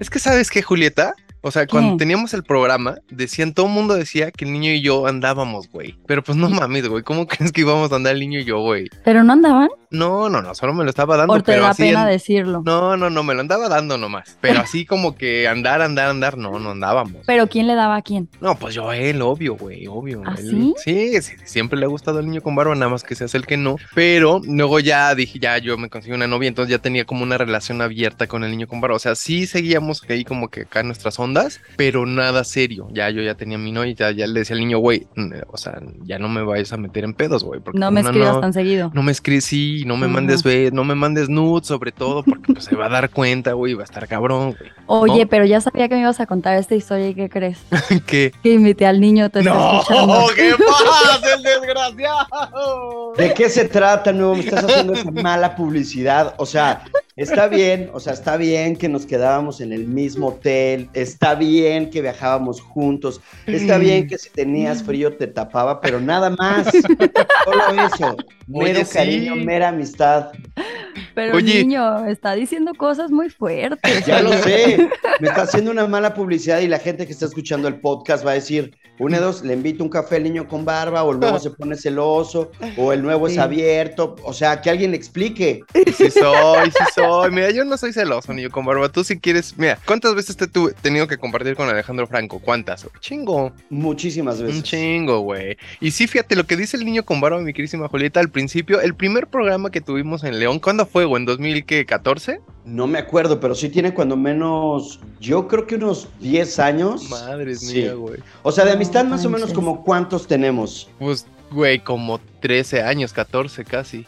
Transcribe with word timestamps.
Es 0.00 0.10
que 0.10 0.18
sabes 0.18 0.50
qué, 0.50 0.62
Julieta, 0.62 1.14
o 1.44 1.50
sea, 1.52 1.66
cuando 1.66 1.92
¿Qué? 1.92 1.98
teníamos 1.98 2.34
el 2.34 2.42
programa, 2.42 2.96
decían, 3.10 3.54
todo 3.54 3.66
el 3.66 3.72
mundo 3.72 3.94
decía 3.94 4.32
que 4.32 4.44
el 4.44 4.52
niño 4.52 4.72
y 4.72 4.80
yo 4.80 5.06
andábamos, 5.06 5.68
güey. 5.70 5.96
Pero 6.06 6.24
pues 6.24 6.36
no 6.36 6.48
mames, 6.50 6.88
güey, 6.88 7.02
¿cómo 7.04 7.26
crees 7.28 7.52
que 7.52 7.60
íbamos 7.60 7.92
a 7.92 7.96
andar 7.96 8.14
el 8.14 8.20
niño 8.20 8.40
y 8.40 8.44
yo, 8.44 8.58
güey? 8.60 8.88
¿Pero 9.04 9.22
no 9.22 9.32
andaban? 9.34 9.68
No, 9.90 10.28
no, 10.28 10.42
no, 10.42 10.54
solo 10.56 10.74
me 10.74 10.82
lo 10.82 10.90
estaba 10.90 11.16
dando, 11.16 11.34
¿O 11.34 11.36
te 11.36 11.44
pero 11.52 11.62
da 11.62 11.70
así 11.70 11.84
pena 11.84 12.02
en- 12.02 12.08
decirlo? 12.08 12.62
No, 12.66 12.96
no, 12.96 13.10
no, 13.10 13.22
me 13.22 13.32
lo 13.34 13.40
andaba 13.42 13.68
dando 13.68 13.96
nomás. 13.96 14.36
Pero 14.40 14.60
así 14.60 14.84
como 14.86 15.14
que 15.14 15.46
andar, 15.46 15.82
andar, 15.82 16.08
andar, 16.10 16.36
no, 16.36 16.58
no 16.58 16.70
andábamos. 16.72 17.22
¿Pero 17.26 17.46
quién 17.46 17.68
le 17.68 17.74
daba 17.76 17.94
a 17.96 18.02
quién? 18.02 18.28
No, 18.40 18.56
pues 18.58 18.74
yo 18.74 18.88
a 18.90 18.96
él, 18.96 19.22
obvio, 19.22 19.54
güey, 19.54 19.86
obvio. 19.86 20.22
¿Ah, 20.26 20.34
él- 20.36 20.50
sí? 20.50 20.74
sí? 20.82 21.22
sí, 21.22 21.34
siempre 21.44 21.78
le 21.78 21.84
ha 21.84 21.88
gustado 21.88 22.18
el 22.18 22.26
niño 22.26 22.40
con 22.40 22.56
barba, 22.56 22.74
nada 22.74 22.90
más 22.90 23.04
que 23.04 23.14
se 23.14 23.22
hace 23.24 23.36
el 23.36 23.46
que 23.46 23.56
no. 23.56 23.76
Pero 23.94 24.40
luego 24.44 24.80
ya 24.80 25.14
dije, 25.14 25.38
ya 25.38 25.58
yo 25.58 25.78
me 25.78 25.88
conseguí 25.88 26.12
una 26.14 26.26
novia, 26.26 26.48
entonces 26.48 26.72
ya 26.72 26.78
tenía 26.82 27.04
como 27.04 27.22
una 27.22 27.38
relación 27.38 27.80
abierta 27.80 28.26
con 28.26 28.42
el 28.42 28.50
niño 28.50 28.66
con 28.66 28.80
barba. 28.80 28.96
O 28.96 29.00
sea, 29.00 29.14
sí 29.14 29.46
seguíamos 29.46 30.02
ahí 30.08 30.24
como 30.24 30.48
que 30.48 30.62
acá 30.62 30.82
nuestras 30.82 31.20
ondas, 31.20 31.33
pero 31.76 32.06
nada 32.06 32.44
serio. 32.44 32.88
Ya 32.92 33.10
yo 33.10 33.22
ya 33.22 33.34
tenía 33.34 33.58
mi 33.58 33.72
novia, 33.72 33.92
ya, 33.94 34.10
ya 34.10 34.26
le 34.26 34.40
decía 34.40 34.54
al 34.54 34.60
niño, 34.60 34.78
güey, 34.78 35.06
o 35.48 35.56
sea, 35.56 35.80
ya 36.04 36.18
no 36.18 36.28
me 36.28 36.42
vayas 36.42 36.72
a 36.72 36.76
meter 36.76 37.04
en 37.04 37.14
pedos, 37.14 37.44
güey. 37.44 37.60
porque 37.60 37.78
No 37.78 37.90
me 37.90 38.00
escribas 38.00 38.34
no- 38.34 38.40
tan 38.40 38.52
seguido. 38.52 38.90
no 38.94 39.02
me 39.02 39.12
escribes, 39.12 39.44
sí, 39.44 39.84
no 39.86 39.96
me 39.96 40.08
mandes 40.08 40.42
ve, 40.42 40.70
no 40.72 40.84
me 40.84 40.94
mandes 40.94 41.28
nudes 41.28 41.66
sobre 41.66 41.92
todo, 41.92 42.22
porque 42.22 42.52
pues, 42.52 42.64
se 42.64 42.76
va 42.76 42.86
a 42.86 42.88
dar 42.88 43.10
cuenta, 43.10 43.52
güey, 43.52 43.74
va 43.74 43.82
a 43.82 43.84
estar 43.84 44.06
cabrón, 44.08 44.56
güey. 44.58 44.70
Oye, 44.86 45.24
¿no? 45.24 45.30
pero 45.30 45.44
ya 45.44 45.60
sabía 45.60 45.88
que 45.88 45.94
me 45.94 46.02
ibas 46.02 46.20
a 46.20 46.26
contar 46.26 46.56
esta 46.58 46.74
historia 46.74 47.08
y 47.08 47.14
¿qué 47.14 47.28
crees? 47.28 47.58
¿Qué? 48.06 48.32
Que 48.42 48.52
invité 48.52 48.86
al 48.86 49.00
niño, 49.00 49.30
te 49.30 49.42
¡No! 49.42 49.80
escuchando. 49.80 50.26
¿Qué 50.36 50.52
pasa, 50.58 51.34
el 51.36 51.42
desgraciado? 51.42 53.12
¿De 53.16 53.32
qué 53.34 53.48
se 53.48 53.64
trata, 53.66 54.12
nuevo? 54.12 54.34
Me 54.34 54.40
estás 54.40 54.64
haciendo 54.64 54.92
esa 54.92 55.10
mala 55.10 55.56
publicidad. 55.56 56.34
O 56.38 56.46
sea, 56.46 56.84
está 57.16 57.46
bien, 57.48 57.90
o 57.92 58.00
sea, 58.00 58.12
está 58.12 58.36
bien 58.36 58.76
que 58.76 58.88
nos 58.88 59.06
quedábamos 59.06 59.60
en 59.60 59.72
el 59.72 59.86
mismo 59.86 60.28
hotel, 60.28 60.88
está 60.94 61.23
bien 61.32 61.88
que 61.88 62.02
viajábamos 62.02 62.60
juntos, 62.60 63.22
está 63.46 63.78
bien 63.78 64.06
que 64.06 64.18
si 64.18 64.28
tenías 64.28 64.82
frío 64.82 65.16
te 65.16 65.26
tapaba, 65.26 65.80
pero 65.80 65.98
nada 65.98 66.28
más. 66.28 66.66
Solo 67.44 67.86
eso. 67.86 68.16
Mero 68.46 68.64
Oye, 68.80 68.84
sí. 68.84 68.92
cariño, 68.92 69.36
mera 69.36 69.68
amistad. 69.68 70.32
Pero 71.14 71.36
Oye. 71.36 71.62
niño 71.64 72.04
está 72.06 72.34
diciendo 72.34 72.74
cosas 72.74 73.10
muy 73.10 73.30
fuertes. 73.30 74.04
Ya 74.04 74.20
lo 74.20 74.32
sé. 74.42 74.90
Me 75.20 75.28
está 75.28 75.42
haciendo 75.42 75.70
una 75.70 75.86
mala 75.86 76.12
publicidad 76.12 76.60
y 76.60 76.68
la 76.68 76.78
gente 76.78 77.06
que 77.06 77.12
está 77.12 77.24
escuchando 77.24 77.68
el 77.68 77.80
podcast 77.80 78.26
va 78.26 78.32
a 78.32 78.34
decir, 78.34 78.76
una 78.98 79.18
de 79.18 79.24
dos, 79.24 79.42
le 79.42 79.54
invito 79.54 79.82
un 79.82 79.90
café 79.90 80.16
al 80.16 80.22
niño 80.24 80.46
con 80.48 80.64
barba, 80.64 81.02
o 81.02 81.12
el 81.12 81.18
nuevo 81.20 81.38
se 81.38 81.50
pone 81.50 81.76
celoso, 81.76 82.50
o 82.76 82.92
el 82.92 83.02
nuevo 83.02 83.26
es 83.26 83.38
abierto. 83.38 84.16
O 84.24 84.32
sea, 84.32 84.60
que 84.60 84.70
alguien 84.70 84.92
le 84.92 84.96
explique. 84.96 85.62
Sí 85.96 86.10
soy, 86.10 86.70
sí 86.70 86.84
soy. 86.94 87.30
Mira, 87.30 87.50
yo 87.50 87.64
no 87.64 87.76
soy 87.76 87.92
celoso, 87.92 88.32
niño 88.32 88.50
con 88.50 88.64
barba. 88.64 88.88
Tú 88.88 89.02
si 89.04 89.18
quieres, 89.18 89.56
mira, 89.58 89.78
¿cuántas 89.86 90.14
veces 90.14 90.36
te 90.36 90.46
tuve 90.46 90.72
tenido 90.80 91.06
que 91.08 91.18
compartir 91.18 91.56
con 91.56 91.68
Alejandro 91.68 92.06
Franco? 92.06 92.38
¿Cuántas? 92.38 92.86
Chingo, 93.00 93.52
Muchísimas 93.70 94.40
veces. 94.40 94.56
un 94.56 94.62
chingo, 94.62 95.20
güey. 95.20 95.56
Y 95.80 95.90
sí, 95.90 96.06
fíjate 96.06 96.36
lo 96.36 96.44
que 96.44 96.56
dice 96.56 96.76
el 96.76 96.84
niño 96.84 97.04
con 97.04 97.20
barba, 97.20 97.40
mi 97.40 97.52
querísima 97.52 97.88
Julieta, 97.88 98.20
al 98.20 98.30
principio, 98.30 98.80
el 98.80 98.94
primer 98.94 99.26
programa 99.26 99.70
que 99.70 99.80
tuvimos 99.80 100.24
en 100.24 100.38
León, 100.38 100.58
¿cuándo 100.60 100.86
fue, 100.86 101.04
güey? 101.04 101.20
¿En 101.20 101.26
2014? 101.26 102.40
No 102.64 102.86
me 102.86 102.98
acuerdo, 102.98 103.40
pero 103.40 103.54
sí 103.54 103.68
tiene 103.68 103.92
cuando 103.92 104.16
menos, 104.16 104.98
yo 105.20 105.48
creo 105.48 105.66
que 105.66 105.74
unos 105.74 106.08
10 106.20 106.58
años. 106.60 107.10
Madre 107.10 107.54
Sí. 107.56 107.74
mía, 107.82 107.92
güey. 107.94 108.20
O 108.42 108.50
sea, 108.52 108.64
de 108.64 108.74
No 108.74 108.83
amistad 108.84 109.04
más 109.06 109.24
o 109.24 109.30
menos 109.30 109.52
como 109.52 109.82
cuántos 109.82 110.26
tenemos. 110.26 110.88
Pues, 110.98 111.26
güey, 111.50 111.78
como 111.82 112.20
13 112.40 112.82
años, 112.82 113.12
14 113.14 113.64
casi. 113.64 114.06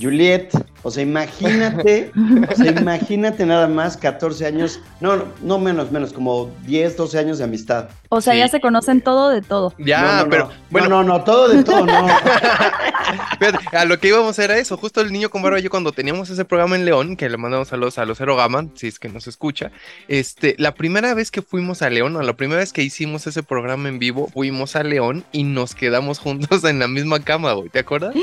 Juliet, 0.00 0.48
o 0.82 0.90
sea, 0.90 1.02
imagínate, 1.02 2.12
o 2.50 2.54
sea, 2.56 2.70
imagínate 2.70 3.44
nada 3.44 3.68
más 3.68 3.98
14 3.98 4.46
años, 4.46 4.80
no, 5.00 5.16
no, 5.16 5.24
no 5.42 5.58
menos, 5.58 5.90
menos, 5.92 6.14
como 6.14 6.50
10, 6.66 6.96
12 6.96 7.18
años 7.18 7.36
de 7.38 7.44
amistad. 7.44 7.88
O 8.08 8.22
sea, 8.22 8.32
Sí. 8.32 8.38
ya 8.38 8.48
se 8.48 8.60
conocen 8.62 9.02
todo 9.02 9.28
de 9.28 9.42
todo. 9.42 9.74
Ya, 9.78 10.00
No, 10.00 10.24
no, 10.24 10.30
pero, 10.30 10.44
no. 10.46 10.50
bueno, 10.70 10.88
No, 10.88 11.02
no, 11.02 11.18
no, 11.18 11.24
todo 11.24 11.48
de 11.48 11.62
todo, 11.62 11.84
no. 11.84 12.06
Fíjate, 13.38 13.76
a 13.76 13.84
lo 13.84 13.98
que 13.98 14.08
íbamos 14.08 14.38
era 14.38 14.58
eso, 14.58 14.76
justo 14.76 15.00
el 15.00 15.12
niño 15.12 15.30
con 15.30 15.42
barba, 15.42 15.58
yo 15.58 15.70
cuando 15.70 15.92
teníamos 15.92 16.30
ese 16.30 16.44
programa 16.44 16.76
en 16.76 16.84
León, 16.84 17.16
que 17.16 17.28
le 17.28 17.36
mandamos 17.36 17.68
saludos 17.68 17.98
a 17.98 18.04
los 18.04 18.18
Zero 18.18 18.36
Gama, 18.36 18.68
si 18.74 18.88
es 18.88 18.98
que 18.98 19.08
nos 19.08 19.26
escucha, 19.26 19.72
este, 20.08 20.54
la 20.58 20.74
primera 20.74 21.14
vez 21.14 21.30
que 21.30 21.42
fuimos 21.42 21.82
a 21.82 21.90
León, 21.90 22.16
o 22.16 22.22
la 22.22 22.34
primera 22.34 22.60
vez 22.60 22.72
que 22.72 22.82
hicimos 22.82 23.26
ese 23.26 23.42
programa 23.42 23.88
en 23.88 23.98
vivo, 23.98 24.28
fuimos 24.32 24.76
a 24.76 24.82
León 24.82 25.24
y 25.32 25.44
nos 25.44 25.74
quedamos 25.74 26.18
juntos 26.18 26.64
en 26.64 26.78
la 26.78 26.88
misma 26.88 27.20
cama, 27.20 27.52
güey, 27.52 27.68
¿te 27.68 27.80
acuerdas? 27.80 28.14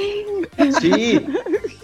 Sí. 0.81 1.19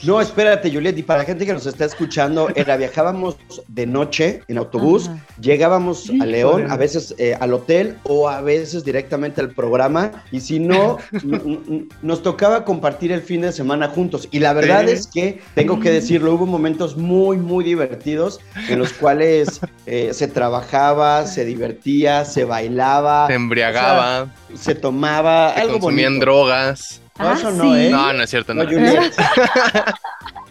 No, 0.05 0.21
espérate, 0.21 0.71
Juliet, 0.71 0.97
y 0.97 1.03
para 1.03 1.19
la 1.19 1.25
gente 1.25 1.45
que 1.45 1.53
nos 1.53 1.65
está 1.65 1.85
escuchando, 1.85 2.49
era 2.55 2.77
viajábamos 2.77 3.37
de 3.67 3.85
noche 3.87 4.41
en 4.47 4.57
autobús, 4.57 5.07
Ajá. 5.07 5.25
llegábamos 5.41 6.11
a. 6.21 6.25
León, 6.25 6.69
a 6.69 6.77
veces 6.77 7.15
eh, 7.17 7.35
al 7.39 7.53
hotel 7.53 7.97
o 8.03 8.29
a 8.29 8.41
veces 8.41 8.83
directamente 8.83 9.41
al 9.41 9.51
programa, 9.51 10.23
y 10.31 10.39
si 10.39 10.59
no, 10.59 10.97
nos 12.01 12.21
tocaba 12.21 12.65
compartir 12.65 13.11
el 13.11 13.21
fin 13.21 13.41
de 13.41 13.51
semana 13.51 13.87
juntos. 13.87 14.27
Y 14.31 14.39
la 14.39 14.53
verdad 14.53 14.87
es 14.87 15.07
que, 15.07 15.41
tengo 15.55 15.79
que 15.79 15.91
decirlo, 15.91 16.33
hubo 16.33 16.45
momentos 16.45 16.97
muy, 16.97 17.37
muy 17.37 17.63
divertidos 17.63 18.39
en 18.69 18.79
los 18.79 18.93
cuales 18.93 19.59
eh, 19.85 20.09
se 20.13 20.27
trabajaba, 20.27 21.25
se 21.25 21.45
divertía, 21.45 22.25
se 22.25 22.43
bailaba, 22.43 23.27
Se 23.27 23.33
embriagaba, 23.33 24.33
se 24.53 24.75
tomaba, 24.75 25.53
se 25.53 25.61
algo 25.61 25.79
consumían 25.79 26.13
bonito. 26.13 26.25
drogas. 26.25 27.01
No, 27.17 27.29
Ah, 27.29 27.33
eso 27.37 27.51
no, 27.51 27.63
sí. 27.63 27.69
¿eh? 27.85 27.89
No, 27.91 28.13
no 28.13 28.23
es 28.23 28.29
cierto, 28.29 28.53
no. 28.53 28.63
No, 28.63 28.69
Juliet. 28.69 29.13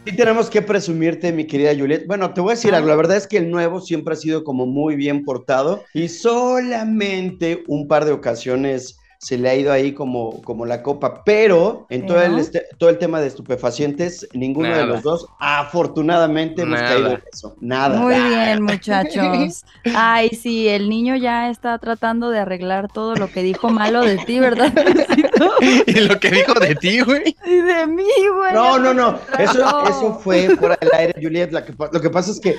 Sí 0.06 0.14
tenemos 0.14 0.50
que 0.50 0.60
presumirte, 0.60 1.32
mi 1.32 1.46
querida 1.46 1.74
Juliet. 1.74 2.06
Bueno, 2.06 2.34
te 2.34 2.42
voy 2.42 2.50
a 2.50 2.54
decir 2.56 2.74
algo. 2.74 2.88
La 2.88 2.94
verdad 2.94 3.16
es 3.16 3.26
que 3.26 3.38
el 3.38 3.50
nuevo 3.50 3.80
siempre 3.80 4.12
ha 4.12 4.16
sido 4.18 4.44
como 4.44 4.66
muy 4.66 4.96
bien 4.96 5.24
portado 5.24 5.82
y 5.94 6.08
solamente 6.08 7.64
un 7.68 7.88
par 7.88 8.04
de 8.04 8.12
ocasiones 8.12 8.98
se 9.18 9.38
le 9.38 9.48
ha 9.48 9.54
ido 9.54 9.72
ahí 9.72 9.92
como, 9.92 10.42
como 10.42 10.66
la 10.66 10.82
copa, 10.82 11.22
pero 11.24 11.86
en 11.90 12.06
todo 12.06 12.20
el, 12.22 12.38
este- 12.38 12.66
todo 12.78 12.90
el 12.90 12.98
tema 12.98 13.20
de 13.20 13.28
estupefacientes, 13.28 14.28
ninguno 14.34 14.74
de 14.76 14.86
los 14.86 15.02
dos, 15.02 15.26
afortunadamente, 15.40 16.62
hemos 16.62 16.80
Nada. 16.80 16.92
caído 16.94 17.10
en 17.12 17.22
eso. 17.32 17.56
Nada. 17.60 17.98
Muy 17.98 18.14
bien, 18.14 18.62
muchachos. 18.62 19.64
Ay, 19.94 20.28
sí, 20.30 20.68
el 20.68 20.88
niño 20.88 21.16
ya 21.16 21.50
está 21.50 21.78
tratando 21.78 22.30
de 22.30 22.38
arreglar 22.40 22.88
todo 22.92 23.14
lo 23.16 23.28
que 23.30 23.42
dijo 23.42 23.70
malo 23.70 24.02
de 24.02 24.18
ti, 24.18 24.38
¿verdad? 24.40 24.72
y 25.86 26.00
lo 26.00 26.18
que 26.20 26.30
dijo 26.30 26.54
de 26.60 26.74
ti, 26.74 27.00
güey. 27.00 27.36
Y 27.46 27.54
de 27.56 27.86
mí, 27.86 28.04
güey. 28.34 28.52
No, 28.54 28.78
no, 28.78 28.92
no. 28.94 29.18
Eso, 29.38 29.84
eso 29.88 30.18
fue 30.22 30.54
fuera 30.56 30.76
del 30.80 30.90
aire, 30.92 31.14
Juliet. 31.20 31.50
La 31.52 31.64
que 31.64 31.72
pa- 31.72 31.90
lo 31.92 32.00
que 32.00 32.10
pasa 32.10 32.30
es 32.30 32.40
que, 32.40 32.56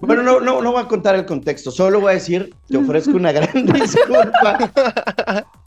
bueno, 0.00 0.22
no, 0.22 0.40
no, 0.40 0.62
no 0.62 0.72
voy 0.72 0.82
a 0.82 0.88
contar 0.88 1.14
el 1.14 1.26
contexto. 1.26 1.70
Solo 1.70 2.00
voy 2.00 2.12
a 2.12 2.14
decir, 2.14 2.54
te 2.68 2.76
ofrezco 2.76 3.12
una 3.16 3.32
gran 3.32 3.48
disculpa. 3.66 4.70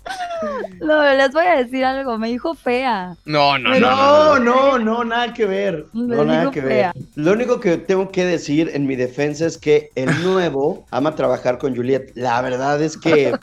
No, 0.81 1.03
les 1.13 1.33
voy 1.33 1.45
a 1.45 1.57
decir 1.57 1.83
algo, 1.83 2.17
me 2.17 2.29
dijo 2.29 2.53
fea. 2.53 3.15
No, 3.25 3.57
no, 3.57 3.77
no. 3.77 3.79
No, 3.79 4.39
no, 4.39 4.39
no, 4.39 4.79
no, 4.79 5.03
nada 5.03 5.33
que 5.33 5.45
ver. 5.45 5.85
Me 5.93 6.15
No, 6.15 6.23
nada 6.23 6.51
que 6.51 6.61
fea. 6.61 6.93
ver. 6.95 7.03
Lo 7.15 7.33
único 7.33 7.59
que 7.59 7.75
tengo 7.77 8.09
que 8.09 8.23
decir 8.25 8.71
en 8.73 8.87
mi 8.87 8.95
defensa 8.95 9.45
es 9.45 9.57
que 9.57 9.89
el 9.95 10.09
nuevo 10.23 10.85
ama 10.91 11.15
trabajar 11.15 11.57
con 11.57 11.75
Juliet. 11.75 12.11
La 12.15 12.41
verdad 12.41 12.81
es 12.81 12.97
que 12.97 13.33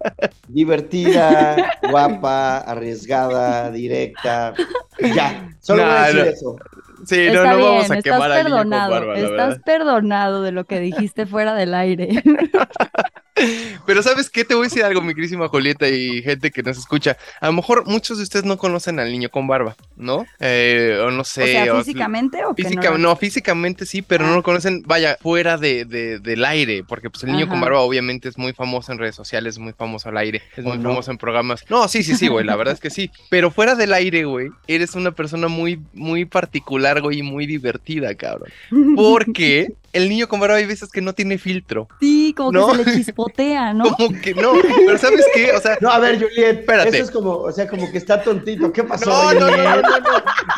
divertida, 0.48 1.56
guapa, 1.90 2.58
arriesgada, 2.58 3.70
directa. 3.70 4.54
Ya, 5.14 5.50
solo 5.60 5.82
voy 5.84 5.92
a 5.92 6.02
decir 6.06 6.24
no. 6.24 6.30
eso. 6.30 6.56
Sí, 7.04 7.16
no, 7.26 7.34
Está 7.34 7.50
no 7.50 7.56
bien, 7.58 7.68
vamos 7.72 7.90
a 7.90 8.02
quemar 8.02 8.30
perdonado, 8.42 9.04
la 9.14 9.18
estás 9.20 9.58
perdonado 9.64 10.42
de 10.42 10.50
lo 10.52 10.64
que 10.64 10.80
dijiste 10.80 11.26
fuera 11.26 11.54
del 11.54 11.74
aire. 11.74 12.22
Pero 13.86 14.02
¿sabes 14.02 14.30
qué? 14.30 14.44
Te 14.44 14.54
voy 14.54 14.66
a 14.66 14.68
decir 14.68 14.82
algo, 14.84 15.00
mi 15.02 15.14
querísima 15.14 15.48
Julieta 15.48 15.88
y 15.88 16.22
gente 16.22 16.50
que 16.50 16.62
nos 16.62 16.78
escucha. 16.78 17.16
A 17.40 17.46
lo 17.46 17.52
mejor 17.52 17.86
muchos 17.86 18.16
de 18.18 18.24
ustedes 18.24 18.44
no 18.44 18.56
conocen 18.56 18.98
al 18.98 19.10
niño 19.12 19.28
con 19.28 19.46
barba, 19.46 19.76
¿no? 19.96 20.26
Eh, 20.40 20.98
o 21.06 21.10
no 21.10 21.22
sé. 21.24 21.42
o 21.42 21.46
sea, 21.46 21.74
o- 21.74 21.78
físicamente 21.78 22.44
o 22.44 22.54
Física- 22.54 22.90
no. 22.92 22.98
no, 22.98 23.16
físicamente 23.16 23.84
sí, 23.86 24.02
pero 24.02 24.24
no 24.26 24.32
Ah. 24.32 24.36
lo 24.36 24.42
conocen, 24.42 24.82
vaya, 24.86 25.18
fuera 25.20 25.56
de, 25.58 25.84
de- 25.84 26.18
del 26.18 26.44
aire, 26.44 26.82
porque 26.88 27.10
pues 27.10 27.22
el 27.24 27.32
niño 27.32 27.48
con 27.48 27.60
barba 27.60 27.80
obviamente 27.80 28.28
es 28.28 28.38
muy 28.38 28.52
famoso 28.52 28.92
en 28.92 28.98
redes 28.98 29.14
sociales, 29.14 29.54
es 29.54 29.58
muy 29.58 29.72
famoso 29.72 30.08
al 30.08 30.16
aire, 30.16 30.42
es 30.56 30.64
¿O 30.64 30.68
muy 30.70 30.78
no? 30.78 30.90
famoso 30.90 31.10
en 31.10 31.18
programas. 31.18 31.64
No, 31.68 31.86
sí, 31.88 32.02
sí, 32.02 32.16
sí, 32.16 32.28
güey, 32.28 32.44
la 32.44 32.56
verdad 32.56 32.74
es 32.74 32.80
que 32.80 32.90
sí, 32.90 33.10
pero 33.30 33.50
fuera 33.50 33.74
del 33.74 33.92
aire, 33.92 34.24
güey, 34.24 34.48
eres 34.66 34.94
una 34.94 35.12
persona 35.12 35.48
muy, 35.48 35.80
muy 35.92 36.24
particular, 36.24 37.00
güey, 37.02 37.18
y 37.18 37.22
muy 37.22 37.46
divertida, 37.46 38.14
cabrón. 38.14 38.50
Porque 38.96 39.72
el 39.92 40.08
niño 40.08 40.28
con 40.28 40.40
barba 40.40 40.56
hay 40.56 40.66
veces 40.66 40.90
que 40.90 41.00
no 41.00 41.12
tiene 41.14 41.38
filtro, 41.38 41.88
Sí, 42.00 42.34
como 42.36 42.52
¿No? 42.52 42.72
que 42.72 42.84
se 42.84 42.90
le 42.90 42.96
chispotea, 42.96 43.72
¿no? 43.72 43.84
como 43.96 44.20
que 44.20 44.34
no, 44.34 44.52
pero 44.84 44.98
¿sabes 44.98 45.24
qué? 45.34 45.52
O 45.52 45.60
sea... 45.60 45.78
No, 45.80 45.90
a 45.90 45.98
ver, 45.98 46.16
Juliet, 46.22 46.60
Espérate. 46.60 46.88
eso 46.90 47.04
es 47.04 47.10
como, 47.10 47.32
o 47.32 47.52
sea, 47.52 47.66
como 47.68 47.90
que 47.90 47.98
está 47.98 48.22
tontito. 48.22 48.72
¿Qué 48.72 48.84
pasó, 48.84 49.04
No, 49.06 49.32
no, 49.34 49.50
no, 49.50 49.56
no, 49.56 49.82
no, 49.82 50.08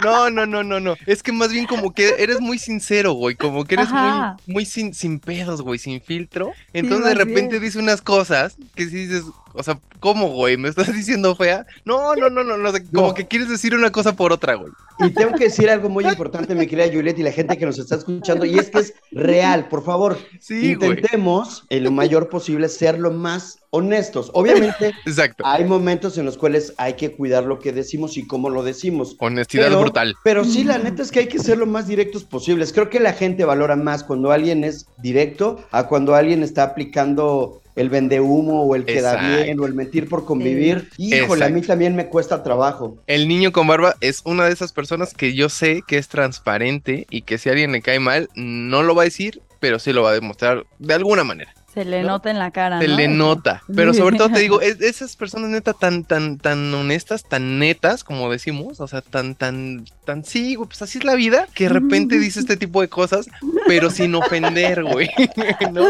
no, 0.03 0.31
no, 0.31 0.47
no, 0.47 0.63
no, 0.65 0.81
no. 0.81 0.97
Es 1.07 1.23
que 1.23 1.33
más 1.33 1.51
bien 1.51 1.67
como 1.67 1.93
que 1.93 2.15
eres 2.19 2.41
muy 2.41 2.59
sincero, 2.59 3.13
güey, 3.13 3.35
como 3.37 3.65
que 3.65 3.75
eres 3.77 3.89
Ajá. 3.89 4.37
muy, 4.47 4.55
muy 4.55 4.65
sin, 4.67 4.95
sin 4.95 5.21
pedos, 5.21 5.63
güey, 5.63 5.79
sin 5.79 6.01
filtro. 6.01 6.53
Entonces 6.73 7.07
de 7.07 7.15
repente 7.15 7.51
bien. 7.59 7.63
dice 7.63 7.79
unas 7.79 8.03
cosas 8.03 8.57
que 8.75 8.85
si 8.89 9.07
dices, 9.07 9.25
O 9.55 9.63
sea, 9.63 9.79
¿cómo, 10.01 10.29
güey? 10.29 10.57
¿Me 10.57 10.69
estás 10.69 10.93
diciendo 10.95 11.35
fea? 11.37 11.67
No, 11.85 12.15
no, 12.15 12.31
no, 12.31 12.45
no, 12.45 12.57
no. 12.57 12.71
Como 12.95 13.15
que 13.15 13.27
quieres 13.27 13.49
decir 13.49 13.75
una 13.75 13.91
cosa 13.91 14.15
por 14.15 14.33
otra, 14.33 14.55
güey. 14.55 14.73
Y 15.01 15.11
tengo 15.11 15.33
que 15.39 15.45
decir 15.45 15.71
algo 15.71 15.89
muy 15.89 16.05
importante, 16.05 16.57
mi 16.57 16.67
querida 16.67 16.93
Juliet, 16.93 17.17
y 17.19 17.23
la 17.23 17.31
gente 17.31 17.57
que 17.57 17.65
nos 17.65 17.79
está 17.79 17.95
escuchando, 17.95 18.45
y 18.45 18.59
es 18.59 18.69
que 18.69 18.81
es 18.81 18.95
real, 19.13 19.69
por 19.69 19.85
favor, 19.85 20.19
Sí, 20.41 20.75
güey. 20.75 20.91
intentemos 20.91 21.65
en 21.71 21.85
lo 21.85 21.93
mayor 21.93 22.29
posible 22.29 22.69
ser 22.69 22.99
lo 22.99 23.13
más 23.13 23.61
honestos. 23.71 24.31
Obviamente 24.35 24.93
Exacto. 25.07 25.45
hay 25.47 25.65
momentos 25.65 26.19
en 26.19 26.25
los 26.25 26.37
cuales 26.37 26.75
hay 26.79 26.95
que 26.95 27.13
cuidar 27.13 27.45
lo 27.45 27.61
que 27.61 27.71
decimos 27.73 28.17
y 28.17 28.27
cómo 28.27 28.51
lo 28.51 28.65
decimos. 28.65 29.15
Honestidad 29.21 29.67
Pero- 29.69 29.81
brutal. 29.83 30.17
Pero 30.25 30.45
sí, 30.45 30.65
la 30.65 30.79
neta 30.79 31.03
es 31.03 31.13
que 31.13 31.21
hay 31.21 31.29
que 31.29 31.39
ser 31.39 31.59
lo 31.59 31.67
más 31.67 31.87
directos 31.87 32.25
posibles. 32.25 32.73
Creo 32.73 32.91
que 32.91 32.99
la 32.99 33.13
gente 33.13 33.45
valora 33.45 33.77
más 33.77 34.03
cuando 34.03 34.33
alguien 34.33 34.65
es 34.65 34.87
directo 34.99 35.61
a 35.71 35.87
cuando 35.87 36.17
alguien 36.17 36.43
está 36.43 36.65
aplicando 36.65 37.63
el 37.79 37.91
vendehumo 37.91 38.65
o 38.65 38.75
el 38.75 38.85
queda 38.85 39.15
Exacto. 39.15 39.45
bien 39.45 39.61
o 39.61 39.67
el 39.67 39.75
mentir 39.75 40.09
por 40.09 40.25
convivir. 40.25 40.89
Híjole, 40.97 41.45
a 41.45 41.49
mí 41.49 41.63
también 41.63 41.95
me 41.95 42.07
cuesta 42.09 42.43
trabajo. 42.43 42.99
El 43.07 43.29
niño 43.29 43.53
con 43.53 43.67
barba 43.67 43.95
es 44.01 44.23
una 44.25 44.47
de 44.47 44.53
esas 44.53 44.73
personas 44.73 45.15
que 45.15 45.35
yo 45.35 45.49
sé 45.49 45.83
que 45.87 45.99
es 45.99 46.09
transparente 46.09 47.07
y 47.11 47.23
que 47.23 47.39
si 47.39 47.49
a 47.49 47.53
alguien 47.53 47.73
le 47.73 47.83
cae 47.83 48.01
mal, 48.01 48.29
no 48.35 48.83
lo 48.83 48.95
va 48.95 49.03
a 49.03 49.05
decir, 49.05 49.43
pero 49.61 49.79
sí 49.79 49.93
lo 49.93 50.03
va 50.03 50.11
a 50.11 50.15
demostrar 50.15 50.67
de 50.79 50.95
alguna 50.95 51.25
manera. 51.25 51.55
Se 51.73 51.85
le 51.85 52.01
¿No? 52.03 52.09
nota 52.09 52.31
en 52.31 52.39
la 52.39 52.51
cara. 52.51 52.81
Se 52.81 52.89
¿no? 52.89 52.97
le 52.97 53.09
nota. 53.09 53.63
Pero 53.75 53.93
sobre 53.93 54.17
todo 54.17 54.31
te 54.31 54.41
digo, 54.41 54.61
es- 54.63 54.81
esas 54.81 55.15
personas 55.17 55.51
neta 55.51 55.75
tan, 55.75 56.03
tan, 56.05 56.39
tan 56.39 56.73
honestas, 56.75 57.25
tan 57.25 57.59
netas, 57.59 58.05
como 58.05 58.31
decimos, 58.31 58.81
o 58.81 58.89
sea, 58.89 59.03
tan, 59.03 59.35
tan, 59.35 59.85
tan, 60.05 60.25
sí, 60.25 60.55
güey, 60.55 60.67
pues 60.69 60.81
así 60.83 60.99
es 60.99 61.05
la 61.05 61.15
vida, 61.15 61.47
que 61.55 61.65
de 61.65 61.71
repente 61.71 62.19
dice 62.19 62.41
este 62.41 62.57
tipo 62.57 62.81
de 62.81 62.89
cosas, 62.89 63.29
pero 63.67 63.91
sin 63.91 64.15
ofender, 64.15 64.83
güey. 64.83 65.11
¿No? 65.73 65.87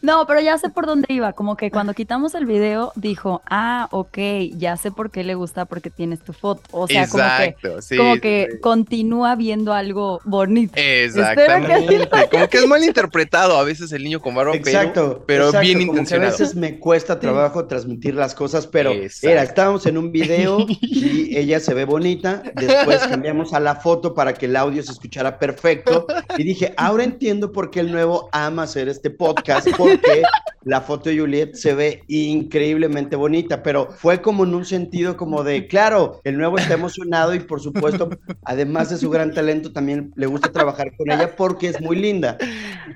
No, 0.00 0.26
pero 0.26 0.40
ya 0.40 0.56
sé 0.56 0.70
por 0.70 0.86
dónde 0.86 1.06
iba. 1.12 1.34
Como 1.34 1.56
que 1.56 1.70
cuando 1.70 1.92
quitamos 1.94 2.34
el 2.34 2.46
video, 2.46 2.92
dijo, 2.96 3.42
ah, 3.50 3.88
ok, 3.90 4.18
ya 4.56 4.76
sé 4.78 4.90
por 4.90 5.10
qué 5.10 5.24
le 5.24 5.34
gusta 5.34 5.66
porque 5.66 5.90
tienes 5.90 6.20
tu 6.20 6.32
foto. 6.32 6.62
O 6.72 6.88
sea, 6.88 7.06
como 7.06 7.22
que, 7.38 7.56
sí. 7.82 7.96
como 7.96 8.16
que 8.16 8.48
sí. 8.52 8.58
continúa 8.60 9.36
viendo 9.36 9.74
algo 9.74 10.20
bonito. 10.24 10.72
Exactamente. 10.76 12.08
Como 12.30 12.48
que 12.48 12.56
es 12.58 12.66
mal 12.66 12.82
interpretado 12.82 13.58
a 13.58 13.64
veces 13.64 13.92
el 13.92 14.02
niño 14.04 14.20
con 14.20 14.34
barba, 14.34 14.52
pero- 14.52 14.64
Exacto. 14.66 15.17
Pero, 15.26 15.46
exacto, 15.46 15.66
bien 15.66 15.78
como 15.78 15.92
que 15.92 15.98
intencionado. 16.00 16.28
a 16.28 16.38
veces 16.38 16.54
me 16.54 16.78
cuesta 16.78 17.20
trabajo 17.20 17.66
transmitir 17.66 18.14
las 18.14 18.34
cosas, 18.34 18.66
pero 18.66 18.90
Exacto. 18.92 19.28
era, 19.28 19.42
estábamos 19.42 19.86
en 19.86 19.98
un 19.98 20.12
video 20.12 20.66
y 20.68 21.36
ella 21.36 21.60
se 21.60 21.74
ve 21.74 21.84
bonita, 21.84 22.42
después 22.54 22.98
cambiamos 23.06 23.52
a 23.52 23.60
la 23.60 23.76
foto 23.76 24.14
para 24.14 24.34
que 24.34 24.46
el 24.46 24.56
audio 24.56 24.82
se 24.82 24.92
escuchara 24.92 25.38
perfecto 25.38 26.06
y 26.36 26.42
dije, 26.42 26.74
ahora 26.76 27.04
entiendo 27.04 27.52
por 27.52 27.70
qué 27.70 27.80
el 27.80 27.92
nuevo 27.92 28.28
ama 28.32 28.64
hacer 28.64 28.88
este 28.88 29.10
podcast, 29.10 29.68
porque 29.76 30.22
la 30.64 30.80
foto 30.80 31.08
de 31.08 31.18
Juliet 31.18 31.54
se 31.54 31.74
ve 31.74 32.02
increíblemente 32.08 33.16
bonita, 33.16 33.62
pero 33.62 33.88
fue 33.90 34.20
como 34.20 34.44
en 34.44 34.54
un 34.54 34.64
sentido 34.64 35.16
como 35.16 35.42
de, 35.42 35.66
claro, 35.66 36.20
el 36.24 36.36
nuevo 36.36 36.58
está 36.58 36.74
emocionado 36.74 37.34
y 37.34 37.40
por 37.40 37.60
supuesto, 37.60 38.10
además 38.44 38.90
de 38.90 38.98
su 38.98 39.08
gran 39.08 39.32
talento, 39.32 39.72
también 39.72 40.12
le 40.16 40.26
gusta 40.26 40.52
trabajar 40.52 40.94
con 40.96 41.10
ella 41.10 41.34
porque 41.36 41.68
es 41.68 41.80
muy 41.80 41.96
linda. 41.96 42.36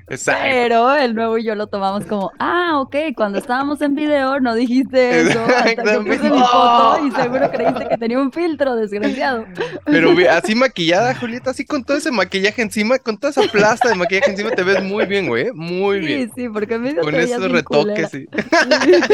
Exacto. 0.09 0.43
Pero 0.45 0.95
el 0.95 1.15
nuevo 1.15 1.39
y 1.39 1.45
yo 1.45 1.55
lo 1.55 1.69
tomamos 1.69 2.05
como, 2.13 2.31
ah, 2.39 2.79
ok, 2.81 2.95
cuando 3.17 3.39
estábamos 3.39 3.81
en 3.81 3.95
video 3.95 4.39
no 4.41 4.55
dijiste 4.55 5.21
eso 5.31 5.43
hasta 5.45 5.75
que 5.77 5.83
puse 6.01 6.31
mi 6.31 6.39
foto 6.41 6.99
y 7.07 7.11
seguro 7.13 7.51
creíste 7.51 7.89
que 7.89 7.97
tenía 7.97 8.19
un 8.19 8.31
filtro, 8.31 8.77
desgraciado. 8.77 9.47
Pero 9.87 10.11
así 10.31 10.55
maquillada, 10.55 11.15
Julieta, 11.15 11.51
así 11.53 11.65
con 11.65 11.83
todo 11.85 11.97
ese 11.97 12.11
maquillaje 12.11 12.61
encima, 12.61 12.99
con 12.99 13.17
toda 13.17 13.31
esa 13.31 13.43
plasta 13.51 13.89
de 13.89 13.95
maquillaje 13.95 14.31
encima, 14.31 14.51
te 14.51 14.63
ves 14.63 14.83
muy 14.83 15.07
bien, 15.07 15.27
güey. 15.29 15.47
¿eh? 15.49 15.53
Muy 15.55 16.01
Sí, 16.01 16.07
bien. 16.07 16.33
sí, 16.35 16.49
porque 16.51 16.75
en 16.75 16.83
video 16.83 17.03
Con 17.03 17.15
esos 17.15 17.51
retoques, 17.51 18.09
culera. 18.09 18.09
sí. 18.09 18.27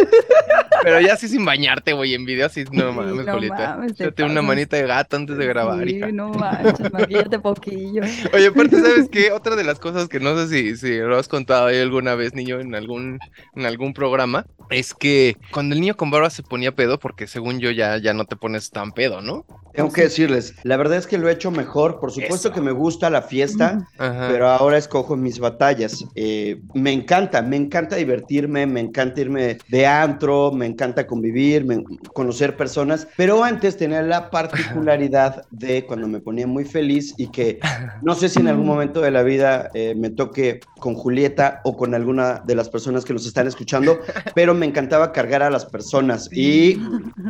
Pero 0.83 1.01
ya 1.01 1.15
así 1.15 1.29
sin 1.29 1.45
bañarte, 1.45 1.93
güey, 1.93 2.15
en 2.15 2.25
video, 2.25 2.47
así, 2.47 2.65
no 2.73 2.93
mames, 2.93 3.15
no 3.27 3.33
Julieta. 3.33 3.77
mames, 3.77 3.95
te 3.97 4.05
Échate 4.05 4.23
una 4.25 4.43
manita 4.43 4.77
de 4.77 4.87
gato 4.87 5.17
antes 5.17 5.37
de 5.37 5.47
grabar, 5.47 5.85
Sí, 5.87 5.97
hija. 5.97 6.09
no 6.13 6.31
manches, 6.31 6.93
maquillate 6.93 7.39
poquillo. 7.41 8.03
Oye, 8.33 8.47
aparte, 8.49 8.81
¿sabes 8.81 9.09
qué? 9.11 9.33
Otra 9.33 9.57
de 9.57 9.65
las 9.65 9.79
cosas 9.79 10.09
que 10.09 10.21
no 10.21 10.37
sé 10.37 10.49
si, 10.49 10.77
si 10.77 10.97
lo 10.99 11.17
has 11.19 11.29
contado 11.29 11.67
ahí 11.67 11.79
alguna 11.81 12.15
vez, 12.15 12.35
niño, 12.35 12.61
en 12.61 12.75
algún, 12.75 12.88
en 12.97 13.67
algún 13.67 13.93
programa, 13.93 14.45
es 14.71 14.95
que 14.95 15.37
cuando 15.53 15.75
el 15.75 15.81
niño 15.81 15.97
con 15.97 16.11
barba 16.11 16.31
se 16.31 16.43
ponía 16.43 16.73
pedo, 16.73 16.99
porque 16.99 17.27
según 17.27 17.59
yo 17.61 17.71
ya, 17.71 17.99
ya 17.99 18.13
no 18.15 18.25
te 18.25 18.37
pones 18.37 18.71
tan 18.71 18.93
pedo, 18.93 19.21
¿no? 19.21 19.45
Tengo 19.73 19.93
que 19.93 20.03
decirles, 20.03 20.55
la 20.65 20.77
verdad 20.77 20.99
es 20.99 21.07
que 21.07 21.19
lo 21.19 21.29
he 21.29 21.33
hecho 21.33 21.51
mejor. 21.53 22.01
Por 22.01 22.11
supuesto 22.11 22.49
Eso. 22.49 22.53
que 22.55 22.61
me 22.61 22.73
gusta 22.73 23.11
la 23.11 23.23
fiesta, 23.23 23.87
Ajá. 23.97 24.27
pero 24.29 24.49
ahora 24.49 24.77
escojo 24.77 25.15
mis 25.17 25.39
batallas. 25.39 26.05
Eh, 26.17 26.61
me 26.75 26.93
encanta, 26.93 27.43
me 27.43 27.57
encanta 27.57 27.95
divertirme, 27.97 28.67
me 28.67 28.81
encanta 28.81 29.21
irme 29.21 29.59
de 29.69 29.87
antro, 29.87 30.51
me 30.53 30.67
encanta 30.67 31.07
convivir, 31.07 31.65
me- 31.65 31.85
conocer 32.13 32.57
personas. 32.57 33.07
Pero 33.17 33.45
antes 33.45 33.77
tenía 33.77 34.03
la 34.03 34.31
particularidad 34.31 35.45
de 35.51 35.87
cuando 35.87 36.09
me 36.09 36.21
ponía 36.21 36.47
muy 36.47 36.65
feliz 36.65 37.15
y 37.17 37.31
que 37.31 37.61
no 38.03 38.15
sé 38.15 38.29
si 38.29 38.41
en 38.41 38.49
algún 38.49 38.67
momento 38.67 39.01
de 39.01 39.11
la 39.11 39.23
vida 39.23 39.71
eh, 39.75 39.95
me 39.97 40.11
toque 40.11 40.61
con 40.81 40.95
Julieta 40.95 41.61
o 41.65 41.77
con 41.77 41.95
alguna 41.95 42.43
de 42.45 42.55
las 42.55 42.69
personas 42.69 42.78
que 43.05 43.13
nos 43.13 43.27
están 43.27 43.47
escuchando, 43.47 43.99
pero 44.35 44.55
me 44.55 44.67
encantaba 44.67 45.13
cargar 45.13 45.43
a 45.43 45.51
las 45.51 45.65
personas. 45.65 46.29
Y 46.33 46.79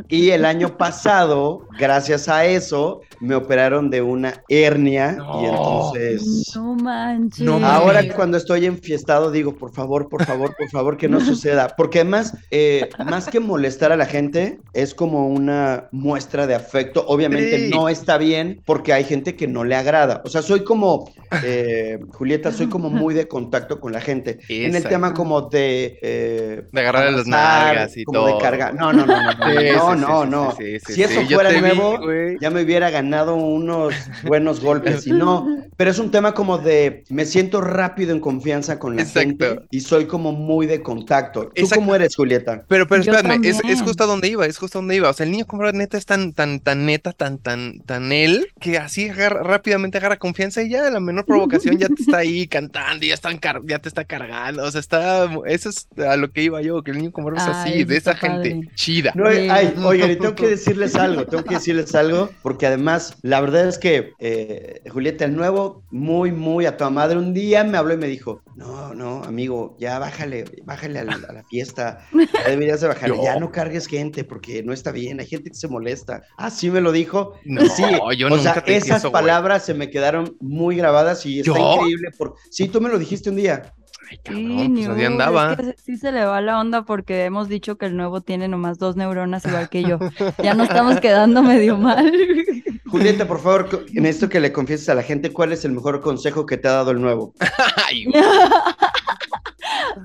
y 0.09 0.31
el 0.31 0.45
año 0.45 0.77
pasado, 0.77 1.67
gracias 1.79 2.29
a 2.29 2.45
eso, 2.47 3.00
me 3.21 3.35
operaron 3.35 3.91
de 3.91 4.03
una 4.03 4.43
hernia 4.49 5.12
No. 5.12 5.43
y 5.43 5.47
entonces... 5.47 6.53
No 6.55 6.75
manches. 6.75 7.45
No 7.45 7.65
Ahora 7.67 8.03
cuando 8.15 8.37
estoy 8.37 8.67
enfiestado 8.67 9.31
digo, 9.31 9.55
por 9.56 9.73
favor, 9.73 10.09
por 10.09 10.25
favor, 10.25 10.55
por 10.56 10.69
favor, 10.71 10.97
que 10.97 11.09
no 11.09 11.21
suceda. 11.21 11.75
Porque 11.77 12.00
además, 12.00 12.37
eh, 12.50 12.89
más 13.06 13.27
que 13.29 13.41
molestar 13.41 13.93
a 13.93 13.97
la 13.97 14.06
gente, 14.06 14.61
es 14.73 14.95
como 14.95 15.29
una 15.29 15.89
muestra 15.93 16.47
de 16.47 16.55
afecto. 16.55 17.05
Obviamente 17.06 17.67
Sí. 17.67 17.71
no 17.71 17.89
está 17.89 18.19
bien 18.19 18.62
porque 18.65 18.93
hay 18.93 19.05
gente 19.05 19.37
que 19.37 19.47
no 19.47 19.65
le 19.65 19.75
agrada. 19.75 20.23
O 20.25 20.29
sea, 20.29 20.43
soy 20.43 20.65
como, 20.65 21.11
eh, 21.42 21.98
Julieta, 22.12 22.52
soy 22.52 22.69
como 22.69 22.90
muy 22.90 23.14
de 23.14 23.28
contacto 23.28 23.80
con 23.80 23.92
la 23.92 24.00
gente. 24.00 24.38
En 24.48 24.75
el 24.75 24.84
tema 24.84 25.14
como 25.14 25.42
de... 25.42 25.98
eh, 26.02 26.62
De 26.72 26.80
agarrarle 26.80 27.16
las 27.16 27.26
nalgas 27.26 27.96
y 27.96 28.04
como 28.04 28.20
todo. 28.20 28.36
de 28.36 28.42
cargar. 28.42 28.75
No, 28.75 28.92
no, 28.92 29.06
no, 29.06 29.22
no, 29.22 29.32
no, 29.34 29.46
Sí, 29.48 29.66
no, 29.75 29.94
sí, 29.94 30.00
no, 30.00 30.22
sí, 30.25 30.30
no. 30.30 30.56
sí, 30.56 30.80
sí, 30.80 30.92
si 30.94 31.02
eso 31.02 31.22
fuera 31.22 31.50
vi, 31.50 31.60
nuevo, 31.60 32.00
ya 32.40 32.50
me 32.50 32.62
hubiera 32.62 32.90
ganado 32.90 33.34
unos 33.36 33.94
buenos 34.25 34.60
golpes 34.60 35.06
y 35.06 35.12
no, 35.12 35.46
pero 35.76 35.90
es 35.90 35.98
un 35.98 36.10
tema 36.10 36.34
como 36.34 36.58
de 36.58 37.04
me 37.10 37.25
siento 37.25 37.60
rápido 37.60 38.12
en 38.12 38.20
confianza 38.20 38.78
con 38.78 38.96
la 38.96 39.02
Exacto. 39.02 39.20
gente 39.46 39.60
y 39.70 39.80
soy 39.80 40.06
como 40.06 40.32
muy 40.32 40.66
de 40.66 40.82
contacto. 40.82 41.44
¿Tú 41.44 41.52
Exacto. 41.54 41.76
cómo 41.76 41.94
eres, 41.94 42.14
Julieta? 42.16 42.64
Pero, 42.69 42.86
pero 42.86 43.02
espérame, 43.02 43.44
es, 43.44 43.60
es 43.69 43.82
justo 43.82 44.04
a 44.04 44.06
donde 44.06 44.28
iba, 44.28 44.46
es 44.46 44.58
justo 44.58 44.78
a 44.78 44.80
donde 44.80 44.96
iba. 44.96 45.10
O 45.10 45.12
sea, 45.12 45.25
el 45.25 45.32
niño 45.32 45.46
con 45.46 45.58
neta 45.76 45.98
es 45.98 46.06
tan, 46.06 46.32
tan, 46.32 46.60
tan 46.60 46.86
neta, 46.86 47.12
tan, 47.12 47.38
tan, 47.38 47.80
tan 47.80 48.12
él, 48.12 48.48
que 48.60 48.78
así 48.78 49.08
agarra- 49.08 49.42
rápidamente 49.42 49.98
agarra 49.98 50.16
confianza 50.19 50.62
y 50.62 50.70
ya 50.70 50.86
a 50.86 50.90
la 50.90 51.00
menor 51.00 51.18
provocación 51.25 51.79
ya 51.79 51.88
te 51.88 52.03
está 52.03 52.19
ahí 52.19 52.47
cantando 52.47 53.05
y 53.05 53.09
ya, 53.09 53.15
están 53.15 53.38
car- 53.38 53.62
ya 53.65 53.79
te 53.79 53.88
está 53.88 54.05
cargando. 54.05 54.62
O 54.65 54.70
sea, 54.70 54.81
está, 54.81 55.29
eso 55.47 55.69
es 55.71 55.88
a 55.99 56.16
lo 56.16 56.31
que 56.33 56.42
iba 56.42 56.61
yo, 56.62 56.83
que 56.83 56.90
el 56.92 56.99
niño 56.99 57.12
barba 57.16 57.38
es 57.38 57.47
así, 57.49 57.85
de 57.85 57.97
esa 57.97 58.14
gente 58.14 58.61
chida. 58.75 59.12
No, 59.14 59.26
ay, 59.28 59.75
oigan, 59.85 60.11
y 60.11 60.16
tengo 60.16 60.35
que 60.35 60.49
decirles 60.49 60.95
algo, 60.95 61.25
tengo 61.26 61.45
que 61.45 61.54
decirles 61.57 61.95
algo, 61.95 62.31
porque 62.42 62.66
además, 62.66 63.16
la 63.23 63.40
verdad 63.40 63.69
es 63.69 63.78
que 63.78 64.12
eh, 64.19 64.83
Julieta, 64.90 65.25
el 65.25 65.35
nuevo, 65.37 65.83
muy, 65.90 66.33
muy 66.33 66.66
a 66.66 66.76
tu 66.76 66.88
madre, 66.90 67.19
un 67.19 67.35
día 67.35 67.64
me 67.64 67.78
habló 67.78 67.95
y 67.95 67.99
me 67.99 68.07
dijo, 68.07 68.42
no, 68.57 68.95
no, 68.95 69.23
amigo, 69.25 69.76
ya 69.78 69.99
bájale, 69.99 70.45
bájale 70.64 70.99
a 70.99 71.04
la, 71.04 71.14
a 71.28 71.33
la 71.33 71.45
fiesta, 71.45 72.07
ya 72.12 72.49
deberías 72.50 72.81
de 72.81 72.88
bajarle, 72.88 73.16
Yo. 73.16 73.23
ya 73.23 73.38
no 73.38 73.50
cargues 73.52 73.87
gente, 73.87 74.25
porque 74.25 74.62
no 74.62 74.73
está 74.73 74.90
bien, 74.92 75.21
hay 75.21 75.26
gente 75.26 75.50
que 75.50 75.57
se 75.57 75.69
molesta. 75.69 76.23
Así 76.37 76.71
me 76.71 76.81
lo 76.81 76.92
dijo. 76.92 77.35
No, 77.45 77.62
sí, 77.66 77.83
yo 78.16 78.26
o 78.26 78.31
nunca 78.31 78.54
sea, 78.54 78.64
te 78.64 78.76
esas 78.76 78.99
eso, 79.00 79.12
palabras 79.12 79.64
se 79.64 79.75
me 79.75 79.90
quedaron 79.90 80.37
muy 80.40 80.76
grabadas 80.76 81.08
y 81.27 81.41
está 81.41 81.53
¿Yo? 81.53 81.75
increíble. 81.77 82.11
Por... 82.17 82.35
Sí, 82.50 82.69
tú 82.69 82.81
me 82.81 82.88
lo 82.88 82.99
dijiste 82.99 83.31
un 83.31 83.37
día. 83.37 83.73
Ay, 84.11 84.17
Sí, 84.17 84.23
cabrón, 84.25 84.75
pues 84.75 84.88
así 84.88 85.03
modo, 85.03 85.07
andaba. 85.07 85.53
es 85.53 85.57
que 85.59 85.75
sí 85.83 85.97
se 85.99 86.12
le 86.12 86.25
va 86.25 86.41
la 86.41 86.59
onda 86.59 86.85
porque 86.85 87.25
hemos 87.25 87.49
dicho 87.49 87.77
que 87.77 87.87
el 87.87 87.97
nuevo 87.97 88.21
tiene 88.23 88.49
nomás 88.49 88.79
dos 88.79 88.97
neuronas 88.97 89.45
igual 89.45 89.69
que 89.69 89.83
yo. 89.83 89.99
Ya 90.43 90.55
nos 90.55 90.69
estamos 90.69 90.99
quedando 91.00 91.43
medio 91.43 91.77
mal. 91.77 92.11
Julieta, 92.90 93.26
por 93.28 93.40
favor, 93.40 93.85
en 93.95 94.07
esto 94.07 94.28
que 94.28 94.40
le 94.40 94.52
confieses 94.52 94.88
a 94.88 94.95
la 94.95 95.02
gente, 95.02 95.33
¿cuál 95.33 95.52
es 95.52 95.64
el 95.64 95.73
mejor 95.73 96.00
consejo 96.00 96.47
que 96.47 96.57
te 96.57 96.68
ha 96.68 96.73
dado 96.73 96.90
el 96.90 97.00
nuevo? 97.00 97.35
Ay. 97.87 98.07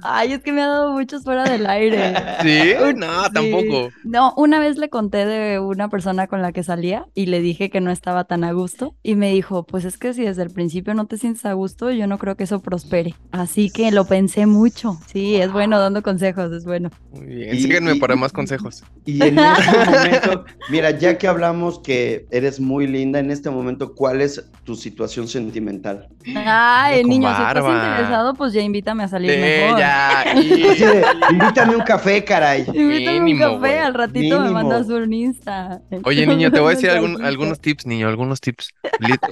Ay, 0.01 0.33
es 0.33 0.41
que 0.41 0.51
me 0.51 0.61
ha 0.61 0.67
dado 0.67 0.91
muchos 0.91 1.23
fuera 1.23 1.43
del 1.43 1.65
aire. 1.67 2.13
¿Sí? 2.41 2.73
No, 2.95 3.25
sí. 3.25 3.31
tampoco. 3.33 3.89
No, 4.03 4.33
una 4.37 4.59
vez 4.59 4.77
le 4.77 4.89
conté 4.89 5.25
de 5.25 5.59
una 5.59 5.89
persona 5.89 6.27
con 6.27 6.41
la 6.41 6.51
que 6.51 6.63
salía 6.63 7.05
y 7.13 7.27
le 7.27 7.41
dije 7.41 7.69
que 7.69 7.79
no 7.79 7.91
estaba 7.91 8.23
tan 8.25 8.43
a 8.43 8.51
gusto 8.53 8.95
y 9.03 9.15
me 9.15 9.31
dijo, 9.31 9.63
pues 9.65 9.85
es 9.85 9.97
que 9.97 10.13
si 10.13 10.23
desde 10.23 10.43
el 10.43 10.49
principio 10.49 10.93
no 10.93 11.05
te 11.05 11.17
sientes 11.17 11.45
a 11.45 11.53
gusto, 11.53 11.91
yo 11.91 12.07
no 12.07 12.17
creo 12.17 12.35
que 12.35 12.43
eso 12.43 12.61
prospere. 12.61 13.13
Así 13.31 13.69
que 13.69 13.91
lo 13.91 14.05
pensé 14.05 14.45
mucho. 14.45 14.97
Sí, 15.11 15.35
es 15.35 15.51
bueno 15.51 15.79
dando 15.79 16.01
consejos, 16.01 16.51
es 16.51 16.65
bueno. 16.65 16.89
Muy 17.11 17.25
bien, 17.27 17.55
y- 17.55 17.99
para 17.99 18.15
más 18.15 18.33
consejos. 18.33 18.83
Y 19.05 19.21
en 19.23 19.37
este 19.39 19.77
momento, 19.91 20.45
mira, 20.69 20.91
ya 20.91 21.17
que 21.17 21.27
hablamos 21.27 21.79
que 21.79 22.25
eres 22.31 22.59
muy 22.59 22.72
linda, 22.87 23.19
en 23.19 23.31
este 23.31 23.49
momento, 23.49 23.93
¿cuál 23.95 24.21
es 24.21 24.43
tu 24.63 24.75
situación 24.75 25.27
sentimental? 25.27 26.07
Ay, 26.35 27.01
con 27.01 27.09
niño, 27.09 27.27
si 27.27 27.41
estás 27.41 27.53
barba. 27.63 27.87
interesado, 27.89 28.33
pues 28.33 28.53
ya 28.53 28.61
invítame 28.61 29.03
a 29.03 29.07
salir 29.07 29.29
mejor. 29.39 29.79
ya. 29.79 30.23
Y 30.35 30.67
así 30.67 30.83
de, 30.85 31.05
invítame 31.31 31.75
un 31.75 31.83
café, 31.83 32.23
caray. 32.23 32.65
Invítame 32.73 33.17
un 33.19 33.23
Mínimo, 33.25 33.45
café, 33.45 33.57
güey. 33.59 33.77
al 33.77 33.93
ratito 33.93 34.39
me 34.41 34.49
mandas 34.51 34.87
un 34.89 35.13
Insta. 35.13 35.81
Oye, 36.03 36.25
niño, 36.27 36.51
te 36.51 36.59
voy 36.59 36.73
a 36.73 36.75
decir 36.75 36.89
Un 36.93 36.95
algún- 36.97 37.25
algunos 37.25 37.59
tips, 37.59 37.85
niño, 37.85 38.07
algunos 38.07 38.41
tips. 38.41 38.69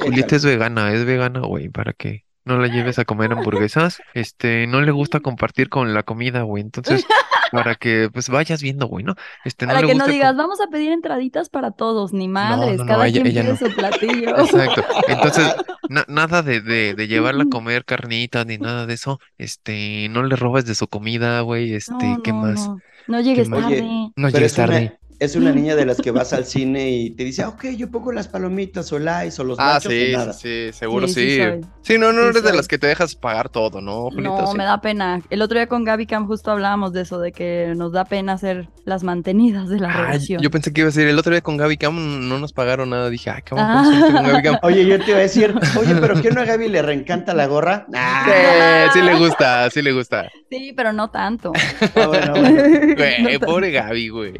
Julieta 0.01 0.35
es 0.35 0.45
vegana, 0.45 0.93
es 0.93 1.05
vegana, 1.05 1.39
güey, 1.41 1.69
para 1.69 1.93
que 1.93 2.23
no 2.45 2.57
la 2.59 2.67
lleves 2.67 2.99
a 2.99 3.05
comer 3.05 3.31
hamburguesas. 3.33 4.01
Este, 4.13 4.67
no 4.67 4.81
le 4.81 4.91
gusta 4.91 5.19
compartir 5.21 5.69
con 5.69 5.93
la 5.93 6.03
comida, 6.03 6.41
güey. 6.43 6.63
Entonces, 6.63 7.05
para 7.51 7.75
que 7.75 8.09
pues 8.11 8.29
vayas 8.29 8.61
viendo, 8.61 8.87
güey, 8.87 9.03
¿no? 9.03 9.15
Este, 9.45 9.65
no 9.65 9.73
Para 9.73 9.81
le 9.81 9.87
que 9.87 9.93
no 9.95 10.03
gusta 10.05 10.11
digas, 10.11 10.35
vamos 10.35 10.61
a 10.61 10.67
pedir 10.67 10.91
entraditas 10.91 11.49
para 11.49 11.71
todos, 11.71 12.13
ni 12.13 12.27
madres, 12.27 12.77
no, 12.77 12.85
no, 12.85 12.87
cada 12.91 13.07
ella- 13.07 13.21
quien 13.21 13.27
ella 13.27 13.41
pide 13.41 13.51
no. 13.53 13.57
su 13.57 13.75
platillo. 13.75 14.37
Exacto. 14.45 14.83
Entonces, 15.07 15.55
na- 15.89 16.05
nada 16.07 16.41
de, 16.43 16.61
de, 16.61 16.93
de 16.93 17.07
llevarla 17.07 17.43
a 17.43 17.49
comer 17.49 17.83
carnitas 17.85 18.45
ni 18.45 18.57
nada 18.57 18.85
de 18.85 18.93
eso. 18.93 19.19
Este, 19.37 20.07
no 20.09 20.23
le 20.23 20.35
robes 20.35 20.65
de 20.65 20.75
su 20.75 20.87
comida, 20.87 21.41
güey. 21.41 21.73
Este, 21.73 21.91
No, 22.07 22.21
¿qué 22.23 22.31
no, 22.31 22.37
más? 22.41 22.67
no. 22.67 22.77
No 23.07 23.19
llegues 23.19 23.49
más? 23.49 23.61
tarde. 23.61 23.81
Oye, 23.81 24.11
No 24.15 24.27
Pero 24.27 24.29
llegues 24.29 24.51
es 24.53 24.57
una, 24.57 24.67
tarde. 24.67 24.97
Es 25.21 25.35
una 25.35 25.51
niña 25.51 25.75
de 25.75 25.85
las 25.85 25.97
que 26.01 26.09
vas 26.11 26.33
al 26.33 26.45
cine 26.53 26.89
y 26.89 27.11
te 27.11 27.23
dice, 27.23 27.43
"Ah, 27.43 27.49
ok, 27.49 27.65
yo 27.77 27.89
pongo 27.91 28.11
las 28.11 28.27
palomitas 28.27 28.91
o 28.91 28.97
lice 28.99 29.41
o 29.41 29.45
los 29.45 29.59
Ah, 29.59 29.73
nachos 29.75 29.91
sí, 29.93 30.13
o 30.13 30.17
nada. 30.17 30.33
sí, 30.33 30.67
sí, 30.71 30.73
seguro 30.73 31.07
Sí, 31.07 31.13
sí. 31.13 31.37
sí. 31.37 31.67
Sí, 31.83 31.97
no, 31.97 32.11
no 32.11 32.21
Sí 32.23 32.27
eres 32.29 32.43
de 32.43 32.53
las 32.53 32.67
que 32.67 32.77
te 32.77 32.87
dejas 32.87 33.15
pagar 33.15 33.49
todo, 33.49 33.81
¿no? 33.81 34.09
No, 34.11 34.47
Sí. 34.47 34.57
me 34.57 34.63
da 34.63 34.81
pena. 34.81 35.21
El 35.29 35.41
otro 35.41 35.57
día 35.59 35.67
con 35.67 35.83
Gaby 35.83 36.05
Cam 36.07 36.25
justo 36.27 36.49
hablábamos 36.51 36.91
de 36.93 37.01
eso, 37.01 37.19
de 37.19 37.31
que 37.31 37.73
nos 37.75 37.91
da 37.91 38.05
pena 38.05 38.37
ser 38.37 38.67
las 38.85 39.03
mantenidas 39.03 39.69
de 39.69 39.79
la 39.79 39.89
Ay, 39.89 40.05
relación. 40.05 40.41
yo 40.41 40.49
pensé 40.49 40.73
que 40.73 40.81
iba 40.81 40.87
a 40.87 40.91
decir, 40.91 41.07
el 41.07 41.17
otro 41.19 41.31
día 41.31 41.41
con 41.41 41.55
Gaby 41.57 41.77
Cam 41.77 42.27
no 42.27 42.39
nos 42.39 42.51
pagaron 42.53 42.89
nada. 42.89 43.09
Dije, 43.09 43.29
ay, 43.29 43.41
Ah. 43.51 43.83
con 44.13 44.23
Gaby 44.25 44.41
Cam. 44.43 44.57
Oye, 44.63 44.85
yo 44.85 44.97
te 44.99 45.11
iba 45.11 45.19
a 45.19 45.21
decir, 45.21 45.53
oye, 45.79 45.95
pero 46.01 46.19
¿qué 46.21 46.31
no 46.31 46.41
a 46.41 46.45
Gaby 46.45 46.67
le 46.67 46.81
reencanta 46.81 47.33
la 47.35 47.45
gorra? 47.45 47.85
Ah, 47.93 48.89
Sí, 48.93 48.99
sí 48.99 49.05
le 49.05 49.15
gusta, 49.19 49.69
sí 49.69 49.81
le 49.83 49.91
gusta. 49.91 50.29
Sí, 50.49 50.73
pero 50.75 50.91
no 50.93 51.09
tanto. 51.11 51.51
ah, 51.95 52.07
bueno, 52.07 52.31
bueno. 52.33 52.61
Güey, 52.95 53.21
No 53.23 53.29
tanto. 53.29 53.45
pobre 53.45 53.71
Gaby, 53.71 54.09
güey. 54.09 54.33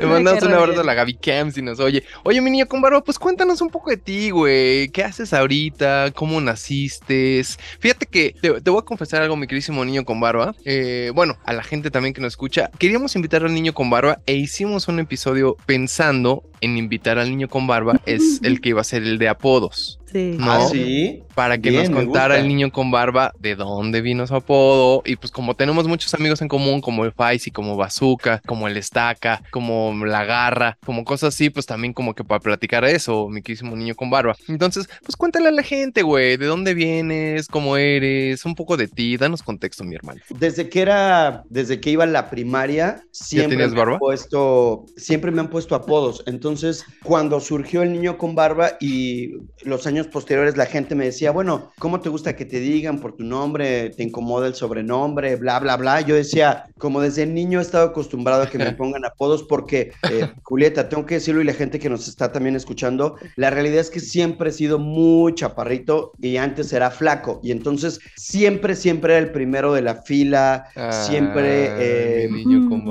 Me 0.00 0.06
mandamos 0.34 0.56
un 0.56 0.62
abrazo 0.62 0.80
a 0.80 0.84
la 0.84 0.94
Gaby 0.94 1.14
Cam 1.14 1.52
si 1.52 1.62
nos 1.62 1.80
oye. 1.80 2.04
Oye, 2.24 2.40
mi 2.40 2.50
niño 2.50 2.66
con 2.66 2.80
barba, 2.80 3.02
pues 3.02 3.18
cuéntanos 3.18 3.60
un 3.60 3.68
poco 3.68 3.90
de 3.90 3.96
ti, 3.96 4.30
güey. 4.30 4.88
¿Qué 4.88 5.04
haces 5.04 5.32
ahorita? 5.32 6.12
¿Cómo 6.14 6.40
naciste? 6.40 7.42
Fíjate 7.78 8.06
que 8.06 8.34
te, 8.40 8.60
te 8.60 8.70
voy 8.70 8.80
a 8.80 8.84
confesar 8.84 9.22
algo, 9.22 9.36
mi 9.36 9.46
queridísimo 9.46 9.84
niño 9.84 10.04
con 10.04 10.20
barba. 10.20 10.54
Eh, 10.64 11.10
bueno, 11.14 11.36
a 11.44 11.52
la 11.52 11.62
gente 11.62 11.90
también 11.90 12.14
que 12.14 12.20
nos 12.20 12.32
escucha. 12.32 12.70
Queríamos 12.78 13.14
invitar 13.16 13.44
al 13.44 13.54
niño 13.54 13.72
con 13.74 13.90
barba 13.90 14.20
e 14.26 14.34
hicimos 14.34 14.88
un 14.88 15.00
episodio 15.00 15.56
pensando 15.66 16.42
en 16.60 16.76
invitar 16.76 17.18
al 17.18 17.30
niño 17.30 17.48
con 17.48 17.66
barba. 17.66 18.00
Es 18.06 18.40
el 18.42 18.60
que 18.60 18.70
iba 18.70 18.80
a 18.80 18.84
ser 18.84 19.02
el 19.02 19.18
de 19.18 19.28
apodos. 19.28 19.98
Sí. 20.10 20.36
No. 20.38 20.52
Ah, 20.52 20.66
sí. 20.70 21.22
para 21.34 21.58
que 21.58 21.70
Bien, 21.70 21.90
nos 21.90 22.04
contara 22.04 22.38
el 22.38 22.48
niño 22.48 22.70
con 22.70 22.90
barba 22.90 23.32
de 23.38 23.56
dónde 23.56 24.00
vino 24.00 24.26
su 24.26 24.34
apodo. 24.34 25.02
Y 25.04 25.16
pues 25.16 25.30
como 25.30 25.54
tenemos 25.54 25.88
muchos 25.88 26.14
amigos 26.14 26.40
en 26.42 26.48
común, 26.48 26.80
como 26.80 27.04
el 27.04 27.12
Faisy, 27.12 27.50
como 27.50 27.76
Bazooka, 27.76 28.40
como 28.46 28.68
el 28.68 28.76
Estaca, 28.76 29.42
como 29.50 29.92
la 30.06 30.24
Garra, 30.24 30.78
como 30.84 31.04
cosas 31.04 31.34
así, 31.34 31.50
pues 31.50 31.66
también 31.66 31.92
como 31.92 32.14
que 32.14 32.24
para 32.24 32.40
platicar 32.40 32.84
eso, 32.84 33.28
mi 33.28 33.42
queridísimo 33.42 33.76
niño 33.76 33.94
con 33.94 34.10
barba. 34.10 34.36
Entonces, 34.48 34.88
pues 35.02 35.16
cuéntale 35.16 35.48
a 35.48 35.52
la 35.52 35.62
gente, 35.62 36.02
güey, 36.02 36.36
de 36.36 36.46
dónde 36.46 36.74
vienes, 36.74 37.48
cómo 37.48 37.76
eres, 37.76 38.44
un 38.44 38.54
poco 38.54 38.76
de 38.76 38.88
ti, 38.88 39.16
danos 39.16 39.42
contexto, 39.42 39.84
mi 39.84 39.96
hermano. 39.96 40.20
Desde 40.30 40.68
que 40.68 40.80
era, 40.82 41.42
desde 41.48 41.80
que 41.80 41.90
iba 41.90 42.04
a 42.04 42.06
la 42.06 42.30
primaria, 42.30 43.02
siempre 43.10 43.56
me 43.56 43.64
han 43.64 43.74
barba? 43.74 43.98
puesto, 43.98 44.84
siempre 44.96 45.30
me 45.30 45.40
han 45.40 45.48
puesto 45.48 45.74
apodos. 45.74 46.22
Entonces, 46.26 46.84
cuando 47.02 47.40
surgió 47.40 47.82
el 47.82 47.92
niño 47.92 48.18
con 48.18 48.34
barba 48.34 48.72
y 48.80 49.32
los 49.62 49.86
años 49.86 49.95
posteriores, 50.04 50.56
la 50.56 50.66
gente 50.66 50.94
me 50.94 51.06
decía, 51.06 51.30
bueno, 51.30 51.72
¿cómo 51.78 52.00
te 52.00 52.08
gusta 52.08 52.36
que 52.36 52.44
te 52.44 52.60
digan 52.60 53.00
por 53.00 53.16
tu 53.16 53.24
nombre? 53.24 53.90
¿Te 53.90 54.02
incomoda 54.02 54.46
el 54.46 54.54
sobrenombre? 54.54 55.36
Bla, 55.36 55.58
bla, 55.58 55.76
bla. 55.76 56.00
Yo 56.00 56.14
decía, 56.14 56.64
como 56.78 57.00
desde 57.00 57.26
niño 57.26 57.58
he 57.58 57.62
estado 57.62 57.86
acostumbrado 57.86 58.42
a 58.42 58.50
que 58.50 58.58
me 58.58 58.72
pongan 58.72 59.04
apodos 59.04 59.42
porque, 59.42 59.92
eh, 60.10 60.28
Julieta, 60.42 60.88
tengo 60.88 61.06
que 61.06 61.14
decirlo 61.14 61.40
y 61.40 61.44
la 61.44 61.54
gente 61.54 61.78
que 61.78 61.88
nos 61.88 62.08
está 62.08 62.32
también 62.32 62.56
escuchando, 62.56 63.16
la 63.36 63.50
realidad 63.50 63.80
es 63.80 63.90
que 63.90 64.00
siempre 64.00 64.50
he 64.50 64.52
sido 64.52 64.78
muy 64.78 65.34
chaparrito 65.34 66.12
y 66.20 66.36
antes 66.36 66.72
era 66.72 66.90
flaco. 66.90 67.40
Y 67.42 67.50
entonces 67.50 68.00
siempre, 68.16 68.74
siempre 68.76 69.14
era 69.14 69.24
el 69.24 69.32
primero 69.32 69.72
de 69.72 69.82
la 69.82 70.02
fila, 70.02 70.68
siempre... 70.90 71.70
eh, 71.78 72.28
mi 72.30 72.44
niño 72.44 72.68
con. 72.68 72.84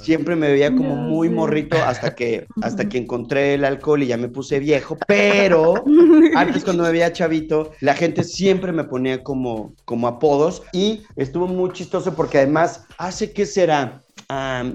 Siempre 0.00 0.36
me 0.36 0.50
veía 0.50 0.74
como 0.74 0.96
muy 0.96 1.28
morrito 1.28 1.76
hasta 1.84 2.14
que, 2.14 2.46
hasta 2.62 2.88
que 2.88 2.98
encontré 3.06 3.54
el 3.54 3.64
alcohol 3.64 4.02
y 4.02 4.06
ya 4.06 4.16
me 4.16 4.28
puse 4.28 4.58
viejo, 4.58 4.96
pero 5.06 5.74
antes 6.46 6.64
cuando 6.64 6.84
me 6.84 6.92
veía 6.92 7.12
chavito, 7.12 7.72
la 7.80 7.94
gente 7.94 8.24
siempre 8.24 8.72
me 8.72 8.84
ponía 8.84 9.22
como, 9.22 9.74
como 9.84 10.06
apodos 10.06 10.62
y 10.72 11.02
estuvo 11.16 11.46
muy 11.46 11.72
chistoso 11.72 12.14
porque 12.14 12.38
además, 12.38 12.84
hace 12.98 13.32
que 13.32 13.46
será 13.46 14.02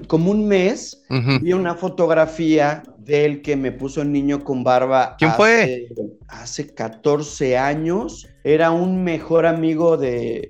como 0.06 0.30
un 0.30 0.48
mes, 0.48 1.02
vi 1.40 1.52
una 1.52 1.74
fotografía 1.74 2.82
del 2.98 3.42
que 3.42 3.56
me 3.56 3.72
puso 3.72 4.00
el 4.00 4.12
niño 4.12 4.44
con 4.44 4.64
barba. 4.64 5.16
¿Quién 5.18 5.32
fue? 5.32 5.88
Hace 6.28 6.72
14 6.72 7.58
años. 7.58 8.28
Era 8.44 8.70
un 8.70 9.04
mejor 9.04 9.46
amigo 9.46 9.96
de, 9.96 10.48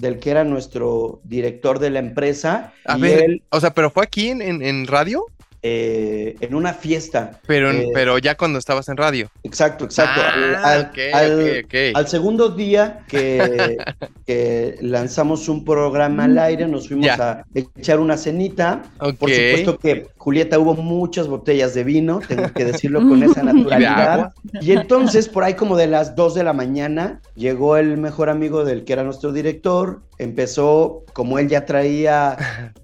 del 0.00 0.18
que 0.18 0.30
era 0.30 0.44
nuestro 0.44 1.20
director 1.24 1.78
de 1.78 1.90
la 1.90 1.98
empresa. 2.00 2.72
A 2.84 2.98
y 2.98 3.00
ver, 3.00 3.24
él 3.24 3.42
o 3.50 3.60
sea, 3.60 3.72
pero 3.72 3.90
fue 3.90 4.04
aquí 4.04 4.28
en, 4.28 4.42
en, 4.42 4.62
en 4.62 4.86
radio, 4.86 5.26
eh, 5.62 6.36
en 6.40 6.54
una 6.54 6.72
fiesta. 6.74 7.40
pero, 7.46 7.70
en- 7.70 7.82
Eh, 7.82 7.90
pero 7.94 8.18
ya 8.18 8.36
cuando 8.36 8.58
estabas 8.58 8.88
en 8.88 8.96
radio. 8.96 9.28
Exacto, 9.44 9.84
exacto. 9.84 10.20
Al- 10.20 10.54
Ah, 10.56 10.72
al, 10.72 10.80
ok, 10.82 10.98
al- 11.14 11.40
ok, 11.40 11.64
ok. 11.64 11.74
al 11.96 12.08
segundo 12.08 12.48
día 12.50 13.00
que, 13.08 13.76
que 14.26 14.76
lanzamos 14.80 15.48
un 15.48 15.64
programa 15.64 16.24
al 16.24 16.38
aire, 16.38 16.66
nos 16.66 16.88
fuimos 16.88 17.08
a 17.18 17.44
echar 17.54 18.00
una 18.00 18.16
cenita. 18.16 18.82
Ok. 18.98 19.14
Por 19.16 19.30
supuesto 19.30 19.78
que 19.78 20.08
Julieta 20.16 20.58
hubo 20.58 20.74
muchas 20.74 21.28
botellas 21.28 21.74
de 21.74 21.84
vino, 21.84 22.20
tengo 22.26 22.52
que 22.52 22.64
decirlo 22.64 23.00
con 23.00 23.22
esa 23.22 23.42
naturalidad. 23.42 24.32
Y 24.60 24.72
entonces, 24.72 25.28
por 25.28 25.44
ahí 25.44 25.54
como 25.54 25.76
de 25.76 25.86
las 25.86 26.14
2 26.16 26.34
de 26.34 26.44
la 26.44 26.52
mañana, 26.52 27.20
llegó 27.34 27.76
el 27.76 27.96
mejor 27.98 28.28
amigo 28.30 28.64
del 28.64 28.84
que 28.84 28.92
era 28.92 29.04
nuestro 29.04 29.32
director, 29.32 30.00
empezó, 30.24 31.04
como 31.12 31.38
él 31.38 31.48
ya 31.48 31.64
traía 31.66 32.36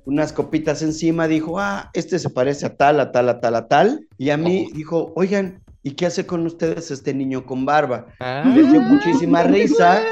unas 0.04 0.32
copitas 0.32 0.82
encima, 0.82 1.28
dijo, 1.28 1.58
ah, 1.60 1.90
este 1.94 2.18
se 2.18 2.30
parece 2.30 2.66
a 2.66 2.76
tal, 2.76 3.00
a 3.00 3.12
tal, 3.12 3.28
a 3.28 3.40
tal, 3.40 3.54
a 3.56 3.68
tal. 3.68 4.06
Y 4.18 4.30
a 4.30 4.36
mí 4.36 4.68
Oh. 4.70 4.74
dijo, 4.76 5.12
oigan, 5.16 5.62
¿y 5.82 5.92
qué 5.92 6.06
hace 6.06 6.26
con 6.26 6.44
ustedes 6.46 6.90
este 6.90 7.14
niño 7.14 7.46
con 7.46 7.64
barba? 7.64 8.06
Ah. 8.20 8.44
Les 8.54 8.70
dio 8.70 8.80
muchísima 8.80 9.42
risa. 9.44 10.02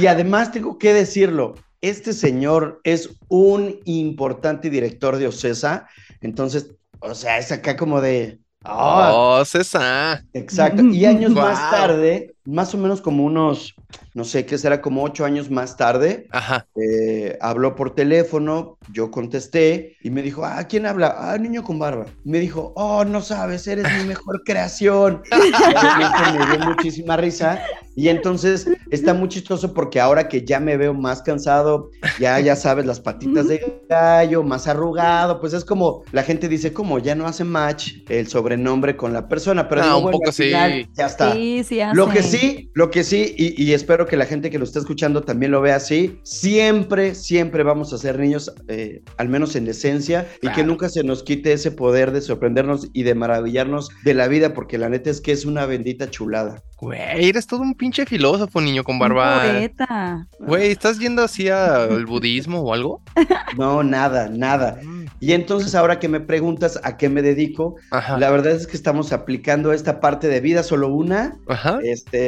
Y 0.00 0.06
además 0.06 0.50
tengo 0.52 0.78
que 0.78 0.92
decirlo, 0.94 1.54
este 1.80 2.12
señor 2.12 2.80
es 2.84 3.10
un 3.28 3.78
importante 3.84 4.70
director 4.70 5.16
de 5.18 5.26
Ocesa, 5.28 5.86
entonces, 6.20 6.70
o 7.00 7.14
sea, 7.14 7.38
es 7.38 7.50
acá 7.52 7.76
como 7.76 8.00
de... 8.00 8.38
"Ah, 8.64 9.10
Oh, 9.14 9.44
César. 9.44 10.22
Exacto. 10.32 10.82
Y 10.84 11.04
años 11.04 11.32
más 11.32 11.70
tarde, 11.70 12.31
más 12.44 12.74
o 12.74 12.78
menos 12.78 13.00
como 13.00 13.24
unos, 13.24 13.74
no 14.14 14.24
sé 14.24 14.46
qué 14.46 14.58
será, 14.58 14.80
como 14.80 15.02
ocho 15.04 15.24
años 15.24 15.50
más 15.50 15.76
tarde, 15.76 16.26
Ajá. 16.30 16.66
eh, 16.76 17.38
habló 17.40 17.74
por 17.74 17.94
teléfono, 17.94 18.78
yo 18.92 19.10
contesté 19.10 19.96
y 20.02 20.10
me 20.10 20.22
dijo, 20.22 20.44
ah, 20.44 20.64
¿quién 20.68 20.86
habla? 20.86 21.14
Ah, 21.18 21.38
niño 21.38 21.62
con 21.62 21.78
barba. 21.78 22.06
Me 22.24 22.38
dijo, 22.40 22.72
oh, 22.76 23.04
no 23.04 23.20
sabes, 23.20 23.66
eres 23.66 23.86
mi 23.98 24.08
mejor 24.08 24.42
creación. 24.44 25.22
Me 25.32 26.46
dio 26.46 26.58
muchísima 26.66 27.16
risa. 27.16 27.60
Y 27.94 28.08
entonces 28.08 28.66
está 28.90 29.12
muy 29.12 29.28
chistoso 29.28 29.74
porque 29.74 30.00
ahora 30.00 30.26
que 30.28 30.44
ya 30.44 30.60
me 30.60 30.78
veo 30.78 30.94
más 30.94 31.20
cansado, 31.20 31.90
ya, 32.18 32.40
ya 32.40 32.56
sabes, 32.56 32.86
las 32.86 33.00
patitas 33.00 33.48
de 33.48 33.82
gallo, 33.88 34.42
más 34.42 34.66
arrugado, 34.66 35.40
pues 35.40 35.52
es 35.52 35.62
como, 35.64 36.02
la 36.10 36.22
gente 36.22 36.48
dice, 36.48 36.72
como 36.72 36.98
ya 36.98 37.14
no 37.14 37.26
hace 37.26 37.44
match 37.44 37.92
el 38.08 38.28
sobrenombre 38.28 38.96
con 38.96 39.12
la 39.12 39.28
persona, 39.28 39.68
pero 39.68 39.82
Ah, 39.82 39.84
digo, 39.84 39.96
un 39.98 40.02
bueno, 40.04 40.18
poco 40.18 40.28
al 40.30 40.34
final 40.34 40.72
sí. 40.72 40.88
Ya 40.96 41.06
está. 41.06 41.32
Sí, 41.34 41.64
sí 41.64 41.80
Lo 41.92 42.08
que. 42.08 42.22
Sí, 42.38 42.70
lo 42.74 42.90
que 42.90 43.04
sí, 43.04 43.34
y, 43.36 43.62
y 43.62 43.72
espero 43.72 44.06
que 44.06 44.16
la 44.16 44.26
gente 44.26 44.50
que 44.50 44.58
lo 44.58 44.64
está 44.64 44.78
escuchando 44.78 45.22
también 45.22 45.52
lo 45.52 45.60
vea 45.60 45.76
así, 45.76 46.18
siempre, 46.22 47.14
siempre 47.14 47.62
vamos 47.62 47.92
a 47.92 47.98
ser 47.98 48.18
niños, 48.18 48.52
eh, 48.68 49.02
al 49.16 49.28
menos 49.28 49.56
en 49.56 49.66
esencia, 49.66 50.28
y 50.40 50.48
que 50.48 50.64
nunca 50.64 50.88
se 50.88 51.04
nos 51.04 51.22
quite 51.22 51.52
ese 51.52 51.70
poder 51.70 52.10
de 52.12 52.20
sorprendernos 52.20 52.88
y 52.92 53.02
de 53.04 53.14
maravillarnos 53.14 53.90
de 54.04 54.14
la 54.14 54.28
vida, 54.28 54.54
porque 54.54 54.78
la 54.78 54.88
neta 54.88 55.10
es 55.10 55.20
que 55.20 55.32
es 55.32 55.44
una 55.44 55.66
bendita 55.66 56.10
chulada. 56.10 56.62
Güey, 56.78 57.28
eres 57.28 57.46
todo 57.46 57.60
un 57.60 57.74
pinche 57.74 58.04
filósofo, 58.06 58.60
niño 58.60 58.82
con 58.82 58.98
barba. 58.98 59.42
poeta. 59.42 60.26
Güey, 60.40 60.72
¿estás 60.72 60.98
yendo 60.98 61.22
así 61.22 61.48
al 61.48 62.06
budismo 62.06 62.60
o 62.60 62.74
algo? 62.74 63.00
No, 63.58 63.82
nada, 63.82 64.30
nada. 64.30 64.80
Y 65.20 65.34
entonces 65.34 65.74
ahora 65.74 65.98
que 65.98 66.08
me 66.08 66.20
preguntas 66.20 66.80
a 66.84 66.96
qué 66.96 67.10
me 67.10 67.20
dedico, 67.20 67.76
Ajá. 67.90 68.18
la 68.18 68.30
verdad 68.30 68.52
es 68.52 68.66
que 68.66 68.76
estamos 68.78 69.12
aplicando 69.12 69.74
esta 69.74 70.00
parte 70.00 70.26
de 70.26 70.40
vida 70.40 70.62
solo 70.62 70.88
una, 70.88 71.36
Ajá. 71.48 71.78
este, 71.82 72.21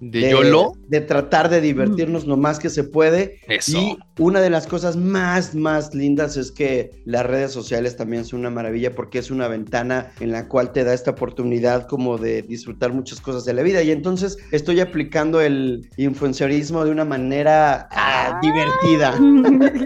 De 0.00 0.30
YOLO. 0.30 0.74
de 0.88 1.00
tratar 1.00 1.48
de 1.48 1.60
divertirnos 1.60 2.26
lo 2.26 2.36
más 2.36 2.58
que 2.58 2.70
se 2.70 2.84
puede. 2.84 3.38
Eso. 3.48 3.78
Y 3.78 3.98
una 4.18 4.40
de 4.40 4.50
las 4.50 4.66
cosas 4.66 4.96
más, 4.96 5.54
más 5.54 5.94
lindas 5.94 6.36
es 6.36 6.50
que 6.50 6.90
las 7.04 7.24
redes 7.26 7.52
sociales 7.52 7.96
también 7.96 8.24
son 8.24 8.40
una 8.40 8.50
maravilla 8.50 8.94
porque 8.94 9.18
es 9.18 9.30
una 9.30 9.48
ventana 9.48 10.12
en 10.20 10.32
la 10.32 10.48
cual 10.48 10.72
te 10.72 10.84
da 10.84 10.92
esta 10.94 11.12
oportunidad 11.12 11.86
como 11.86 12.18
de 12.18 12.42
disfrutar 12.42 12.92
muchas 12.92 13.20
cosas 13.20 13.44
de 13.44 13.54
la 13.54 13.62
vida. 13.62 13.82
Y 13.82 13.90
entonces 13.90 14.36
estoy 14.50 14.80
aplicando 14.80 15.40
el 15.40 15.88
influencerismo 15.96 16.84
de 16.84 16.90
una 16.90 17.04
manera 17.04 17.88
ah, 17.90 18.38
divertida. 18.42 19.14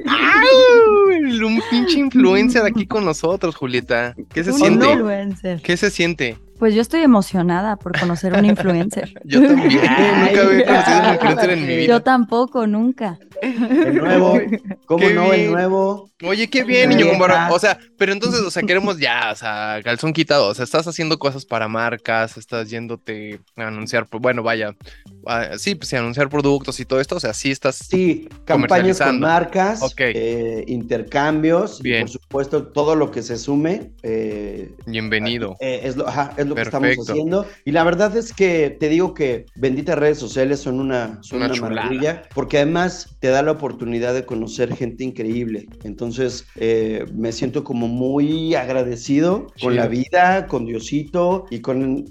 ¡Ay! 0.07 1.41
Un 1.43 1.61
pinche 1.71 1.99
influencer 1.99 2.65
aquí 2.65 2.87
con 2.87 3.05
nosotros, 3.05 3.57
Julieta. 3.57 4.15
¿Qué 4.33 4.45
se 4.45 4.53
Un 4.53 4.59
siente? 4.59 4.93
influencer. 4.93 5.61
¿Qué 5.63 5.77
se 5.77 5.91
siente? 5.91 6.37
Pues 6.59 6.75
yo 6.75 6.81
estoy 6.81 7.01
emocionada 7.03 7.77
por 7.77 7.99
conocer 7.99 8.33
un 8.33 8.45
influencer. 8.47 9.13
Yo 9.25 9.47
también. 9.47 9.81
Ay, 9.89 10.25
Nunca 10.27 10.43
había 10.43 10.65
conocido 10.67 10.99
un 10.99 11.13
influencer 11.15 11.51
en 11.51 11.61
mi 11.61 11.67
Sí. 11.67 11.73
Yo 11.87 11.95
vida. 11.95 12.01
tampoco, 12.01 12.67
nunca. 12.67 13.19
El 13.43 13.95
nuevo, 13.97 14.41
¿cómo 14.87 14.99
Qué 15.07 15.13
no? 15.15 15.33
El 15.33 15.41
bien. 15.41 15.53
nuevo. 15.53 16.11
Oye, 16.25 16.49
qué 16.49 16.65
bien, 16.65 16.89
niño 16.89 17.07
con 17.09 17.19
Neta. 17.19 17.27
barba. 17.35 17.55
O 17.55 17.59
sea, 17.59 17.79
pero 17.99 18.13
entonces, 18.13 18.41
o 18.41 18.51
sea, 18.51 18.63
queremos 18.63 18.99
ya, 18.99 19.31
o 19.33 19.35
sea, 19.37 19.81
calzón 19.85 20.13
quitado. 20.15 20.49
O 20.49 20.55
sea, 20.55 20.65
estás 20.65 20.87
haciendo 20.87 21.19
cosas 21.19 21.45
para 21.45 21.69
marcas, 21.69 22.39
estás 22.39 22.71
yéndote 22.71 23.41
a 23.57 23.67
anunciar, 23.67 24.07
pues, 24.07 24.23
bueno, 24.23 24.43
vaya, 24.43 24.75
sí, 25.59 25.75
pues 25.75 25.89
sí, 25.89 25.97
anunciar 25.97 26.29
productos 26.29 26.79
y 26.81 26.85
todo 26.85 27.01
esto. 27.01 27.17
O 27.17 27.21
sea, 27.21 27.35
sí 27.35 27.51
estás. 27.51 27.77
Sí, 27.77 28.29
campañas 28.45 28.99
con 28.99 29.21
marcas, 29.21 29.81
eh, 29.99 30.65
intercambios, 30.67 31.81
y 31.85 31.99
por 32.01 32.09
supuesto 32.09 32.67
todo 32.69 32.95
lo 32.95 33.11
que 33.11 33.23
se 33.23 33.37
sume. 33.37 33.93
eh, 34.03 34.73
Bienvenido. 34.87 35.57
eh, 35.61 35.81
es 35.85 35.97
lo, 35.97 36.07
ajá, 36.09 36.33
es 36.37 36.47
lo 36.47 36.55
que 36.55 36.63
estamos 36.63 36.97
haciendo. 36.99 37.47
Y 37.65 37.73
la 37.73 37.85
verdad 37.85 38.17
es 38.17 38.33
que 38.33 38.71
te 38.71 38.89
digo 38.89 39.15
que 39.15 39.47
benditas 39.57 39.99
redes 39.99 40.19
sociales 40.19 40.61
son 40.61 40.81
una, 40.81 41.19
son 41.23 41.43
Una 41.43 41.55
maravilla, 41.55 42.23
porque 42.35 42.59
además 42.59 43.17
te 43.21 43.29
da 43.29 43.43
la 43.43 43.53
oportunidad 43.53 44.15
de 44.15 44.25
conocer 44.25 44.75
gente 44.75 45.05
increíble. 45.05 45.67
Entonces 45.85 46.47
me 47.15 47.33
siento 47.33 47.65
como 47.65 47.89
muy 47.89 48.55
agradecido 48.55 49.53
con 49.61 49.77
la 49.77 49.89
vida, 49.89 50.47
con 50.47 50.67
Diosito 50.67 51.47
y 51.51 51.61
con... 51.61 52.07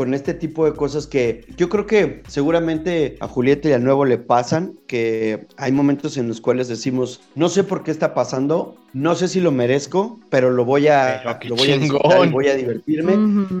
con 0.00 0.14
este 0.14 0.32
tipo 0.32 0.64
de 0.64 0.72
cosas 0.72 1.06
que 1.06 1.44
yo 1.58 1.68
creo 1.68 1.84
que 1.84 2.22
seguramente 2.26 3.18
a 3.20 3.28
Julieta 3.28 3.68
y 3.68 3.72
al 3.72 3.84
nuevo 3.84 4.06
le 4.06 4.16
pasan, 4.16 4.78
que 4.86 5.46
hay 5.58 5.72
momentos 5.72 6.16
en 6.16 6.26
los 6.26 6.40
cuales 6.40 6.68
decimos, 6.68 7.20
no 7.34 7.50
sé 7.50 7.64
por 7.64 7.82
qué 7.82 7.90
está 7.90 8.14
pasando, 8.14 8.76
no 8.92 9.14
sé 9.14 9.28
si 9.28 9.40
lo 9.40 9.52
merezco, 9.52 10.18
pero 10.30 10.50
lo 10.50 10.64
voy 10.64 10.88
a, 10.88 11.22
lo 11.44 11.54
voy 11.56 11.70
a 11.70 11.78
disfrutar 11.78 12.10
chingón. 12.12 12.28
y 12.28 12.32
voy 12.32 12.48
a 12.48 12.54
divertirme. 12.56 13.14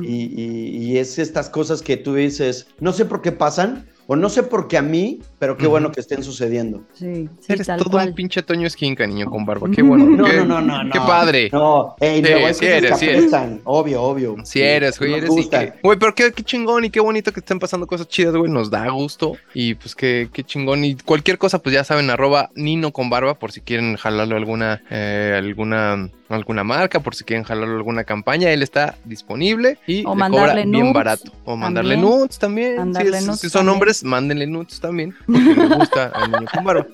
Y, 0.06 0.14
y- 0.40 0.76
y 0.90 0.98
es 0.98 1.18
estas 1.18 1.48
cosas 1.48 1.82
que 1.82 1.96
tú 1.96 2.14
dices, 2.14 2.66
no 2.80 2.92
sé 2.92 3.04
por 3.04 3.22
qué 3.22 3.32
pasan, 3.32 3.86
o 4.12 4.16
no 4.16 4.28
sé 4.28 4.42
por 4.42 4.66
qué 4.66 4.76
a 4.76 4.82
mí, 4.82 5.20
pero 5.38 5.56
qué 5.56 5.68
bueno 5.68 5.92
que 5.92 6.00
estén 6.00 6.24
sucediendo. 6.24 6.82
Sí, 6.94 7.28
sí, 7.38 7.52
Eres 7.52 7.68
tal 7.68 7.78
todo 7.78 7.90
cual. 7.92 8.08
un 8.08 8.14
pinche 8.16 8.42
Toño 8.42 8.66
Esquinca, 8.66 9.06
niño 9.06 9.30
con 9.30 9.46
barba. 9.46 9.68
Qué 9.72 9.82
bueno. 9.82 10.04
No, 10.04 10.24
qué, 10.24 10.38
no, 10.38 10.44
no, 10.46 10.60
no, 10.60 10.82
no. 10.82 10.90
Qué 10.90 10.98
padre. 10.98 11.48
No, 11.52 11.94
ey, 12.00 12.20
Sí, 12.24 12.32
hay 12.32 12.54
sí 12.54 12.66
eres, 12.66 12.98
sí 12.98 13.06
eres. 13.08 13.32
obvio, 13.62 14.02
obvio. 14.02 14.34
Si 14.42 14.60
eres, 14.60 14.98
güey, 14.98 15.14
eres 15.14 15.30
y 15.30 15.32
gusta. 15.32 15.64
que... 15.74 15.78
Güey, 15.80 15.96
pero 15.96 16.12
qué, 16.16 16.32
qué 16.32 16.42
chingón 16.42 16.84
y 16.86 16.90
qué 16.90 16.98
bonito 16.98 17.30
que 17.30 17.38
estén 17.38 17.60
pasando 17.60 17.86
cosas 17.86 18.08
chidas, 18.08 18.34
güey, 18.34 18.50
nos 18.50 18.68
da 18.68 18.88
gusto. 18.88 19.34
Y 19.54 19.74
pues 19.76 19.94
qué, 19.94 20.28
qué 20.32 20.42
chingón. 20.42 20.84
Y 20.84 20.96
cualquier 20.96 21.38
cosa, 21.38 21.60
pues 21.60 21.72
ya 21.72 21.84
saben, 21.84 22.10
arroba 22.10 22.50
Nino 22.56 22.90
con 22.90 23.10
barba, 23.10 23.34
por 23.34 23.52
si 23.52 23.60
quieren 23.60 23.94
jalarlo 23.94 24.34
alguna, 24.36 24.82
eh, 24.90 25.19
alguna, 25.36 26.08
alguna 26.28 26.64
marca, 26.64 27.00
por 27.00 27.14
si 27.14 27.24
quieren 27.24 27.44
jalarlo 27.44 27.76
alguna 27.76 28.04
campaña, 28.04 28.50
él 28.50 28.62
está 28.62 28.96
disponible 29.04 29.78
y 29.86 30.04
O 30.06 30.10
le 30.14 30.16
mandarle 30.20 30.62
cobra 30.64 30.78
bien 30.80 30.92
barato. 30.92 31.32
O 31.44 31.56
mandarle 31.56 31.94
también. 31.96 32.10
nudes 32.18 32.38
también. 32.38 32.76
Mandarle 32.76 33.10
si, 33.12 33.16
es- 33.18 33.26
nudes 33.26 33.40
si 33.40 33.48
son 33.48 33.60
también. 33.60 33.74
hombres, 33.74 34.04
mándenle 34.04 34.46
nudes 34.46 34.80
también, 34.80 35.14
porque 35.26 35.54
les 35.54 35.68
gusta 35.76 36.06
al 36.14 36.30
niño 36.32 36.46
con 36.52 36.64
barba. 36.64 36.86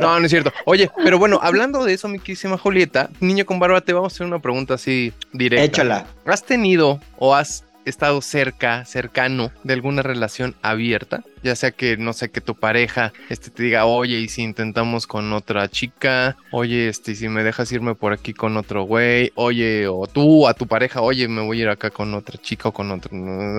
No, 0.00 0.18
no 0.20 0.24
es 0.26 0.30
cierto. 0.30 0.52
Oye, 0.64 0.90
pero 1.02 1.18
bueno, 1.18 1.40
hablando 1.42 1.84
de 1.84 1.94
eso, 1.94 2.06
mi 2.08 2.18
querísima 2.20 2.56
Julieta, 2.56 3.10
niño 3.20 3.44
con 3.44 3.58
barba, 3.58 3.80
te 3.80 3.92
vamos 3.92 4.12
a 4.12 4.14
hacer 4.14 4.26
una 4.26 4.38
pregunta 4.38 4.74
así 4.74 5.12
directa. 5.32 5.64
Échala. 5.64 6.06
¿Has 6.24 6.44
tenido 6.44 7.00
o 7.18 7.34
has 7.34 7.64
estado 7.84 8.20
cerca, 8.20 8.84
cercano 8.84 9.50
de 9.64 9.74
alguna 9.74 10.02
relación 10.02 10.54
abierta? 10.62 11.22
Ya 11.42 11.56
sea 11.56 11.70
que, 11.70 11.96
no 11.96 12.12
sé, 12.12 12.30
que 12.30 12.40
tu 12.40 12.54
pareja 12.54 13.12
este, 13.28 13.50
te 13.50 13.64
diga, 13.64 13.86
oye, 13.86 14.18
y 14.18 14.28
si 14.28 14.42
intentamos 14.42 15.06
con 15.06 15.32
otra 15.32 15.68
chica, 15.68 16.36
oye, 16.50 16.88
este, 16.88 17.12
y 17.12 17.16
si 17.16 17.28
me 17.28 17.42
dejas 17.42 17.72
irme 17.72 17.94
por 17.94 18.12
aquí 18.12 18.32
con 18.32 18.56
otro 18.56 18.84
güey, 18.84 19.32
oye, 19.34 19.88
o 19.88 20.06
tú 20.06 20.46
a 20.46 20.54
tu 20.54 20.66
pareja, 20.66 21.00
oye, 21.00 21.28
me 21.28 21.42
voy 21.42 21.60
a 21.60 21.62
ir 21.62 21.68
acá 21.68 21.90
con 21.90 22.14
otra 22.14 22.40
chica 22.40 22.68
o 22.68 22.72
con 22.72 22.90
otro, 22.90 23.10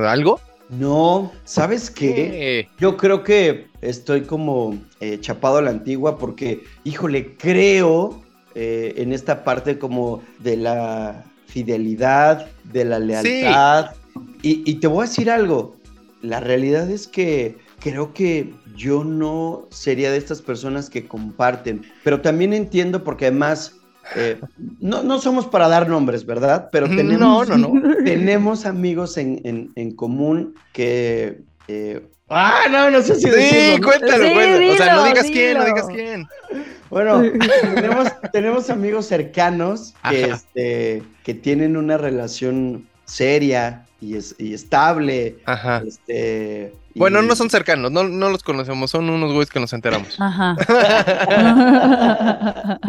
¿algo? 0.07 0.39
No, 0.69 1.31
¿sabes 1.43 1.91
qué? 1.91 2.13
¿Qué? 2.13 2.69
Yo 2.79 2.97
creo 2.97 3.23
que 3.23 3.67
estoy 3.81 4.21
como 4.21 4.77
eh, 4.99 5.19
chapado 5.19 5.57
a 5.57 5.61
la 5.61 5.69
antigua 5.69 6.17
porque, 6.17 6.63
híjole, 6.83 7.35
creo 7.35 8.23
eh, 8.55 8.93
en 8.97 9.13
esta 9.13 9.43
parte 9.43 9.77
como 9.77 10.23
de 10.39 10.57
la 10.57 11.25
fidelidad, 11.47 12.47
de 12.63 12.85
la 12.85 12.99
lealtad. 12.99 13.91
Y, 14.41 14.61
y 14.69 14.75
te 14.75 14.87
voy 14.87 15.05
a 15.05 15.09
decir 15.09 15.29
algo, 15.29 15.75
la 16.21 16.39
realidad 16.39 16.89
es 16.89 17.07
que 17.07 17.57
creo 17.79 18.13
que 18.13 18.53
yo 18.75 19.03
no 19.03 19.67
sería 19.71 20.11
de 20.11 20.17
estas 20.17 20.41
personas 20.41 20.89
que 20.89 21.07
comparten, 21.07 21.83
pero 22.03 22.21
también 22.21 22.53
entiendo 22.53 23.03
porque 23.03 23.25
además... 23.27 23.75
eh, 24.17 24.37
no, 24.81 25.01
no 25.03 25.19
somos 25.19 25.45
para 25.47 25.67
dar 25.69 25.87
nombres, 25.87 26.25
¿verdad? 26.25 26.69
Pero 26.71 26.87
tenemos, 26.87 27.47
No, 27.49 27.57
no, 27.57 27.69
no. 27.69 27.95
tenemos 28.03 28.65
amigos 28.65 29.17
en, 29.17 29.39
en- 29.45 29.71
en 29.75 29.95
común 29.95 30.55
que... 30.73 31.39
eh, 31.69 32.05
ah, 32.29 32.63
no, 32.69 32.89
no 32.89 33.01
sé 33.01 33.15
si 33.15 33.21
Sí, 33.21 33.29
decirlo, 33.29 33.75
Sí, 33.75 33.81
cuéntalo. 33.81 34.25
o 34.25 34.75
sea, 34.75 34.95
no 34.95 35.03
dilo, 35.03 35.07
digas 35.13 35.25
quién, 35.31 35.57
no 35.57 35.63
dilo. 35.63 35.75
digas 35.75 35.87
quién. 35.93 36.27
Bueno, 36.89 37.23
tenemos, 37.75 38.07
tenemos 38.31 38.69
amigos 38.69 39.05
cercanos 39.07 39.93
que, 40.09 40.29
este, 40.29 41.03
que 41.23 41.33
tienen 41.33 41.75
una 41.77 41.97
relación 41.97 42.85
seria 43.05 43.85
y, 44.03 44.15
es- 44.17 44.35
y 44.37 44.53
estable. 44.53 45.37
Ajá. 45.45 45.81
Este, 45.87 46.73
y- 46.93 46.99
Bueno, 46.99 47.21
no 47.21 47.35
son 47.35 47.49
cercanos, 47.49 47.91
no, 47.91 48.03
no 48.03 48.29
los 48.29 48.43
conocemos, 48.43 48.91
son 48.91 49.09
unos 49.09 49.31
güeyes 49.31 49.49
que 49.49 49.59
nos 49.59 49.73
enteramos. 49.73 50.19
Ajá. 50.19 50.55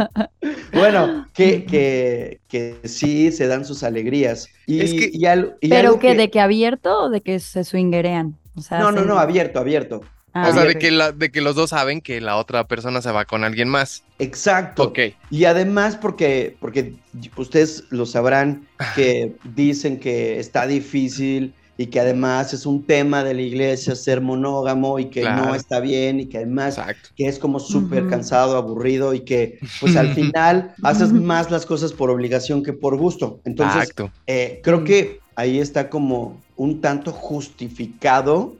Bueno, 0.73 1.27
que, 1.35 1.65
que, 1.65 2.41
que 2.49 2.77
sí 2.85 3.33
se 3.33 3.47
dan 3.47 3.65
sus 3.65 3.83
alegrías. 3.83 4.49
Y, 4.67 4.81
Es 4.81 4.93
que- 4.93 5.11
y 5.13 5.27
al- 5.27 5.57
y 5.61 5.69
Pero 5.69 5.99
que 5.99 6.15
de 6.15 6.31
que 6.31 6.41
abierto 6.41 7.05
o 7.05 7.11
de 7.11 7.21
que 7.21 7.39
se 7.41 7.65
swingerean. 7.65 8.37
O 8.57 8.61
sea, 8.61 8.79
No, 8.81 8.93
no, 8.93 9.05
no, 9.05 9.19
abierto, 9.19 9.59
abierto. 9.61 10.03
Ah, 10.35 10.49
o 10.51 10.53
sea, 10.53 10.65
de 10.65 10.75
que, 10.77 10.91
la, 10.91 11.13
de 11.13 11.31
que 11.31 11.41
los 11.41 11.55
dos 11.55 11.71
saben 11.71 12.01
que 12.01 12.21
la 12.21 12.37
otra 12.37 12.67
persona 12.67 13.01
se 13.01 13.13
va 13.13 13.25
con 13.25 13.45
alguien 13.45 13.69
más. 13.69 14.03
Exacto. 14.19 14.83
Ok. 14.85 14.99
Y 15.31 15.45
además 15.45 15.97
porque, 15.97 16.57
porque 16.61 16.95
ustedes 17.37 17.85
lo 17.91 18.05
sabrán 18.05 18.67
que 18.97 19.37
dicen 19.55 19.99
que 20.01 20.41
está 20.41 20.67
difícil 20.67 21.55
y 21.77 21.87
que 21.87 21.99
además 22.01 22.53
es 22.53 22.67
un 22.67 22.85
tema 22.85 23.25
de 23.25 23.35
la 23.35 23.43
iglesia 23.43 23.95
ser 23.97 24.21
monógamo 24.21 24.99
y 24.99 25.07
que 25.07 25.23
Claro. 25.23 25.47
no 25.47 25.55
está 25.55 25.81
bien 25.81 26.21
y 26.21 26.27
que 26.27 26.39
además 26.39 26.79
Exacto. 26.79 27.09
que 27.17 27.27
es 27.27 27.39
como 27.39 27.59
súper 27.61 28.09
cansado, 28.09 28.57
aburrido 28.57 29.13
y 29.15 29.21
que 29.21 29.59
pues 29.81 29.97
al 29.97 30.13
final 30.15 30.73
haces 30.83 31.13
más 31.13 31.51
las 31.51 31.65
cosas 31.67 31.93
por 31.93 32.11
obligación 32.11 32.63
que 32.63 32.73
por 32.73 32.97
gusto. 32.97 33.41
Entonces 33.45 33.77
Exacto. 33.83 34.11
eh, 34.27 34.61
creo 34.65 34.85
que 34.85 35.19
ahí 35.37 35.59
está 35.59 35.91
como 35.91 36.41
un 36.57 36.81
tanto 36.81 37.13
justificado 37.13 38.55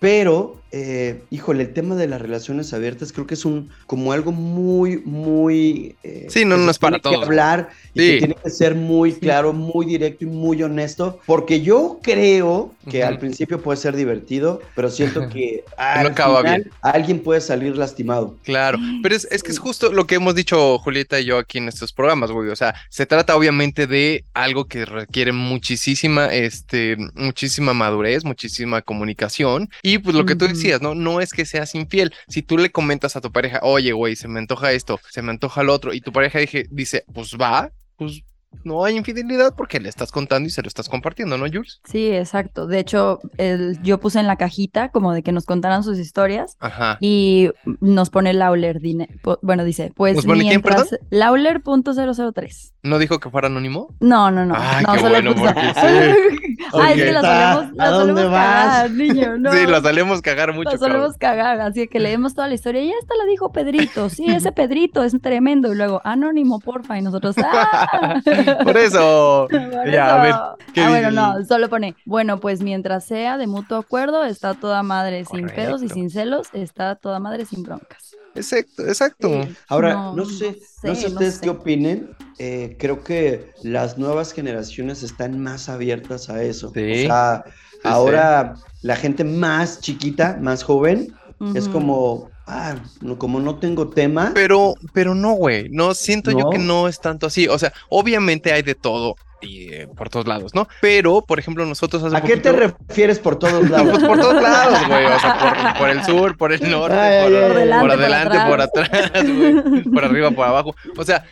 pero, 0.00 0.60
eh, 0.72 1.22
híjole, 1.30 1.62
el 1.64 1.72
tema 1.74 1.94
de 1.94 2.08
las 2.08 2.20
relaciones 2.22 2.72
abiertas 2.72 3.12
creo 3.12 3.26
que 3.26 3.34
es 3.34 3.44
un 3.44 3.68
como 3.86 4.12
algo 4.12 4.32
muy, 4.32 4.96
muy... 5.04 5.94
eh, 6.02 6.26
Sí, 6.30 6.44
no, 6.46 6.56
no 6.56 6.64
se 6.64 6.70
es 6.72 6.78
para 6.78 6.98
tiene 6.98 7.02
que 7.02 7.16
todos. 7.16 7.26
hablar 7.28 7.68
y 7.94 8.00
Sí. 8.00 8.06
que 8.12 8.18
tiene 8.18 8.36
que 8.42 8.50
ser 8.50 8.74
muy 8.74 9.12
claro, 9.12 9.52
muy 9.52 9.84
directo 9.86 10.24
y 10.24 10.28
muy 10.28 10.62
honesto, 10.62 11.20
porque 11.26 11.60
yo 11.60 12.00
creo 12.02 12.72
que 12.90 13.04
al 13.04 13.18
principio 13.18 13.60
puede 13.62 13.76
ser 13.76 13.94
divertido, 13.94 14.60
pero 14.74 14.90
siento 14.90 15.20
que 15.28 15.64
no 15.68 15.74
al 15.76 16.06
acaba 16.08 16.40
final 16.40 16.62
bien. 16.62 16.74
alguien 16.80 17.20
puede 17.20 17.40
salir 17.42 17.76
lastimado. 17.76 18.34
Claro, 18.42 18.78
pero 19.02 19.14
es, 19.14 19.28
es 19.30 19.42
que 19.42 19.52
es 19.52 19.58
justo 19.58 19.92
lo 19.92 20.06
que 20.06 20.14
hemos 20.16 20.34
dicho 20.34 20.78
Julieta 20.78 21.20
y 21.20 21.26
yo 21.26 21.36
aquí 21.38 21.58
en 21.58 21.68
estos 21.68 21.92
programas, 21.92 22.30
güey. 22.32 22.48
O 22.48 22.56
sea, 22.56 22.74
se 22.88 23.04
trata 23.06 23.36
obviamente 23.36 23.86
de 23.86 24.24
algo 24.32 24.64
que 24.64 24.86
requiere 24.86 25.32
muchísima, 25.32 26.26
este, 26.32 26.96
muchísima 27.22 27.72
madurez, 27.74 28.24
muchísima 28.24 28.82
comunicación. 28.82 29.68
Y 29.82 29.98
pues 29.98 30.14
lo 30.16 30.26
que 30.26 30.36
tú 30.36 30.46
decías, 30.46 30.82
¿no? 30.82 30.94
No 30.94 31.20
es 31.20 31.32
que 31.32 31.44
seas 31.46 31.74
infiel. 31.74 32.12
Si 32.28 32.42
tú 32.42 32.58
le 32.58 32.70
comentas 32.70 33.16
a 33.16 33.20
tu 33.20 33.32
pareja, 33.32 33.60
oye, 33.62 33.92
güey, 33.92 34.16
se 34.16 34.28
me 34.28 34.38
antoja 34.38 34.72
esto, 34.72 35.00
se 35.10 35.22
me 35.22 35.30
antoja 35.30 35.62
lo 35.62 35.72
otro, 35.72 35.94
y 35.94 36.00
tu 36.00 36.12
pareja 36.12 36.38
dije, 36.38 36.66
dice, 36.70 37.04
pues 37.14 37.36
va, 37.40 37.70
pues 37.96 38.22
no 38.64 38.84
hay 38.84 38.96
infidelidad 38.98 39.54
porque 39.56 39.80
le 39.80 39.88
estás 39.88 40.12
contando 40.12 40.46
y 40.46 40.50
se 40.50 40.60
lo 40.60 40.68
estás 40.68 40.86
compartiendo, 40.90 41.38
¿no, 41.38 41.46
Jules? 41.46 41.80
Sí, 41.90 42.10
exacto. 42.10 42.66
De 42.66 42.80
hecho, 42.80 43.18
el, 43.38 43.80
yo 43.82 43.98
puse 43.98 44.20
en 44.20 44.26
la 44.26 44.36
cajita 44.36 44.90
como 44.90 45.14
de 45.14 45.22
que 45.22 45.32
nos 45.32 45.46
contaran 45.46 45.82
sus 45.82 45.98
historias 45.98 46.56
Ajá. 46.60 46.98
y 47.00 47.48
nos 47.80 48.10
pone 48.10 48.34
Lauler. 48.34 48.78
dine- 48.80 49.08
po- 49.22 49.38
bueno, 49.40 49.64
dice, 49.64 49.90
pues 49.96 50.16
¿Nos 50.16 50.26
pone 50.26 50.40
quién, 50.40 50.60
mientras... 50.62 50.90
Lauler.003. 51.10 52.72
¿No 52.82 52.98
dijo 52.98 53.20
que 53.20 53.30
fuera 53.30 53.46
anónimo? 53.48 53.94
No, 54.00 54.30
no, 54.30 54.44
no. 54.44 54.54
Ay, 54.56 54.84
no 54.84 54.92
qué 54.92 54.98
solo 54.98 55.10
bueno, 55.14 55.34
puso- 55.34 55.44
porque 55.54 55.72
sí. 56.46 56.51
Es 56.92 56.94
que 56.94 57.12
la 57.12 57.20
solemos, 57.20 57.76
la 57.76 57.84
¿A 57.84 57.90
dónde 57.90 58.12
solemos 58.12 58.32
vas? 58.32 58.66
cagar, 58.66 58.90
niño. 58.90 59.36
No. 59.38 59.52
Sí, 59.52 59.66
lo 59.66 59.80
solemos 59.80 60.22
cagar 60.22 60.52
mucho. 60.54 60.70
La 60.70 60.78
solemos 60.78 61.16
cagar, 61.16 61.60
así 61.60 61.88
que 61.88 61.98
leemos 62.00 62.34
toda 62.34 62.48
la 62.48 62.54
historia 62.54 62.82
y 62.82 62.90
esta 62.90 63.14
la 63.16 63.24
dijo 63.24 63.50
Pedrito, 63.52 64.08
sí, 64.08 64.26
ese 64.28 64.52
Pedrito 64.52 65.02
es 65.02 65.20
tremendo 65.20 65.72
y 65.72 65.76
luego 65.76 66.00
anónimo, 66.04 66.60
porfa, 66.60 66.98
y 66.98 67.02
nosotros, 67.02 67.36
¡ah! 67.38 68.20
cabrón. 68.22 68.58
Por 68.64 68.76
eso. 68.76 69.48
Por 69.50 69.90
Ya, 69.90 70.14
a 70.14 70.22
ver, 70.22 70.30
eso. 70.30 70.56
¿qué 70.74 70.80
Ah, 70.82 70.88
bueno, 70.90 71.10
no, 71.10 71.44
solo 71.44 71.68
pone, 71.68 71.96
bueno, 72.04 72.38
pues 72.40 72.62
mientras 72.62 73.04
sea 73.04 73.38
de 73.38 73.46
mutuo 73.46 73.78
acuerdo, 73.78 74.24
está 74.24 74.54
toda 74.54 74.82
madre 74.82 75.24
sin 75.24 75.46
pedos 75.48 75.82
y 75.82 75.88
Correcto. 75.88 75.94
sin 75.94 76.10
celos, 76.10 76.48
está 76.52 76.94
toda 76.96 77.18
madre 77.20 77.44
sin 77.46 77.62
broncas. 77.62 78.11
Exacto, 78.34 78.86
exacto. 78.86 79.30
Ahora, 79.68 79.94
No, 79.94 80.16
no, 80.16 80.16
no 80.16 80.24
sé, 80.24 80.54
sé, 80.54 80.88
no 80.88 80.94
sé 80.94 81.02
no 81.08 81.12
ustedes 81.14 81.34
sé. 81.34 81.40
qué 81.42 81.50
opinen. 81.50 82.10
eh, 82.38 82.76
creo 82.78 83.04
que 83.04 83.50
las 83.62 83.98
nuevas 83.98 84.32
generaciones 84.32 85.02
están 85.02 85.38
más 85.38 85.68
abiertas 85.68 86.30
a 86.30 86.42
eso. 86.42 86.72
Sí. 86.74 87.04
O 87.04 87.06
sea, 87.06 87.44
sí. 87.46 87.80
ahora 87.84 88.54
la 88.80 88.96
gente 88.96 89.22
más 89.24 89.80
chiquita, 89.80 90.38
más 90.40 90.62
joven, 90.64 91.12
es 91.54 91.68
como, 91.68 92.30
ah, 92.46 92.76
no- 93.00 93.18
como 93.18 93.40
no 93.40 93.58
tengo 93.58 93.90
tema. 93.90 94.30
Pero, 94.34 94.74
pero 94.92 95.14
no, 95.14 95.32
güey. 95.34 95.68
No, 95.70 95.92
siento 95.94 96.30
yo 96.30 96.48
que 96.50 96.58
no 96.58 96.88
es 96.88 97.00
tanto 97.00 97.26
así. 97.26 97.48
O 97.48 97.58
sea, 97.58 97.72
obviamente 97.90 98.52
hay 98.52 98.62
de 98.62 98.74
todo 98.76 99.16
y 99.42 99.72
eh, 99.72 99.88
por 99.96 100.08
todos 100.08 100.26
lados, 100.26 100.54
¿no? 100.54 100.68
Pero, 100.80 101.22
por 101.22 101.38
ejemplo, 101.38 101.66
nosotros 101.66 102.02
hace 102.04 102.16
¿A 102.16 102.20
qué 102.22 102.36
te 102.36 102.50
poquito- 102.52 102.74
refieres 102.88 103.18
por 103.18 103.38
todos 103.38 103.68
lados? 103.70 103.90
pues 103.98 104.04
por 104.04 104.18
todos 104.20 104.42
lados, 104.42 104.78
güey. 104.88 105.04
O 105.04 105.18
sea, 105.20 105.38
por, 105.72 105.78
por 105.78 105.90
el 105.90 106.04
sur, 106.04 106.36
por 106.36 106.52
el 106.52 106.70
norte, 106.70 106.96
Ay, 106.96 107.22
por, 107.24 107.40
ay, 107.58 107.68
por 107.80 107.90
ay. 107.90 107.96
adelante, 107.98 108.38
por 108.48 108.60
atrás. 108.60 108.90
atrás, 108.92 109.24
güey. 109.28 109.82
Por 109.84 110.04
arriba, 110.04 110.30
por 110.30 110.46
abajo. 110.46 110.74
O 110.96 111.04
sea, 111.04 111.24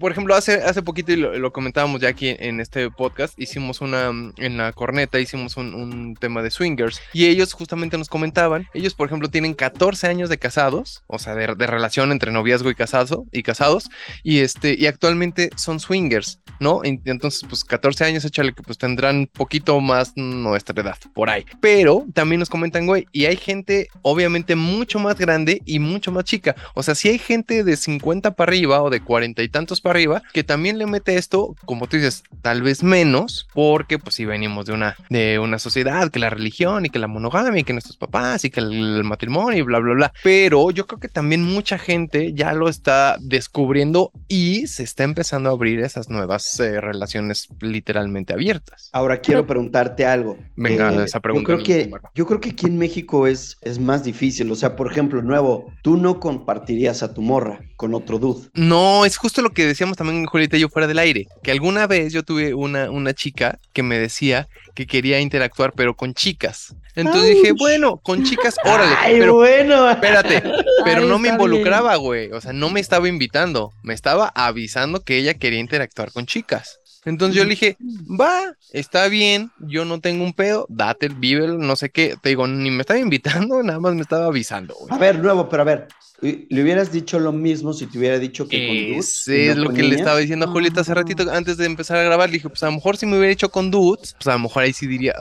por 0.00 0.12
ejemplo, 0.12 0.34
hace, 0.34 0.54
hace 0.62 0.82
poquito, 0.82 1.12
y 1.12 1.16
lo, 1.16 1.36
lo 1.38 1.52
comentábamos 1.52 2.00
ya 2.00 2.08
aquí 2.08 2.34
en 2.38 2.60
este 2.60 2.90
podcast, 2.90 3.38
hicimos 3.38 3.80
una, 3.80 4.10
en 4.36 4.56
la 4.56 4.72
corneta, 4.72 5.18
hicimos 5.18 5.56
un, 5.56 5.74
un 5.74 6.14
tema 6.16 6.42
de 6.42 6.50
swingers. 6.50 7.00
Y 7.12 7.26
ellos 7.26 7.52
justamente 7.52 7.98
nos 7.98 8.08
comentaban, 8.08 8.68
ellos, 8.74 8.94
por 8.94 9.06
ejemplo, 9.08 9.28
tienen 9.28 9.54
14 9.54 10.06
años 10.06 10.28
de 10.28 10.38
casados, 10.38 11.02
o 11.06 11.18
sea, 11.18 11.34
de, 11.34 11.54
de 11.54 11.66
relación 11.66 12.12
entre 12.12 12.30
noviazgo 12.32 12.70
y 12.70 12.74
casado, 12.74 13.24
y 13.32 13.42
casados, 13.42 13.88
y 14.22 14.40
este, 14.40 14.76
y 14.78 14.86
actualmente 14.86 15.50
son 15.56 15.80
swingers, 15.80 16.40
¿no? 16.60 16.82
En- 16.84 17.02
Entonces, 17.04 17.42
pues 17.48 17.55
14 17.64 18.04
años, 18.04 18.24
échale 18.24 18.52
que 18.52 18.62
pues 18.62 18.78
tendrán 18.78 19.28
poquito 19.32 19.80
más 19.80 20.12
nuestra 20.16 20.80
edad, 20.80 20.96
por 21.14 21.30
ahí. 21.30 21.44
Pero 21.60 22.04
también 22.12 22.40
nos 22.40 22.50
comentan, 22.50 22.86
güey, 22.86 23.06
y 23.12 23.26
hay 23.26 23.36
gente 23.36 23.88
obviamente 24.02 24.56
mucho 24.56 24.98
más 24.98 25.16
grande 25.18 25.62
y 25.64 25.78
mucho 25.78 26.12
más 26.12 26.24
chica. 26.24 26.54
O 26.74 26.82
sea, 26.82 26.94
si 26.94 27.08
hay 27.08 27.18
gente 27.18 27.64
de 27.64 27.76
50 27.76 28.34
para 28.34 28.50
arriba 28.50 28.82
o 28.82 28.90
de 28.90 29.00
40 29.00 29.42
y 29.42 29.48
tantos 29.48 29.80
para 29.80 29.92
arriba 29.92 30.22
que 30.32 30.44
también 30.44 30.78
le 30.78 30.86
mete 30.86 31.16
esto, 31.16 31.54
como 31.64 31.86
tú 31.86 31.96
dices, 31.96 32.22
tal 32.42 32.62
vez 32.62 32.82
menos, 32.82 33.48
porque 33.54 33.98
pues 33.98 34.14
si 34.14 34.24
venimos 34.24 34.66
de 34.66 34.72
una, 34.72 34.96
de 35.10 35.38
una 35.38 35.58
sociedad, 35.58 36.10
que 36.10 36.18
la 36.18 36.30
religión 36.30 36.86
y 36.86 36.90
que 36.90 36.98
la 36.98 37.06
monogamia 37.06 37.60
y 37.60 37.64
que 37.64 37.72
nuestros 37.72 37.96
papás 37.96 38.44
y 38.44 38.50
que 38.50 38.60
el, 38.60 38.72
el 38.72 39.04
matrimonio 39.04 39.58
y 39.58 39.62
bla, 39.62 39.78
bla, 39.78 39.94
bla. 39.94 40.12
Pero 40.22 40.70
yo 40.70 40.86
creo 40.86 41.00
que 41.00 41.08
también 41.08 41.42
mucha 41.42 41.78
gente 41.78 42.32
ya 42.34 42.52
lo 42.52 42.68
está 42.68 43.16
descubriendo 43.20 44.12
y 44.28 44.66
se 44.66 44.82
está 44.82 45.04
empezando 45.04 45.50
a 45.50 45.52
abrir 45.52 45.80
esas 45.80 46.08
nuevas 46.08 46.58
eh, 46.60 46.80
relaciones 46.80 47.45
literalmente 47.60 48.32
abiertas. 48.32 48.90
Ahora 48.92 49.20
quiero 49.20 49.46
preguntarte 49.46 50.06
algo. 50.06 50.36
Venga, 50.56 50.92
Eh, 50.92 51.04
esa 51.04 51.20
pregunta, 51.20 51.52
Yo 51.52 51.62
creo, 51.62 51.64
que, 51.64 51.90
yo 52.14 52.26
creo 52.26 52.40
que 52.40 52.50
aquí 52.50 52.66
en 52.66 52.78
México 52.78 53.26
es, 53.26 53.58
es 53.62 53.78
más 53.78 54.04
difícil. 54.04 54.50
O 54.50 54.54
sea, 54.54 54.76
por 54.76 54.90
ejemplo, 54.90 55.22
nuevo, 55.22 55.72
tú 55.82 55.96
no 55.96 56.20
compartirías 56.20 57.02
a 57.02 57.12
tu 57.14 57.22
morra 57.22 57.60
con 57.76 57.94
otro 57.94 58.18
dude. 58.18 58.48
No, 58.54 59.04
es 59.04 59.16
justo 59.16 59.42
lo 59.42 59.50
que 59.50 59.66
decíamos 59.66 59.96
también 59.96 60.24
Julieta 60.26 60.56
y 60.56 60.60
yo 60.60 60.68
fuera 60.68 60.88
del 60.88 60.98
aire, 60.98 61.26
que 61.42 61.50
alguna 61.50 61.86
vez 61.86 62.12
yo 62.12 62.22
tuve 62.22 62.54
una, 62.54 62.90
una 62.90 63.12
chica 63.14 63.58
que 63.72 63.82
me 63.82 63.98
decía 63.98 64.48
que 64.74 64.86
quería 64.86 65.20
interactuar 65.20 65.72
pero 65.74 65.94
con 65.94 66.14
chicas. 66.14 66.74
Entonces 66.94 67.34
dije, 67.34 67.52
bueno, 67.52 67.98
con 67.98 68.24
chicas, 68.24 68.56
órale, 68.64 68.94
Ay, 68.98 69.18
pero 69.18 69.34
bueno. 69.34 69.90
espérate, 69.90 70.42
pero 70.84 71.02
Ay, 71.02 71.08
no 71.08 71.18
me 71.18 71.28
involucraba, 71.28 71.96
güey, 71.96 72.32
o 72.32 72.40
sea, 72.40 72.52
no 72.52 72.70
me 72.70 72.80
estaba 72.80 73.08
invitando, 73.08 73.72
me 73.82 73.92
estaba 73.94 74.32
avisando 74.34 75.00
que 75.04 75.18
ella 75.18 75.34
quería 75.34 75.60
interactuar 75.60 76.12
con 76.12 76.26
chicas. 76.26 76.80
Entonces 77.06 77.36
yo 77.36 77.44
le 77.44 77.50
dije, 77.50 77.76
va, 78.20 78.52
está 78.72 79.06
bien, 79.06 79.50
yo 79.60 79.84
no 79.84 80.00
tengo 80.00 80.24
un 80.24 80.32
pedo, 80.32 80.66
date, 80.68 81.08
vive, 81.08 81.46
no 81.46 81.76
sé 81.76 81.90
qué. 81.90 82.16
Te 82.20 82.30
digo, 82.30 82.48
ni 82.48 82.70
me 82.70 82.80
estaba 82.80 82.98
invitando, 82.98 83.62
nada 83.62 83.78
más 83.78 83.94
me 83.94 84.02
estaba 84.02 84.26
avisando. 84.26 84.74
A 84.90 84.98
ver, 84.98 85.20
nuevo, 85.20 85.48
pero 85.48 85.62
a 85.62 85.64
ver, 85.64 85.88
le 86.22 86.62
hubieras 86.62 86.92
dicho 86.92 87.18
lo 87.18 87.30
mismo 87.30 87.72
si 87.74 87.86
te 87.86 87.98
hubiera 87.98 88.18
dicho 88.18 88.48
que 88.48 88.66
con 88.66 88.76
dudes. 88.94 89.24
no 89.28 89.34
es 89.34 89.56
lo 89.56 89.66
con 89.66 89.74
que 89.76 89.82
le 89.82 89.96
estaba 89.96 90.18
diciendo 90.18 90.46
a 90.46 90.48
Julieta 90.48 90.80
hace 90.80 90.92
Ah. 90.92 90.96
ratito 90.96 91.30
antes 91.30 91.56
de 91.58 91.66
empezar 91.66 91.98
a 91.98 92.02
grabar. 92.04 92.28
Le 92.30 92.34
dije, 92.34 92.48
pues 92.48 92.62
a 92.62 92.66
lo 92.66 92.72
mejor 92.72 92.96
si 92.96 93.04
me 93.06 93.18
hubiera 93.18 93.32
hecho 93.32 93.50
con 93.50 93.70
dudes, 93.70 94.14
pues 94.14 94.26
a 94.28 94.32
lo 94.32 94.38
mejor 94.38 94.62
ahí 94.62 94.72
sí 94.72 94.86
diría, 94.86 95.14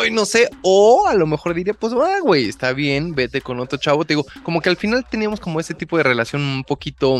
ay, 0.00 0.10
no 0.12 0.24
sé. 0.24 0.48
O 0.62 1.06
a 1.08 1.14
lo 1.14 1.26
mejor 1.26 1.54
diría, 1.54 1.74
pues, 1.74 1.92
ah, 1.94 2.18
güey, 2.22 2.48
está 2.48 2.72
bien, 2.72 3.14
vete 3.14 3.40
con 3.40 3.58
otro 3.58 3.78
chavo. 3.78 4.04
Te 4.04 4.14
digo, 4.14 4.24
como 4.44 4.60
que 4.60 4.68
al 4.68 4.76
final 4.76 5.04
teníamos 5.10 5.40
como 5.40 5.58
ese 5.58 5.74
tipo 5.74 5.96
de 5.96 6.04
relación 6.04 6.42
un 6.42 6.62
poquito 6.64 7.18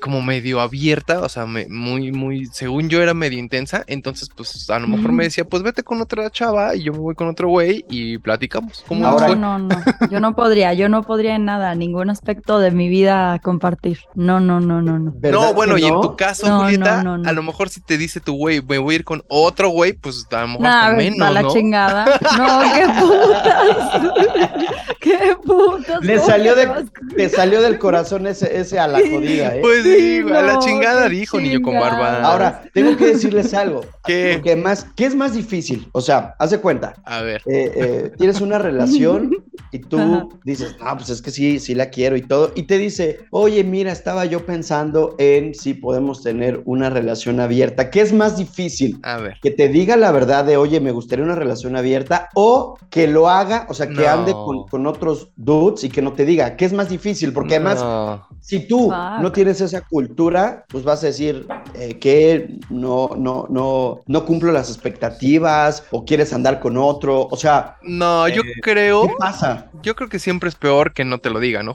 como 0.00 0.22
medio 0.22 0.60
abierta, 0.60 1.20
o 1.20 1.28
sea, 1.28 1.44
me- 1.46 1.66
muy, 1.68 2.10
muy, 2.10 2.46
según 2.46 2.88
yo 2.88 3.02
era 3.02 3.12
medio 3.12 3.38
intensa. 3.38 3.84
Entonces, 3.86 4.30
pues 4.34 4.68
a 4.70 4.78
lo 4.78 4.88
mejor 4.88 5.12
me 5.12 5.24
decía, 5.24 5.44
pues 5.44 5.62
vete 5.62 5.82
con 5.82 6.00
otra 6.00 6.30
chava 6.30 6.74
y 6.74 6.84
yo 6.84 6.92
me 6.92 6.98
voy 7.00 7.14
con 7.14 7.28
otro 7.28 7.48
güey 7.48 7.84
y 7.90 8.16
platicamos. 8.18 8.82
¿Cómo 8.88 9.00
No, 9.02 9.34
no, 9.36 9.58
no, 9.58 9.68
yo 10.10 10.20
no 10.20 10.34
podría, 10.34 10.72
yo 10.74 10.88
no 10.88 11.02
podría 11.02 11.34
en 11.36 11.44
nada, 11.44 11.74
ningún 11.74 12.13
aspecto 12.14 12.58
de 12.58 12.70
mi 12.70 12.88
vida 12.88 13.38
compartir. 13.42 13.98
No, 14.14 14.40
no, 14.40 14.60
no, 14.60 14.80
no, 14.80 14.98
no. 14.98 15.12
¿Verdad 15.16 15.40
No, 15.40 15.54
bueno, 15.54 15.76
y 15.78 15.84
en 15.84 16.00
tu 16.00 16.16
caso, 16.16 16.48
No, 16.48 16.62
Julieta, 16.62 17.02
no, 17.02 17.18
no, 17.18 17.18
no. 17.18 17.28
a 17.28 17.32
lo 17.32 17.42
mejor 17.42 17.68
si 17.68 17.80
te 17.80 17.98
dice 17.98 18.20
tu 18.20 18.34
güey, 18.36 18.62
me 18.62 18.78
voy 18.78 18.94
a 18.94 18.96
ir 18.96 19.04
con 19.04 19.22
otro 19.28 19.68
güey, 19.68 19.92
pues 19.92 20.26
a 20.32 20.40
lo 20.42 20.48
mejor 20.48 20.62
Nah, 20.62 20.92
menos, 20.94 21.20
a 21.28 21.30
la 21.30 21.46
chingada. 21.48 22.04
No, 22.38 22.60
qué 22.74 22.86
putas. 23.00 24.54
qué 25.00 25.36
putas. 25.44 26.04
Le 26.04 26.16
¿cómo 26.16 26.26
salió 26.26 26.54
de- 26.54 26.86
Te 27.16 27.28
salió 27.28 27.60
del 27.60 27.78
corazón 27.78 28.26
ese, 28.26 28.58
ese 28.58 28.78
a 28.78 28.86
la 28.88 28.98
jodida, 28.98 29.56
¿eh? 29.56 29.60
Pues 29.60 29.82
sí, 29.82 30.22
Sí, 30.24 30.32
a 30.32 30.42
la 30.42 30.58
chingada 30.58 31.08
dijo 31.08 31.40
niño 31.40 31.60
con 31.62 31.74
barba. 31.78 32.22
Ahora, 32.22 32.62
tengo 32.72 32.96
que 32.96 33.06
decirles 33.06 33.52
algo. 33.54 33.82
¿Qué? 34.04 34.32
Porque 34.34 34.56
más, 34.56 34.86
¿Qué 34.96 35.06
es 35.06 35.14
más 35.14 35.32
difícil? 35.34 35.88
O 35.92 36.00
sea, 36.00 36.34
haz 36.38 36.50
de 36.50 36.58
cuenta. 36.58 36.94
A 37.04 37.22
ver. 37.22 37.42
eh, 37.46 37.72
eh, 37.74 38.12
tienes 38.18 38.40
una 38.40 38.58
relación 38.58 39.30
y 39.72 39.78
tú 39.80 39.98
Ajá. 39.98 40.26
dices, 40.44 40.76
ah, 40.80 40.96
pues 40.96 41.10
es 41.10 41.22
que 41.22 41.30
sí, 41.30 41.58
sí 41.58 41.74
la 41.74 41.90
quiero 41.90 42.03
y 42.16 42.22
todo. 42.22 42.52
Y 42.54 42.64
te 42.64 42.76
dice, 42.78 43.20
oye, 43.30 43.64
mira, 43.64 43.90
estaba 43.92 44.26
yo 44.26 44.44
pensando 44.44 45.14
en 45.18 45.54
si 45.54 45.72
podemos 45.74 46.22
tener 46.22 46.60
una 46.66 46.90
relación 46.90 47.40
abierta. 47.40 47.90
¿Qué 47.90 48.00
es 48.02 48.12
más 48.12 48.36
difícil? 48.36 48.98
A 49.02 49.16
ver. 49.16 49.38
Que 49.42 49.50
te 49.50 49.68
diga 49.68 49.96
la 49.96 50.12
verdad 50.12 50.44
de, 50.44 50.56
oye, 50.58 50.80
me 50.80 50.90
gustaría 50.92 51.24
una 51.24 51.34
relación 51.34 51.76
abierta 51.76 52.28
o 52.34 52.76
que 52.90 53.06
lo 53.08 53.28
haga, 53.28 53.66
o 53.70 53.74
sea, 53.74 53.88
que 53.88 53.94
No. 54.02 54.08
ande 54.08 54.32
con, 54.32 54.66
con 54.68 54.86
otros 54.86 55.28
dudes 55.36 55.84
y 55.84 55.88
que 55.88 56.02
no 56.02 56.12
te 56.12 56.24
diga. 56.26 56.56
¿Qué 56.56 56.66
es 56.66 56.72
más 56.72 56.88
difícil? 56.90 57.32
Porque 57.32 57.54
además, 57.56 57.80
No. 57.82 58.26
si 58.40 58.66
tú 58.68 58.90
Fuck. 58.90 59.22
no 59.22 59.32
tienes 59.32 59.60
esa 59.60 59.80
cultura, 59.80 60.64
pues 60.68 60.84
vas 60.84 61.02
a 61.02 61.06
decir 61.06 61.46
eh, 61.74 61.98
que 61.98 62.58
no, 62.70 63.10
no, 63.16 63.46
no, 63.48 64.00
no 64.06 64.24
cumplo 64.26 64.52
las 64.52 64.68
expectativas 64.68 65.84
o 65.90 66.04
quieres 66.04 66.32
andar 66.32 66.60
con 66.60 66.76
otro. 66.76 67.26
O 67.30 67.36
sea, 67.36 67.76
No, 67.82 68.28
yo 68.28 68.42
Eh, 68.42 68.60
creo, 68.62 69.06
¿qué 69.06 69.14
pasa? 69.18 69.70
yo 69.82 69.94
creo 69.94 70.08
que 70.08 70.18
siempre 70.18 70.48
es 70.48 70.54
peor 70.54 70.92
que 70.92 71.04
no 71.04 71.18
te 71.18 71.30
lo 71.30 71.40
diga, 71.40 71.62
¿no, 71.62 71.74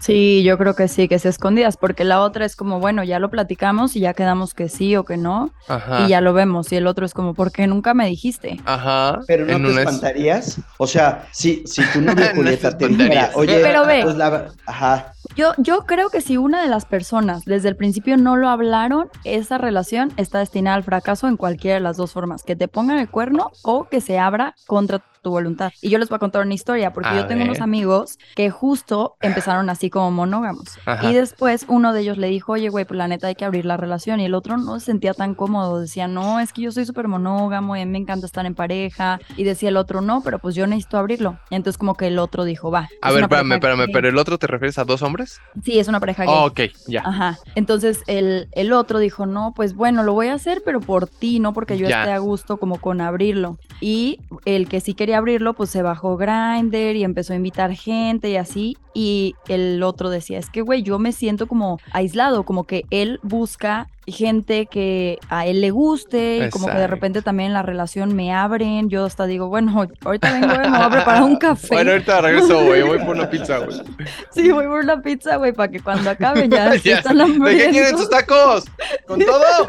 Sí, 0.00 0.42
yo 0.44 0.56
creo 0.58 0.74
que 0.74 0.88
sí, 0.88 1.08
que 1.08 1.18
se 1.18 1.28
escondidas, 1.28 1.76
porque 1.76 2.04
la 2.04 2.20
otra 2.22 2.44
es 2.44 2.56
como, 2.56 2.80
bueno, 2.80 3.02
ya 3.04 3.18
lo 3.18 3.30
platicamos 3.30 3.96
y 3.96 4.00
ya 4.00 4.14
quedamos 4.14 4.54
que 4.54 4.68
sí 4.68 4.96
o 4.96 5.04
que 5.04 5.16
no, 5.16 5.50
Ajá. 5.68 6.02
y 6.04 6.08
ya 6.08 6.20
lo 6.20 6.32
vemos. 6.32 6.70
Y 6.72 6.76
el 6.76 6.86
otro 6.86 7.06
es 7.06 7.14
como, 7.14 7.34
¿por 7.34 7.52
qué 7.52 7.66
nunca 7.66 7.94
me 7.94 8.06
dijiste? 8.06 8.60
Ajá. 8.64 9.20
Pero 9.26 9.46
no 9.46 9.52
en 9.52 9.62
te 9.64 9.70
una 9.70 9.80
es- 9.82 9.86
espantarías. 9.88 10.60
O 10.78 10.86
sea, 10.86 11.26
si, 11.32 11.62
si 11.66 11.82
tu 11.92 12.00
novia 12.00 12.26
No 12.32 12.36
Julieta 12.36 12.76
te 12.76 12.88
te 12.88 12.94
dijera, 12.94 13.30
oye, 13.34 13.60
Pero 13.62 13.86
ve. 13.86 14.00
pues 14.02 14.16
la- 14.16 14.48
ajá, 14.66 15.12
Yo, 15.34 15.52
yo 15.58 15.84
creo 15.86 16.08
que 16.10 16.20
si 16.20 16.36
una 16.36 16.62
de 16.62 16.68
las 16.68 16.84
personas 16.86 17.44
desde 17.44 17.68
el 17.68 17.76
principio 17.76 18.16
no 18.16 18.36
lo 18.36 18.48
hablaron, 18.48 19.08
esa 19.24 19.58
relación 19.58 20.12
está 20.16 20.38
destinada 20.38 20.76
al 20.76 20.84
fracaso 20.84 21.28
en 21.28 21.36
cualquiera 21.36 21.74
de 21.74 21.80
las 21.80 21.96
dos 21.96 22.12
formas, 22.12 22.42
que 22.42 22.56
te 22.56 22.68
pongan 22.68 22.98
el 22.98 23.08
cuerno 23.10 23.50
o 23.62 23.84
que 23.88 24.00
se 24.00 24.18
abra 24.18 24.54
contra 24.66 25.02
tu 25.22 25.30
voluntad. 25.30 25.72
Y 25.82 25.90
yo 25.90 25.98
les 25.98 26.08
voy 26.08 26.16
a 26.16 26.18
contar 26.20 26.42
una 26.42 26.54
historia, 26.54 26.92
porque 26.92 27.08
A 27.08 27.16
yo 27.16 27.26
tengo 27.26 27.42
unos 27.42 27.60
amigos 27.60 28.16
que 28.36 28.48
justo 28.50 29.16
empezaron 29.20 29.68
así 29.70 29.90
como 29.90 30.12
monógamos. 30.12 30.78
Ajá. 30.86 31.10
Y 31.10 31.14
después 31.14 31.64
uno 31.68 31.92
de 31.92 32.02
ellos 32.02 32.16
le 32.16 32.28
dijo, 32.28 32.52
oye, 32.52 32.68
güey, 32.68 32.84
pues 32.84 32.96
la 32.96 33.08
neta 33.08 33.26
hay 33.26 33.34
que 33.34 33.44
abrir 33.44 33.64
la 33.66 33.76
relación. 33.76 34.20
Y 34.20 34.26
el 34.26 34.34
otro 34.34 34.56
no 34.56 34.78
se 34.78 34.86
sentía 34.86 35.14
tan 35.14 35.34
cómodo. 35.34 35.80
Decía, 35.80 36.06
no, 36.06 36.38
es 36.38 36.52
que 36.52 36.62
yo 36.62 36.70
soy 36.70 36.86
súper 36.86 37.08
monógamo 37.08 37.76
y 37.76 37.80
a 37.80 37.84
mí 37.84 37.90
me 37.90 37.98
encanta 37.98 38.24
estar 38.24 38.46
en 38.46 38.54
pareja. 38.54 39.18
Y 39.36 39.42
decía 39.42 39.70
el 39.70 39.76
otro, 39.78 40.00
no, 40.00 40.22
pero 40.22 40.38
pues 40.38 40.54
yo 40.54 40.64
necesito 40.68 40.96
abrirlo. 40.96 41.38
Y 41.50 41.56
entonces 41.56 41.76
como 41.76 41.96
que 41.96 42.06
el 42.06 42.20
otro 42.20 42.44
dijo, 42.44 42.70
va. 42.70 42.88
A 43.02 43.10
ver, 43.10 43.24
espérame, 43.24 43.52
espérame, 43.54 43.86
que- 43.86 43.92
pero 43.92 44.08
el 44.08 44.18
otro 44.18 44.38
te 44.38 44.46
refieres 44.46 44.78
a 44.78 44.84
dos 44.84 45.02
hombres 45.02 45.15
hombres? 45.16 45.40
Sí, 45.64 45.78
es 45.78 45.88
una 45.88 46.00
pareja 46.00 46.24
gay. 46.24 46.34
Oh, 46.36 46.46
ok, 46.46 46.60
ya. 46.86 47.02
Ajá. 47.04 47.38
Entonces 47.54 48.00
el, 48.06 48.48
el 48.52 48.72
otro 48.72 48.98
dijo, 48.98 49.26
no, 49.26 49.52
pues 49.54 49.74
bueno, 49.74 50.02
lo 50.02 50.12
voy 50.12 50.28
a 50.28 50.34
hacer, 50.34 50.62
pero 50.64 50.80
por 50.80 51.06
ti, 51.06 51.40
no 51.40 51.52
porque 51.52 51.78
yo 51.78 51.88
Ya. 51.88 52.00
esté 52.00 52.12
a 52.12 52.18
gusto 52.18 52.58
como 52.58 52.78
con 52.80 53.00
abrirlo. 53.00 53.58
Y 53.80 54.18
el 54.44 54.68
que 54.68 54.80
sí 54.80 54.94
quería 54.94 55.18
abrirlo, 55.18 55.54
pues 55.54 55.70
se 55.70 55.82
bajó 55.82 56.16
Grinder 56.16 56.96
y 56.96 57.04
empezó 57.04 57.32
a 57.32 57.36
invitar 57.36 57.72
gente 57.74 58.30
y 58.30 58.36
así. 58.36 58.76
Y 58.94 59.34
el 59.48 59.82
otro 59.82 60.08
decía, 60.10 60.38
es 60.38 60.48
que, 60.50 60.62
güey, 60.62 60.82
yo 60.82 60.98
me 60.98 61.12
siento 61.12 61.46
como 61.46 61.78
aislado, 61.92 62.44
como 62.44 62.64
que 62.64 62.84
él 62.90 63.20
busca 63.22 63.88
gente 64.06 64.66
que 64.66 65.18
a 65.28 65.46
él 65.46 65.60
le 65.60 65.70
guste, 65.70 66.46
y 66.46 66.50
como 66.50 66.66
que 66.68 66.74
de 66.78 66.86
repente 66.86 67.22
también 67.22 67.52
la 67.52 67.62
relación 67.62 68.14
me 68.14 68.32
abren. 68.32 68.88
Yo 68.88 69.04
hasta 69.04 69.26
digo, 69.26 69.48
bueno, 69.48 69.86
ahorita 70.04 70.32
vengo, 70.32 70.46
me 70.46 70.68
voy 70.68 70.80
a 70.80 70.90
preparar 70.90 71.22
un 71.24 71.36
café. 71.38 71.74
Bueno, 71.74 71.90
ahorita 71.92 72.20
regreso, 72.20 72.64
güey. 72.64 72.82
Voy 72.82 72.98
por 72.98 73.16
una 73.16 73.28
pizza, 73.28 73.58
güey. 73.58 73.76
Sí, 74.30 74.50
voy 74.52 74.66
por 74.66 74.80
una 74.80 75.02
pizza, 75.02 75.36
güey, 75.36 75.52
para 75.52 75.70
que 75.72 75.80
cuando 75.80 76.10
acabe 76.10 76.48
ya, 76.48 76.74
Ya. 76.84 76.98
están 76.98 77.18
¿De 77.18 77.24
qué 77.24 77.30
quieren 77.38 77.66
hambrientos. 77.66 78.00
sus 78.00 78.10
tacos? 78.10 78.64
¿Con 79.06 79.20
todo? 79.20 79.66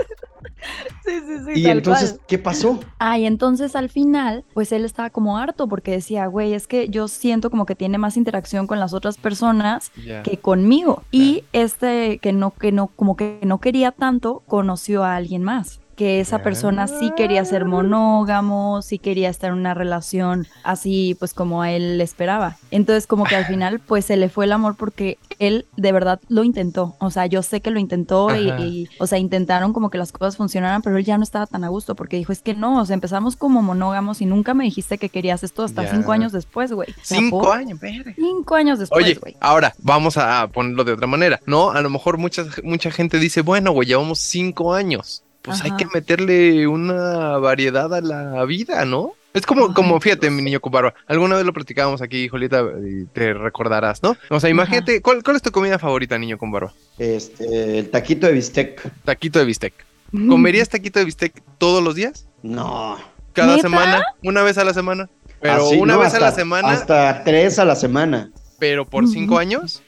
Sí, 1.05 1.21
sí, 1.25 1.37
sí. 1.45 1.61
Y 1.61 1.63
tal 1.63 1.77
entonces, 1.77 2.11
cual. 2.13 2.21
¿qué 2.27 2.37
pasó? 2.37 2.79
Ah, 2.99 3.17
y 3.17 3.25
entonces 3.25 3.75
al 3.75 3.89
final, 3.89 4.43
pues 4.53 4.71
él 4.73 4.83
estaba 4.83 5.09
como 5.09 5.37
harto 5.37 5.67
porque 5.67 5.91
decía, 5.91 6.27
güey, 6.27 6.53
es 6.53 6.67
que 6.67 6.89
yo 6.89 7.07
siento 7.07 7.49
como 7.49 7.65
que 7.65 7.75
tiene 7.75 7.97
más 7.97 8.17
interacción 8.17 8.67
con 8.67 8.79
las 8.79 8.93
otras 8.93 9.17
personas 9.17 9.91
que 10.23 10.37
conmigo. 10.37 11.03
Y 11.11 11.45
este 11.53 12.17
que 12.19 12.33
no, 12.33 12.51
que 12.51 12.73
no, 12.73 12.87
como 12.87 13.15
que 13.15 13.39
no 13.43 13.59
quería 13.59 13.91
tanto, 13.91 14.43
conoció 14.47 15.03
a 15.05 15.15
alguien 15.15 15.43
más. 15.43 15.79
Que 15.97 16.19
esa 16.19 16.43
persona 16.43 16.87
sí 16.87 17.11
quería 17.17 17.43
ser 17.43 17.65
monógamo, 17.65 18.81
sí 18.81 18.99
quería 18.99 19.29
estar 19.29 19.49
en 19.51 19.57
una 19.57 19.73
relación 19.73 20.47
así, 20.63 21.15
pues 21.19 21.33
como 21.33 21.61
a 21.63 21.71
él 21.71 21.97
le 21.97 22.03
esperaba. 22.03 22.57
Entonces, 22.71 23.07
como 23.07 23.23
que 23.25 23.35
al 23.35 23.45
final, 23.45 23.79
pues 23.79 24.05
se 24.05 24.15
le 24.15 24.29
fue 24.29 24.45
el 24.45 24.51
amor 24.51 24.75
porque 24.77 25.17
él 25.39 25.65
de 25.75 25.91
verdad 25.91 26.19
lo 26.29 26.43
intentó. 26.43 26.95
O 26.99 27.09
sea, 27.09 27.25
yo 27.25 27.41
sé 27.41 27.61
que 27.61 27.71
lo 27.71 27.79
intentó 27.79 28.35
y, 28.35 28.87
o 28.99 29.07
sea, 29.07 29.17
intentaron 29.17 29.73
como 29.73 29.89
que 29.89 29.97
las 29.97 30.11
cosas 30.11 30.37
funcionaran, 30.37 30.81
pero 30.83 30.97
él 30.97 31.03
ya 31.03 31.17
no 31.17 31.23
estaba 31.23 31.47
tan 31.47 31.63
a 31.63 31.67
gusto 31.69 31.95
porque 31.95 32.17
dijo, 32.17 32.31
es 32.31 32.41
que 32.41 32.53
no, 32.53 32.79
o 32.79 32.85
sea, 32.85 32.93
empezamos 32.93 33.35
como 33.35 33.61
monógamos 33.63 34.21
y 34.21 34.25
nunca 34.27 34.53
me 34.53 34.65
dijiste 34.65 34.99
que 34.99 35.09
querías 35.09 35.43
esto 35.43 35.63
hasta 35.63 35.83
Ya. 35.83 35.91
cinco 35.91 36.11
años 36.11 36.31
después, 36.31 36.71
güey. 36.71 36.89
Cinco 37.01 37.41
por 37.41 37.57
años, 37.57 37.79
verga. 37.79 38.13
Cinco 38.15 38.53
años 38.55 38.77
después, 38.79 39.03
Oye, 39.03 39.15
güey. 39.15 39.35
ahora 39.39 39.73
vamos 39.79 40.17
a 40.17 40.47
ponerlo 40.53 40.83
de 40.83 40.93
otra 40.93 41.07
manera, 41.07 41.39
¿no? 41.47 41.71
A 41.71 41.81
lo 41.81 41.89
mejor 41.89 42.17
mucha, 42.19 42.45
mucha 42.63 42.91
gente 42.91 43.17
dice, 43.19 43.41
bueno, 43.41 43.71
güey, 43.71 43.87
llevamos 43.87 44.19
cinco 44.19 44.73
años. 44.75 45.23
Pues 45.47 45.61
hay 45.63 45.71
que 45.77 45.85
meterle 45.93 46.67
una 46.67 47.37
variedad 47.37 47.93
a 47.93 48.01
la 48.01 48.43
vida, 48.45 48.83
¿no? 48.85 49.13
Es 49.33 49.45
como, 49.45 49.73
como 49.73 49.99
fíjate, 50.01 50.29
mi 50.29 50.41
niño 50.41 50.59
con 50.59 50.71
barba. 50.71 50.93
Alguna 51.07 51.35
vez 51.37 51.45
lo 51.45 51.53
platicábamos 51.53 52.01
aquí, 52.01 52.27
Julieta, 52.27 52.63
y 52.85 53.05
te 53.05 53.33
recordarás, 53.33 54.01
¿no? 54.03 54.17
O 54.29 54.39
sea, 54.39 54.49
imagínate, 54.49 55.01
¿cuál, 55.01 55.23
cuál 55.23 55.35
es 55.35 55.41
tu 55.41 55.51
comida 55.51 55.79
favorita, 55.79 56.17
niño 56.17 56.37
con 56.37 56.51
barba? 56.51 56.73
Este, 56.97 57.79
el 57.79 57.89
taquito 57.89 58.27
de 58.27 58.33
bistec. 58.33 58.91
Taquito 59.03 59.39
de 59.39 59.45
bistec. 59.45 59.73
¿Comerías 60.11 60.69
taquito 60.69 60.99
de 60.99 61.05
bistec 61.05 61.41
todos 61.57 61.83
los 61.83 61.95
días? 61.95 62.27
No. 62.43 62.97
¿Cada 63.33 63.55
¿Neta? 63.57 63.61
semana? 63.69 64.03
¿Una 64.23 64.41
vez 64.41 64.57
a 64.57 64.63
la 64.63 64.73
semana? 64.73 65.07
Pero 65.39 65.67
Así, 65.67 65.75
una 65.77 65.93
no, 65.93 65.99
vez 65.99 66.13
a 66.15 66.19
la 66.19 66.31
semana, 66.31 66.69
Hasta 66.69 67.23
tres 67.23 67.59
a 67.59 67.65
la 67.65 67.75
semana. 67.75 68.31
pero 68.57 68.85
por 68.85 69.07
cinco 69.07 69.33
Ujú. 69.35 69.39
años. 69.39 69.83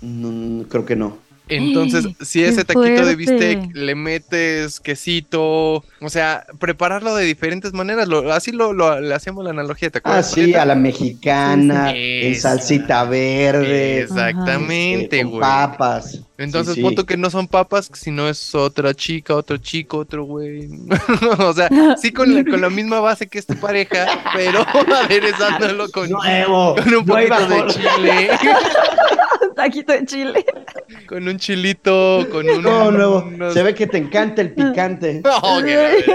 Mm, 0.00 0.62
creo 0.62 0.86
que 0.86 0.94
no. 0.94 1.18
Entonces, 1.48 2.06
si 2.22 2.40
¡Qué 2.40 2.48
ese 2.48 2.64
taquito 2.64 3.06
de 3.06 3.14
bistec 3.16 3.74
le 3.74 3.94
metes 3.94 4.80
quesito, 4.80 5.84
o 6.00 6.08
sea, 6.08 6.44
prepararlo 6.58 7.14
de 7.14 7.24
diferentes 7.24 7.72
maneras, 7.72 8.08
lo- 8.08 8.32
así 8.32 8.52
lo, 8.52 8.72
lo- 8.72 9.00
le 9.00 9.14
hacíamos 9.14 9.44
la 9.44 9.50
analogía, 9.50 9.90
¿te 9.90 9.98
Ah, 9.98 10.00
acuerdas? 10.00 10.30
sí, 10.30 10.40
Julieta? 10.40 10.62
a 10.62 10.66
la 10.66 10.74
mexicana, 10.74 11.90
Sí, 11.92 11.96
sí. 11.96 12.26
en 12.26 12.34
salsita 12.40 13.04
verde, 13.04 14.00
Exactamente, 14.00 15.04
este, 15.04 15.22
con 15.22 15.30
güey. 15.30 15.40
papas. 15.40 16.20
Entonces, 16.38 16.74
Sí, 16.74 16.80
sí. 16.80 16.84
punto 16.84 17.06
que 17.06 17.16
no 17.16 17.30
son 17.30 17.48
papas, 17.48 17.90
sino 17.94 18.28
es 18.28 18.54
otra 18.54 18.92
chica, 18.92 19.34
otro 19.34 19.56
chico, 19.56 19.98
otro 19.98 20.24
güey. 20.24 20.68
o 21.38 21.52
sea, 21.54 21.68
sí 21.96 22.12
con 22.12 22.34
la, 22.34 22.44
con 22.44 22.60
la 22.60 22.68
misma 22.70 23.00
base 23.00 23.26
que 23.26 23.38
es 23.38 23.46
tu 23.46 23.54
pareja, 23.56 24.06
pero 24.34 24.66
aderezándolo 25.04 25.88
con, 25.90 26.10
Nuevo, 26.10 26.74
con 26.74 26.94
un 26.94 27.06
poquito 27.06 27.48
de 27.48 27.66
chile, 27.68 28.30
Taquito 29.56 29.92
de 29.92 30.04
chile. 30.06 30.44
con 31.08 31.26
un 31.26 31.38
chilito, 31.38 32.26
con 32.30 32.48
un... 32.48 32.62
No, 32.62 32.90
nuevo. 32.92 33.24
unos- 33.26 33.54
Se 33.54 33.62
ve 33.62 33.74
que 33.74 33.86
te 33.86 33.98
encanta 33.98 34.42
el 34.42 34.52
picante. 34.52 35.22
No, 35.24 35.62
verga. 35.62 36.14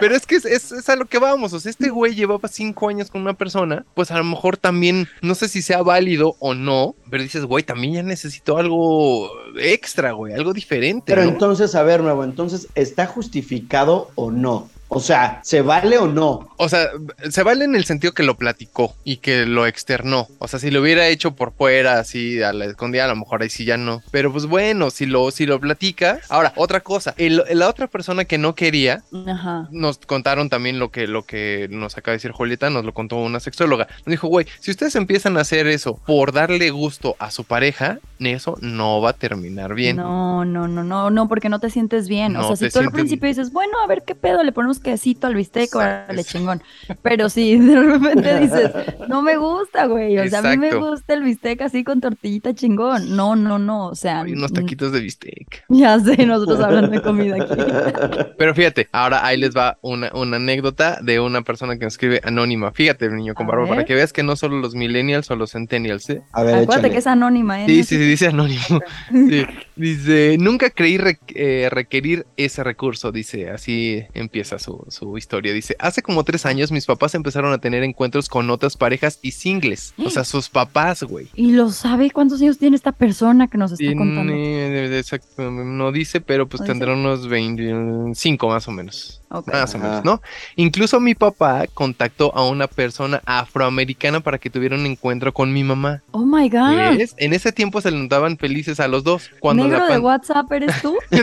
Pero 0.00 0.14
es 0.14 0.26
que 0.26 0.36
es, 0.36 0.44
es- 0.44 0.70
es 0.72 0.88
a 0.88 0.94
lo 0.96 1.06
que 1.06 1.18
vamos. 1.18 1.52
O 1.52 1.58
sea, 1.60 1.70
este 1.70 1.88
güey 1.88 2.14
llevaba 2.14 2.46
cinco 2.48 2.88
años 2.88 3.10
con 3.10 3.22
una 3.22 3.34
persona. 3.34 3.84
Pues 3.94 4.10
a 4.10 4.18
lo 4.18 4.24
mejor 4.24 4.56
también, 4.56 5.08
no 5.22 5.34
sé 5.34 5.48
si 5.48 5.62
sea 5.62 5.82
válido 5.82 6.36
o 6.38 6.54
no. 6.54 6.94
Pero 7.10 7.22
dices, 7.22 7.44
güey, 7.46 7.64
también 7.64 7.94
ya 7.94 8.02
necesito 8.02 8.58
algo 8.58 9.28
extra, 9.58 10.12
güey, 10.12 10.32
algo 10.34 10.52
diferente. 10.52 11.04
Pero 11.06 11.22
¿no? 11.24 11.28
entonces, 11.30 11.74
a 11.74 11.82
ver, 11.82 12.00
nuevo, 12.02 12.24
entonces, 12.24 12.68
¿está 12.74 13.06
justificado 13.06 14.10
o 14.14 14.30
no? 14.30 14.68
O 14.90 15.00
sea, 15.00 15.40
¿se 15.44 15.60
vale 15.60 15.98
o 15.98 16.06
no? 16.08 16.48
O 16.56 16.66
sea, 16.70 16.88
se 17.28 17.42
vale 17.42 17.66
en 17.66 17.76
el 17.76 17.84
sentido 17.84 18.14
que 18.14 18.22
lo 18.22 18.38
platicó 18.38 18.94
y 19.04 19.18
que 19.18 19.44
lo 19.44 19.66
externó. 19.66 20.28
O 20.38 20.48
sea, 20.48 20.58
si 20.58 20.70
lo 20.70 20.80
hubiera 20.80 21.08
hecho 21.08 21.32
por 21.36 21.52
fuera, 21.52 21.98
así 21.98 22.42
a 22.42 22.54
la 22.54 22.64
escondida, 22.64 23.04
a 23.04 23.08
lo 23.08 23.16
mejor 23.16 23.42
ahí 23.42 23.50
sí 23.50 23.66
ya 23.66 23.76
no. 23.76 24.02
Pero 24.10 24.32
pues 24.32 24.46
bueno, 24.46 24.88
si 24.88 25.04
lo, 25.04 25.30
si 25.30 25.44
lo 25.44 25.60
platicas. 25.60 26.20
Ahora, 26.30 26.54
otra 26.56 26.80
cosa, 26.80 27.12
el- 27.18 27.44
la 27.52 27.68
otra 27.68 27.86
persona 27.86 28.24
que 28.24 28.38
no 28.38 28.54
quería, 28.54 29.02
Ajá. 29.26 29.68
nos 29.70 29.98
contaron 29.98 30.48
también 30.48 30.78
lo 30.78 30.90
que, 30.90 31.06
lo 31.06 31.22
que 31.26 31.68
nos 31.70 31.98
acaba 31.98 32.12
de 32.12 32.16
decir 32.16 32.30
Julieta, 32.32 32.70
nos 32.70 32.86
lo 32.86 32.94
contó 32.94 33.16
una 33.16 33.40
sexóloga. 33.40 33.88
Nos 34.06 34.12
dijo, 34.12 34.28
güey, 34.28 34.46
si 34.58 34.70
ustedes 34.70 34.96
empiezan 34.96 35.36
a 35.36 35.42
hacer 35.42 35.66
eso 35.66 36.00
por 36.06 36.32
darle 36.32 36.70
gusto 36.70 37.14
a 37.18 37.30
su 37.30 37.44
pareja, 37.44 37.98
eso 38.20 38.56
no 38.62 39.02
va 39.02 39.10
a 39.10 39.12
terminar 39.12 39.47
bien. 39.74 39.96
No, 39.96 40.44
no, 40.44 40.68
no, 40.68 40.84
no, 40.84 41.10
no, 41.10 41.28
porque 41.28 41.48
no 41.48 41.60
te 41.60 41.70
sientes 41.70 42.08
bien. 42.08 42.34
No 42.34 42.48
o 42.48 42.56
sea, 42.56 42.68
si 42.68 42.72
tú 42.72 42.80
al 42.80 42.90
principio 42.90 43.28
dices, 43.28 43.52
bueno, 43.52 43.72
a 43.82 43.86
ver 43.86 44.02
qué 44.04 44.14
pedo, 44.14 44.42
le 44.42 44.52
ponemos 44.52 44.78
quesito 44.80 45.26
al 45.26 45.34
bistec, 45.34 45.74
órale, 45.74 46.20
exacto. 46.20 46.38
chingón. 46.38 46.62
Pero 47.02 47.28
si 47.28 47.56
de 47.58 47.82
repente 47.82 48.40
dices, 48.40 48.70
no 49.08 49.22
me 49.22 49.36
gusta, 49.36 49.86
güey. 49.86 50.18
O 50.18 50.28
sea, 50.28 50.40
a 50.40 50.42
mí 50.42 50.56
me 50.56 50.74
gusta 50.74 51.14
el 51.14 51.22
bistec 51.22 51.62
así 51.62 51.84
con 51.84 52.00
tortillita 52.00 52.54
chingón. 52.54 53.16
No, 53.16 53.36
no, 53.36 53.58
no. 53.58 53.88
O 53.88 53.94
sea, 53.94 54.22
Hay 54.22 54.32
unos 54.32 54.52
mm, 54.52 54.54
taquitos 54.54 54.92
de 54.92 55.00
bistec. 55.00 55.64
ya 55.68 55.98
sé, 55.98 56.26
nosotros 56.26 56.60
hablando 56.60 56.90
de 56.90 57.02
comida 57.02 57.36
aquí. 57.36 57.54
Pero 58.38 58.54
fíjate, 58.54 58.88
ahora 58.92 59.24
ahí 59.24 59.36
les 59.36 59.56
va 59.56 59.78
una, 59.82 60.10
una 60.14 60.36
anécdota 60.36 60.98
de 61.02 61.20
una 61.20 61.42
persona 61.42 61.76
que 61.78 61.84
nos 61.84 61.94
escribe 61.94 62.20
anónima. 62.24 62.72
Fíjate, 62.72 63.08
niño 63.10 63.34
con 63.34 63.46
A 63.46 63.50
barba, 63.50 63.68
para 63.68 63.84
que 63.84 63.94
veas 63.94 64.12
que 64.12 64.22
no 64.22 64.36
solo 64.36 64.58
los 64.58 64.74
millennials 64.74 65.30
o 65.30 65.36
los 65.36 65.52
centennials, 65.52 66.08
¿eh? 66.10 66.22
A 66.32 66.42
ver, 66.42 66.54
Acuérdate 66.54 66.78
échale. 66.78 66.92
que 66.92 66.98
es 66.98 67.06
anónima, 67.06 67.62
¿eh? 67.62 67.66
Sí, 67.66 67.84
sí, 67.84 67.96
sí, 67.96 68.04
dice 68.04 68.28
anónimo. 68.28 68.80
Sí, 69.28 69.46
Dice, 69.76 70.36
nunca 70.40 70.70
creí 70.70 70.98
re- 70.98 71.18
eh, 71.34 71.68
requerir 71.70 72.26
ese 72.36 72.64
recurso, 72.64 73.12
dice, 73.12 73.48
así 73.50 74.02
empieza 74.12 74.58
su, 74.58 74.84
su 74.88 75.16
historia. 75.16 75.52
Dice, 75.52 75.76
hace 75.78 76.02
como 76.02 76.24
tres 76.24 76.46
años 76.46 76.72
mis 76.72 76.84
papás 76.86 77.14
empezaron 77.14 77.52
a 77.52 77.58
tener 77.58 77.84
encuentros 77.84 78.28
con 78.28 78.50
otras 78.50 78.76
parejas 78.76 79.20
y 79.22 79.30
singles. 79.32 79.94
O 80.04 80.10
sea, 80.10 80.24
sus 80.24 80.48
papás, 80.48 81.02
güey. 81.04 81.28
Y 81.34 81.52
lo 81.52 81.70
sabe 81.70 82.10
cuántos 82.10 82.40
años 82.42 82.58
tiene 82.58 82.74
esta 82.76 82.92
persona 82.92 83.46
que 83.48 83.56
nos 83.58 83.72
está 83.72 83.84
contando. 83.96 84.32
Exacto, 84.34 85.50
no 85.50 85.92
dice, 85.92 86.20
pero 86.20 86.48
pues 86.48 86.62
tendrá 86.64 86.94
unos 86.94 87.28
25 87.28 88.48
más 88.48 88.66
o 88.68 88.72
menos. 88.72 89.20
Más 89.52 89.74
o 89.74 89.78
menos, 89.78 90.04
¿no? 90.04 90.22
Incluso 90.56 91.00
mi 91.00 91.14
papá 91.14 91.66
contactó 91.72 92.34
a 92.34 92.48
una 92.48 92.66
persona 92.66 93.22
afroamericana 93.26 94.20
para 94.20 94.38
que 94.38 94.48
tuviera 94.50 94.74
un 94.74 94.86
encuentro 94.86 95.32
con 95.34 95.52
mi 95.52 95.64
mamá. 95.64 96.02
Oh 96.12 96.24
my 96.24 96.48
God. 96.48 96.96
¿Ves? 96.96 97.14
En 97.18 97.32
ese 97.34 97.52
tiempo 97.52 97.80
se 97.80 97.90
le 97.90 97.98
notaban 97.98 98.38
felices 98.38 98.80
a 98.80 98.88
los 98.88 99.04
dos. 99.04 99.17
Cuando 99.40 99.64
Negro 99.64 99.86
la 99.86 99.94
de 99.94 99.98
WhatsApp 99.98 100.50
eres 100.52 100.82
tú. 100.82 100.96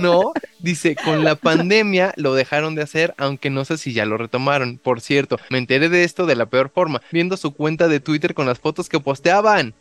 No, 0.00 0.32
dice, 0.58 0.96
con 0.96 1.22
la 1.24 1.36
pandemia 1.36 2.12
lo 2.16 2.34
dejaron 2.34 2.74
de 2.74 2.82
hacer, 2.82 3.14
aunque 3.16 3.48
no 3.48 3.64
sé 3.64 3.78
si 3.78 3.92
ya 3.92 4.04
lo 4.04 4.16
retomaron. 4.16 4.78
Por 4.78 5.00
cierto, 5.00 5.38
me 5.50 5.58
enteré 5.58 5.88
de 5.88 6.02
esto 6.02 6.26
de 6.26 6.34
la 6.34 6.46
peor 6.46 6.70
forma, 6.74 7.00
viendo 7.12 7.36
su 7.36 7.52
cuenta 7.52 7.86
de 7.86 8.00
Twitter 8.00 8.34
con 8.34 8.46
las 8.46 8.58
fotos 8.58 8.88
que 8.88 8.98
posteaban. 8.98 9.74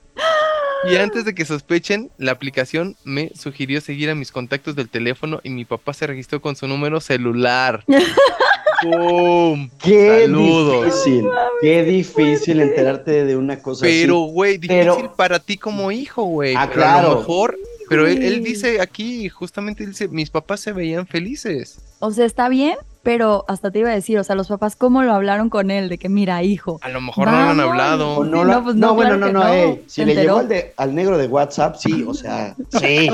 Y 0.85 0.97
antes 0.97 1.23
de 1.23 1.33
que 1.33 1.45
sospechen, 1.45 2.11
la 2.17 2.33
aplicación 2.33 2.97
me 3.05 3.31
sugirió 3.35 3.79
seguir 3.79 4.09
a 4.09 4.15
mis 4.15 4.31
contactos 4.31 4.75
del 4.75 4.89
teléfono 4.89 5.39
y 5.43 5.49
mi 5.49 5.63
papá 5.63 5.93
se 5.93 6.07
registró 6.07 6.41
con 6.41 6.55
su 6.55 6.67
número 6.67 6.99
celular. 6.99 7.85
¡Pum! 8.83 9.69
Qué 9.81 10.21
Saludos. 10.23 10.85
difícil, 10.85 11.25
qué 11.61 11.83
difícil 11.83 12.59
enterarte 12.61 13.25
de 13.25 13.37
una 13.37 13.59
cosa 13.61 13.81
Pero, 13.85 14.23
así. 14.25 14.31
güey, 14.33 14.57
difícil 14.57 14.83
Pero- 14.83 15.15
para 15.15 15.39
ti 15.39 15.57
como 15.57 15.91
hijo, 15.91 16.23
güey. 16.23 16.53
Ah, 16.57 16.69
pero 16.71 16.85
A 16.85 17.01
lo 17.01 17.17
mejor, 17.17 17.57
pero 17.89 18.07
él, 18.07 18.43
dice 18.43 18.81
aquí, 18.81 19.29
justamente 19.29 19.85
dice, 19.85 20.07
mis 20.07 20.29
papás 20.29 20.59
se 20.59 20.71
veían 20.73 21.07
felices. 21.07 21.77
O 21.99 22.11
sea, 22.11 22.25
está 22.25 22.49
bien, 22.49 22.75
pero 23.03 23.43
hasta 23.49 23.69
te 23.69 23.79
iba 23.79 23.89
a 23.89 23.93
decir, 23.93 24.17
o 24.17 24.23
sea, 24.23 24.35
los 24.35 24.47
papás, 24.47 24.75
¿cómo 24.77 25.03
lo 25.03 25.13
hablaron 25.13 25.49
con 25.49 25.69
él? 25.71 25.89
De 25.89 25.97
que, 25.97 26.07
mira, 26.09 26.41
hijo. 26.41 26.79
A 26.81 26.89
lo 26.89 27.01
mejor 27.01 27.27
no 27.27 27.33
lo 27.33 27.49
han 27.51 27.59
hablado. 27.59 28.15
O 28.17 28.23
no, 28.25 28.43
lo- 28.45 28.53
no, 28.53 28.63
pues 28.63 28.75
no, 28.75 28.87
no, 28.87 28.93
bueno, 28.95 29.17
claro 29.17 29.33
no, 29.33 29.39
no, 29.39 29.45
no. 29.47 29.53
ey, 29.53 29.83
si 29.87 29.95
¿Se 29.95 30.05
le 30.05 30.11
enteró? 30.13 30.27
llegó 30.29 30.39
al, 30.39 30.47
de- 30.47 30.73
al 30.77 30.95
negro 30.95 31.17
de 31.17 31.27
WhatsApp, 31.27 31.75
sí, 31.75 32.03
o 32.07 32.13
sea, 32.13 32.55
sí, 32.79 33.09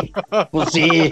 pues 0.52 0.70
sí. 0.72 1.12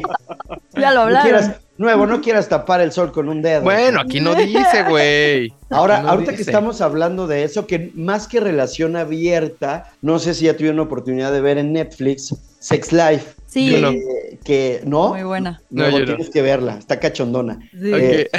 Ya 0.76 0.92
lo 0.92 0.98
No 0.98 1.02
hablaron. 1.02 1.24
quieras, 1.24 1.52
Nuevo, 1.80 2.08
no 2.08 2.22
quieras 2.22 2.50
tapar 2.50 2.82
el 2.82 2.92
sol 2.92 3.12
con 3.12 3.30
un 3.30 3.42
dedo. 3.44 3.62
Bueno, 3.62 4.02
aquí 4.02 4.20
no 4.20 4.34
dice, 4.34 4.84
güey. 4.90 5.54
Ahora, 5.70 6.02
No 6.02 6.10
ahorita 6.10 6.34
que 6.36 6.42
estamos 6.42 6.82
hablando 6.82 7.28
de 7.28 7.44
eso, 7.44 7.68
que 7.68 7.92
más 7.94 8.28
que 8.28 8.40
relación 8.40 8.96
abierta, 8.96 9.92
no 10.02 10.18
sé 10.18 10.34
si 10.34 10.46
ya 10.46 10.56
tuvieron 10.58 10.80
oportunidad 10.80 11.32
de 11.32 11.42
ver 11.42 11.58
en 11.60 11.74
Netflix 11.74 12.36
Sex 12.60 12.92
Life. 12.92 13.36
Sí, 13.48 13.78
no. 13.82 13.92
Que, 13.92 14.40
que- 14.44 14.82
no, 14.86 15.10
muy 15.10 15.24
buena. 15.24 15.62
No, 15.70 15.90
no, 15.90 16.00
no. 16.00 16.06
tienes 16.06 16.30
que 16.30 16.42
verla, 16.42 16.78
está 16.78 17.00
cachondona. 17.00 17.60
Sí. 17.72 17.92
Eh, 17.94 18.30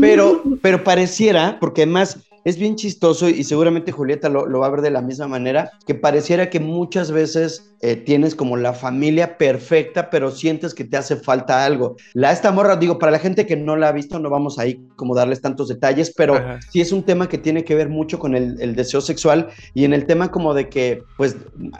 Pero, 0.00 0.42
pero 0.62 0.82
pareciera, 0.84 1.58
porque 1.60 1.82
además 1.82 2.18
es 2.44 2.58
bien 2.58 2.76
chistoso 2.76 3.28
y 3.28 3.42
seguramente 3.44 3.92
Julieta 3.92 4.28
lo, 4.28 4.46
lo 4.46 4.60
va 4.60 4.66
a 4.66 4.70
ver 4.70 4.82
de 4.82 4.90
la 4.90 5.02
misma 5.02 5.26
manera, 5.26 5.70
que 5.86 5.94
pareciera 5.94 6.50
que 6.50 6.60
muchas 6.60 7.10
veces 7.10 7.74
eh, 7.80 7.96
tienes 7.96 8.34
como 8.34 8.56
la 8.56 8.72
familia 8.72 9.36
perfecta, 9.36 10.08
pero 10.08 10.30
sientes 10.30 10.72
que 10.74 10.84
te 10.84 10.96
hace 10.96 11.16
falta 11.16 11.64
algo. 11.64 11.96
La 12.14 12.32
esta 12.32 12.50
morra, 12.50 12.76
digo, 12.76 12.98
para 12.98 13.12
la 13.12 13.18
gente 13.18 13.46
que 13.46 13.56
no 13.56 13.76
la 13.76 13.88
ha 13.88 13.92
visto, 13.92 14.18
no 14.18 14.30
vamos 14.30 14.58
ahí 14.58 14.86
como 14.96 15.14
darles 15.14 15.40
tantos 15.40 15.68
detalles, 15.68 16.12
pero 16.16 16.36
Ajá. 16.36 16.60
sí 16.70 16.80
es 16.80 16.92
un 16.92 17.02
tema 17.02 17.28
que 17.28 17.38
tiene 17.38 17.64
que 17.64 17.74
ver 17.74 17.88
mucho 17.88 18.18
con 18.18 18.34
el, 18.34 18.60
el 18.60 18.74
deseo 18.74 19.00
sexual 19.00 19.48
y 19.74 19.84
en 19.84 19.92
el 19.92 20.06
tema 20.06 20.30
como 20.30 20.54
de 20.54 20.68
que, 20.68 21.02
pues, 21.16 21.36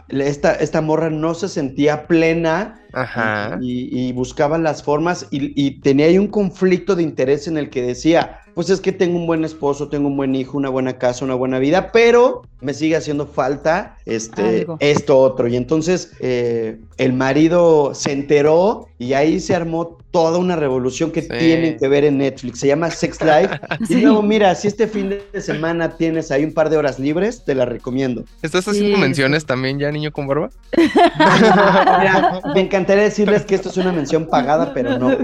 esta, 0.09 0.53
esta 0.53 0.81
morra 0.81 1.09
no 1.09 1.33
se 1.33 1.47
sentía 1.47 2.07
plena 2.07 2.81
Ajá. 2.93 3.57
y, 3.61 4.07
y 4.07 4.13
buscaba 4.13 4.57
las 4.57 4.83
formas 4.83 5.27
y, 5.31 5.53
y 5.59 5.79
tenía 5.81 6.05
ahí 6.05 6.17
un 6.17 6.27
conflicto 6.27 6.95
de 6.95 7.03
interés 7.03 7.47
en 7.47 7.57
el 7.57 7.69
que 7.69 7.81
decía, 7.81 8.41
pues 8.55 8.69
es 8.69 8.79
que 8.79 8.93
tengo 8.93 9.17
un 9.17 9.27
buen 9.27 9.43
esposo, 9.43 9.89
tengo 9.89 10.07
un 10.07 10.15
buen 10.15 10.33
hijo, 10.33 10.57
una 10.57 10.69
buena 10.69 10.97
casa, 10.97 11.25
una 11.25 11.35
buena 11.35 11.59
vida, 11.59 11.91
pero 11.91 12.43
me 12.61 12.73
sigue 12.73 12.95
haciendo 12.95 13.27
falta 13.27 13.97
este, 14.05 14.61
Algo. 14.61 14.77
esto 14.79 15.19
otro. 15.19 15.47
Y 15.49 15.57
entonces 15.57 16.13
eh, 16.21 16.79
el 16.97 17.11
marido 17.11 17.93
se 17.93 18.13
enteró 18.13 18.87
y 18.97 19.13
ahí 19.13 19.39
se 19.39 19.53
armó 19.55 19.97
toda 20.11 20.37
una 20.37 20.55
revolución 20.55 21.11
que 21.11 21.21
Sí. 21.23 21.27
tienen 21.37 21.77
que 21.77 21.87
ver 21.89 22.05
en 22.05 22.17
Netflix. 22.19 22.59
Se 22.59 22.67
llama 22.67 22.89
Sex 22.89 23.19
Life. 23.21 23.49
Y 23.81 23.85
Sí. 23.87 24.01
luego, 24.01 24.21
mira, 24.21 24.55
si 24.55 24.67
este 24.69 24.87
fin 24.87 25.09
de 25.09 25.41
semana 25.41 25.97
tienes 25.97 26.31
ahí 26.31 26.45
un 26.45 26.53
par 26.53 26.69
de 26.69 26.77
horas 26.77 26.97
libres, 26.99 27.43
te 27.43 27.53
la 27.55 27.65
recomiendo. 27.65 28.23
¿Estás 28.41 28.65
haciendo 28.67 28.95
Sí, 28.95 29.01
menciones 29.01 29.45
también 29.45 29.77
ya, 29.79 29.91
niño 29.91 30.11
con 30.13 30.27
barba? 30.27 30.49
Mira, 31.17 32.41
me 32.53 32.61
encantaría 32.61 33.03
decirles 33.03 33.43
que 33.45 33.55
esto 33.55 33.69
es 33.69 33.77
una 33.77 33.91
mención 33.91 34.27
pagada, 34.27 34.73
pero 34.73 34.97
no. 34.97 35.15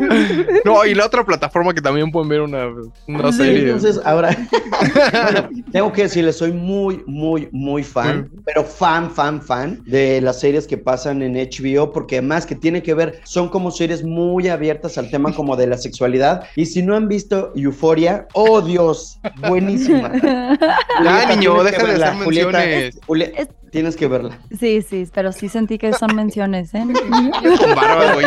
No, 0.66 0.86
y 0.86 0.94
la 0.94 1.06
otra 1.06 1.26
plataforma 1.26 1.74
que 1.74 1.82
también 1.82 2.12
pueden 2.12 2.30
ver 2.30 2.42
una, 2.42 2.68
una 3.08 3.32
Sí, 3.32 3.38
serie. 3.38 3.64
entonces 3.64 4.00
ahora 4.04 4.36
bueno, 5.24 5.50
tengo 5.72 5.92
que 5.92 6.04
decirles, 6.04 6.38
soy 6.38 6.52
muy, 6.52 7.04
muy, 7.08 7.48
muy 7.52 7.84
fan, 7.84 8.30
pero 8.46 8.64
fan, 8.64 9.10
fan, 9.12 9.42
fan 9.42 9.82
de 9.86 10.22
las 10.22 10.40
series 10.40 10.68
que 10.68 10.78
pasan 10.78 11.22
en 11.22 11.36
HBO, 11.36 11.92
porque 11.92 12.18
además 12.18 12.46
que 12.46 12.56
tiene 12.56 12.82
que 12.84 12.94
ver, 12.94 13.22
son 13.24 13.50
como 13.50 13.61
series 13.70 14.04
muy 14.04 14.48
abiertas 14.48 14.98
al 14.98 15.12
tema 15.12 15.34
como 15.36 15.56
de 15.56 15.68
la 15.68 15.78
sexualidad. 15.78 16.46
Y 16.56 16.66
si 16.66 16.82
no 16.82 16.96
han 16.96 17.08
visto 17.08 17.52
Euforia, 17.56 18.28
oh 18.34 18.62
Dios, 18.62 19.20
buenísima. 19.48 20.12
Ah, 21.04 21.26
niño, 21.30 21.64
deja 21.64 21.84
de 21.86 21.94
hacer 22.04 22.24
Julieta, 22.24 22.52
menciones. 22.60 23.00
Julieta, 23.06 23.48
tienes 23.72 23.96
que 23.96 24.08
verla. 24.08 24.40
Sí, 24.60 24.82
sí, 24.82 25.08
pero 25.14 25.32
sí 25.32 25.50
sentí 25.50 25.78
que 25.78 25.94
son 25.94 26.16
menciones, 26.16 26.74
¿eh? 26.74 26.84
Con 27.60 27.76
barba, 27.76 28.14
güey. 28.14 28.26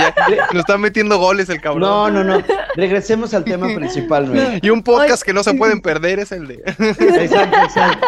Nos 0.52 0.60
está 0.60 0.76
metiendo 0.78 1.18
goles 1.18 1.48
el 1.50 1.60
cabrón. 1.60 1.82
No, 1.82 2.10
no, 2.10 2.24
no. 2.24 2.42
Regresemos 2.74 3.32
al 3.34 3.44
tema 3.44 3.68
principal. 3.74 4.60
Y 4.62 4.70
un 4.70 4.82
podcast 4.82 5.22
que 5.22 5.32
no 5.32 5.42
se 5.42 5.54
pueden 5.54 5.80
perder 5.80 6.18
es 6.18 6.32
el 6.32 6.48
de. 6.48 6.54
Exacto, 6.64 7.56
exacto. 7.64 8.06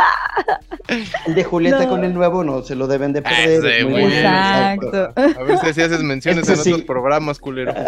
El 1.26 1.34
de 1.34 1.44
Julieta 1.44 1.82
No. 1.84 1.88
con 1.88 2.04
el 2.04 2.14
nuevo 2.14 2.44
no 2.44 2.62
se 2.62 2.74
lo 2.76 2.86
deben 2.86 3.12
de 3.12 3.20
perder. 3.22 3.64
Ese, 3.64 3.84
Muy 3.84 3.92
muy 3.92 4.00
bien, 4.02 4.22
bien. 4.22 4.24
Exacto. 4.24 5.12
A 5.16 5.42
ver 5.42 5.58
si 5.58 5.66
así 5.66 5.82
haces 5.82 6.02
menciones 6.02 6.48
en 6.48 6.56
sí. 6.56 6.72
otros 6.72 6.86
programas, 6.86 7.15
culero. 7.40 7.74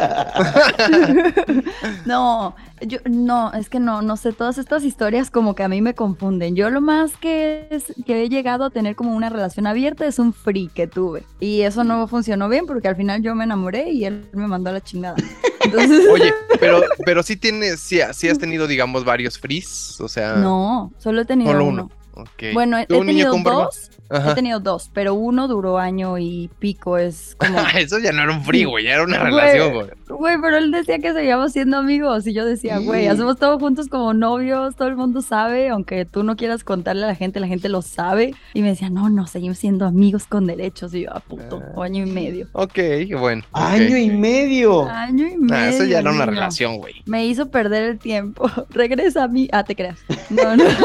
No, 2.07 2.55
yo 2.81 2.99
no, 3.05 3.53
es 3.53 3.69
que 3.69 3.81
no, 3.81 4.03
no 4.03 4.17
sé, 4.17 4.33
todas 4.33 4.59
estas 4.59 4.85
historias 4.85 5.31
como 5.31 5.55
que 5.55 5.63
a 5.63 5.69
mí 5.69 5.83
me 5.83 5.95
confunden. 5.95 6.57
Yo 6.57 6.71
lo 6.71 6.81
más 6.81 7.17
que, 7.17 7.67
es, 7.71 7.93
que 8.07 8.23
he 8.23 8.29
llegado 8.29 8.65
a 8.65 8.71
tener 8.71 8.97
como 8.97 9.15
una 9.15 9.29
relación 9.29 9.67
abierta 9.67 10.07
es 10.07 10.19
un 10.19 10.33
free 10.33 10.71
que 10.73 10.87
tuve. 10.87 11.25
Y 11.41 11.63
eso 11.63 11.85
no 11.85 12.07
funcionó 12.09 12.49
bien 12.49 12.67
porque 12.67 12.89
al 12.89 12.97
final 12.97 13.23
yo 13.23 13.35
me 13.35 13.45
enamoré 13.45 13.91
y 13.91 14.05
él 14.05 14.29
me 14.33 14.47
mandó 14.47 14.71
a 14.71 14.75
la 14.75 14.81
chingada. 14.81 15.17
Entonces, 15.61 16.07
Oye, 16.13 16.33
pero, 16.61 16.83
pero 17.05 17.23
sí 17.23 17.37
tienes, 17.37 17.81
sí, 17.81 18.01
sí 18.13 18.29
has 18.29 18.39
tenido, 18.39 18.67
digamos, 18.67 19.05
varios 19.05 19.39
frees, 19.39 20.01
o 20.01 20.09
sea. 20.09 20.35
no, 20.37 20.93
solo 20.99 21.23
he 21.23 21.25
tenido 21.25 21.53
Solo 21.53 21.65
uno. 21.65 21.91
uno. 22.15 22.25
Bueno, 22.53 22.79
he, 22.79 22.87
¿Tú, 22.87 23.03
he 23.03 23.07
tenido 23.07 23.37
dos, 23.39 23.91
Ajá. 24.11 24.33
he 24.33 24.35
tenido 24.35 24.61
dos, 24.61 24.91
pero 24.95 25.15
uno 25.15 25.49
duró 25.49 25.79
año 25.79 26.19
y 26.19 26.51
pico, 26.59 26.97
es 26.99 27.37
como... 27.39 27.59
Eso 27.79 27.99
ya 27.99 28.13
no 28.13 28.23
era 28.23 28.33
un 28.33 28.43
free, 28.45 28.65
güey, 28.65 28.85
ya 28.85 28.95
era 28.95 29.05
una 29.05 29.19
Güey. 29.19 29.31
relación, 29.31 29.75
güey. 29.75 29.87
Güey, 30.09 30.37
pero 30.41 30.57
él 30.57 30.71
decía 30.71 30.99
que 30.99 31.13
seguíamos 31.13 31.53
siendo 31.53 31.77
amigos 31.77 32.27
y 32.27 32.33
yo 32.33 32.45
decía, 32.47 32.79
güey, 32.79 33.03
Sí. 33.03 33.09
hacemos 33.09 33.39
todo 33.39 33.59
juntos 33.59 33.89
como 33.89 34.15
novios, 34.15 34.75
todo 34.77 34.89
el 34.89 34.97
mundo 34.97 35.21
sabe, 35.23 35.69
aunque 35.69 36.05
tú 36.07 36.23
no 36.23 36.37
quieras 36.37 36.65
contarle 36.65 37.05
a 37.05 37.09
la 37.09 37.15
gente, 37.15 37.39
la 37.41 37.47
gente 37.47 37.69
lo 37.69 37.83
sabe. 37.83 38.35
Y 38.55 38.63
me 38.63 38.69
decía, 38.69 38.89
no, 38.91 39.11
no, 39.11 39.27
seguimos 39.27 39.59
siendo 39.59 39.85
amigos 39.87 40.25
con 40.27 40.47
derechos. 40.47 40.95
Y 40.95 41.03
yo, 41.03 41.13
a 41.15 41.21
puto, 41.21 41.63
Ah. 41.77 41.83
año 41.85 42.07
y 42.07 42.11
medio. 42.11 42.49
Ok, 42.53 42.79
bueno. 43.19 43.43
Año 43.53 43.97
y 43.99 44.11
medio. 44.11 44.89
Año 44.89 45.27
y 45.27 45.37
medio. 45.37 45.55
Ah, 45.57 45.69
eso 45.69 45.85
ya 45.85 45.99
era 45.99 46.11
una 46.11 46.25
niño. 46.25 46.33
relación, 46.41 46.77
güey. 46.79 46.95
Me 47.07 47.27
hizo 47.27 47.51
perder 47.51 47.83
el 47.85 47.99
tiempo. 47.99 48.51
Regresa 48.71 49.25
a 49.25 49.29
mí. 49.29 49.49
Ah, 49.53 49.65
te 49.65 49.77
creas. 49.77 49.99
No, 50.31 50.57
no. 50.57 50.65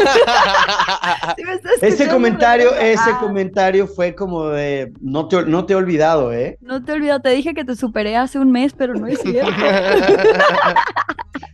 Sí 1.35 1.43
Ese 1.77 1.87
escuchando, 1.87 2.13
comentario, 2.13 2.75
ese 2.75 2.99
Ah, 3.05 3.12
comentario 3.19 3.87
fue 3.87 4.15
como 4.15 4.47
de 4.47 4.93
no 5.01 5.27
te, 5.27 5.45
no 5.45 5.65
te 5.65 5.73
he 5.73 5.75
olvidado, 5.75 6.33
¿eh? 6.33 6.57
No 6.61 6.83
te 6.83 6.93
olvido, 6.93 7.19
te 7.19 7.29
dije 7.29 7.53
que 7.53 7.65
te 7.65 7.75
superé 7.75 8.15
hace 8.15 8.39
un 8.39 8.51
mes, 8.51 8.73
pero 8.73 8.93
no 8.93 9.07
es 9.07 9.19
cierto. 9.21 9.51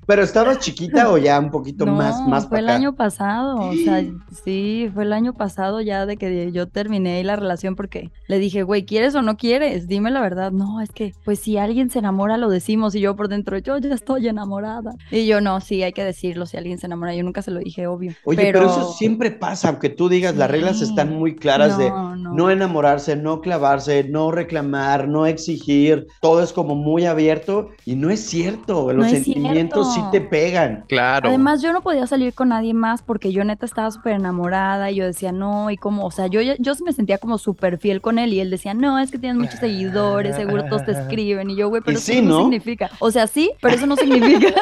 Pero 0.10 0.24
estabas 0.24 0.58
chiquita 0.60 1.12
o 1.12 1.20
ya 1.20 1.40
un 1.40 1.52
poquito 1.52 1.86
no, 1.86 1.94
más, 1.94 2.26
más 2.26 2.48
fue 2.48 2.50
para 2.50 2.60
el 2.62 2.70
acá? 2.70 2.76
año 2.78 2.96
pasado, 2.96 3.70
o 3.70 3.78
sea, 3.78 4.04
sí, 4.44 4.90
fue 4.92 5.04
el 5.04 5.14
año 5.14 5.34
pasado 5.34 5.82
ya 5.82 6.08
de 6.08 6.18
que 6.18 6.52
yo 6.52 6.68
terminé 6.68 7.24
la 7.24 7.36
relación 7.36 7.76
porque 7.76 8.12
le 8.28 8.40
dije, 8.40 8.64
güey, 8.64 8.86
¿quieres 8.88 9.14
o 9.14 9.22
no 9.22 9.38
quieres? 9.38 9.88
Dime 9.88 10.10
la 10.10 10.22
verdad. 10.22 10.52
No, 10.52 10.82
es 10.82 10.92
que, 10.92 11.14
pues 11.24 11.40
si 11.40 11.58
alguien 11.60 11.92
se 11.92 12.00
enamora, 12.00 12.38
lo 12.38 12.50
decimos 12.50 12.96
y 12.96 13.02
yo 13.02 13.16
por 13.16 13.28
dentro, 13.28 13.60
yo 13.60 13.78
ya 13.78 13.94
estoy 13.94 14.28
enamorada. 14.28 14.96
Y 15.12 15.28
yo, 15.28 15.42
no, 15.42 15.62
sí, 15.62 15.84
hay 15.84 15.94
que 15.94 16.04
decirlo 16.04 16.48
si 16.48 16.58
alguien 16.58 16.80
se 16.80 16.88
enamora. 16.88 17.14
Yo 17.16 17.24
nunca 17.24 17.44
se 17.44 17.52
lo 17.52 17.60
dije, 17.60 17.86
obvio. 17.88 18.16
Oye, 18.24 18.52
pero... 18.52 18.66
eso 18.66 18.92
siempre 18.94 19.32
pasa, 19.32 19.70
aunque 19.70 19.90
tú 19.90 20.10
digas, 20.10 20.36
las 20.36 20.50
reglas 20.50 20.80
Sí. 20.80 20.86
están 20.86 21.14
muy 21.14 21.36
claras 21.36 21.78
de 21.78 21.90
No, 21.90 22.16
no. 22.16 22.34
no 22.34 22.50
enamorarse, 22.50 23.16
no 23.16 23.42
clavarse, 23.42 24.04
no 24.06 24.32
reclamar, 24.32 25.08
no 25.08 25.28
exigir, 25.28 26.08
todo 26.22 26.42
es 26.42 26.52
como 26.54 26.76
muy 26.76 27.06
abierto 27.06 27.70
y 27.86 27.96
no 27.96 28.10
es 28.10 28.22
cierto, 28.22 28.92
los 28.94 29.06
es 29.08 29.12
sentimientos. 29.24 29.99
Sí 30.00 30.06
te 30.12 30.22
pegan. 30.22 30.86
Claro. 30.88 31.30
Además, 31.30 31.62
yo 31.62 31.74
no 31.74 31.82
podía 31.82 32.08
salir 32.08 32.34
con 32.34 32.50
nadie 32.50 32.74
más 32.74 33.02
porque 33.02 33.32
yo 33.32 33.44
neta 33.44 33.66
estaba 33.66 33.92
súper 33.92 34.14
enamorada 34.14 34.92
y 34.92 34.96
yo 34.96 35.06
decía, 35.06 35.32
no, 35.32 35.70
y 35.72 35.78
como, 35.78 36.06
o 36.06 36.12
sea, 36.12 36.28
yo, 36.28 36.42
ya- 36.42 36.56
yo 36.60 36.74
me 36.86 36.94
sentía 36.94 37.18
como 37.18 37.38
súper 37.38 37.78
fiel 37.78 38.02
con 38.02 38.20
él 38.20 38.34
y 38.34 38.40
él 38.40 38.50
decía, 38.50 38.74
no, 38.74 39.00
es 39.00 39.12
que 39.12 39.18
tienes 39.18 39.38
muchos 39.38 39.60
seguidores, 39.60 40.36
seguro 40.36 40.66
todos 40.66 40.86
te 40.86 40.92
escriben. 40.94 41.50
Y 41.50 41.56
yo, 41.56 41.70
güey, 41.70 41.82
pero 41.84 41.98
eso 41.98 42.12
sí, 42.12 42.22
no, 42.22 42.30
¿no? 42.30 42.40
significa. 42.44 42.90
O 43.00 43.12
sea, 43.12 43.28
sí, 43.28 43.52
pero 43.62 43.76
eso 43.76 43.86
no 43.86 43.96
significa. 43.96 44.50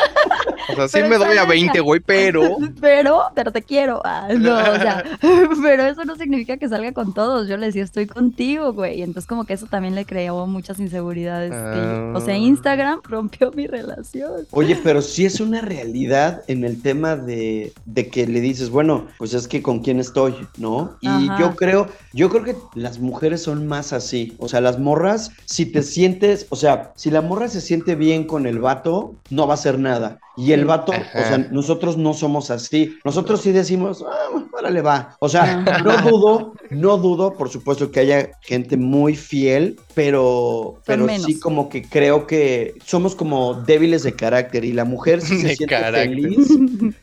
o 0.71 0.75
sea, 0.75 0.87
sí 0.87 0.93
pero 0.97 1.09
me 1.09 1.17
doy 1.17 1.27
a 1.29 1.41
está 1.41 1.45
20, 1.49 1.67
neta. 1.67 1.81
güey, 1.81 1.99
pero. 1.99 2.57
pero, 2.81 3.21
pero 3.35 3.51
te 3.51 3.61
quiero. 3.61 4.01
Ah, 4.03 4.27
no, 4.37 4.55
o 4.57 4.75
sea, 4.75 5.03
pero 5.61 5.83
eso 5.83 6.03
no 6.05 6.15
significa 6.15 6.57
que 6.57 6.67
salga 6.67 6.91
con 6.91 7.13
todos. 7.13 7.47
Yo 7.47 7.57
le 7.57 7.67
decía, 7.67 7.83
estoy 7.83 8.07
contigo, 8.07 8.73
güey. 8.73 8.99
Y 8.99 9.03
entonces 9.03 9.27
como 9.27 9.45
que 9.45 9.53
eso 9.53 9.67
también 9.67 9.95
le 9.95 10.05
creó 10.05 10.45
muchas 10.47 10.79
inseguridades. 10.79 11.51
que 11.51 12.11
o 12.15 12.21
sea, 12.21 12.33
Ah. 12.35 12.37
Instagram 12.37 12.99
rompió 13.03 13.51
mi 13.51 13.67
relación. 13.67 14.45
Oye, 14.51 14.77
pero 14.83 15.01
sí 15.01 15.25
es 15.27 15.39
una 15.39 15.61
realidad 15.61 16.43
en 16.47 16.63
el 16.63 16.81
tema 16.81 17.15
de, 17.15 17.73
de 17.85 18.07
que 18.09 18.27
le 18.27 18.41
dices, 18.41 18.69
bueno, 18.69 19.07
pues 19.17 19.33
es 19.33 19.47
que 19.47 19.61
con 19.61 19.79
quién 19.79 19.99
estoy, 19.99 20.35
¿no? 20.57 20.97
Y 21.01 21.07
Ajá. 21.07 21.37
yo 21.39 21.55
creo, 21.55 21.87
yo 22.13 22.29
creo 22.29 22.43
que 22.43 22.55
las 22.73 22.99
mujeres 22.99 23.43
son 23.43 23.67
más 23.67 23.93
así. 23.93 24.35
O 24.39 24.47
sea, 24.47 24.61
las 24.61 24.79
morras, 24.79 25.31
si 25.45 25.65
te 25.65 25.83
sientes, 25.83 26.47
o 26.49 26.55
sea, 26.55 26.91
si 26.95 27.11
la 27.11 27.21
morra 27.21 27.47
se 27.47 27.61
siente 27.61 27.95
bien 27.95 28.25
con 28.25 28.47
el 28.47 28.59
vato, 28.59 29.15
no 29.29 29.47
va 29.47 29.53
a 29.53 29.55
hacer 29.55 29.79
nada. 29.79 30.19
Y 30.37 30.51
el 30.51 30.65
vato, 30.65 30.93
Ajá. 30.93 31.03
o 31.13 31.23
sea, 31.27 31.37
nosotros 31.51 31.97
no 31.97 32.13
somos 32.13 32.51
así. 32.51 32.95
Nosotros 33.03 33.41
sí 33.41 33.51
decimos, 33.51 34.03
ah, 34.07 34.39
órale 34.53 34.81
va. 34.81 35.15
O 35.19 35.27
sea, 35.29 35.43
Ajá. 35.65 35.79
no 35.83 35.97
dudo, 36.09 36.53
no 36.69 36.97
dudo, 36.97 37.33
por 37.33 37.49
supuesto, 37.49 37.89
que 37.91 38.01
haya 38.01 38.29
gente 38.41 38.77
muy 38.77 39.15
fiel, 39.15 39.79
pero, 39.95 40.79
pero 40.85 41.07
sí 41.19 41.39
como 41.39 41.69
que 41.69 41.81
creo 41.83 42.27
que 42.27 42.75
somos 42.85 43.15
como 43.15 43.55
débiles 43.55 44.03
de 44.03 44.13
carácter 44.13 44.63
y 44.63 44.73
la 44.73 44.85
mujer 44.85 45.21
si 45.21 45.37
se 45.41 45.47
De 45.47 45.55
siente 45.55 45.75
carácter. 45.75 46.07
feliz. 46.09 46.47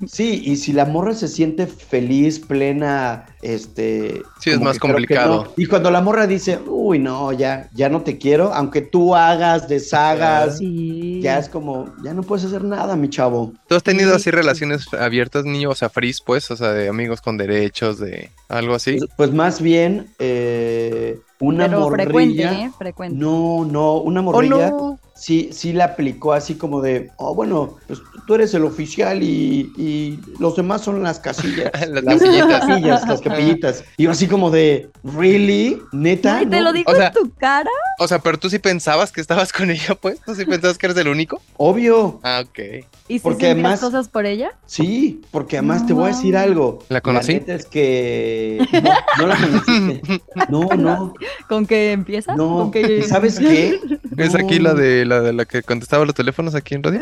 Sí, 0.07 0.43
y 0.45 0.57
si 0.57 0.73
la 0.73 0.85
morra 0.85 1.15
se 1.15 1.27
siente 1.29 1.67
feliz, 1.67 2.39
plena, 2.39 3.27
este... 3.43 4.23
Sí, 4.41 4.51
es 4.51 4.61
más 4.61 4.79
complicado. 4.79 5.45
no. 5.45 5.53
Y 5.57 5.67
cuando 5.67 5.91
la 5.91 6.01
morra 6.01 6.27
dice, 6.27 6.59
uy, 6.67 6.99
no, 6.99 7.33
ya, 7.33 7.69
ya 7.75 7.89
no 7.89 8.03
te 8.03 8.17
quiero, 8.19 8.53
aunque 8.55 8.81
tú 8.83 9.15
hagas, 9.17 9.67
deshagas, 9.69 10.59
Sí. 10.59 11.21
ya 11.23 11.39
es 11.39 11.49
como, 11.49 11.93
ya 12.05 12.15
no 12.15 12.23
puedes 12.23 12.45
hacer 12.45 12.63
nada, 12.63 12.95
mi 12.97 13.09
chavo. 13.09 13.24
¿Tú 13.69 13.75
has 13.75 13.83
tenido 13.83 14.11
Sí, 14.11 14.17
así 14.17 14.25
sí. 14.25 14.31
relaciones 14.31 14.93
abiertas, 14.95 15.45
niño? 15.45 15.71
O 15.71 15.75
sea, 15.75 15.89
fris, 15.89 16.21
pues, 16.21 16.51
o 16.51 16.57
sea, 16.57 16.73
de 16.73 16.89
amigos 16.89 17.21
con 17.21 17.37
derechos, 17.37 17.99
de 17.99 18.31
algo 18.49 18.75
así. 18.75 18.99
Pues, 18.99 19.11
pues 19.17 19.33
más 19.33 19.61
bien, 19.61 20.09
eh, 20.19 21.19
una 21.41 21.67
Pero 21.69 21.89
frecuente, 21.91 22.45
morrilla. 22.45 22.53
¿eh? 22.67 22.71
Frecuente. 22.79 23.17
No, 23.19 23.65
no, 23.65 23.95
una 23.99 24.21
¡Oh, 24.21 24.23
morrilla 24.25 24.71
no! 24.71 24.99
Sí, 25.25 25.49
sí 25.53 25.73
la 25.73 25.85
aplicó 25.87 26.33
así 26.35 26.55
como 26.57 26.83
de, 26.83 27.11
oh, 27.17 27.35
bueno, 27.35 27.77
pues 27.87 28.01
tú 28.27 28.35
eres 28.35 28.53
el 28.53 28.65
oficial 28.65 29.23
y, 29.23 29.73
y 29.77 30.19
los 30.39 30.55
demás 30.57 30.83
son 30.83 31.03
las 31.03 31.19
casillas. 31.19 31.71
Las 31.89 32.05
las 32.05 32.19
capillitas. 32.21 32.61
casillas, 32.67 33.09
las 33.09 33.21
capillitas. 33.23 33.85
Y 33.97 34.03
yo 34.05 34.11
así 34.11 34.27
como 34.27 34.51
de, 34.51 34.91
¿really? 35.03 35.81
¿Neta? 35.93 36.37
Ay, 36.39 36.47
¿Te 36.47 36.57
¿No? 36.59 36.65
lo 36.65 36.73
digo 36.75 36.93
O 36.93 36.95
sea- 36.95 37.07
en 37.09 37.13
tu 37.15 37.31
cara? 37.39 37.71
O 37.99 38.09
sea, 38.09 38.19
pero 38.19 38.39
tú 38.39 38.51
sí 38.51 38.59
pensabas 38.59 39.13
que 39.13 39.21
estabas 39.21 39.53
con 39.53 39.71
ella, 39.71 39.95
pues. 40.01 40.21
¿Tú 40.27 40.35
sí 40.35 40.45
pensabas 40.45 40.77
que 40.79 40.87
eres 40.87 40.99
el 40.99 41.09
único? 41.09 41.41
Obvio. 41.57 42.19
Ah, 42.23 42.43
ok. 42.45 42.85
¿Y 43.09 43.15
si 43.19 43.21
Porque 43.21 43.47
además- 43.47 43.81
cosas 43.81 44.09
por 44.09 44.27
ella? 44.27 44.53
Sí, 44.67 45.23
porque 45.31 45.59
además 45.59 45.83
No 45.83 45.87
te 45.87 45.93
voy 45.95 46.05
a 46.05 46.09
decir 46.09 46.37
algo. 46.37 46.81
¿La 46.89 47.01
conocí? 47.01 47.35
neta 47.35 47.55
es 47.55 47.67
que 47.67 48.59
no, 48.73 48.91
no 49.19 49.27
la 49.29 49.37
conociste. 49.37 50.21
No, 50.49 50.69
no, 50.77 51.15
¿Con 51.49 51.67
qué 51.67 51.93
empieza? 51.93 52.35
no. 52.35 52.57
¿Con 52.57 52.71
qué... 52.73 52.99
¿Y 52.99 53.03
sabes 53.03 53.39
qué? 53.39 53.79
¿Es 54.17 54.35
aquí 54.35 54.59
la 54.59 54.75
de 54.75 55.05
la 55.07 55.14
de 55.21 55.33
la 55.33 55.45
que 55.45 55.63
contestaba 55.63 56.05
los 56.05 56.15
teléfonos 56.15 56.55
aquí 56.55 56.75
en 56.75 56.83
radio? 56.83 57.01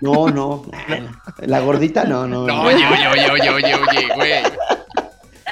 No, 0.00 0.28
no. 0.28 0.64
La 1.46 1.60
gordita, 1.60 2.04
no, 2.04 2.26
no. 2.26 2.46
No, 2.46 2.56
no. 2.56 2.62
oye, 2.64 2.76
oye, 2.76 3.08
oye, 3.08 3.30
oye, 3.30 3.50
oye, 3.50 3.74
oye, 3.74 4.08
güey. 4.16 4.32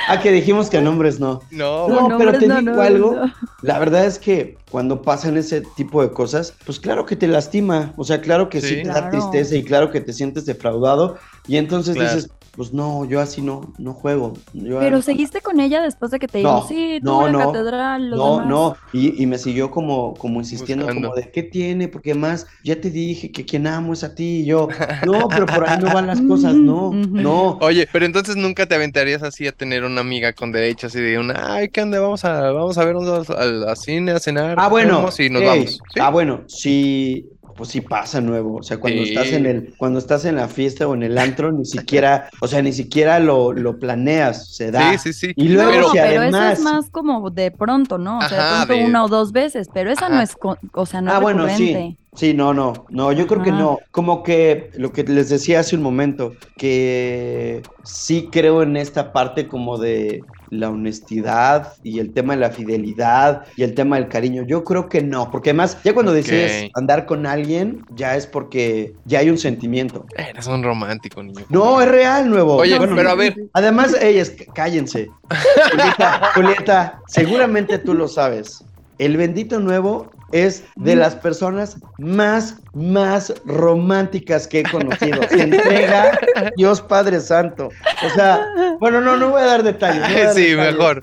Ah, 0.08 0.20
que 0.20 0.32
dijimos 0.32 0.68
que 0.68 0.80
nombres 0.80 1.20
no. 1.20 1.40
No, 1.52 1.88
No, 1.88 2.08
No, 2.08 2.18
pero 2.18 2.32
nombres 2.32 2.38
te 2.40 2.48
no, 2.48 2.58
digo 2.58 2.70
nombres 2.72 2.90
algo. 2.90 3.14
no. 3.14 3.32
La 3.62 3.78
verdad 3.78 4.04
es 4.04 4.18
que 4.18 4.58
cuando 4.70 5.00
pasan 5.02 5.36
ese 5.36 5.62
tipo 5.76 6.02
de 6.02 6.10
cosas, 6.10 6.54
pues 6.66 6.80
claro 6.80 7.06
que 7.06 7.14
te 7.14 7.28
lastima. 7.28 7.92
O 7.96 8.02
sea, 8.04 8.20
claro 8.20 8.48
que 8.48 8.60
sí, 8.60 8.68
Sí. 8.68 8.82
te 8.82 8.88
da 8.88 9.10
tristeza 9.10 9.54
y 9.54 9.62
claro 9.62 9.90
que 9.92 10.00
te 10.00 10.12
sientes 10.12 10.44
defraudado. 10.44 11.18
Y 11.46 11.56
entonces 11.56 11.94
Claro. 11.94 12.14
dices, 12.16 12.30
pues 12.56 12.72
no, 12.72 13.04
yo 13.04 13.20
así 13.20 13.42
no, 13.42 13.72
no 13.78 13.94
juego. 13.94 14.34
Yo- 14.52 14.78
Pero 14.80 15.00
seguiste 15.02 15.40
con 15.40 15.60
ella 15.60 15.82
después 15.82 16.10
de 16.10 16.18
que 16.18 16.28
te 16.28 16.38
No, 16.38 16.56
dijo, 16.56 16.68
sí, 16.68 17.00
tú 17.00 17.06
no, 17.06 17.26
la 17.26 17.32
no, 17.32 17.38
catedral, 17.46 18.10
los 18.10 18.18
No, 18.18 18.36
demás. 18.38 18.46
no, 18.46 18.76
y, 18.92 19.22
y 19.22 19.26
me 19.26 19.38
siguió 19.38 19.70
como, 19.70 20.14
como 20.14 20.40
insistiendo, 20.40 20.84
Buscando. 20.86 21.08
como 21.08 21.14
de 21.14 21.30
qué 21.30 21.42
tiene, 21.42 21.88
porque 21.88 22.14
más 22.14 22.46
ya 22.62 22.80
te 22.80 22.90
dije 22.90 23.30
que 23.32 23.44
quien 23.46 23.66
amo 23.66 23.92
es 23.94 24.04
a 24.04 24.14
ti 24.14 24.40
y 24.40 24.44
yo, 24.46 24.68
no, 25.00 25.32
pero 25.32 25.46
por 25.46 25.64
ahí 25.64 25.78
no 25.78 25.90
van 25.90 26.06
las 26.06 26.20
cosas, 26.26 26.60
no, 26.62 27.00
no. 27.16 27.56
Oye, 27.60 27.88
pero 27.90 28.04
entonces 28.04 28.36
nunca 28.36 28.66
te 28.66 28.74
aventarías 28.74 29.22
así 29.22 29.46
a 29.46 29.52
tener 29.52 29.84
una 29.84 30.00
amiga 30.02 30.32
con 30.34 30.52
derechos 30.52 30.94
y 30.94 31.00
de 31.00 31.18
una, 31.18 31.54
ay, 31.54 31.68
¿qué 31.70 31.80
onda? 31.82 32.00
Vamos 32.00 32.24
a, 32.24 32.50
vamos 32.52 32.76
a 32.76 32.84
vernos 32.84 33.30
al, 33.30 33.68
al 33.68 33.76
cine, 33.76 34.12
a 34.12 34.18
cenar. 34.20 34.58
Ah, 34.58 34.68
bueno, 34.68 35.08
y 35.18 35.30
nos 35.30 35.42
vamos. 35.42 35.80
¿Sí? 35.94 36.00
ah, 36.00 36.10
bueno, 36.10 36.44
sí, 36.48 37.28
pues 37.54 37.70
sí 37.70 37.80
pasa 37.80 38.20
nuevo, 38.20 38.56
o 38.58 38.62
sea, 38.62 38.78
cuando 38.78 39.02
Sí. 39.02 39.10
estás 39.10 39.32
en 39.32 39.46
el, 39.46 39.74
cuando 39.76 39.98
estás 39.98 40.24
en 40.24 40.36
la 40.36 40.48
fiesta 40.48 40.86
o 40.88 40.94
en 40.94 41.02
el 41.02 41.18
antro, 41.18 41.52
ni 41.52 41.64
siquiera, 41.64 42.28
o 42.40 42.46
sea, 42.48 42.62
ni 42.62 42.72
siquiera 42.72 43.18
lo, 43.20 43.52
lo 43.52 43.78
planeas, 43.78 44.54
se 44.54 44.70
da. 44.70 44.92
sí, 44.98 45.12
sí, 45.12 45.12
sí. 45.12 45.32
Y 45.36 45.48
luego 45.48 45.72
no, 45.80 45.88
si 45.90 45.98
pero 45.98 46.20
además... 46.22 46.52
eso 46.54 46.68
es 46.68 46.72
más 46.74 46.90
como 46.90 47.30
de 47.30 47.50
pronto, 47.50 47.98
¿no? 47.98 48.18
O 48.18 48.28
sea, 48.28 48.38
Ajá, 48.38 48.60
de 48.60 48.66
pronto 48.66 48.74
de- 48.74 48.84
una 48.90 49.04
o 49.04 49.08
dos 49.08 49.32
veces, 49.32 49.68
pero 49.72 49.90
esa 49.90 50.08
no 50.08 50.14
Ajá. 50.16 50.24
es, 50.24 50.36
co- 50.36 50.58
o 50.74 50.86
sea, 50.86 51.00
no 51.00 51.10
ah, 51.12 51.16
es 51.16 51.20
bueno, 51.22 51.46
recurrente. 51.46 51.80
sí. 51.90 51.98
Sí, 52.14 52.34
no, 52.34 52.52
no, 52.52 52.84
no, 52.90 53.10
yo 53.12 53.26
creo 53.26 53.42
que 53.42 53.52
no. 53.52 53.78
Como 53.90 54.22
que 54.22 54.68
lo 54.74 54.92
que 54.92 55.02
les 55.02 55.30
decía 55.30 55.60
hace 55.60 55.76
un 55.76 55.82
momento, 55.82 56.32
que 56.58 57.62
sí 57.84 58.28
creo 58.30 58.62
en 58.62 58.76
esta 58.76 59.12
parte 59.14 59.48
como 59.48 59.78
de 59.78 60.22
la 60.52 60.68
honestidad 60.68 61.72
y 61.82 61.98
el 61.98 62.12
tema 62.12 62.34
de 62.34 62.40
la 62.40 62.50
fidelidad 62.50 63.46
y 63.56 63.62
el 63.62 63.74
tema 63.74 63.96
del 63.96 64.08
cariño. 64.08 64.44
Yo 64.46 64.62
creo 64.64 64.86
que 64.86 65.02
no, 65.02 65.30
porque 65.30 65.50
además 65.50 65.78
ya 65.82 65.94
cuando 65.94 66.12
decides 66.12 66.70
andar 66.74 67.06
con 67.06 67.26
alguien, 67.26 67.82
ya 67.96 68.16
es 68.16 68.26
porque 68.26 68.92
ya 69.06 69.20
hay 69.20 69.30
un 69.30 69.38
sentimiento. 69.38 70.04
Eres 70.14 70.46
un 70.46 70.62
romántico, 70.62 71.22
niño. 71.22 71.46
No, 71.48 71.80
es 71.80 71.88
real, 71.88 72.28
nuevo. 72.28 72.56
Oye, 72.56 72.76
Bueno, 72.76 72.94
pero 72.94 73.10
a 73.10 73.14
ver, 73.14 73.34
Además, 73.54 73.96
ellas, 74.00 74.32
cállense. 74.54 75.08
Julieta, 75.70 76.30
Julieta, 76.34 77.00
seguramente 77.06 77.78
tú 77.78 77.94
lo 77.94 78.06
sabes. 78.06 78.62
El 78.98 79.16
bendito 79.16 79.58
nuevo 79.58 80.11
es 80.32 80.64
de 80.76 80.96
las 80.96 81.14
personas 81.14 81.76
más, 81.98 82.56
más 82.74 83.32
románticas 83.44 84.46
que 84.48 84.60
he 84.60 84.62
conocido. 84.64 85.20
Se 85.28 85.42
entrega 85.42 86.18
Dios 86.56 86.80
Padre 86.80 87.20
Santo. 87.20 87.68
O 88.04 88.10
sea, 88.14 88.46
bueno, 88.80 89.00
no, 89.00 89.16
no 89.16 89.30
voy 89.30 89.42
a 89.42 89.46
dar 89.46 89.62
detalles. 89.62 90.02
no 90.02 90.08
voy 90.08 90.20
a 90.20 90.24
dar 90.24 90.34
sí, 90.34 90.42
detalles. 90.50 90.72
mejor. 90.72 91.00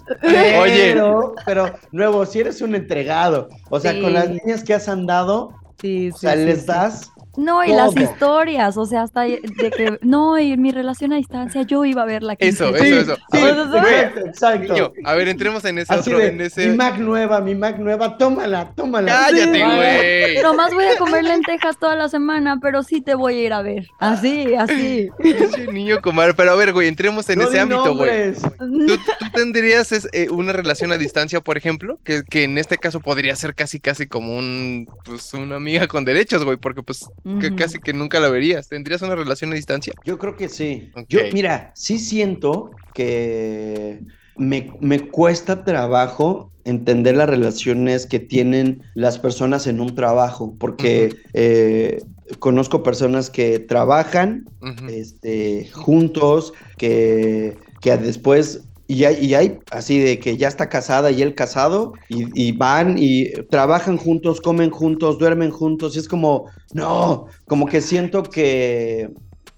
Oye, 0.62 0.96
Pero, 1.46 1.74
nuevo, 1.92 2.26
si 2.26 2.40
eres 2.42 2.62
un 2.62 2.76
entregado, 2.76 3.50
o 3.70 3.80
sea, 3.80 3.94
Sí. 3.94 4.02
con 4.02 4.14
las 4.14 4.30
niñas 4.30 4.64
que 4.64 4.74
has 4.74 4.88
andado, 4.90 5.54
Sí, 5.82 6.12
o 6.14 6.18
sea, 6.18 6.36
les 6.36 6.66
das 6.66 7.10
No, 7.40 7.64
y 7.64 7.70
las 7.72 7.96
historias, 7.96 8.78
o 8.78 8.86
sea, 8.86 9.04
hasta 9.04 9.22
de 9.22 9.40
que, 9.76 9.98
no, 10.02 10.38
y 10.38 10.52
en 10.52 10.62
mi 10.62 10.72
relación 10.72 11.14
a 11.14 11.16
distancia 11.16 11.62
yo 11.64 11.86
iba 11.86 12.02
a 12.02 12.06
ver 12.06 12.22
la 12.24 12.34
Eso, 12.40 12.76
eso, 12.76 13.00
eso. 13.00 13.16
Sí, 13.32 13.38
A 13.40 13.44
ver, 13.46 13.56
exacto, 13.56 14.20
exacto. 14.28 14.74
niño, 14.74 14.92
a 15.06 15.14
ver, 15.14 15.28
entremos 15.30 15.64
en 15.66 15.78
ese 15.80 15.94
Así 15.94 16.12
otro, 16.12 16.20
de, 16.24 16.28
en 16.28 16.42
ese. 16.42 16.68
mi 16.68 16.76
Mac 16.78 16.98
nueva, 16.98 17.42
mi 17.42 17.56
Mac 17.56 17.78
nueva, 17.78 18.18
tómala, 18.18 18.72
tómala. 18.76 19.12
Cállate, 19.12 19.54
Sí. 19.54 19.62
güey. 19.64 20.44
Nomás 20.44 20.74
voy 20.74 20.86
a 20.86 20.98
comer 20.98 21.24
lentejas 21.24 21.78
toda 21.80 21.96
la 21.96 22.10
semana, 22.10 22.60
pero 22.62 22.84
sí 22.84 23.02
te 23.02 23.16
voy 23.16 23.36
a 23.36 23.42
ir 23.46 23.54
a 23.54 23.62
ver. 23.62 23.88
Así, 24.00 24.54
así. 24.56 25.10
Niño 25.72 26.02
comadre. 26.02 26.34
Pero 26.34 26.52
a 26.52 26.56
ver, 26.56 26.74
güey, 26.74 26.88
entremos 26.88 27.30
en 27.30 27.40
No 27.40 27.46
ese 27.48 27.60
ámbito, 27.60 27.96
güey. 27.96 28.34
¿Tú, 28.34 28.98
tú 28.98 29.26
tendrías 29.34 29.92
es, 29.92 30.08
eh, 30.14 30.28
una 30.30 30.52
relación 30.54 30.92
a 30.92 30.98
distancia, 30.98 31.42
por 31.42 31.58
ejemplo? 31.58 32.00
Que, 32.04 32.24
que 32.24 32.44
en 32.44 32.58
este 32.58 32.78
caso 32.78 33.00
podría 33.00 33.36
ser 33.36 33.56
casi, 33.56 33.80
casi 33.80 34.08
como 34.08 34.38
un, 34.38 34.88
pues, 35.06 35.34
una 35.34 35.56
amiga 35.56 35.88
con 35.88 36.06
derechos, 36.06 36.44
güey, 36.44 36.58
porque 36.58 36.84
pues 36.84 37.06
que 37.40 37.56
casi 37.56 37.80
que 37.80 37.94
nunca 37.94 38.20
la 38.20 38.30
verías. 38.30 38.68
¿Tendrías 38.68 39.02
una 39.02 39.16
relación 39.16 39.52
a 39.52 39.56
distancia? 39.56 39.94
Yo 40.06 40.18
creo 40.18 40.36
que 40.36 40.50
sí. 40.50 40.92
Yo, 41.08 41.20
mira, 41.34 41.72
sí 41.76 42.00
siento 42.00 42.72
que 42.94 44.02
me, 44.38 44.74
me 44.80 45.10
cuesta 45.10 45.64
trabajo 45.64 46.52
entender 46.64 47.16
las 47.16 47.30
relaciones 47.30 48.06
que 48.06 48.20
tienen 48.20 48.84
las 48.94 49.20
personas 49.20 49.68
en 49.68 49.80
un 49.80 49.96
trabajo, 49.96 50.56
porque 50.60 51.16
eh, 51.34 52.04
conozco 52.40 52.84
personas 52.84 53.30
que 53.30 53.60
trabajan 53.60 54.46
este, 54.90 55.70
juntos, 55.74 56.54
que, 56.78 57.58
que 57.82 57.98
después, 57.98 58.69
y 58.90 59.04
hay, 59.06 59.24
y 59.24 59.36
hay 59.36 59.60
así 59.70 60.00
de 60.00 60.18
que 60.18 60.36
ya 60.36 60.48
está 60.48 60.68
casada 60.68 61.12
y 61.12 61.22
él 61.22 61.36
casado, 61.36 61.94
y, 62.10 62.26
y 62.34 62.52
van 62.54 62.96
y 62.98 63.30
trabajan 63.52 63.98
juntos, 63.98 64.42
comen 64.42 64.72
juntos, 64.72 65.20
duermen 65.20 65.52
juntos, 65.52 65.96
y 65.96 66.00
es 66.00 66.08
como, 66.08 66.46
no, 66.74 67.28
como 67.46 67.68
que 67.68 67.82
siento 67.82 68.24
que, 68.24 69.12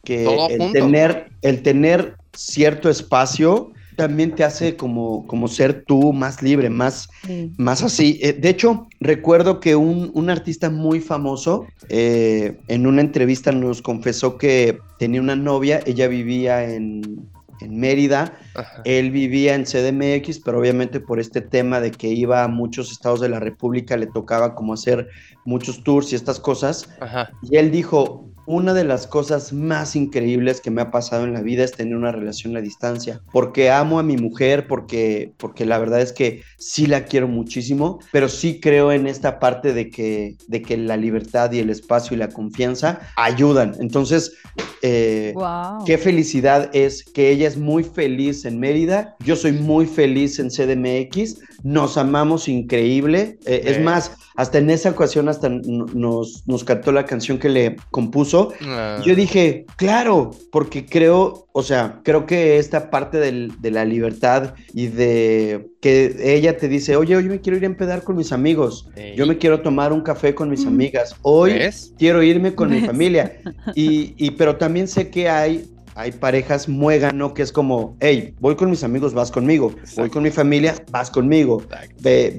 que 0.03 0.45
el, 0.47 0.57
junto. 0.59 0.71
tener, 0.73 1.29
el 1.43 1.63
tener 1.63 2.17
cierto 2.33 2.89
espacio 2.89 3.71
también 3.95 4.35
te 4.35 4.43
hace 4.43 4.75
como, 4.75 5.25
como 5.27 5.47
ser 5.47 5.85
tú 5.85 6.11
más 6.11 6.41
libre, 6.41 6.69
más, 6.69 7.07
Sí. 7.25 7.53
más 7.57 7.83
así. 7.83 8.19
Eh, 8.21 8.33
de 8.33 8.49
hecho, 8.49 8.87
recuerdo 8.99 9.61
que 9.61 9.77
un, 9.77 10.11
un 10.13 10.29
artista 10.29 10.69
muy 10.69 10.99
famoso 10.99 11.67
eh, 11.87 12.57
en 12.67 12.85
una 12.85 12.99
entrevista 12.99 13.53
nos 13.53 13.81
confesó 13.81 14.37
que 14.37 14.77
tenía 14.99 15.21
una 15.21 15.37
novia, 15.37 15.79
ella 15.85 16.07
vivía 16.09 16.69
en, 16.73 17.29
en 17.61 17.79
Mérida, 17.79 18.37
Ajá. 18.55 18.81
él 18.85 19.11
vivía 19.11 19.55
en 19.55 19.63
CDMX, 19.63 20.39
pero 20.39 20.59
obviamente 20.59 20.99
por 20.99 21.19
este 21.19 21.41
tema 21.41 21.79
de 21.79 21.91
que 21.91 22.07
iba 22.07 22.43
a 22.43 22.47
muchos 22.47 22.91
estados 22.91 23.21
de 23.21 23.29
la 23.29 23.39
República, 23.39 23.97
le 23.97 24.07
tocaba 24.07 24.55
como 24.55 24.73
hacer 24.73 25.07
muchos 25.45 25.83
tours 25.83 26.11
y 26.11 26.15
estas 26.15 26.39
cosas. 26.39 26.89
Ajá. 26.99 27.31
Y 27.41 27.57
él 27.57 27.71
dijo, 27.71 28.31
una 28.45 28.73
de 28.73 28.83
las 28.83 29.07
cosas 29.07 29.53
más 29.53 29.95
increíbles 29.95 30.61
que 30.61 30.71
me 30.71 30.81
ha 30.81 30.91
pasado 30.91 31.23
en 31.23 31.33
la 31.33 31.41
vida 31.41 31.63
es 31.63 31.71
tener 31.71 31.95
una 31.95 32.11
relación 32.11 32.57
a 32.57 32.61
distancia, 32.61 33.21
porque 33.31 33.71
amo 33.71 33.99
a 33.99 34.03
mi 34.03 34.17
mujer, 34.17 34.67
porque, 34.67 35.33
porque 35.37 35.65
la 35.65 35.77
verdad 35.77 36.01
es 36.01 36.11
que 36.11 36.41
sí 36.57 36.87
la 36.87 37.05
quiero 37.05 37.27
muchísimo, 37.27 37.99
pero 38.11 38.29
sí 38.29 38.59
creo 38.59 38.91
en 38.91 39.07
esta 39.07 39.39
parte 39.39 39.73
de 39.73 39.89
que, 39.89 40.35
de 40.47 40.61
que 40.61 40.77
la 40.77 40.97
libertad 40.97 41.51
y 41.51 41.59
el 41.59 41.69
espacio 41.69 42.15
y 42.15 42.19
la 42.19 42.29
confianza 42.29 42.99
ayudan. 43.15 43.75
Entonces, 43.79 44.33
eh, 44.81 45.31
Wow. 45.35 45.85
Qué 45.85 45.97
felicidad 45.97 46.69
es 46.73 47.03
que 47.03 47.31
ella 47.31 47.47
es 47.47 47.57
muy 47.57 47.83
feliz 47.83 48.45
en 48.45 48.59
Mérida, 48.59 49.15
yo 49.23 49.35
soy 49.35 49.51
muy 49.51 49.85
feliz 49.85 50.39
en 50.39 50.49
CDMX, 50.49 51.39
nos 51.63 51.97
amamos 51.97 52.47
increíble, 52.47 53.37
eh, 53.45 53.61
es 53.65 53.81
más, 53.81 54.11
hasta 54.35 54.57
en 54.57 54.69
esa 54.69 54.89
ocasión 54.89 55.29
hasta 55.29 55.49
nos, 55.49 56.47
nos 56.47 56.63
cantó 56.63 56.91
la 56.91 57.05
canción 57.05 57.37
que 57.37 57.49
le 57.49 57.75
compuso. 57.91 58.53
Ah. 58.61 58.99
Yo 59.05 59.15
dije, 59.15 59.65
claro, 59.75 60.31
porque 60.51 60.85
creo, 60.85 61.47
o 61.53 61.63
sea, 61.63 61.99
creo 62.03 62.25
que 62.25 62.57
esta 62.57 62.89
parte 62.89 63.17
del- 63.17 63.51
de 63.59 63.71
la 63.71 63.83
libertad 63.85 64.53
y 64.73 64.87
de 64.87 65.67
que 65.81 66.15
ella 66.35 66.57
te 66.57 66.67
dice, 66.67 66.95
oye, 66.95 67.15
hoy 67.17 67.25
me 67.25 67.41
quiero 67.41 67.57
ir 67.57 67.63
a 67.63 67.67
empedar 67.67 68.03
con 68.03 68.15
mis 68.15 68.31
amigos, 68.31 68.87
Ey. 68.95 69.15
yo 69.15 69.25
me 69.25 69.37
quiero 69.37 69.61
tomar 69.61 69.91
un 69.91 70.01
café 70.01 70.33
con 70.33 70.49
mis 70.49 70.63
Mm. 70.65 70.69
amigas, 70.69 71.15
hoy 71.23 71.53
¿Ves? 71.53 71.93
quiero 71.97 72.23
irme 72.23 72.55
con 72.55 72.69
mi 72.69 72.81
familia. 72.81 73.37
Y, 73.75 74.13
y- 74.17 74.31
pero 74.31 74.55
también 74.55 74.87
sé 74.87 75.09
que 75.09 75.27
hay 75.29 75.65
hay 75.95 76.11
parejas 76.11 76.69
muégano 76.69 77.33
que 77.33 77.41
es 77.41 77.51
como, 77.51 77.97
hey, 77.99 78.33
voy 78.39 78.55
con 78.55 78.69
mis 78.69 78.83
amigos, 78.83 79.13
vas 79.13 79.31
conmigo, 79.31 79.73
voy 79.97 80.09
con 80.09 80.23
mi 80.23 80.29
familia, 80.31 80.75
vas 80.91 81.09
conmigo, 81.11 81.63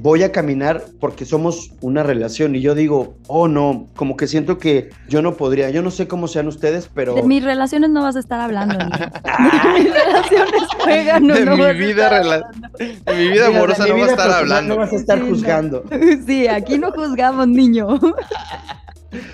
voy 0.00 0.22
a 0.22 0.32
caminar 0.32 0.84
porque 1.00 1.24
somos 1.24 1.70
una 1.80 2.02
relación 2.02 2.54
y 2.56 2.60
yo 2.60 2.74
digo, 2.74 3.16
oh 3.28 3.48
no, 3.48 3.86
como 3.96 4.16
que 4.16 4.26
siento 4.26 4.58
que 4.58 4.90
yo 5.08 5.20
no 5.22 5.34
podría, 5.36 5.70
yo 5.70 5.82
no 5.82 5.90
sé 5.90 6.08
cómo 6.08 6.28
sean 6.28 6.48
ustedes, 6.48 6.88
pero... 6.92 7.14
De 7.14 7.22
mis 7.22 7.44
relaciones 7.44 7.90
no 7.90 8.02
vas 8.02 8.16
a 8.16 8.20
estar 8.20 8.40
hablando, 8.40 8.78
niño. 8.78 8.90
De 9.72 9.82
mis 9.82 9.92
relaciones 9.92 10.62
juegan, 10.80 11.26
no, 11.26 11.34
De 11.34 11.44
no 11.44 11.56
mi 11.56 11.62
vas 11.62 11.76
vida 11.76 12.08
rela-. 12.10 12.46
En 12.78 13.18
mi 13.18 13.28
vida 13.28 13.48
Mira, 13.48 13.58
amorosa 13.58 13.84
de 13.84 13.88
no 13.90 13.94
mi 13.96 14.00
va 14.00 14.06
a 14.06 14.10
estar 14.10 14.30
hablando. 14.30 14.74
No 14.74 14.80
vas 14.80 14.92
a 14.92 14.96
estar 14.96 15.18
Sí, 15.18 15.24
no. 15.24 15.30
juzgando. 15.30 15.84
Sí, 16.26 16.46
aquí 16.48 16.78
no 16.78 16.90
juzgamos, 16.92 17.48
niño. 17.48 17.98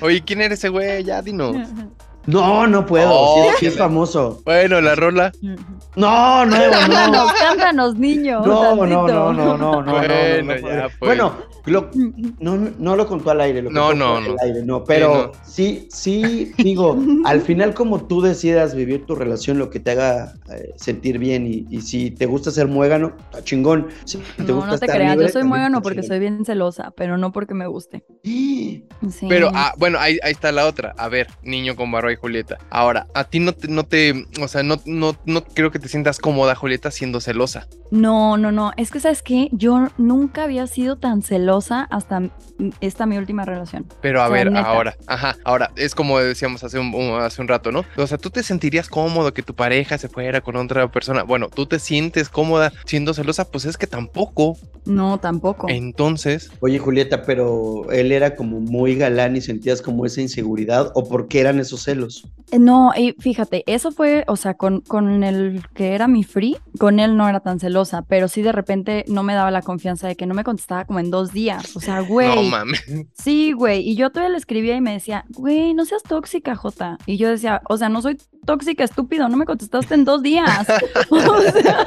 Oye, 0.00 0.22
¿quién 0.24 0.40
eres 0.40 0.58
ese 0.58 0.68
güey? 0.70 1.04
Ya, 1.04 1.22
dinos. 1.22 1.56
No, 2.28 2.66
no 2.66 2.84
puedo, 2.84 3.10
Oh, 3.10 3.34
sí, 3.42 3.48
es- 3.48 3.56
sí 3.58 3.66
es 3.66 3.72
qué- 3.72 3.78
famoso. 3.78 4.42
Bueno, 4.44 4.80
la 4.82 4.94
rola. 4.94 5.32
No, 5.96 6.44
no, 6.44 6.56
no. 7.08 7.26
Cántanos, 7.40 7.96
niño. 7.96 8.42
No, 8.44 8.76
no, 8.76 8.86
no, 8.86 9.08
no, 9.08 9.32
no, 9.32 9.56
no, 9.56 9.82
no, 9.82 9.92
Bueno, 9.92 10.14
no, 10.44 10.54
no, 10.60 10.68
ya, 10.68 10.82
pues. 10.82 10.98
Bueno, 11.00 11.32
lo- 11.64 11.90
no, 12.38 12.56
no, 12.56 12.70
no 12.78 12.96
lo 12.96 13.06
contó 13.06 13.30
al 13.30 13.40
aire, 13.40 13.62
lo 13.62 13.70
No, 13.70 13.88
contó 13.88 13.96
no, 14.04 14.20
no. 14.20 14.26
del 14.28 14.36
aire, 14.42 14.62
no, 14.64 14.84
pero 14.84 15.32
Sí, 15.42 15.88
sí, 15.90 16.52
sí, 16.56 16.62
digo, 16.62 16.98
al 17.24 17.40
final 17.40 17.72
como 17.74 18.04
tú 18.06 18.20
decidas 18.20 18.74
vivir 18.74 19.06
tu 19.06 19.14
relación, 19.14 19.58
lo 19.58 19.70
que 19.70 19.80
te 19.80 19.92
haga 19.92 20.34
eh, 20.52 20.72
sentir 20.76 21.18
bien 21.18 21.46
y, 21.46 21.66
y 21.70 21.80
si 21.80 22.10
te 22.10 22.26
gusta 22.26 22.50
ser 22.50 22.68
muégano, 22.68 23.12
está 23.18 23.42
chingón. 23.42 23.88
Si 24.04 24.18
te 24.18 24.44
No, 24.44 24.56
gusta 24.56 24.72
no 24.72 24.78
te 24.78 24.84
estar 24.86 24.96
creas, 24.96 25.12
libre, 25.12 25.26
yo 25.26 25.32
soy 25.32 25.44
muégano 25.44 25.80
porque 25.82 26.00
chingón. 26.00 26.08
soy 26.08 26.18
bien 26.20 26.44
celosa, 26.44 26.90
pero 26.96 27.16
no 27.18 27.32
porque 27.32 27.54
me 27.54 27.66
guste. 27.66 28.04
Sí. 28.22 28.84
Pero, 29.28 29.50
ah, 29.54 29.72
bueno, 29.78 29.98
ahí, 30.00 30.18
ahí 30.22 30.32
está 30.32 30.50
la 30.52 30.66
otra. 30.66 30.92
A 30.98 31.08
ver, 31.08 31.28
niño 31.42 31.76
con 31.76 31.90
barba 31.92 32.12
y 32.12 32.16
Julieta. 32.16 32.58
Ahora, 32.68 33.06
a 33.14 33.24
ti 33.24 33.38
no 33.38 33.52
te, 33.52 33.68
no 33.68 33.84
te, 33.84 34.26
o 34.40 34.48
sea, 34.48 34.62
no, 34.64 34.80
no, 34.86 35.16
no 35.24 35.44
creo 35.44 35.70
que 35.70 35.78
te 35.78 35.88
sientas 35.88 36.18
cómoda, 36.18 36.54
Julieta, 36.56 36.90
siendo 36.90 37.20
celosa. 37.20 37.68
No, 37.92 38.36
no, 38.36 38.50
no. 38.52 38.72
Es 38.76 38.90
que, 38.90 38.98
¿sabes 39.00 39.22
qué? 39.22 39.48
Yo 39.52 39.86
nunca 39.98 40.44
había 40.44 40.66
sido 40.66 40.96
tan 40.96 41.22
celosa 41.22 41.82
hasta 41.90 42.22
esta 42.80 43.06
mi 43.06 43.16
última 43.18 43.44
relación. 43.44 43.86
Pero 44.02 44.20
a 44.20 44.24
O 44.26 44.28
sea, 44.28 44.34
ver, 44.36 44.52
neta. 44.52 44.66
ahora, 44.68 44.96
ajá, 45.06 45.36
ahora, 45.44 45.70
es 45.76 45.94
como 45.94 46.18
decíamos 46.18 46.64
hace 46.64 46.78
un, 46.80 46.92
un- 46.94 47.20
hace 47.20 47.40
un 47.40 47.46
rato, 47.48 47.70
¿no? 47.70 47.84
O 47.96 48.06
sea, 48.06 48.18
tú 48.18 48.30
te 48.30 48.42
sentirías 48.42 48.88
cómodo 48.88 49.32
que 49.32 49.42
tu 49.44 49.54
pareja 49.54 49.96
se 49.96 50.08
fuera 50.08 50.40
con 50.40 50.56
otra 50.56 50.90
persona. 50.90 51.22
Bueno, 51.22 51.48
tú 51.48 51.66
te 51.66 51.78
sientes 51.78 52.28
cómoda 52.28 52.72
siendo 52.84 53.14
celosa, 53.14 53.44
pues 53.48 53.64
es 53.64 53.76
que 53.78 53.86
tampoco. 53.86 54.58
No, 54.84 55.18
tampoco. 55.18 55.68
Entonces, 55.68 56.50
Oye, 56.60 56.78
Julieta, 56.78 57.22
pero 57.22 57.90
él 57.92 58.10
era 58.18 58.36
como 58.36 58.60
muy 58.60 58.94
galán 58.94 59.34
y 59.36 59.40
sentías 59.40 59.80
como 59.80 60.04
esa 60.04 60.20
inseguridad, 60.20 60.92
o 60.94 61.08
por 61.08 61.26
qué 61.28 61.40
eran 61.40 61.58
esos 61.58 61.82
celos. 61.84 62.24
Eh, 62.52 62.58
No, 62.58 62.92
y 62.96 63.14
fíjate, 63.18 63.64
eso 63.66 63.90
fue, 63.90 64.24
o 64.28 64.36
sea, 64.36 64.54
con, 64.54 64.82
con 64.82 65.24
el 65.24 65.62
que 65.74 65.94
era 65.94 66.06
mi 66.08 66.24
free, 66.24 66.56
con 66.78 67.00
él 67.00 67.16
no 67.16 67.28
era 67.28 67.40
tan 67.40 67.58
celosa, 67.60 68.02
pero 68.02 68.28
sí 68.28 68.42
de 68.42 68.52
repente 68.52 69.04
no 69.08 69.22
me 69.22 69.34
daba 69.34 69.50
la 69.50 69.62
confianza 69.62 70.06
de 70.08 70.16
que 70.16 70.26
no 70.26 70.34
me 70.34 70.44
contestaba 70.44 70.84
como 70.84 70.98
en 71.00 71.10
dos 71.10 71.32
días. 71.32 71.74
O 71.76 71.80
sea, 71.80 71.96
no 72.02 72.06
güey. 72.06 72.50
mames. 72.50 72.84
Sí, 73.14 73.52
güey. 73.52 73.80
Y 73.88 73.96
yo 73.96 74.10
todavía 74.10 74.32
le 74.32 74.38
escribía 74.38 74.76
y 74.76 74.80
me 74.80 74.92
decía, 74.92 75.24
güey, 75.30 75.72
no 75.74 75.84
seas 75.84 76.02
tóxica, 76.02 76.54
Jota. 76.56 76.98
Y 77.06 77.16
yo 77.16 77.28
decía, 77.30 77.62
o 77.68 77.76
sea, 77.76 77.88
no 77.88 78.02
soy 78.02 78.18
tóxica, 78.48 78.82
estúpido, 78.82 79.28
no 79.28 79.36
me 79.36 79.44
contestaste 79.44 79.92
en 79.94 80.06
dos 80.06 80.22
días. 80.22 80.66
o 81.10 81.20
sea, 81.20 81.86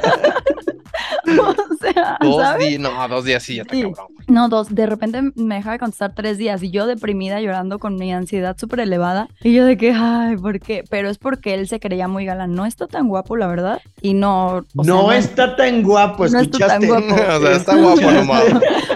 o 1.26 1.76
sea, 1.80 2.18
Dos 2.20 2.36
¿sabes? 2.40 2.68
días, 2.68 2.80
no, 2.80 3.08
dos 3.08 3.24
días 3.24 3.42
sí, 3.42 3.56
ya 3.56 3.62
está 3.62 3.74
Sí. 3.74 3.82
cabrón. 3.82 4.06
No, 4.28 4.48
dos. 4.48 4.72
De 4.72 4.86
repente 4.86 5.20
me 5.34 5.56
dejaba 5.56 5.72
de 5.72 5.78
contestar 5.80 6.14
tres 6.14 6.38
días 6.38 6.62
y 6.62 6.70
yo 6.70 6.86
deprimida 6.86 7.40
llorando 7.40 7.80
con 7.80 7.96
mi 7.96 8.12
ansiedad 8.12 8.56
súper 8.56 8.78
elevada. 8.80 9.28
Y 9.42 9.52
yo 9.52 9.64
de 9.64 9.76
que, 9.76 9.92
ay, 9.92 10.36
¿por 10.36 10.60
qué? 10.60 10.84
Pero 10.88 11.10
es 11.10 11.18
porque 11.18 11.54
él 11.54 11.66
se 11.66 11.80
creía 11.80 12.06
muy 12.06 12.24
galán. 12.24 12.54
No 12.54 12.64
está 12.64 12.86
tan 12.86 13.08
guapo, 13.08 13.36
la 13.36 13.48
verdad. 13.48 13.80
Y 14.00 14.14
no. 14.14 14.62
o 14.76 14.84
sea, 14.84 14.94
no, 14.94 15.12
está 15.12 15.56
tan 15.56 15.82
guapo, 15.82 16.26
no 16.28 16.38
está 16.40 16.68
tan 16.68 16.82
escuchaste. 16.82 16.86
guapo. 16.86 17.14
o 17.36 17.40
sea, 17.40 17.52
está 17.56 17.74
guapo 17.76 18.10
nomás. 18.12 18.44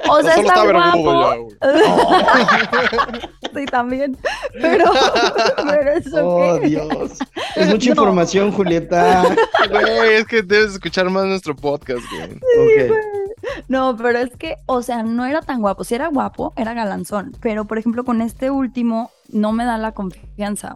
O 0.09 0.23
sea, 0.23 0.35
está 0.37 0.65
vergudo 0.65 1.03
guapo. 1.03 1.49
sí, 3.55 3.65
también. 3.67 4.17
Pero, 4.61 4.85
pero 5.67 5.91
eso 5.93 6.29
Oh, 6.29 6.61
qué. 6.61 6.69
Dios. 6.69 7.19
Es 7.57 7.69
mucha 7.69 7.87
No. 7.95 8.03
información, 8.03 8.53
Julieta. 8.53 9.25
Güey, 9.71 10.15
es 10.15 10.27
que 10.27 10.43
debes 10.43 10.73
escuchar 10.75 11.11
más 11.11 11.25
nuestro 11.25 11.57
podcast, 11.57 12.05
güey. 12.11 12.41
No, 13.69 13.97
pero 13.97 14.19
es 14.19 14.31
que, 14.37 14.57
o 14.67 14.83
sea, 14.83 15.03
no 15.03 15.25
era 15.25 15.41
tan 15.43 15.61
guapo. 15.61 15.85
Si 15.85 15.95
era 15.95 16.09
guapo, 16.09 16.53
era 16.57 16.75
galanzón. 16.75 17.37
Pero, 17.41 17.65
por 17.65 17.79
ejemplo, 17.79 18.05
con 18.05 18.21
este 18.23 18.51
último, 18.51 19.11
no 19.29 19.53
me 19.53 19.65
da 19.65 19.79
la 19.79 19.93
confianza. 19.93 20.26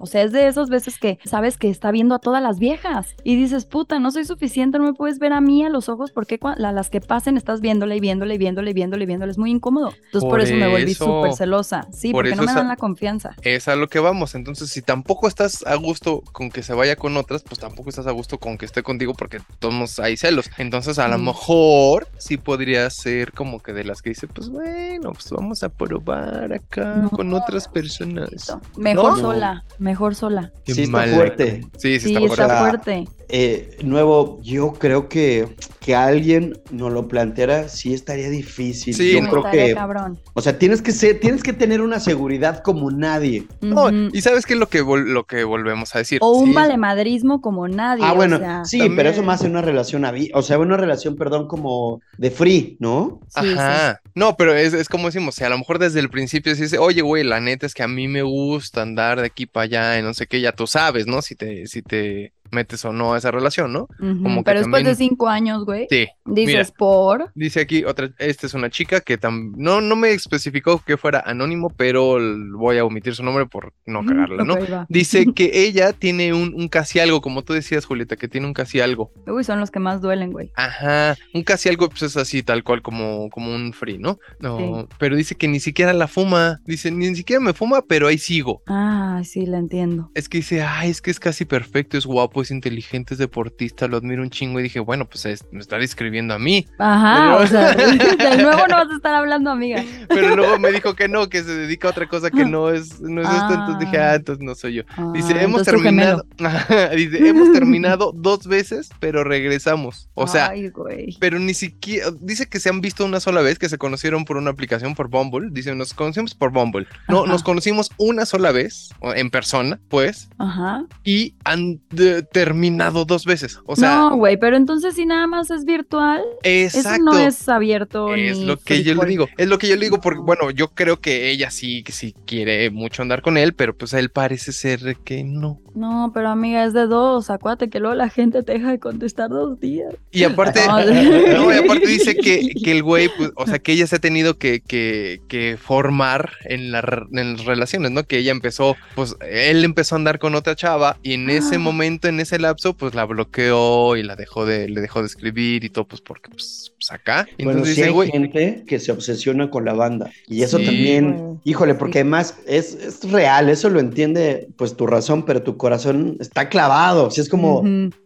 O 0.01 0.07
sea, 0.07 0.23
es 0.23 0.33
de 0.33 0.47
esas 0.47 0.69
veces 0.71 0.99
que 0.99 1.19
sabes 1.25 1.57
que 1.59 1.69
está 1.69 1.91
viendo 1.91 2.15
a 2.15 2.19
todas 2.19 2.43
las 2.43 2.59
viejas 2.59 3.15
y 3.25 3.37
dices, 3.37 3.67
puta, 3.67 3.99
no 3.99 4.11
soy 4.11 4.25
suficiente, 4.25 4.79
no 4.79 4.85
me 4.85 4.95
puedes 4.95 5.19
ver 5.19 5.33
a 5.33 5.41
mí 5.41 5.65
a 5.65 5.69
los 5.69 5.89
ojos 5.89 6.11
porque 6.13 6.39
la- 6.57 6.73
las 6.73 6.89
que 6.91 7.01
pasen 7.01 7.37
estás 7.37 7.61
viéndole 7.61 7.97
y 7.97 8.01
viéndole 8.01 8.35
y 8.35 8.39
viéndole 8.39 8.71
y 8.71 8.75
viéndole 8.75 9.05
y 9.05 9.07
viéndole. 9.07 9.31
Es 9.33 9.39
muy 9.39 9.51
incómodo. 9.51 9.93
Entonces, 10.07 10.21
por, 10.23 10.31
Por 10.31 10.41
eso 10.41 10.55
me 10.55 10.69
volví 10.69 10.95
súper 10.95 11.35
celosa. 11.35 11.87
Sí, 11.93 12.13
Por 12.13 12.25
porque 12.25 12.37
no 12.37 12.43
me 12.45 12.55
dan 12.55 12.69
la 12.69 12.77
confianza. 12.77 13.35
Es 13.43 13.69
a 13.69 13.77
lo 13.77 13.89
que 13.89 13.99
vamos. 13.99 14.35
Entonces, 14.35 14.71
si 14.71 14.81
tampoco 14.83 15.29
estás 15.29 15.65
a 15.67 15.75
gusto 15.75 16.23
con 16.33 16.51
que 16.51 16.63
se 16.63 16.73
vaya 16.75 16.97
con 16.97 17.17
otras, 17.17 17.43
pues 17.43 17.59
tampoco 17.61 17.91
estás 17.91 18.07
a 18.07 18.13
gusto 18.13 18.39
con 18.39 18.57
que 18.57 18.65
esté 18.67 18.83
contigo 18.83 19.15
porque 19.15 19.41
todos 19.59 19.99
hay 20.01 20.17
celos. 20.17 20.51
Entonces, 20.59 20.99
a 20.99 21.09
lo 21.09 21.19
mejor 21.19 22.09
sí 22.19 22.37
podría 22.37 22.89
ser 22.91 23.33
como 23.33 23.61
que 23.61 23.73
de 23.73 23.85
las 23.85 24.01
que 24.03 24.11
dice, 24.11 24.27
pues 24.29 24.49
bueno, 24.49 25.13
pues 25.13 25.31
vamos 25.31 25.63
a 25.63 25.69
probar 25.69 26.53
acá 26.53 26.95
No, 27.03 27.11
con 27.11 27.33
otras 27.35 27.69
personas. 27.69 28.31
Mejor 28.77 29.13
¿No? 29.13 29.17
sola, 29.17 29.50
mejor 29.79 30.15
sola. 30.15 30.53
Qué 30.65 30.75
Sí 30.75 30.83
está 30.83 31.05
fuerte. 31.07 31.63
Sí, 31.79 32.01
sí, 32.01 32.09
Sí, 32.09 32.15
está 32.25 32.45
está, 32.45 32.59
fuerte. 32.61 33.09
Eh, 33.29 33.77
nuevo, 33.83 34.41
yo 34.43 34.73
creo 34.73 35.09
que 35.09 35.49
que 35.81 35.95
alguien 35.95 36.61
nos 36.71 36.93
lo 36.93 37.09
planteara 37.09 37.69
sí 37.69 37.95
estaría 37.95 38.29
difícil. 38.29 38.95
Sí, 38.95 39.13
yo 39.15 39.23
no. 39.23 39.31
creo 39.31 39.51
que, 39.51 39.75
cabrón. 39.75 40.19
o 40.35 40.43
sea, 40.43 40.59
tienes 40.59 40.83
que 40.83 40.93
ser, 40.93 41.21
tienes 41.21 41.43
que 41.43 41.55
tener 41.55 41.81
una 41.81 42.01
seguridad 42.01 42.63
como 42.63 42.91
nadie. 42.91 43.47
No, 43.63 43.89
y 44.13 44.21
sabes 44.21 44.45
qué 44.45 44.53
es 44.55 44.61
lo 44.61 44.69
que, 44.69 44.81
lo 44.83 45.25
que 45.25 45.45
volvemos 45.45 45.95
a 45.95 45.99
decir. 45.99 46.19
O 46.23 46.33
un 46.33 46.51
Sí, 46.51 46.55
valemadrismo 46.55 47.41
como 47.41 47.67
nadie. 47.67 48.05
Ah, 48.05 48.13
o 48.13 48.17
bueno, 48.17 48.39
sea, 48.39 48.65
sí, 48.65 48.79
también. 48.79 48.97
pero 48.97 49.11
eso 49.11 49.23
más 49.23 49.43
en 49.43 49.53
una 49.53 49.63
relación, 49.63 50.05
o 50.35 50.43
sea, 50.43 50.59
una 50.59 50.77
relación, 50.77 51.17
perdón, 51.17 51.49
como 51.49 52.03
de 52.19 52.31
free, 52.31 52.77
¿no? 52.79 53.21
sí, 53.29 53.41
sí. 53.47 53.53
Ajá. 53.55 54.01
No, 54.15 54.37
pero 54.37 54.55
es, 54.55 54.75
es 54.75 54.89
como 54.89 55.07
decimos, 55.07 55.35
o 55.35 55.39
sea, 55.39 55.47
a 55.47 55.51
lo 55.51 55.59
mejor 55.59 55.79
desde 55.79 56.01
el 56.01 56.11
principio 56.11 56.55
se 56.55 56.65
dice, 56.65 56.79
oye, 56.79 57.01
güey, 57.01 57.25
la 57.25 57.41
neta 57.41 57.65
es 57.65 57.75
que 57.75 57.83
a 57.83 57.89
mí 57.89 58.07
me 58.09 58.23
gusta 58.23 58.83
andar 58.83 59.21
de 59.21 59.27
aquí 59.27 59.40
para 59.47 59.65
allá 59.65 59.99
y 59.99 60.03
no 60.03 60.15
sé 60.15 60.27
qué, 60.27 60.41
ya 60.41 60.53
tú 60.53 60.67
sabes, 60.67 61.07
¿no? 61.07 61.23
Si 61.23 61.35
te, 61.37 61.67
si 61.67 61.83
te 61.83 62.33
metes 62.53 62.85
o 62.85 62.93
no 62.93 63.15
a 63.15 63.19
esa 63.19 63.31
relación, 63.31 63.73
¿no? 63.73 63.89
Ujú, 64.01 64.23
como 64.23 64.37
que 64.41 64.45
Pero 64.45 64.61
después 64.61 64.85
de 64.85 64.95
cinco 64.95 65.29
años, 65.29 65.65
güey, 65.65 65.87
Sí. 65.91 66.09
dices 66.25 66.47
mira. 66.55 66.67
por. 66.77 67.31
Dice 67.35 67.61
aquí 67.61 67.85
otra, 67.85 68.11
esta 68.19 68.47
es 68.47 68.55
una 68.55 68.71
chica 68.71 69.01
que 69.01 69.19
tam- 69.21 69.53
no, 69.57 69.81
no 69.81 69.97
me 69.97 70.13
especificó 70.13 70.83
que 70.85 70.97
fuera 70.97 71.23
anónimo, 71.27 71.71
pero 71.71 72.19
voy 72.57 72.79
a 72.79 72.85
omitir 72.85 73.15
su 73.15 73.23
nombre 73.23 73.47
por 73.47 73.73
no 73.87 74.05
cagarla, 74.05 74.45
¿no? 74.45 74.55
Ok, 74.55 74.73
va. 74.73 74.87
Dice 74.89 75.25
que 75.35 75.51
ella 75.65 75.93
tiene 75.93 76.33
un, 76.35 76.55
un 76.55 76.69
casi 76.69 76.99
algo, 77.01 77.21
como 77.21 77.43
tú 77.43 77.53
decías, 77.53 77.85
Julieta, 77.87 78.17
que 78.17 78.29
tiene 78.29 78.47
un 78.47 78.55
casi 78.55 78.81
algo. 78.81 79.13
Uy, 79.27 79.45
son 79.45 79.61
los 79.61 79.71
que 79.71 79.79
más 79.81 80.01
duelen, 80.01 80.33
güey. 80.33 80.51
Ajá, 80.57 81.17
un 81.35 81.43
casi 81.43 81.69
algo 81.69 81.89
pues 81.89 82.03
es 82.03 82.17
así, 82.17 82.43
tal 82.43 82.65
cual 82.65 82.83
como, 82.83 83.29
como 83.31 83.55
un 83.55 83.73
free, 83.73 83.99
¿no? 83.99 84.19
No, 84.41 84.59
Sí. 84.59 84.89
pero 84.99 85.17
dice 85.17 85.35
que 85.35 85.49
ni 85.49 85.61
siquiera 85.61 85.93
la 85.93 86.09
fuma. 86.09 86.61
Dice, 86.65 86.91
ni 86.91 87.15
siquiera 87.15 87.41
me 87.41 87.53
fuma, 87.53 87.83
pero 87.87 88.07
ahí 88.09 88.19
sigo. 88.19 88.63
Ah, 88.67 89.21
sí, 89.25 89.47
la 89.47 89.59
entiendo. 89.59 90.11
Es 90.15 90.29
que 90.29 90.39
dice, 90.39 90.63
ay, 90.63 90.91
es 90.91 91.01
que 91.01 91.11
es 91.11 91.21
casi 91.21 91.45
perfecto, 91.45 91.97
es 91.99 92.07
guapo, 92.07 92.40
es 92.43 92.51
inteligente, 92.51 93.15
es 93.15 93.19
deportista, 93.19 93.87
lo 93.89 93.97
admiro 93.99 94.23
un 94.23 94.31
chingo. 94.31 94.61
Y 94.61 94.65
dije, 94.65 94.81
bueno, 94.81 95.07
pues 95.09 95.25
es- 95.27 95.45
me 95.53 95.61
está 95.61 95.79
describiendo 95.79 96.35
a 96.35 96.39
mí. 96.39 96.67
Ajá, 96.79 97.37
o 97.37 97.47
sea, 97.47 97.75
del 97.75 98.43
nuevo 98.43 98.67
no 98.69 98.77
vas 98.77 98.91
a 98.91 98.97
estar 98.97 99.15
hablando, 99.15 99.51
amiga. 99.51 99.85
Pero 100.09 100.37
luego 100.37 100.59
me 100.59 100.73
dijo 100.73 100.95
que 100.95 101.09
no, 101.09 101.29
que 101.29 101.43
se 101.43 101.53
dedica 101.55 101.89
a 101.89 101.91
otra 101.93 102.09
cosa 102.09 102.31
que 102.31 102.45
no 102.45 102.71
es, 102.71 103.01
no 103.01 103.21
es 103.23 103.29
esto. 103.29 103.55
Entonces 103.55 103.79
dije, 103.81 103.99
Ah. 103.99 104.11
ah, 104.13 104.15
entonces 104.17 104.45
no 104.45 104.55
soy 104.55 104.75
yo. 104.75 104.83
Ah, 104.97 105.11
Dice, 105.15 105.43
hemos 105.43 105.65
tu 105.65 105.79
gemelo. 105.81 106.25
terminado. 106.37 106.91
dice, 106.97 107.29
hemos 107.29 107.53
terminado 107.53 108.13
dos 108.15 108.47
veces, 108.47 108.91
pero 109.01 109.25
regresamos. 109.25 110.09
O 110.15 110.27
sea, 110.27 110.49
Ay, 110.49 110.69
güey. 110.71 111.17
pero 111.21 111.39
ni 111.39 111.55
siquiera. 111.55 112.07
Dice 112.21 112.47
que 112.49 112.61
se 112.61 112.69
han 112.69 112.81
visto 112.81 113.05
una 113.05 113.21
sola 113.21 113.41
vez, 113.43 113.59
que 113.59 113.69
se 113.69 113.79
conocieron 113.79 114.25
por 114.25 114.37
una 114.37 114.51
aplicación 114.51 114.95
por 114.95 115.09
Bumble. 115.09 115.49
Dice, 115.51 115.75
nos 115.75 115.95
conocimos 115.95 116.35
por 116.35 116.51
Bumble. 116.53 116.87
No, 117.09 117.21
Ajá. 117.21 117.33
nos 117.33 117.43
conocimos 117.43 117.91
una 117.99 118.27
sola 118.27 118.53
vez, 118.53 118.91
en 119.03 119.31
persona, 119.31 119.79
pues, 119.89 120.29
Ajá. 120.39 120.85
y 121.05 121.35
han 121.45 121.81
de- 121.91 122.23
terminado 122.33 123.05
dos 123.05 123.25
veces. 123.25 123.59
O 123.67 123.77
sea, 123.77 123.97
no, 123.97 124.17
güey, 124.17 124.37
pero 124.39 124.57
entonces 124.57 124.95
si 124.95 125.07
nada 125.07 125.27
más 125.27 125.51
es 125.51 125.65
virtual, 125.65 126.23
exacto. 126.43 126.91
eso 126.95 127.03
no 127.03 127.19
es 127.19 127.49
abierto. 127.49 128.15
Es 128.15 128.39
ni 128.39 128.45
lo 128.47 128.57
que 128.59 128.83
yo 128.83 128.95
le 128.95 129.07
digo, 129.07 129.29
es 129.37 129.49
lo 129.49 129.59
que 129.59 129.69
yo 129.69 129.77
le 129.77 129.87
digo, 129.87 130.01
porque 130.01 130.21
bueno, 130.21 130.51
yo 130.51 130.69
creo 130.69 131.01
que 131.01 131.31
ella 131.31 131.51
sí, 131.51 131.83
que 131.83 131.93
sí 131.93 132.15
quiere 132.27 132.71
mucho 132.71 133.03
andar 133.03 133.23
con 133.23 133.37
él, 133.37 133.55
pero 133.55 133.77
pues 133.77 133.93
él 133.95 134.11
parece 134.11 134.53
ser 134.53 134.97
que 135.05 135.25
no. 135.25 135.61
No, 135.75 136.11
pero 136.13 136.29
amiga, 136.31 136.65
es 136.65 136.73
de 136.73 136.87
dos. 136.87 137.31
Acuérdate 137.31 137.71
que 137.71 137.79
luego 137.79 137.95
la 137.95 138.09
gente 138.11 138.43
te 138.43 138.53
deja 138.55 138.71
de 138.71 138.81
contestar 138.81 139.29
dos 139.31 139.61
días. 139.61 139.95
Y 140.11 140.25
aparte, 140.25 140.61
No, 140.67 140.81
no, 141.45 141.55
y 141.55 141.59
aparte 141.59 141.87
dice 141.87 142.17
que, 142.17 142.51
que 142.63 142.73
el 142.73 142.83
güey, 142.83 143.09
pues, 143.17 143.31
o 143.37 143.47
sea, 143.47 143.59
que 143.61 143.73
ella 143.73 143.87
se 143.87 143.97
ha 143.97 144.01
tenido 144.01 144.37
que, 144.37 144.61
que, 144.61 145.21
que 145.29 145.57
formar 145.61 146.33
en, 146.45 146.73
la, 146.73 146.81
re- 146.81 147.07
en 147.13 147.35
las 147.37 147.45
relaciones, 147.45 147.93
¿no? 147.93 148.03
Que 148.05 148.19
ella 148.19 148.33
empezó, 148.33 148.77
pues, 148.97 149.15
él 149.31 149.65
empezó 149.65 149.95
a 149.95 149.99
andar 149.99 150.19
con 150.19 150.35
otra 150.35 150.57
chava 150.57 150.97
y 151.03 151.15
en 151.15 151.31
ese 151.31 151.55
Ah. 151.57 151.59
momento, 151.61 152.09
en 152.09 152.20
en 152.21 152.23
ese 152.23 152.39
lapso, 152.39 152.75
pues 152.75 152.95
la 152.95 153.05
bloqueó 153.07 153.97
y 153.97 154.03
la 154.03 154.15
dejó 154.17 154.45
de, 154.47 154.69
le 154.69 154.81
dejó 154.81 155.01
de 155.01 155.07
escribir 155.07 155.65
y 155.65 155.71
todo, 155.71 155.87
pues 155.87 156.01
porque 156.01 156.29
pues, 156.31 156.73
pues 156.77 156.91
acá. 156.93 157.27
Y 157.39 157.45
Bueno, 157.45 157.61
entonces 157.61 157.77
sí 157.77 157.83
dice, 157.83 158.01
hay 158.03 158.11
gente 158.11 158.65
que 158.67 158.79
se 158.79 158.93
obsesiona 158.93 159.51
con 159.51 159.65
la 159.65 159.73
banda. 159.73 160.11
Y 160.27 160.43
eso 160.43 160.59
Sí. 160.59 160.67
también, 160.67 161.41
híjole, 161.45 161.75
porque 161.75 162.01
además 162.01 162.37
es, 162.47 162.75
es 162.75 163.11
real, 163.11 163.49
eso 163.49 163.71
lo 163.71 163.81
entiende 163.81 164.49
pues 164.57 164.77
tu 164.77 164.87
razón, 164.87 165.25
pero 165.25 165.43
tu 165.43 165.57
corazón 165.57 166.17
está 166.21 166.49
clavado. 166.49 167.07
O 167.07 167.11
sea, 167.11 167.23
es 167.23 167.29
como, 167.31 167.63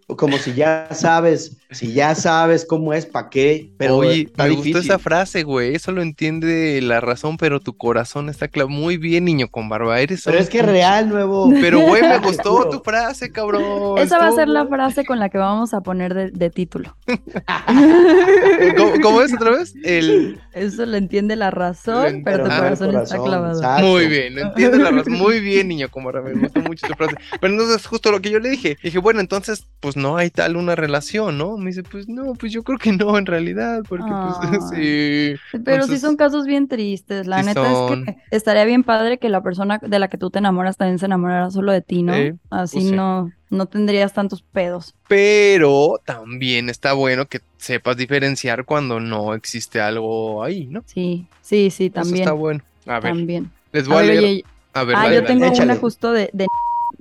como 0.06 0.36
si 0.38 0.54
ya 0.54 0.88
sabes, 0.92 1.56
si 1.70 1.92
ya 1.92 2.14
sabes 2.14 2.64
cómo 2.64 2.92
es, 2.92 3.06
¿para 3.06 3.30
qué? 3.30 3.70
Pero 3.78 3.96
Oye, 3.96 4.22
está 4.22 4.44
me 4.44 4.50
difícil. 4.50 4.72
gustó 4.74 4.84
esa 4.92 4.98
frase, 4.98 5.42
güey. 5.42 5.74
Eso 5.74 5.90
lo 5.92 6.02
entiende 6.02 6.80
la 6.82 7.00
razón, 7.00 7.36
pero 7.36 7.58
tu 7.60 7.76
corazón 7.76 8.28
está 8.28 8.48
claro. 8.48 8.68
Muy 8.68 8.96
bien, 8.96 9.24
niño 9.24 9.48
con 9.50 9.68
barba. 9.68 9.98
Eres 10.00 10.22
Pero 10.24 10.38
es 10.38 10.48
que 10.48 10.60
pinche- 10.60 10.66
real, 10.66 11.08
nuevo. 11.08 11.50
Pero, 11.60 11.80
güey, 11.80 12.02
me 12.02 12.18
gustó 12.18 12.68
tu 12.70 12.80
frase, 12.80 13.32
cabrón. 13.32 13.98
Esa 14.04 14.18
va 14.18 14.28
a 14.28 14.32
ser 14.32 14.48
la 14.48 14.66
frase 14.66 15.04
con 15.04 15.18
la 15.18 15.28
que 15.28 15.38
vamos 15.38 15.74
a 15.74 15.80
poner 15.80 16.14
de, 16.14 16.30
de 16.30 16.50
título. 16.50 16.96
¿Cómo, 18.76 18.92
cómo 19.02 19.22
es 19.22 19.32
otra 19.34 19.50
vez? 19.50 19.74
El... 19.84 20.40
Eso 20.54 20.86
lo 20.86 20.96
entiende 20.96 21.36
la 21.36 21.50
razón, 21.50 22.04
entiende 22.06 22.30
pero 22.30 22.44
tu 22.44 22.50
corazón, 22.50 22.96
está 22.96 23.18
clavado. 23.18 23.58
exacto. 23.58 23.86
Muy 23.86 24.06
bien, 24.06 24.34
lo 24.34 24.40
entiendo 24.42 24.78
la 24.78 24.90
razón. 24.90 25.12
Muy 25.14 25.40
bien, 25.40 25.68
niño 25.68 25.88
con 25.90 26.04
barba. 26.04 26.22
Me 26.22 26.34
gustó 26.40 26.60
mucho 26.60 26.86
tu 26.86 26.94
frase. 26.94 27.16
Pero 27.40 27.52
entonces, 27.52 27.86
justo 27.86 28.10
lo 28.12 28.20
que 28.20 28.30
yo 28.30 28.38
le 28.38 28.50
dije. 28.50 28.76
Dije, 28.82 28.98
bueno, 28.98 29.20
entonces, 29.20 29.66
pues 29.80 29.96
no 29.96 30.16
hay 30.16 30.30
tal 30.30 30.56
una 30.56 30.74
relación, 30.76 31.38
¿no? 31.38 31.56
Me 31.56 31.66
dice, 31.70 31.82
pues 31.82 32.08
no, 32.08 32.34
pues 32.34 32.52
yo 32.52 32.62
creo 32.62 32.78
que 32.78 32.92
no, 32.92 33.18
en 33.18 33.26
realidad. 33.26 33.82
Porque, 33.88 34.10
pues, 34.10 34.62
sí. 34.70 35.34
Pero 35.34 35.36
sí 35.40 35.56
Entonces- 35.56 36.00
son 36.00 36.16
casos 36.16 36.46
bien 36.46 36.68
tristes. 36.68 37.26
La 37.26 37.40
Sí 37.40 37.46
neta 37.46 37.72
son. 37.72 38.08
es 38.08 38.14
que 38.14 38.20
estaría 38.30 38.64
bien 38.64 38.84
padre 38.84 39.18
que 39.18 39.28
la 39.28 39.42
persona 39.42 39.78
de 39.82 39.98
la 39.98 40.08
que 40.08 40.18
tú 40.18 40.30
te 40.30 40.38
enamoras 40.38 40.76
también 40.76 40.98
se 40.98 41.06
enamorara 41.06 41.50
solo 41.50 41.72
de 41.72 41.82
ti, 41.82 42.02
¿no? 42.02 42.14
Sí, 42.14 42.32
Así 42.50 42.76
pues 42.76 42.88
sí. 42.90 42.92
no, 42.94 43.30
no 43.50 43.66
tendrías 43.66 44.12
tantos 44.12 44.42
pedos. 44.42 44.94
Pero 45.08 46.00
también 46.04 46.70
está 46.70 46.92
bueno 46.94 47.26
que 47.26 47.40
sepas 47.58 47.96
diferenciar 47.96 48.64
cuando 48.64 49.00
no 49.00 49.34
existe 49.34 49.80
algo 49.80 50.42
ahí, 50.42 50.66
¿no? 50.66 50.82
Sí, 50.86 51.26
sí, 51.40 51.70
sí, 51.70 51.86
Eso 51.86 51.92
también. 51.94 52.22
está 52.22 52.32
bueno. 52.32 52.60
A 52.86 53.00
ver, 53.00 53.12
También. 53.12 53.50
les 53.72 53.88
A 53.88 53.88
voy 53.88 53.98
a, 53.98 54.02
ver, 54.02 54.06
leer. 54.06 54.24
oye, 54.24 54.44
a 54.72 54.84
ver, 54.84 54.96
ah, 54.96 55.02
dale, 55.02 55.14
yo 55.16 55.22
dale. 55.22 55.26
tengo 55.28 55.46
Échale. 55.48 55.62
una 55.64 55.76
justo 55.76 56.12
de, 56.12 56.30
de 56.32 56.46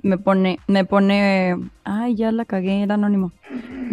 me 0.02 0.18
pone, 0.18 0.60
me 0.66 0.84
pone, 0.84 1.56
ay, 1.84 2.14
ya 2.16 2.32
la 2.32 2.44
cagué, 2.44 2.82
era 2.82 2.94
anónimo. 2.94 3.32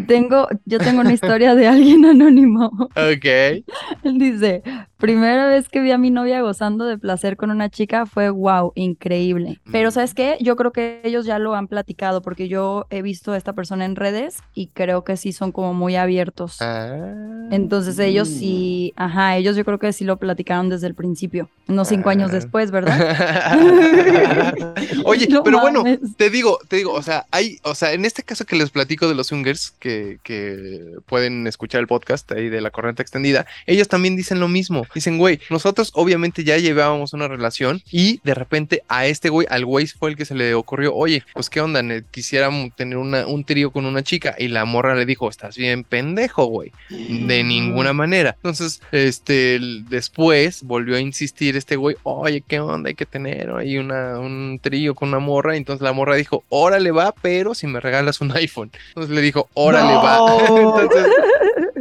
Tengo, 0.08 0.48
yo 0.66 0.78
tengo 0.80 1.02
una 1.02 1.14
historia 1.14 1.56
de 1.56 1.68
alguien 1.68 2.06
anónimo. 2.06 2.72
Ok. 2.96 3.26
Él 4.04 4.18
dice, 4.18 4.62
primera 5.02 5.48
vez 5.48 5.68
que 5.68 5.82
vi 5.82 5.92
a 5.92 5.98
mi 5.98 6.12
novia 6.12 6.42
gozando 6.42 6.86
de 6.86 6.98
placer 6.98 7.36
con 7.36 7.52
una 7.52 7.70
chica 7.70 8.06
fue 8.06 8.30
wow, 8.30 8.72
increíble. 8.76 9.60
Pero 9.72 9.90
Mm. 9.90 9.92
¿sabes 9.92 10.14
qué? 10.14 10.38
Yo 10.40 10.56
creo 10.56 10.72
que 10.72 11.02
ellos 11.04 11.26
ya 11.26 11.40
lo 11.40 11.56
han 11.56 11.68
platicado 11.68 12.22
porque 12.22 12.48
yo 12.48 12.86
he 12.90 13.02
visto 13.02 13.34
a 13.34 13.38
esta 13.38 13.54
persona 13.54 13.84
en 13.86 13.96
redes 13.96 14.38
y 14.54 14.68
creo 14.68 15.04
que 15.04 15.18
sí 15.18 15.34
son 15.34 15.52
como 15.52 15.74
muy 15.74 15.96
abiertos. 15.96 16.58
Ah. 16.62 17.48
Entonces 17.52 18.00
ellos 18.00 18.30
Mm. 18.30 18.34
sí, 18.40 18.94
ajá, 18.96 19.36
ellos 19.38 19.56
yo 19.58 19.66
creo 19.66 19.80
que 19.80 19.92
sí 19.92 20.06
lo 20.06 20.18
platicaron 20.18 20.70
desde 20.70 20.88
el 20.88 20.96
principio, 20.96 21.50
unos 21.68 21.88
cinco 21.90 22.10
años 22.10 22.30
Ah. 22.32 22.36
después, 22.36 22.72
¿verdad? 22.72 22.92
Oye, 25.06 25.28
No 25.30 25.44
pero 25.44 25.60
bueno, 25.62 25.84
te 26.18 26.30
digo, 26.30 26.60
te 26.68 26.78
digo, 26.78 26.94
o 26.94 27.02
sea, 27.02 27.26
hay, 27.32 27.58
o 27.64 27.74
sea, 27.76 27.94
en 27.94 28.06
este 28.06 28.24
caso 28.24 28.46
que 28.46 28.56
les 28.56 28.70
platico 28.70 29.08
de 29.10 29.16
los 29.16 29.28
swingers 29.28 29.72
que, 29.80 30.20
que 30.24 30.96
pueden 31.08 31.48
escuchar 31.48 31.82
el 31.82 31.88
podcast 31.88 32.32
ahí 32.32 32.50
de 32.50 32.62
la 32.62 32.70
corriente 32.72 33.02
extendida, 33.02 33.46
ellos 33.66 33.88
también 33.88 34.16
dicen 34.16 34.40
lo 34.40 34.48
mismo. 34.48 34.84
Dicen, 34.94 35.18
güey, 35.18 35.40
nosotros 35.50 35.92
obviamente 35.94 36.44
ya 36.44 36.58
llevábamos 36.58 37.14
una 37.14 37.28
relación 37.28 37.82
y 37.92 38.20
de 38.24 38.34
repente 38.34 38.84
a 38.88 39.06
este 39.06 39.30
güey, 39.30 39.48
al 39.50 39.66
güey 39.66 39.88
fue 39.88 40.10
el 40.10 40.16
que 40.16 40.26
se 40.26 40.36
le 40.36 40.54
ocurrió, 40.54 40.94
oye, 40.94 41.24
pues 41.34 41.50
qué 41.50 41.62
onda, 41.62 41.82
quisiéramos 42.12 42.76
tener 42.76 42.98
una, 42.98 43.26
un 43.28 43.44
trío 43.44 43.72
con 43.72 43.86
una 43.86 44.04
chica 44.04 44.36
y 44.38 44.48
la 44.48 44.66
morra 44.66 44.96
le 44.96 45.06
dijo, 45.06 45.30
estás 45.30 45.58
bien 45.58 45.84
pendejo, 45.84 46.46
güey. 46.46 46.72
De 46.90 47.44
ninguna 47.44 47.94
manera. 47.94 48.36
Entonces, 48.38 48.82
este, 48.92 49.60
después 49.90 50.64
volvió 50.64 50.96
a 50.96 51.00
insistir 51.00 51.56
este 51.58 51.76
güey, 51.76 51.96
oye, 52.04 52.44
¿qué 52.48 52.60
onda? 52.60 52.90
Hay 52.90 52.96
que 52.96 53.06
tener 53.06 53.52
ahí 53.52 53.78
una, 53.78 54.20
un 54.20 54.60
trío 54.62 54.96
con 54.96 55.10
una 55.10 55.20
morra. 55.20 55.56
Entonces 55.56 55.84
la 55.84 55.94
morra 55.94 56.16
dijo, 56.16 56.44
órale 56.50 56.92
va, 56.92 57.14
pero 57.22 57.54
si 57.54 57.68
me 57.68 57.80
regalas 57.80 58.22
un 58.22 58.32
iPhone. 58.36 58.72
Entonces 58.90 59.14
le 59.14 59.22
dijo, 59.22 59.50
órale 59.54 59.94
va. 59.94 60.18
No. 60.18 60.82
Entonces, 60.82 61.12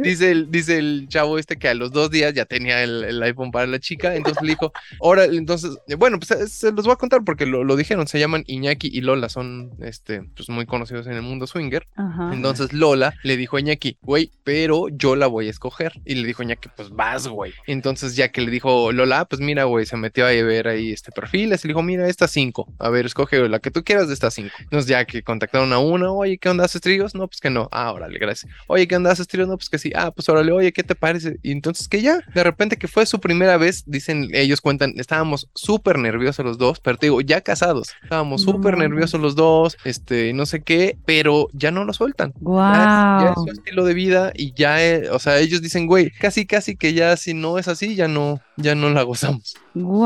dice 0.01 0.31
el, 0.31 0.51
dice 0.51 0.77
el 0.77 1.07
chavo 1.07 1.37
este 1.37 1.57
que 1.57 1.67
a 1.67 1.73
los 1.73 1.91
dos 1.91 2.11
días 2.11 2.33
ya 2.33 2.45
tenía 2.45 2.83
el, 2.83 3.03
el 3.03 3.23
iPhone 3.23 3.51
para 3.51 3.67
la 3.67 3.79
chica. 3.79 4.15
Entonces 4.15 4.41
le 4.43 4.49
dijo, 4.49 4.71
órale, 4.99 5.37
entonces, 5.37 5.77
bueno, 5.97 6.19
pues 6.19 6.31
eh, 6.31 6.47
se 6.47 6.71
los 6.71 6.85
voy 6.85 6.93
a 6.93 6.97
contar 6.97 7.23
porque 7.23 7.45
lo, 7.45 7.63
lo 7.63 7.75
dijeron. 7.75 8.07
Se 8.07 8.19
llaman 8.19 8.43
Iñaki 8.47 8.89
y 8.91 9.01
Lola, 9.01 9.29
son 9.29 9.71
este, 9.81 10.23
pues, 10.35 10.49
muy 10.49 10.65
conocidos 10.65 11.07
en 11.07 11.13
el 11.13 11.21
mundo 11.21 11.47
swinger. 11.47 11.87
Ajá. 11.95 12.31
Entonces 12.33 12.73
Lola 12.73 13.13
le 13.23 13.37
dijo 13.37 13.57
a 13.57 13.59
Iñaki, 13.59 13.97
güey, 14.01 14.31
pero 14.43 14.87
yo 14.89 15.15
la 15.15 15.27
voy 15.27 15.47
a 15.47 15.51
escoger. 15.51 15.93
Y 16.05 16.15
le 16.15 16.27
dijo 16.27 16.43
Iñaki, 16.43 16.69
pues 16.75 16.89
vas, 16.89 17.27
güey. 17.27 17.53
Entonces 17.67 18.15
ya 18.15 18.29
que 18.29 18.41
le 18.41 18.51
dijo 18.51 18.91
Lola, 18.91 19.25
pues 19.25 19.41
mira, 19.41 19.65
güey, 19.65 19.85
se 19.85 19.97
metió 19.97 20.25
a 20.25 20.31
ver 20.31 20.67
ahí 20.67 20.91
este 20.91 21.11
perfil. 21.11 21.49
Le 21.49 21.57
dijo, 21.57 21.83
mira, 21.83 22.07
estas 22.07 22.31
cinco. 22.31 22.71
A 22.79 22.89
ver, 22.89 23.05
escoge 23.05 23.47
la 23.47 23.59
que 23.59 23.71
tú 23.71 23.83
quieras 23.83 24.07
de 24.07 24.13
estas 24.13 24.33
cinco. 24.33 24.53
Entonces 24.59 24.87
ya 24.87 25.05
que 25.05 25.23
contactaron 25.23 25.71
a 25.73 25.79
una, 25.79 26.11
oye, 26.11 26.37
¿qué 26.37 26.49
onda 26.49 26.65
haces 26.65 26.81
tríos? 26.81 27.15
No, 27.15 27.27
pues 27.27 27.39
que 27.39 27.49
no. 27.49 27.69
Ah, 27.71 27.91
órale, 27.91 28.19
gracias. 28.19 28.51
Oye, 28.67 28.87
¿qué 28.87 28.95
onda 28.95 29.11
haces 29.11 29.27
tríos? 29.27 29.47
No, 29.47 29.57
pues 29.57 29.69
que 29.69 29.77
sí. 29.77 29.90
Ah, 29.95 30.11
pues 30.11 30.27
órale, 30.29 30.51
oye, 30.51 30.71
¿qué 30.73 30.83
te 30.83 30.95
parece? 30.95 31.37
Y 31.43 31.51
entonces 31.51 31.87
que 31.87 32.01
ya, 32.01 32.19
de 32.33 32.43
repente 32.43 32.77
que 32.77 32.87
fue 32.87 33.05
su 33.05 33.19
primera 33.19 33.57
vez, 33.57 33.83
dicen, 33.85 34.27
ellos 34.33 34.61
cuentan, 34.61 34.93
estábamos 34.97 35.49
súper 35.55 35.97
nerviosos 35.99 36.45
los 36.45 36.57
dos, 36.57 36.79
pero 36.79 36.97
te 36.97 37.07
digo, 37.07 37.21
ya 37.21 37.41
casados. 37.41 37.89
Estábamos 38.03 38.45
No 38.45 38.51
súper 38.53 38.77
nerviosos 38.77 39.19
los 39.21 39.35
dos, 39.35 39.77
este, 39.83 40.33
no 40.33 40.45
sé 40.45 40.61
qué, 40.63 40.97
pero 41.05 41.47
ya 41.53 41.71
no 41.71 41.83
lo 41.85 41.93
sueltan. 41.93 42.33
Ya 42.63 42.83
es, 42.83 43.07
ya 43.15 43.29
es 43.29 43.35
Wow. 43.35 43.45
su 43.45 43.51
estilo 43.53 43.85
de 43.85 43.93
vida 43.93 44.31
y 44.35 44.53
ya, 44.53 44.83
eh, 44.85 45.09
o 45.09 45.19
sea, 45.19 45.39
ellos 45.39 45.61
dicen, 45.61 45.87
güey, 45.87 46.09
casi, 46.11 46.45
casi 46.45 46.75
que 46.75 46.93
ya 46.93 47.17
si 47.17 47.33
no 47.33 47.57
es 47.57 47.67
así, 47.67 47.95
ya 47.95 48.07
no, 48.07 48.39
ya 48.61 48.75
no 48.75 48.89
la 48.89 49.03
gozamos. 49.03 49.59
Wow, 49.73 50.05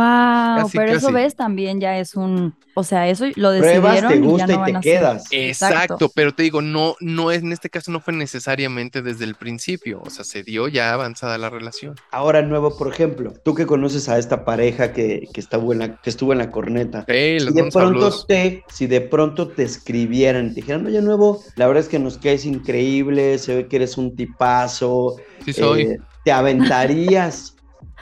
Casi, 0.53 0.79
pero 0.79 0.93
eso 0.93 1.11
ves 1.11 1.35
también 1.35 1.79
ya 1.81 1.97
es 1.99 2.15
un, 2.15 2.55
o 2.75 2.83
sea, 2.83 3.09
eso 3.09 3.25
lo 3.35 3.51
Pruebas, 3.55 4.03
decidieron 4.03 4.07
te 4.07 4.17
y 4.21 4.33
ya 4.33 4.47
gusta 4.47 4.47
no 4.47 4.55
y 4.55 4.57
van 4.57 4.73
te 4.73 4.75
a 4.75 4.79
hacer. 4.79 4.81
quedas. 4.81 5.27
Exacto, 5.31 6.11
pero 6.13 6.33
te 6.35 6.43
digo, 6.43 6.61
no, 6.61 6.95
no 6.99 7.31
es, 7.31 7.41
en 7.43 7.51
este 7.51 7.69
caso 7.69 7.91
no 7.91 7.99
fue 7.99 8.13
necesariamente 8.13 9.01
desde 9.01 9.25
el 9.25 9.35
principio, 9.35 10.01
o 10.03 10.09
sea, 10.09 10.23
se 10.25 10.43
dio 10.43 10.67
ya 10.67 10.93
avanzada 10.93 11.37
la 11.37 11.49
relación. 11.49 11.99
Ahora, 12.11 12.41
nuevo, 12.43 12.77
por 12.77 12.87
ejemplo, 12.93 13.33
tú 13.43 13.55
que 13.55 13.65
conoces 13.65 14.07
a 14.09 14.17
esta 14.19 14.45
pareja 14.45 14.93
que, 14.93 15.29
que, 15.33 15.39
estuvo, 15.41 15.73
en 15.73 15.79
la, 15.79 16.01
que 16.01 16.09
estuvo 16.09 16.31
en 16.33 16.37
la 16.39 16.51
corneta, 16.51 17.07
Hey, 17.07 17.39
si 17.39 17.51
de 17.53 17.65
pronto 17.71 18.11
saludos. 18.11 18.25
te, 18.27 18.63
si 18.69 18.87
de 18.87 19.01
pronto 19.01 19.49
te 19.49 19.63
escribieran, 19.63 20.49
te 20.49 20.61
dijeran, 20.61 20.85
oye, 20.85 21.01
nuevo, 21.01 21.41
la 21.55 21.67
verdad 21.67 21.83
es 21.83 21.89
que 21.89 21.99
nos 21.99 22.17
caes 22.17 22.45
increíble, 22.45 23.37
se 23.39 23.55
ve 23.55 23.67
que 23.67 23.77
eres 23.77 23.97
un 23.97 24.15
tipazo, 24.15 25.15
Sí 25.45 25.53
soy. 25.53 25.83
eh, 25.83 25.99
¿te 26.23 26.31
aventarías 26.31 27.54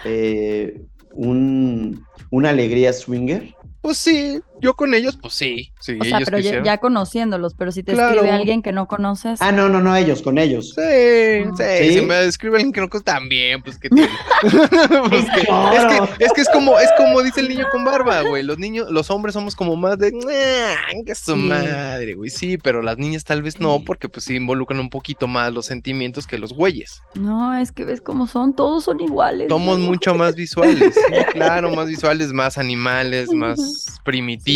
eh, 0.03 0.81
un, 1.13 2.05
una 2.31 2.49
alegría 2.49 2.93
swinger? 2.93 3.55
Pues 3.81 3.97
sí, 3.97 4.39
yo 4.63 4.73
con 4.75 4.93
ellos, 4.93 5.17
pues 5.21 5.33
sí, 5.33 5.71
sí, 5.79 5.97
O 5.99 6.03
sea, 6.03 6.17
ellos 6.17 6.29
pero 6.31 6.63
ya, 6.63 6.77
conociéndolos, 6.79 7.53
pero 7.53 7.71
si 7.71 7.83
te 7.83 7.93
Claro. 7.93 8.15
escribe 8.15 8.31
alguien 8.33 8.61
que 8.61 8.71
no 8.71 8.87
conoces, 8.87 9.41
Ah, 9.41 9.51
no, 9.51 9.69
no, 9.69 9.81
no, 9.81 9.95
ellos, 9.95 10.21
con 10.21 10.37
ellos. 10.37 10.73
Sí, 10.75 10.81
Ah. 10.81 11.51
sí, 11.57 11.87
¿Sí? 11.89 11.93
si 11.99 12.01
me 12.01 12.15
describe 12.15 12.55
alguien 12.55 12.71
que 12.73 12.81
no 12.81 12.89
costa 12.89 13.13
también, 13.13 13.61
pues 13.61 13.77
que 13.77 13.89
tiene. 13.89 14.09
Pues 15.09 15.25
que- 15.25 15.41
es, 15.41 15.85
que, 16.17 16.25
es 16.25 16.33
que 16.33 16.41
es 16.41 16.49
como, 16.49 16.79
es 16.79 16.89
como 16.97 17.21
dice 17.21 17.41
el 17.41 17.49
niño 17.49 17.65
con 17.71 17.83
barba, 17.85 18.21
güey. 18.23 18.43
Los 18.43 18.57
niños, 18.57 18.89
los 18.89 19.09
hombres 19.11 19.33
somos 19.33 19.55
como 19.55 19.75
más 19.75 19.97
de 19.97 20.11
"Ah, 20.31 20.91
que 21.05 21.13
su 21.15 21.33
Sí. 21.33 21.37
madre, 21.39 22.13
güey. 22.15 22.29
Sí, 22.29 22.57
pero 22.57 22.81
las 22.81 22.97
niñas 22.97 23.23
tal 23.23 23.41
vez 23.41 23.59
no, 23.59 23.83
porque 23.85 24.09
pues 24.09 24.25
sí 24.25 24.35
involucran 24.35 24.79
un 24.79 24.89
poquito 24.89 25.27
más 25.27 25.53
los 25.53 25.65
sentimientos 25.65 26.25
que 26.27 26.37
los 26.37 26.53
güeyes. 26.53 27.01
no, 27.15 27.55
es 27.57 27.71
que 27.71 27.85
ves 27.85 28.01
cómo 28.01 28.27
son, 28.27 28.55
todos 28.55 28.83
son 28.85 28.99
iguales. 29.01 29.47
Somos 29.49 29.79
¿no? 29.79 29.85
mucho 29.87 30.15
más 30.15 30.35
visuales, 30.35 30.93
sí, 30.95 31.01
claro, 31.33 31.69
más 31.75 31.87
visuales, 31.87 32.31
más 32.33 32.57
animales, 32.57 33.29
más 33.31 33.85
primitivos, 34.03 34.52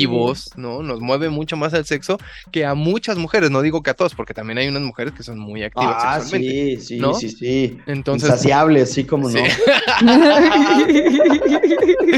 ¿no? 0.58 0.84
Nos 0.84 1.00
mueve 1.00 1.30
mucho 1.30 1.58
más 1.58 1.74
el 1.74 1.86
sexo 1.86 2.18
que 2.52 2.66
a 2.66 2.74
muchas 2.76 3.18
mujeres. 3.18 3.50
No 3.52 3.62
digo 3.62 3.82
que 3.82 3.90
a 3.90 3.94
todos, 3.94 4.14
porque 4.16 4.34
también 4.34 4.58
hay 4.58 4.68
unas 4.68 4.84
mujeres 4.84 5.14
que 5.14 5.24
son 5.24 5.40
muy 5.40 5.64
activas 5.64 5.96
Ah, 6.00 6.20
sexualmente. 6.20 6.78
sí, 6.78 6.86
sí, 6.86 6.98
¿no? 7.00 7.14
sí, 7.14 7.30
sí. 7.30 7.78
Entonces, 7.88 8.30
Insaciables, 8.30 8.92
sí, 8.94 9.04
como 9.06 9.30
no. 9.30 9.40
Sí. 9.40 9.44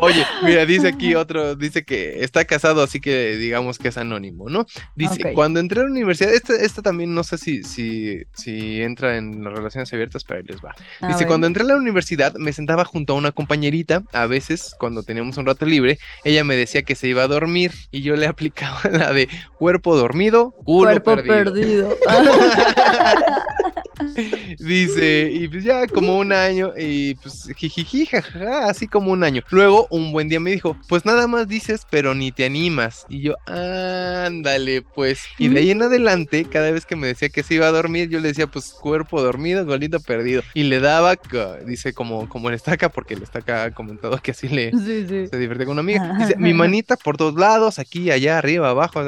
Oye, 0.00 0.24
mira, 0.44 0.64
dice 0.66 0.88
aquí 0.88 1.14
otro, 1.14 1.54
dice 1.56 1.84
que 1.84 2.22
está 2.22 2.44
casado, 2.44 2.82
así 2.82 3.00
que 3.00 3.36
digamos 3.36 3.78
que 3.78 3.88
es 3.88 3.96
anónimo, 3.98 4.48
¿no? 4.48 4.66
Dice, 4.94 5.32
cuando 5.34 5.60
entré 5.60 5.80
a 5.80 5.84
la 5.84 5.90
universidad, 5.90 6.32
este 6.34 6.82
también 6.82 7.14
no 7.14 7.24
sé 7.24 7.38
si, 7.38 7.62
si, 7.64 8.22
si 8.34 8.82
entra 8.82 9.16
en 9.16 9.42
las 9.42 9.52
relaciones 9.52 9.92
abiertas, 9.92 10.24
pero 10.24 10.38
ahí 10.40 10.46
les 10.46 10.58
va. 10.58 10.74
A 11.00 11.06
Dice, 11.08 11.20
ver. 11.20 11.28
cuando 11.28 11.46
entré 11.46 11.62
a 11.64 11.66
la 11.66 11.76
universidad 11.76 12.34
me 12.34 12.52
sentaba 12.52 12.84
junto 12.84 13.12
a 13.12 13.16
una 13.16 13.32
compañerita, 13.32 14.02
a 14.12 14.26
veces 14.26 14.74
cuando 14.78 15.02
teníamos 15.02 15.36
un 15.36 15.46
rato 15.46 15.66
libre, 15.66 15.98
ella 16.24 16.44
me 16.44 16.56
decía 16.56 16.82
que 16.82 16.94
se 16.94 17.08
iba 17.08 17.22
a 17.22 17.28
dormir 17.28 17.72
y 17.90 18.02
yo 18.02 18.16
le 18.16 18.26
aplicaba 18.28 18.80
la 18.90 19.12
de 19.12 19.28
cuerpo 19.58 19.96
dormido, 19.96 20.52
culo 20.64 20.90
Cuerpo 20.90 21.16
perdido. 21.16 21.52
perdido. 21.54 21.96
Dice, 24.58 25.30
y 25.32 25.48
pues 25.48 25.64
ya 25.64 25.86
como 25.86 26.18
un 26.18 26.32
año, 26.32 26.72
y 26.76 27.14
pues 27.16 27.50
jijiji, 27.56 28.06
jajaja, 28.06 28.68
así 28.68 28.86
como 28.88 29.12
un 29.12 29.24
año. 29.24 29.42
Luego, 29.50 29.86
un 29.90 30.12
buen 30.12 30.28
día 30.28 30.40
me 30.40 30.50
dijo, 30.50 30.76
pues 30.88 31.04
nada 31.04 31.26
más 31.26 31.48
dices, 31.48 31.86
pero 31.90 32.14
ni 32.14 32.32
te 32.32 32.44
animas. 32.44 33.06
Y 33.08 33.20
yo, 33.20 33.34
ándale, 33.46 34.82
pues. 34.82 35.20
Y 35.38 35.48
de 35.48 35.60
ahí 35.60 35.70
en 35.70 35.82
adelante, 35.82 36.44
cada 36.44 36.70
vez 36.70 36.86
que 36.86 36.96
me 36.96 37.06
decía 37.06 37.28
que 37.28 37.42
se 37.42 37.54
iba 37.54 37.66
a 37.66 37.72
dormir, 37.72 38.08
yo 38.08 38.20
le 38.20 38.28
decía, 38.28 38.46
pues 38.46 38.72
cuerpo 38.72 39.22
dormido, 39.22 39.64
golito 39.64 40.00
perdido. 40.00 40.42
Y 40.54 40.64
le 40.64 40.80
daba, 40.80 41.16
dice, 41.66 41.92
como, 41.92 42.28
como 42.28 42.48
el 42.48 42.54
estaca, 42.54 42.88
porque 42.88 43.14
el 43.14 43.22
estaca 43.22 43.64
ha 43.64 43.70
comentado 43.72 44.18
que 44.18 44.32
así 44.32 44.48
le 44.48 44.72
se 44.72 45.38
divierte 45.38 45.64
con 45.64 45.72
una 45.72 45.80
amiga. 45.80 46.16
Dice, 46.18 46.36
mi 46.36 46.54
manita 46.54 46.96
por 46.96 47.16
todos 47.16 47.34
lados, 47.34 47.78
aquí, 47.78 48.10
allá, 48.10 48.38
arriba, 48.38 48.70
abajo, 48.70 49.02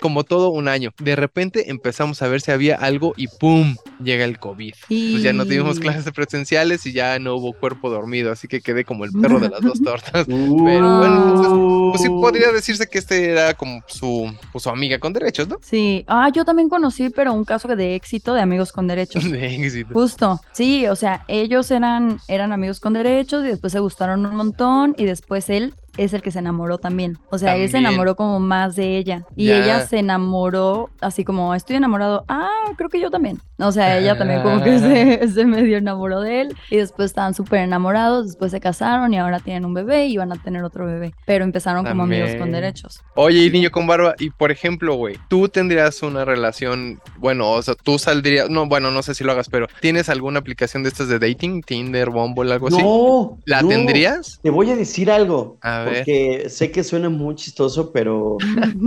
como 0.00 0.24
todo 0.24 0.48
un 0.48 0.68
año. 0.68 0.92
De 0.98 1.16
repente 1.16 1.70
empezamos 1.70 2.22
a 2.22 2.28
ver 2.28 2.40
si 2.40 2.50
había 2.50 2.76
algo 2.76 3.14
y 3.16 3.28
¡pum! 3.28 3.76
Llega 4.02 4.24
el 4.24 4.38
COVID. 4.38 4.74
Pues 4.88 5.22
ya 5.22 5.32
no 5.32 5.44
tuvimos 5.44 5.80
clases 5.80 6.10
presenciales 6.12 6.84
y 6.86 6.92
ya 6.92 7.18
no 7.18 7.36
hubo 7.36 7.52
cuerpo 7.52 7.90
dormido, 7.90 8.32
así 8.32 8.48
que 8.48 8.60
quedé 8.60 8.84
como 8.84 9.04
el 9.04 9.12
perro 9.12 9.40
de 9.40 9.48
las 9.48 9.60
dos 9.60 9.80
tortas. 9.84 10.26
Pero 10.26 10.46
bueno, 10.66 11.28
entonces, 11.28 11.52
pues 11.90 12.02
sí 12.02 12.08
podría 12.08 12.52
decirse 12.52 12.86
que 12.86 12.98
este 12.98 13.30
era 13.30 13.54
como 13.54 13.82
su, 13.86 14.32
pues, 14.52 14.64
su 14.64 14.70
amiga 14.70 14.98
con 14.98 15.12
derechos, 15.12 15.48
¿no? 15.48 15.58
Sí, 15.62 16.04
ah, 16.08 16.30
yo 16.32 16.44
también 16.44 16.68
conocí, 16.68 17.10
pero 17.10 17.32
un 17.32 17.44
caso 17.44 17.68
de 17.68 17.94
éxito 17.94 18.34
de 18.34 18.40
amigos 18.40 18.72
con 18.72 18.86
derechos. 18.86 19.22
De 19.32 19.54
éxito. 19.54 19.94
Justo, 19.94 20.40
sí, 20.52 20.86
o 20.86 20.96
sea, 20.96 21.24
ellos 21.28 21.70
eran, 21.70 22.18
eran 22.28 22.52
amigos 22.52 22.80
con 22.80 22.92
derechos 22.92 23.44
y 23.44 23.48
después 23.48 23.72
se 23.72 23.80
gustaron 23.80 24.26
un 24.26 24.36
montón 24.36 24.94
y 24.98 25.04
después 25.04 25.48
él 25.48 25.74
es 25.96 26.12
el 26.12 26.22
que 26.22 26.30
se 26.30 26.38
enamoró 26.38 26.78
también. 26.78 27.18
O 27.30 27.38
sea, 27.38 27.56
él 27.56 27.70
se 27.70 27.78
enamoró 27.78 28.16
como 28.16 28.40
más 28.40 28.76
de 28.76 28.96
ella. 28.96 29.24
Y 29.36 29.50
ella 29.50 29.86
se 29.86 29.98
enamoró 29.98 30.90
así 31.00 31.24
como, 31.24 31.54
estoy 31.54 31.76
enamorado. 31.76 32.24
Ah, 32.28 32.48
creo 32.76 32.88
que 32.88 33.00
yo 33.00 33.10
también. 33.10 33.40
O 33.58 33.70
sea, 33.70 33.98
ella 33.98 34.16
también 34.18 34.42
como 34.42 34.62
que 34.62 34.78
se, 35.28 35.44
medio 35.44 35.76
enamoró 35.76 36.20
de 36.20 36.42
él. 36.42 36.56
Y 36.70 36.76
después 36.76 37.06
estaban 37.06 37.34
súper 37.34 37.60
enamorados, 37.60 38.26
después 38.26 38.50
se 38.50 38.60
casaron 38.60 39.12
y 39.14 39.18
ahora 39.18 39.40
tienen 39.40 39.64
un 39.64 39.74
bebé 39.74 40.06
y 40.06 40.16
van 40.16 40.32
a 40.32 40.42
tener 40.42 40.64
otro 40.64 40.86
bebé. 40.86 41.14
Pero 41.26 41.44
empezaron 41.44 41.84
como 41.84 42.04
amigos 42.04 42.34
con 42.36 42.52
derechos. 42.52 43.00
Oye, 43.14 43.44
y 43.44 43.50
niño 43.50 43.70
con 43.70 43.86
barba, 43.86 44.14
y 44.18 44.30
por 44.30 44.50
ejemplo, 44.50 44.94
güey, 44.94 45.16
tú 45.28 45.48
tendrías 45.48 46.02
una 46.02 46.24
relación, 46.24 47.00
bueno, 47.18 47.50
o 47.50 47.62
sea, 47.62 47.74
tú 47.74 47.98
saldrías, 47.98 48.50
no, 48.50 48.66
bueno, 48.66 48.90
no 48.90 49.02
sé 49.02 49.14
si 49.14 49.24
lo 49.24 49.32
hagas, 49.32 49.48
pero 49.48 49.66
¿tienes 49.80 50.08
alguna 50.08 50.40
aplicación 50.40 50.82
de 50.82 50.88
estas 50.88 51.08
de 51.08 51.18
dating? 51.18 51.62
Tinder, 51.62 52.10
Bumble, 52.10 52.52
algo 52.52 52.68
así? 52.68 52.78
No. 52.82 53.38
¿La 53.44 53.62
tendrías? 53.62 54.40
Te 54.42 54.50
voy 54.50 54.70
a 54.70 54.76
decir 54.76 55.10
algo. 55.10 55.58
Porque 55.84 56.48
sé 56.48 56.70
que 56.70 56.84
suena 56.84 57.08
muy 57.08 57.34
chistoso, 57.34 57.92
pero 57.92 58.38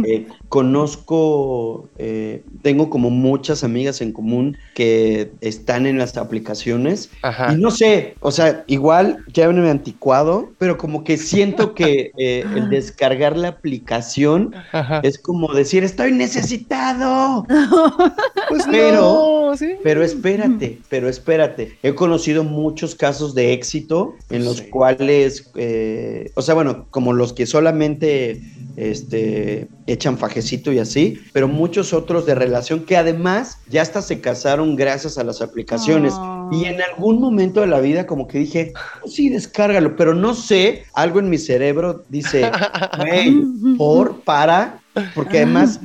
eh, 0.06 0.28
conozco, 0.50 1.90
eh, 1.98 2.44
tengo 2.62 2.90
como 2.90 3.10
muchas 3.10 3.64
amigas 3.64 4.02
en 4.02 4.12
común 4.12 4.58
que 4.74 5.32
están 5.42 5.86
en 5.86 5.98
las 5.98 6.18
aplicaciones. 6.18 7.10
Y 7.52 7.56
no 7.56 7.72
sé, 7.72 8.16
o 8.20 8.32
sea, 8.32 8.64
igual 8.68 9.24
ya 9.34 9.50
me 9.50 9.70
anticuado, 9.70 10.52
pero 10.58 10.78
como 10.78 11.04
que 11.04 11.18
siento 11.18 11.74
que 11.74 12.12
eh, 12.18 12.46
el 12.56 12.70
descargar 12.70 13.38
la 13.38 13.50
aplicación 13.50 14.54
es 15.04 15.18
como 15.18 15.54
decir, 15.54 15.84
estoy 15.84 16.12
necesitado. 16.12 17.46
pues 18.50 18.66
pero, 18.70 19.54
pero 19.84 20.04
espérate, 20.04 20.80
pero 20.90 21.10
espérate. 21.10 21.78
He 21.84 21.94
conocido 21.96 22.44
muchos 22.44 22.96
casos 22.96 23.34
de 23.36 23.54
éxito 23.54 24.16
en 24.30 24.46
los 24.46 24.62
cuales, 24.62 25.52
o 26.36 26.42
sea, 26.42 26.54
bueno, 26.54 26.85
como 26.92 27.14
los 27.14 27.34
que 27.34 27.46
solamente 27.46 28.42
este, 28.76 29.70
echan 29.88 30.18
fajecito 30.18 30.72
y 30.72 30.80
así, 30.80 31.22
pero 31.34 31.48
muchos 31.48 31.94
otros 31.94 32.26
de 32.26 32.36
relación 32.36 32.86
que 32.86 32.98
además 32.98 33.60
ya 33.70 33.82
hasta 33.82 34.02
se 34.02 34.22
casaron 34.22 34.76
gracias 34.76 35.18
a 35.18 35.24
las 35.24 35.42
aplicaciones. 35.42 36.14
Y 36.52 36.66
en 36.66 36.82
algún 36.82 37.20
momento 37.20 37.62
de 37.62 37.68
la 37.68 37.80
vida 37.80 38.06
como 38.06 38.28
que 38.28 38.40
dije, 38.40 38.74
pues 39.02 39.14
sí, 39.14 39.30
descárgalo, 39.30 39.96
pero 39.96 40.14
no 40.14 40.34
sé, 40.34 40.84
algo 40.94 41.20
en 41.20 41.30
mi 41.30 41.38
cerebro 41.38 42.04
dice, 42.10 42.52
por, 43.78 44.22
para, 44.22 44.80
porque 45.14 45.38
además 45.38 45.80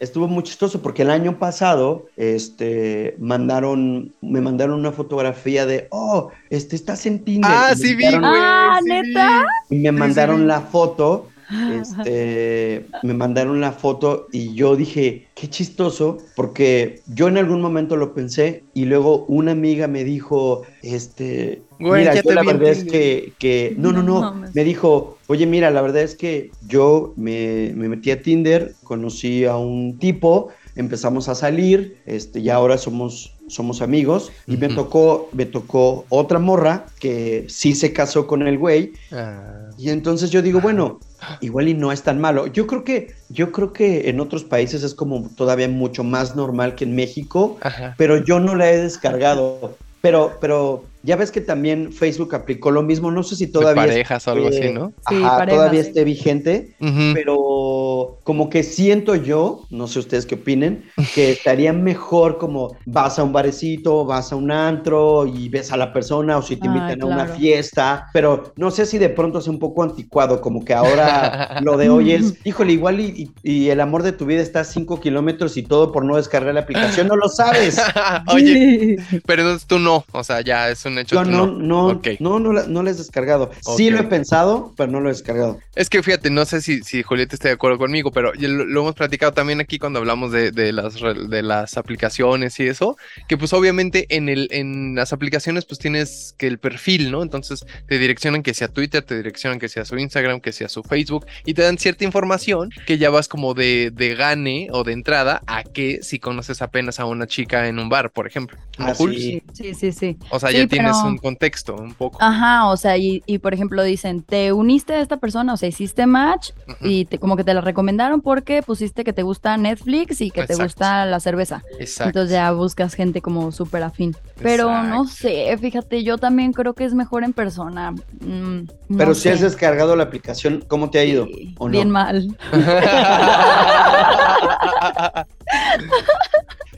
estuvo 0.00 0.28
muy 0.28 0.42
chistoso 0.42 0.82
porque 0.82 1.02
el 1.02 1.10
año 1.10 1.38
pasado 1.38 2.06
este 2.16 3.16
mandaron 3.18 4.14
me 4.20 4.40
mandaron 4.40 4.78
una 4.78 4.92
fotografía 4.92 5.66
de 5.66 5.88
oh 5.90 6.30
este 6.50 6.76
estás 6.76 7.06
en 7.06 7.24
Tinder 7.24 7.50
ah 7.52 7.74
sí 7.74 7.94
vi 7.94 8.04
ah 8.06 8.80
neta 8.84 9.44
y 9.70 9.76
me 9.76 9.92
mandaron 9.92 10.46
la 10.46 10.60
foto 10.60 11.28
este, 11.50 12.86
me 13.02 13.14
mandaron 13.14 13.60
la 13.60 13.72
foto 13.72 14.26
y 14.32 14.54
yo 14.54 14.76
dije, 14.76 15.28
qué 15.34 15.48
chistoso, 15.48 16.18
porque 16.34 17.02
yo 17.06 17.28
en 17.28 17.38
algún 17.38 17.60
momento 17.60 17.96
lo 17.96 18.14
pensé 18.14 18.64
y 18.74 18.86
luego 18.86 19.24
una 19.28 19.52
amiga 19.52 19.86
me 19.86 20.04
dijo, 20.04 20.62
este, 20.82 21.62
mira, 21.78 22.14
yo 22.14 22.32
la 22.32 22.42
verdad 22.42 22.70
es 22.70 22.84
que, 22.84 23.32
que, 23.38 23.74
no, 23.78 23.92
no, 23.92 24.02
no, 24.02 24.34
me 24.52 24.64
dijo, 24.64 25.18
oye, 25.28 25.46
mira, 25.46 25.70
la 25.70 25.82
verdad 25.82 26.02
es 26.02 26.14
que 26.14 26.50
yo 26.66 27.12
me, 27.16 27.72
me 27.76 27.88
metí 27.88 28.10
a 28.10 28.22
Tinder, 28.22 28.74
conocí 28.82 29.44
a 29.44 29.56
un 29.56 29.98
tipo, 29.98 30.48
empezamos 30.74 31.28
a 31.28 31.34
salir, 31.34 31.98
este, 32.06 32.40
y 32.40 32.50
ahora 32.50 32.78
somos 32.78 33.32
somos 33.48 33.80
amigos 33.80 34.32
y 34.46 34.56
me 34.56 34.68
tocó 34.68 35.28
me 35.32 35.46
tocó 35.46 36.04
otra 36.08 36.38
morra 36.38 36.86
que 36.98 37.46
sí 37.48 37.74
se 37.74 37.92
casó 37.92 38.26
con 38.26 38.46
el 38.46 38.58
güey. 38.58 38.92
Ah. 39.12 39.70
y 39.78 39.90
entonces 39.90 40.30
yo 40.30 40.42
digo 40.42 40.60
bueno 40.60 40.98
igual 41.40 41.68
y 41.68 41.74
no 41.74 41.92
es 41.92 42.02
tan 42.02 42.20
malo. 42.20 42.46
Yo 42.46 42.66
creo 42.66 42.84
que 42.84 43.14
yo 43.28 43.52
creo 43.52 43.72
que 43.72 44.08
en 44.08 44.20
otros 44.20 44.44
países 44.44 44.82
es 44.82 44.94
como 44.94 45.28
todavía 45.36 45.68
mucho 45.68 46.04
más 46.04 46.36
normal 46.36 46.74
que 46.74 46.84
en 46.84 46.94
México 46.94 47.58
pero 47.96 48.24
yo 48.24 48.40
no 48.40 48.54
la 48.54 48.70
he 48.70 48.78
descargado. 48.78 49.76
Pero 50.00 50.36
pero 50.40 50.84
ya 51.06 51.14
ves 51.14 51.30
que 51.30 51.40
también 51.40 51.92
Facebook 51.92 52.34
aplicó 52.34 52.72
lo 52.72 52.82
mismo, 52.82 53.12
no 53.12 53.22
sé 53.22 53.36
si 53.36 53.46
todavía... 53.46 53.86
parejas 53.86 54.26
o 54.26 54.32
algo 54.32 54.48
así, 54.48 54.72
¿no? 54.72 54.92
Ajá, 55.04 55.46
todavía 55.46 55.80
esté 55.80 56.02
vigente, 56.02 56.74
pero 57.14 58.18
como 58.24 58.50
que 58.50 58.64
siento 58.64 59.14
yo, 59.14 59.62
no 59.70 59.86
sé 59.86 60.00
ustedes 60.00 60.26
qué 60.26 60.34
opinen, 60.34 60.84
que 61.14 61.30
estaría 61.30 61.72
mejor 61.72 62.38
como 62.38 62.76
vas 62.86 63.20
a 63.20 63.24
un 63.24 63.32
barecito, 63.32 64.04
vas 64.04 64.32
a 64.32 64.36
un 64.36 64.50
antro 64.50 65.26
y 65.26 65.48
ves 65.48 65.70
a 65.70 65.76
la 65.76 65.92
persona 65.92 66.38
o 66.38 66.42
si 66.42 66.56
te 66.56 66.66
invitan 66.66 67.00
a 67.02 67.06
una 67.06 67.26
fiesta, 67.26 68.08
pero 68.12 68.52
no 68.56 68.72
sé 68.72 68.84
si 68.84 68.98
de 68.98 69.08
pronto 69.08 69.38
es 69.38 69.46
un 69.46 69.60
poco 69.60 69.84
anticuado, 69.84 70.40
como 70.40 70.64
que 70.64 70.74
ahora 70.74 71.60
lo 71.62 71.76
de 71.76 71.88
hoy 71.88 72.12
es, 72.14 72.34
híjole, 72.44 72.72
igual 72.72 72.98
y, 72.98 73.30
el 73.70 73.80
amor 73.80 74.02
de 74.02 74.12
tu 74.12 74.26
vida 74.26 74.42
está 74.42 74.60
a 74.60 74.64
5 74.64 75.00
kilómetros 75.00 75.56
y 75.56 75.62
todo 75.62 75.92
por 75.92 76.04
no 76.04 76.16
descargar 76.16 76.54
la 76.54 76.60
aplicación, 76.60 77.06
no 77.06 77.14
lo 77.14 77.28
sabes. 77.28 77.80
Oye, 78.26 78.96
pero 79.24 79.56
tú 79.68 79.78
no, 79.78 80.04
o 80.10 80.24
sea, 80.24 80.40
ya 80.40 80.68
es 80.68 80.84
un 80.84 80.95
hecho. 80.98 81.24
no, 81.24 81.46
no, 81.46 82.00
no, 82.20 82.38
no, 82.38 82.52
no, 82.66 82.82
lo 82.82 82.90
he 82.90 82.94
descargado. 82.94 83.50
Sí 83.76 83.90
lo 83.90 83.98
he 83.98 84.04
pensado, 84.04 84.72
pero 84.76 84.90
no 84.90 85.00
lo 85.00 85.08
he 85.08 85.12
descargado. 85.12 85.58
Es 85.74 85.90
que 85.90 86.02
fíjate, 86.02 86.30
no 86.30 86.44
sé 86.44 86.60
si, 86.60 86.82
si 86.82 87.02
Julieta 87.02 87.34
está 87.34 87.48
de 87.48 87.54
acuerdo 87.54 87.78
conmigo, 87.78 88.10
pero 88.10 88.32
lo, 88.34 88.80
hemos 88.80 88.94
platicado 88.94 89.32
también 89.32 89.60
aquí 89.60 89.78
cuando 89.78 89.98
hablamos 89.98 90.32
de, 90.32 90.52
de, 90.52 90.72
las, 90.72 90.94
de 90.94 91.42
las 91.42 91.76
aplicaciones 91.76 92.58
y 92.60 92.66
eso, 92.66 92.96
que 93.28 93.36
pues 93.36 93.52
obviamente 93.52 94.06
en, 94.10 94.28
el, 94.28 94.48
en 94.50 94.94
las 94.94 95.12
aplicaciones 95.12 95.64
pues 95.64 95.78
tienes 95.78 96.34
que 96.38 96.46
el 96.46 96.58
perfil, 96.58 97.10
¿no? 97.10 97.22
Entonces 97.22 97.64
te 97.86 97.98
direccionan 97.98 98.42
que 98.42 98.54
sea 98.54 98.68
Twitter, 98.68 99.02
te 99.02 99.16
direccionan 99.16 99.58
que 99.58 99.68
sea 99.68 99.84
su 99.84 99.96
Instagram, 99.98 100.40
que 100.40 100.52
sea 100.52 100.68
su 100.68 100.82
Facebook 100.82 101.26
y 101.44 101.54
te 101.54 101.62
dan 101.62 101.78
cierta 101.78 102.04
información 102.04 102.70
que 102.86 102.98
ya 102.98 103.10
vas 103.10 103.28
como 103.28 103.54
de, 103.54 103.90
de 103.92 104.14
gane 104.14 104.68
o 104.72 104.84
de 104.84 104.92
entrada 104.92 105.42
a 105.46 105.62
que 105.62 106.00
si 106.02 106.18
conoces 106.18 106.62
apenas 106.62 107.00
a 107.00 107.04
una 107.04 107.26
chica 107.26 107.68
en 107.68 107.78
un 107.78 107.88
bar, 107.88 108.10
por 108.10 108.26
ejemplo. 108.26 108.58
Ah, 108.78 108.94
sí. 108.94 109.42
sí, 109.52 109.92
sí, 109.92 110.16
O 110.30 110.38
sea, 110.38 110.50
ya 110.50 110.66
tienes 110.66 110.85
es 110.90 110.96
un 110.96 111.18
contexto 111.18 111.74
un 111.74 111.94
poco. 111.94 112.18
Ajá, 112.20 112.68
o 112.68 112.76
sea, 112.76 112.96
y, 112.96 113.20
por 113.40 113.54
ejemplo 113.54 113.82
dicen, 113.82 114.22
te 114.22 114.52
uniste 114.52 114.94
a 114.94 115.00
esta 115.00 115.16
persona, 115.18 115.52
o 115.52 115.56
sea, 115.56 115.68
hiciste 115.68 116.06
match 116.06 116.50
y 116.80 117.06
como 117.18 117.36
que 117.36 117.44
te 117.44 117.54
la 117.54 117.60
recomendaron 117.60 118.20
porque 118.20 118.62
pusiste 118.62 119.04
que 119.04 119.12
te 119.12 119.22
gusta 119.22 119.56
Netflix 119.56 120.20
y 120.20 120.30
que 120.30 120.46
te 120.46 120.54
gusta 120.54 121.06
la 121.06 121.20
cerveza. 121.20 121.62
Exacto. 121.78 122.08
Entonces 122.08 122.32
ya 122.32 122.52
buscas 122.52 122.94
gente 122.94 123.20
como 123.20 123.52
súper 123.52 123.82
afín. 123.82 124.16
Pero 124.42 124.82
no 124.82 125.06
sé, 125.06 125.56
fíjate, 125.58 126.02
yo 126.04 126.18
también 126.18 126.52
creo 126.52 126.74
que 126.74 126.84
es 126.84 126.94
mejor 126.94 127.24
en 127.24 127.32
persona. 127.32 127.92
Mm, 128.20 128.68
Pero 128.96 129.14
si 129.14 129.28
has 129.28 129.40
descargado 129.40 129.96
la 129.96 130.04
aplicación, 130.04 130.64
¿cómo 130.66 130.90
te 130.90 130.98
ha 130.98 131.04
ido? 131.04 131.26
Bien 131.70 131.90
mal. 131.90 132.36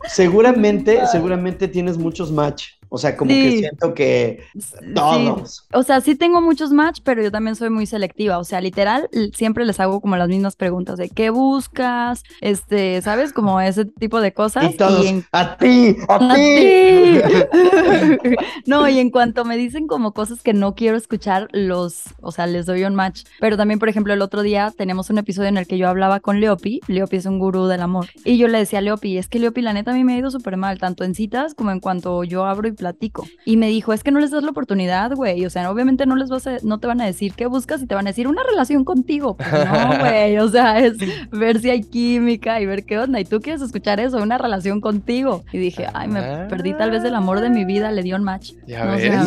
seguramente, 0.09 1.07
seguramente 1.11 1.69
tienes 1.69 1.99
muchos 1.99 2.31
match. 2.33 2.69
O 2.91 2.97
sea, 2.97 3.19
como 3.19 3.29
que 3.29 3.51
Sí. 3.51 3.59
siento 3.59 3.93
que 3.93 4.45
Sí. 4.59 4.95
todos. 4.95 5.67
O 5.75 5.83
sea, 5.83 6.01
sí 6.01 6.15
tengo 6.15 6.41
muchos 6.41 6.71
match, 6.73 7.01
pero 7.05 7.23
yo 7.23 7.31
también 7.31 7.55
soy 7.55 7.69
muy 7.69 7.85
selectiva. 7.85 8.39
O 8.39 8.45
sea, 8.45 8.63
literal, 8.63 9.11
siempre 9.35 9.67
les 9.67 9.79
hago 9.79 10.01
como 10.01 10.17
las 10.17 10.29
mismas 10.29 10.57
preguntas 10.57 10.97
de 10.97 11.11
qué 11.11 11.29
buscas, 11.29 12.23
este, 12.41 13.03
¿sabes? 13.03 13.35
Como 13.35 13.61
ese 13.61 13.85
tipo 13.85 14.23
de 14.23 14.33
cosas. 14.33 14.73
Y 14.73 14.77
todos, 14.79 15.05
en- 15.05 15.23
a 15.33 15.59
ti, 15.59 15.97
a 16.09 16.15
¡A 16.15 16.35
ti. 16.35 16.41
ti! 16.41 17.21
no, 18.67 18.89
y 18.89 18.99
en 19.01 19.11
cuanto 19.11 19.45
me 19.45 19.59
dicen 19.59 19.87
como 19.87 20.15
cosas 20.15 20.43
que 20.43 20.55
no 20.55 20.75
quiero 20.75 20.97
escuchar, 20.97 21.49
los, 21.53 22.05
o 22.23 22.33
sea, 22.33 22.47
les 22.47 22.65
doy 22.65 22.85
un 22.85 22.95
match. 22.95 23.25
Pero 23.39 23.59
también, 23.59 23.79
por 23.79 23.91
ejemplo, 23.91 24.15
el 24.15 24.23
otro 24.23 24.41
día 24.41 24.73
tenemos 24.75 25.11
un 25.11 25.19
episodio 25.19 25.51
en 25.51 25.59
el 25.59 25.67
que 25.67 25.77
yo 25.77 25.91
hablaba 25.91 26.21
con 26.21 26.41
Leopi. 26.41 26.81
Leopi 26.89 27.17
es 27.19 27.27
un 27.27 27.39
gurú 27.39 27.67
del 27.69 27.83
amor. 27.83 28.07
Y 28.25 28.39
yo 28.39 28.49
le 28.49 28.59
decía 28.59 28.79
a 28.81 28.83
Leopi, 28.83 29.19
es 29.19 29.29
que 29.29 29.39
Leopi, 29.39 29.61
la 29.63 29.73
neta, 29.73 29.91
a 29.93 29.95
mí 29.95 30.05
me 30.05 30.15
ha 30.15 30.19
ido 30.19 30.31
súper 30.31 30.57
mal, 30.57 30.79
tanto 30.79 31.05
en 31.05 31.15
citas 31.15 31.55
como 31.55 31.71
en 31.71 31.81
cuanto 31.81 32.25
yo 32.25 32.45
abro 32.47 32.69
y 32.69 32.73
platico. 32.73 33.27
Y 33.45 33.57
me 33.57 33.69
dijo, 33.69 33.93
es 33.93 34.03
que 34.03 34.11
no 34.11 34.21
les 34.21 34.31
das 34.31 34.43
la 34.43 34.51
oportunidad, 34.51 35.13
güey. 35.15 35.45
O 35.47 35.51
sea, 35.51 35.71
obviamente 35.71 36.07
no 36.07 36.17
les 36.17 36.29
vas 36.31 36.47
a, 36.47 36.57
no 36.63 36.79
te 36.79 36.87
van 36.87 37.01
a 37.01 37.07
decir 37.07 37.35
qué 37.35 37.47
buscas 37.47 37.83
y 37.83 37.87
te 37.87 37.95
van 37.95 38.07
a 38.07 38.11
decir 38.11 38.27
una 38.29 38.43
relación 38.43 38.85
contigo. 38.85 39.37
Pues 39.37 39.51
no, 39.53 39.99
güey. 40.01 40.39
O 40.39 40.49
sea, 40.49 40.79
es 40.79 40.97
ver 41.31 41.61
si 41.61 41.71
hay 41.71 41.83
química 41.83 42.61
y 42.61 42.67
ver 42.67 42.85
qué 42.85 42.99
onda. 42.99 43.21
Y 43.21 43.25
tú 43.25 43.41
quieres 43.41 43.63
escuchar 43.63 44.01
eso, 44.01 44.19
una 44.19 44.39
relación 44.39 44.81
contigo. 44.81 45.45
Y 45.53 45.59
dije, 45.59 45.87
ay, 45.95 46.09
me 46.09 46.19
Ah. 46.21 46.47
perdí 46.49 46.75
tal 46.75 46.91
vez 46.91 47.05
el 47.05 47.15
amor 47.15 47.41
de 47.41 47.51
mi 47.51 47.65
vida, 47.65 47.91
le 47.93 48.03
dio 48.03 48.17
un 48.17 48.25
match. 48.25 48.53
Ya 48.67 48.85
O 48.85 48.93
ves. 48.93 49.03
sea, 49.03 49.25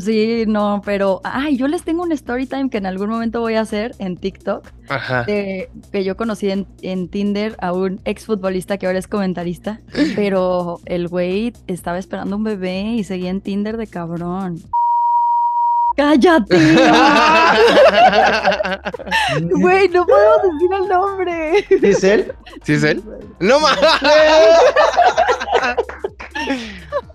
sí, 0.00 0.44
no, 0.46 0.82
pero, 0.84 1.20
ay, 1.24 1.56
yo 1.56 1.68
les 1.68 1.82
tengo 1.82 2.02
un 2.02 2.12
story 2.12 2.46
time 2.46 2.70
que 2.70 2.78
en 2.78 2.86
algún 2.86 3.08
momento 3.08 3.40
voy 3.40 3.54
a 3.54 3.60
hacer 3.62 3.94
en 3.98 4.16
TikTok, 4.16 4.66
Ajá. 4.88 5.24
de- 5.24 5.68
que 5.92 6.04
yo 6.04 6.16
conocí 6.16 6.50
en, 6.50 6.66
en 6.82 7.08
Tinder 7.08 7.56
a 7.60 7.72
un 7.78 8.00
exfutbolista 8.04 8.78
que 8.78 8.86
ahora 8.86 8.98
es 8.98 9.08
comentarista, 9.08 9.80
pero 10.16 10.80
el 10.86 11.08
güey 11.08 11.52
estaba 11.66 11.98
esperando 11.98 12.36
un 12.36 12.44
bebé 12.44 12.80
y 12.80 13.04
seguía 13.04 13.30
en 13.30 13.40
Tinder 13.40 13.76
de 13.76 13.86
cabrón. 13.86 14.62
¡Cállate! 15.96 16.56
Güey, 19.42 19.88
no 19.88 20.06
podemos 20.06 20.42
decir 20.42 20.70
el 20.80 20.88
nombre. 20.88 21.66
¿Dice 21.80 22.14
él? 22.14 22.32
¿Sí 22.62 22.74
es 22.74 22.84
él? 22.84 23.02
¡No 23.40 23.58
más! 23.60 23.78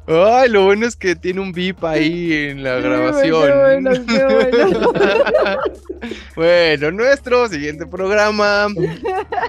Ay, 0.05 0.49
lo 0.49 0.65
bueno 0.65 0.85
es 0.85 0.95
que 0.97 1.15
tiene 1.15 1.39
un 1.39 1.51
beep 1.53 1.83
ahí 1.85 2.33
en 2.33 2.63
la 2.63 2.75
grabación. 2.79 3.51
bueno, 3.59 3.91
qué 4.05 4.23
bueno. 4.25 4.93
bueno, 6.35 6.91
nuestro 6.91 7.47
siguiente 7.47 7.85
programa. 7.87 8.67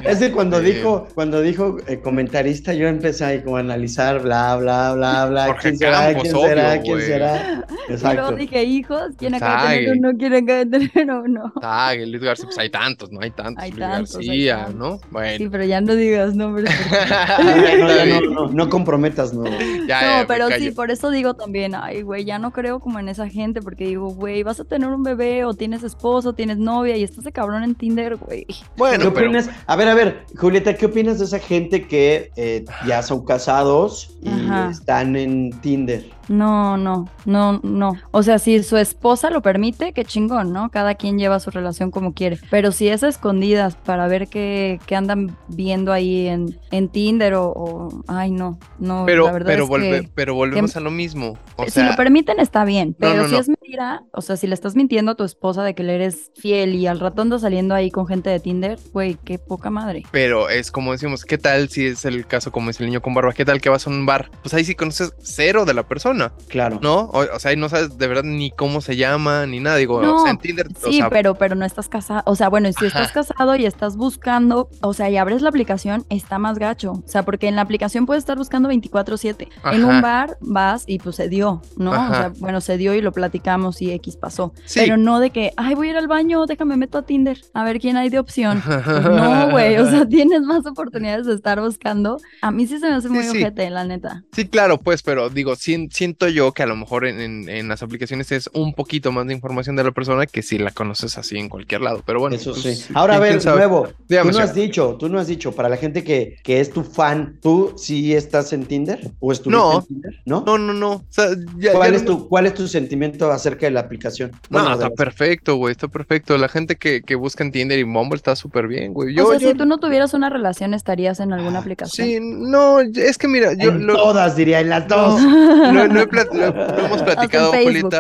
Es 0.05 0.19
que 0.19 0.31
cuando 0.31 0.59
Este, 0.59 0.75
dijo, 0.75 1.09
cuando 1.15 1.41
dijo 1.43 1.79
eh, 1.89 2.01
comentarista, 2.01 2.73
yo 2.73 2.87
empecé 2.87 3.25
ahí 3.25 3.43
como 3.43 3.57
a 3.57 3.61
analizar, 3.61 4.21
bla, 4.23 4.55
bla, 4.57 4.95
bla, 4.95 5.27
bla. 5.27 5.47
Jorge 5.47 5.61
¿Quién 5.71 5.79
será? 5.79 5.99
Campos, 6.07 6.23
¿Quién 6.23 6.37
obvio, 6.37 6.49
será? 6.49 6.81
¿Quién 6.83 7.01
será? 7.01 7.37
Y 7.43 7.55
luego 7.89 7.93
Exacto. 7.95 8.37
dije, 8.37 8.63
hijos, 8.65 9.03
¿quién 9.19 9.35
acaba 9.35 9.71
de 9.73 9.79
tener 9.79 9.99
uno? 9.99 10.13
¿Quién 10.17 10.35
acaba 10.35 10.65
de 10.65 10.67
tener 10.67 11.11
uno? 11.11 11.53
Ah, 11.63 11.95
Luis 11.97 12.23
García, 12.23 12.45
pues 12.47 12.59
hay 12.59 12.71
tantos, 12.71 13.11
¿no? 13.11 13.21
Hay 13.21 13.31
tantos. 13.33 13.63
Hay 13.63 13.73
Luis 13.73 13.81
tantos, 13.81 14.17
hay 14.17 14.27
García, 14.27 14.57
tantos. 14.67 14.75
¿no? 14.77 15.01
Sí, 15.37 15.49
pero 15.49 15.65
ya 15.65 15.81
no 15.81 15.95
digas 15.97 16.35
nombres. 16.37 16.71
No, 18.53 18.69
comprometas, 18.69 19.33
no. 19.35 19.45
Ya, 19.87 20.01
ya, 20.01 20.01
No, 20.03 20.19
me 20.21 20.27
pero 20.49 20.61
sí, 20.61 20.71
por 20.71 20.91
eso 20.91 21.11
digo 21.11 21.35
también, 21.35 21.75
ay, 21.75 22.03
güey, 22.03 22.25
ya 22.25 22.39
no 22.39 22.53
creo 22.53 22.81
como 22.81 22.99
en 22.99 23.09
esa 23.09 23.29
gente, 23.29 23.61
porque 23.63 23.87
digo, 23.87 24.09
güey, 24.11 24.43
vas 24.43 24.61
a 24.61 24.65
tener 24.65 24.89
un 24.89 25.03
bebé 25.03 25.45
o 25.45 25.55
tienes 25.55 25.83
esposo, 25.83 26.33
tienes 26.33 26.59
novia 26.59 26.97
y 26.97 27.03
estás 27.05 27.25
de 27.25 27.33
cabrón 27.33 27.65
en 27.65 27.75
Tinder, 27.75 28.17
güey. 28.17 28.45
¿Qué 28.47 28.55
Bueno, 28.77 29.13
pero. 29.13 29.27
opinas? 29.27 29.51
A 29.67 29.77
ver, 29.77 29.89
a 29.89 29.95
ver, 29.95 30.25
Julieta, 30.37 30.75
¿qué 30.75 30.87
opinas 30.87 31.19
de 31.19 31.25
esa 31.27 31.39
gente 31.39 31.87
que 31.87 32.31
eh, 32.37 32.65
ya 32.87 33.03
son 33.03 33.25
casados 33.25 34.17
y 34.23 34.29
Ajá. 34.29 34.71
están 34.71 35.17
en 35.17 35.51
Tinder? 35.61 36.05
No, 36.29 36.77
no, 36.77 37.09
no, 37.25 37.61
no. 37.63 37.97
O 38.11 38.23
sea, 38.23 38.39
si 38.39 38.63
su 38.63 38.77
esposa 38.77 39.31
lo 39.31 39.43
permite, 39.43 39.93
qué 39.93 40.05
chingón, 40.05 40.53
¿no? 40.53 40.71
Cada 40.71 40.95
quien 40.95 41.19
lleva 41.19 41.41
su 41.41 41.51
relación 41.51 41.91
como 41.91 42.15
quiere. 42.15 42.39
Pero 42.51 42.73
si 42.73 42.89
es 42.89 43.03
a 43.03 43.09
escondidas 43.09 43.77
para 43.77 44.09
ver 44.09 44.29
qué, 44.29 44.81
qué 44.87 44.97
andan 44.97 45.37
viendo 45.49 45.93
ahí 45.93 46.27
en, 46.29 46.59
en 46.71 46.89
Tinder 46.89 47.35
o, 47.35 47.49
o- 47.49 48.05
Ay, 48.09 48.31
no, 48.31 48.59
no. 48.79 49.05
Pero, 49.07 49.27
la 49.27 49.33
verdad 49.33 49.47
pero, 49.53 49.65
es 49.65 49.71
volve- 49.71 50.01
que- 50.03 50.11
pero 50.15 50.35
volvemos 50.35 50.77
a 50.77 50.81
lo 50.81 50.91
mismo. 50.91 51.39
O 51.57 51.65
si 51.65 51.71
sea, 51.73 51.91
lo 51.91 51.97
permiten 51.97 52.41
está 52.41 52.65
bien, 52.65 52.97
pero 52.99 53.23
no, 53.23 53.29
si 53.29 53.33
no. 53.35 53.39
es 53.41 53.49
mentira, 53.49 54.03
o 54.13 54.21
sea, 54.23 54.37
si 54.37 54.47
le 54.47 54.55
estás 54.55 54.75
mintiendo 54.77 55.13
a 55.13 55.15
tu 55.15 55.25
esposa 55.25 55.63
de 55.63 55.75
que 55.75 55.83
le 55.83 55.95
eres 55.95 56.31
fiel 56.37 56.75
y 56.75 56.87
al 56.87 57.01
rato 57.01 57.23
andas 57.23 57.43
saliendo 57.43 57.75
ahí 57.75 57.91
con 57.91 58.07
gente 58.07 58.31
de 58.31 58.41
Tinder, 58.41 58.79
güey, 58.93 59.17
qué 59.25 59.39
poca 59.39 59.71
madre. 59.71 60.03
Pero 60.11 60.49
es 60.49 60.71
como 60.71 60.93
decimos, 60.93 61.25
¿qué 61.25 61.39
tal 61.39 61.69
si 61.69 61.87
es 61.87 62.05
el 62.05 62.27
caso 62.27 62.51
como 62.53 62.71
es 62.71 62.81
el 62.81 62.87
niño 62.87 63.03
con 63.03 63.15
barba? 63.15 63.33
¿Qué 63.33 63.45
tal 63.45 63.61
que 63.61 63.69
vas 63.69 63.87
a 63.87 63.91
un 63.91 64.07
bar? 64.07 64.31
Pues 64.43 64.55
ahí 64.55 64.65
sí 64.65 64.75
conoces 64.75 65.13
cero 65.23 65.65
de 65.65 65.75
la 65.75 65.83
persona, 65.85 66.14
Claro. 66.49 66.79
¿no? 66.83 67.01
O, 67.13 67.21
o 67.35 67.39
sea, 67.39 67.51
ahí 67.51 67.57
no 67.57 67.69
sabes 67.69 67.97
de 67.99 68.07
verdad 68.07 68.23
ni 68.25 68.51
cómo 68.51 68.81
se 68.81 68.97
llama, 68.97 69.47
ni 69.47 69.61
nada. 69.61 69.77
Digo, 69.77 70.01
No, 70.03 70.17
o 70.17 70.23
sea, 70.23 70.31
en 70.31 70.39
Tinder, 70.39 70.69
o 70.83 70.87
Sí, 70.91 70.99
sea, 70.99 71.11
pero, 71.11 71.35
pero 71.35 71.55
no 71.55 71.65
estás 71.65 71.89
casado, 71.89 72.23
o 72.27 72.37
sea, 72.37 72.49
bueno, 72.49 72.69
si 72.73 72.87
estás 72.87 73.13
casado 73.13 73.57
y 73.57 73.67
estás 73.67 73.97
buscando, 73.97 74.69
o 74.81 74.93
sea, 74.95 75.11
y 75.11 75.17
abres 75.17 75.43
la 75.43 75.49
aplicación, 75.49 76.05
está 76.11 76.39
más 76.39 76.59
gacho, 76.59 76.93
o 76.93 77.03
sea, 77.07 77.25
porque 77.25 77.49
en 77.49 77.57
la 77.57 77.63
aplicación 77.63 78.07
puedes 78.07 78.23
estar 78.23 78.37
buscando 78.39 78.69
24/7. 78.69 79.49
En 79.73 79.85
un 79.85 80.01
bar 80.01 80.37
vas 80.41 80.85
y 80.87 80.99
pues 80.99 81.17
se 81.17 81.29
dio, 81.29 81.63
¿no? 81.77 81.91
O 81.91 81.95
sea, 82.15 82.33
bueno, 82.39 82.61
se 82.61 82.77
dio 82.79 82.95
y 82.95 83.01
lo 83.01 83.13
platicamos 83.13 83.81
y 83.83 83.91
X 83.93 84.17
pasó. 84.17 84.53
Sí. 84.65 84.81
Pero 84.81 84.97
no 84.97 85.21
de 85.21 85.31
que, 85.31 85.53
ay, 85.57 85.75
voy 85.75 85.89
a 85.89 85.91
ir 85.93 85.97
al 85.97 86.09
baño, 86.09 86.47
déjame 86.47 86.77
meto 86.77 86.99
a 86.99 87.03
Tinder, 87.03 87.39
a 87.55 87.65
ver 87.65 87.81
quién 87.81 87.97
hay 87.97 88.09
de 88.11 88.19
opción. 88.19 88.63
No, 89.05 89.51
güey, 89.51 89.77
o 89.79 89.89
sea, 89.89 90.07
tienes 90.07 90.43
más 90.43 90.67
oportunidades 90.67 91.27
de 91.27 91.35
estar 91.35 91.61
buscando. 91.61 92.19
A 92.43 92.51
mí 92.51 92.67
sí 92.67 92.79
se 92.79 92.89
me 92.89 92.95
hace 92.95 93.09
muy 93.09 93.23
sí. 93.25 93.39
ojete, 93.39 93.69
la 93.71 93.85
neta. 93.85 94.25
Sí, 94.33 94.47
claro, 94.49 94.79
pues, 94.79 95.03
pero 95.03 95.29
digo, 95.31 95.55
sien- 95.57 95.91
siento 96.05 96.29
yo 96.29 96.53
que 96.53 96.63
a 96.63 96.67
lo 96.67 96.77
mejor 96.77 97.07
en, 97.07 97.19
en- 97.21 97.49
en 97.49 97.69
las 97.69 97.83
aplicaciones 97.83 98.31
es 98.31 98.51
un 98.53 98.75
poquito 98.75 99.11
más 99.11 99.27
de 99.27 99.33
información 99.33 99.75
de 99.75 99.85
la 99.85 99.91
persona 99.93 100.27
que 100.27 100.43
si 100.43 100.59
la 100.59 100.71
conoces 100.71 101.17
así 101.17 101.39
en 101.39 101.49
cualquier 101.49 101.81
lado. 101.81 102.03
Pero 102.05 102.21
bueno, 102.21 102.37
Eso 102.37 102.53
pues, 102.53 102.81
sí. 102.81 102.93
Ahora, 102.95 103.15
a 103.17 103.19
¿quién- 103.19 103.29
quién 103.29 103.35
ver, 103.37 103.43
sabe? 103.43 103.57
nuevo. 103.59 103.89
Dígame, 104.09 104.31
tú 104.31 104.37
no 104.39 104.43
señor. 104.45 104.49
has 104.51 104.55
dicho, 104.55 104.97
tú 105.01 105.09
no 105.09 105.19
has 105.19 105.27
dicho, 105.27 105.53
para 105.53 105.69
la 105.71 105.77
gente 105.79 106.05
que, 106.05 106.37
que 106.45 106.61
es 106.61 106.71
tu 106.71 106.83
fan, 106.85 107.39
¿tú 107.41 107.73
sí 107.77 108.15
estás 108.15 108.53
en 108.53 108.67
Tinder? 108.67 109.01
¿O 109.19 109.33
estuviste 109.33 109.59
No. 109.63 109.79
en 109.81 109.87
Tinder? 109.87 110.15
¿No? 110.27 110.45
No, 110.47 110.59
no, 110.59 110.73
no. 110.75 110.91
O 110.93 111.05
sea, 111.09 111.29
ya- 111.59 111.73
¿Cuál, 111.73 111.93
ya 111.93 111.97
es 111.97 112.03
no- 112.05 112.17
tu, 112.19 112.29
¿Cuál 112.29 112.47
es 112.47 112.55
tu 112.55 112.69
sentimiento 112.69 113.31
acerca 113.33 113.67
de 113.67 113.73
la 113.73 113.81
aplicación? 113.81 114.31
No, 114.33 114.39
Bueno, 114.51 114.69
de 114.69 114.75
está 114.75 114.89
las- 114.89 114.97
perfecto, 114.97 115.57
güey, 115.57 115.73
está 115.73 115.89
perfecto. 115.89 116.37
La 116.37 116.49
gente 116.49 116.77
que, 116.77 117.01
que 117.03 117.15
busca 117.15 117.43
en 117.43 117.51
Tinder 117.53 117.79
y 117.79 117.83
Bumble 117.85 118.17
está 118.17 118.37
súper 118.37 118.69
bien, 118.69 118.93
güey. 118.93 119.15
Yo, 119.15 119.27
o 119.27 119.31
sea, 119.31 119.39
yo- 119.39 119.49
si 119.51 119.55
tú 119.57 119.65
no 119.65 119.79
tuvieras 119.79 120.13
una 120.15 120.29
relación, 120.29 120.75
estarías 120.75 121.19
en 121.21 121.33
alguna 121.33 121.61
aplicación. 121.61 122.07
Sí, 122.07 122.19
no, 122.21 122.81
es 122.81 123.17
que 123.19 123.27
mira, 123.29 123.55
yo 123.55 123.71
en 123.71 123.87
lo, 123.87 123.95
todas, 123.95 124.37
diría, 124.37 124.61
en 124.61 124.69
las 124.69 124.87
dos. 124.89 125.23
lo- 125.23 125.87
lo 125.95 126.01
he 126.03 126.07
plat- 126.07 126.33
lo- 126.33 126.53
lo 126.77 126.85
hemos 126.87 127.03
platicado, 127.09 127.53
Facebook. 127.53 127.95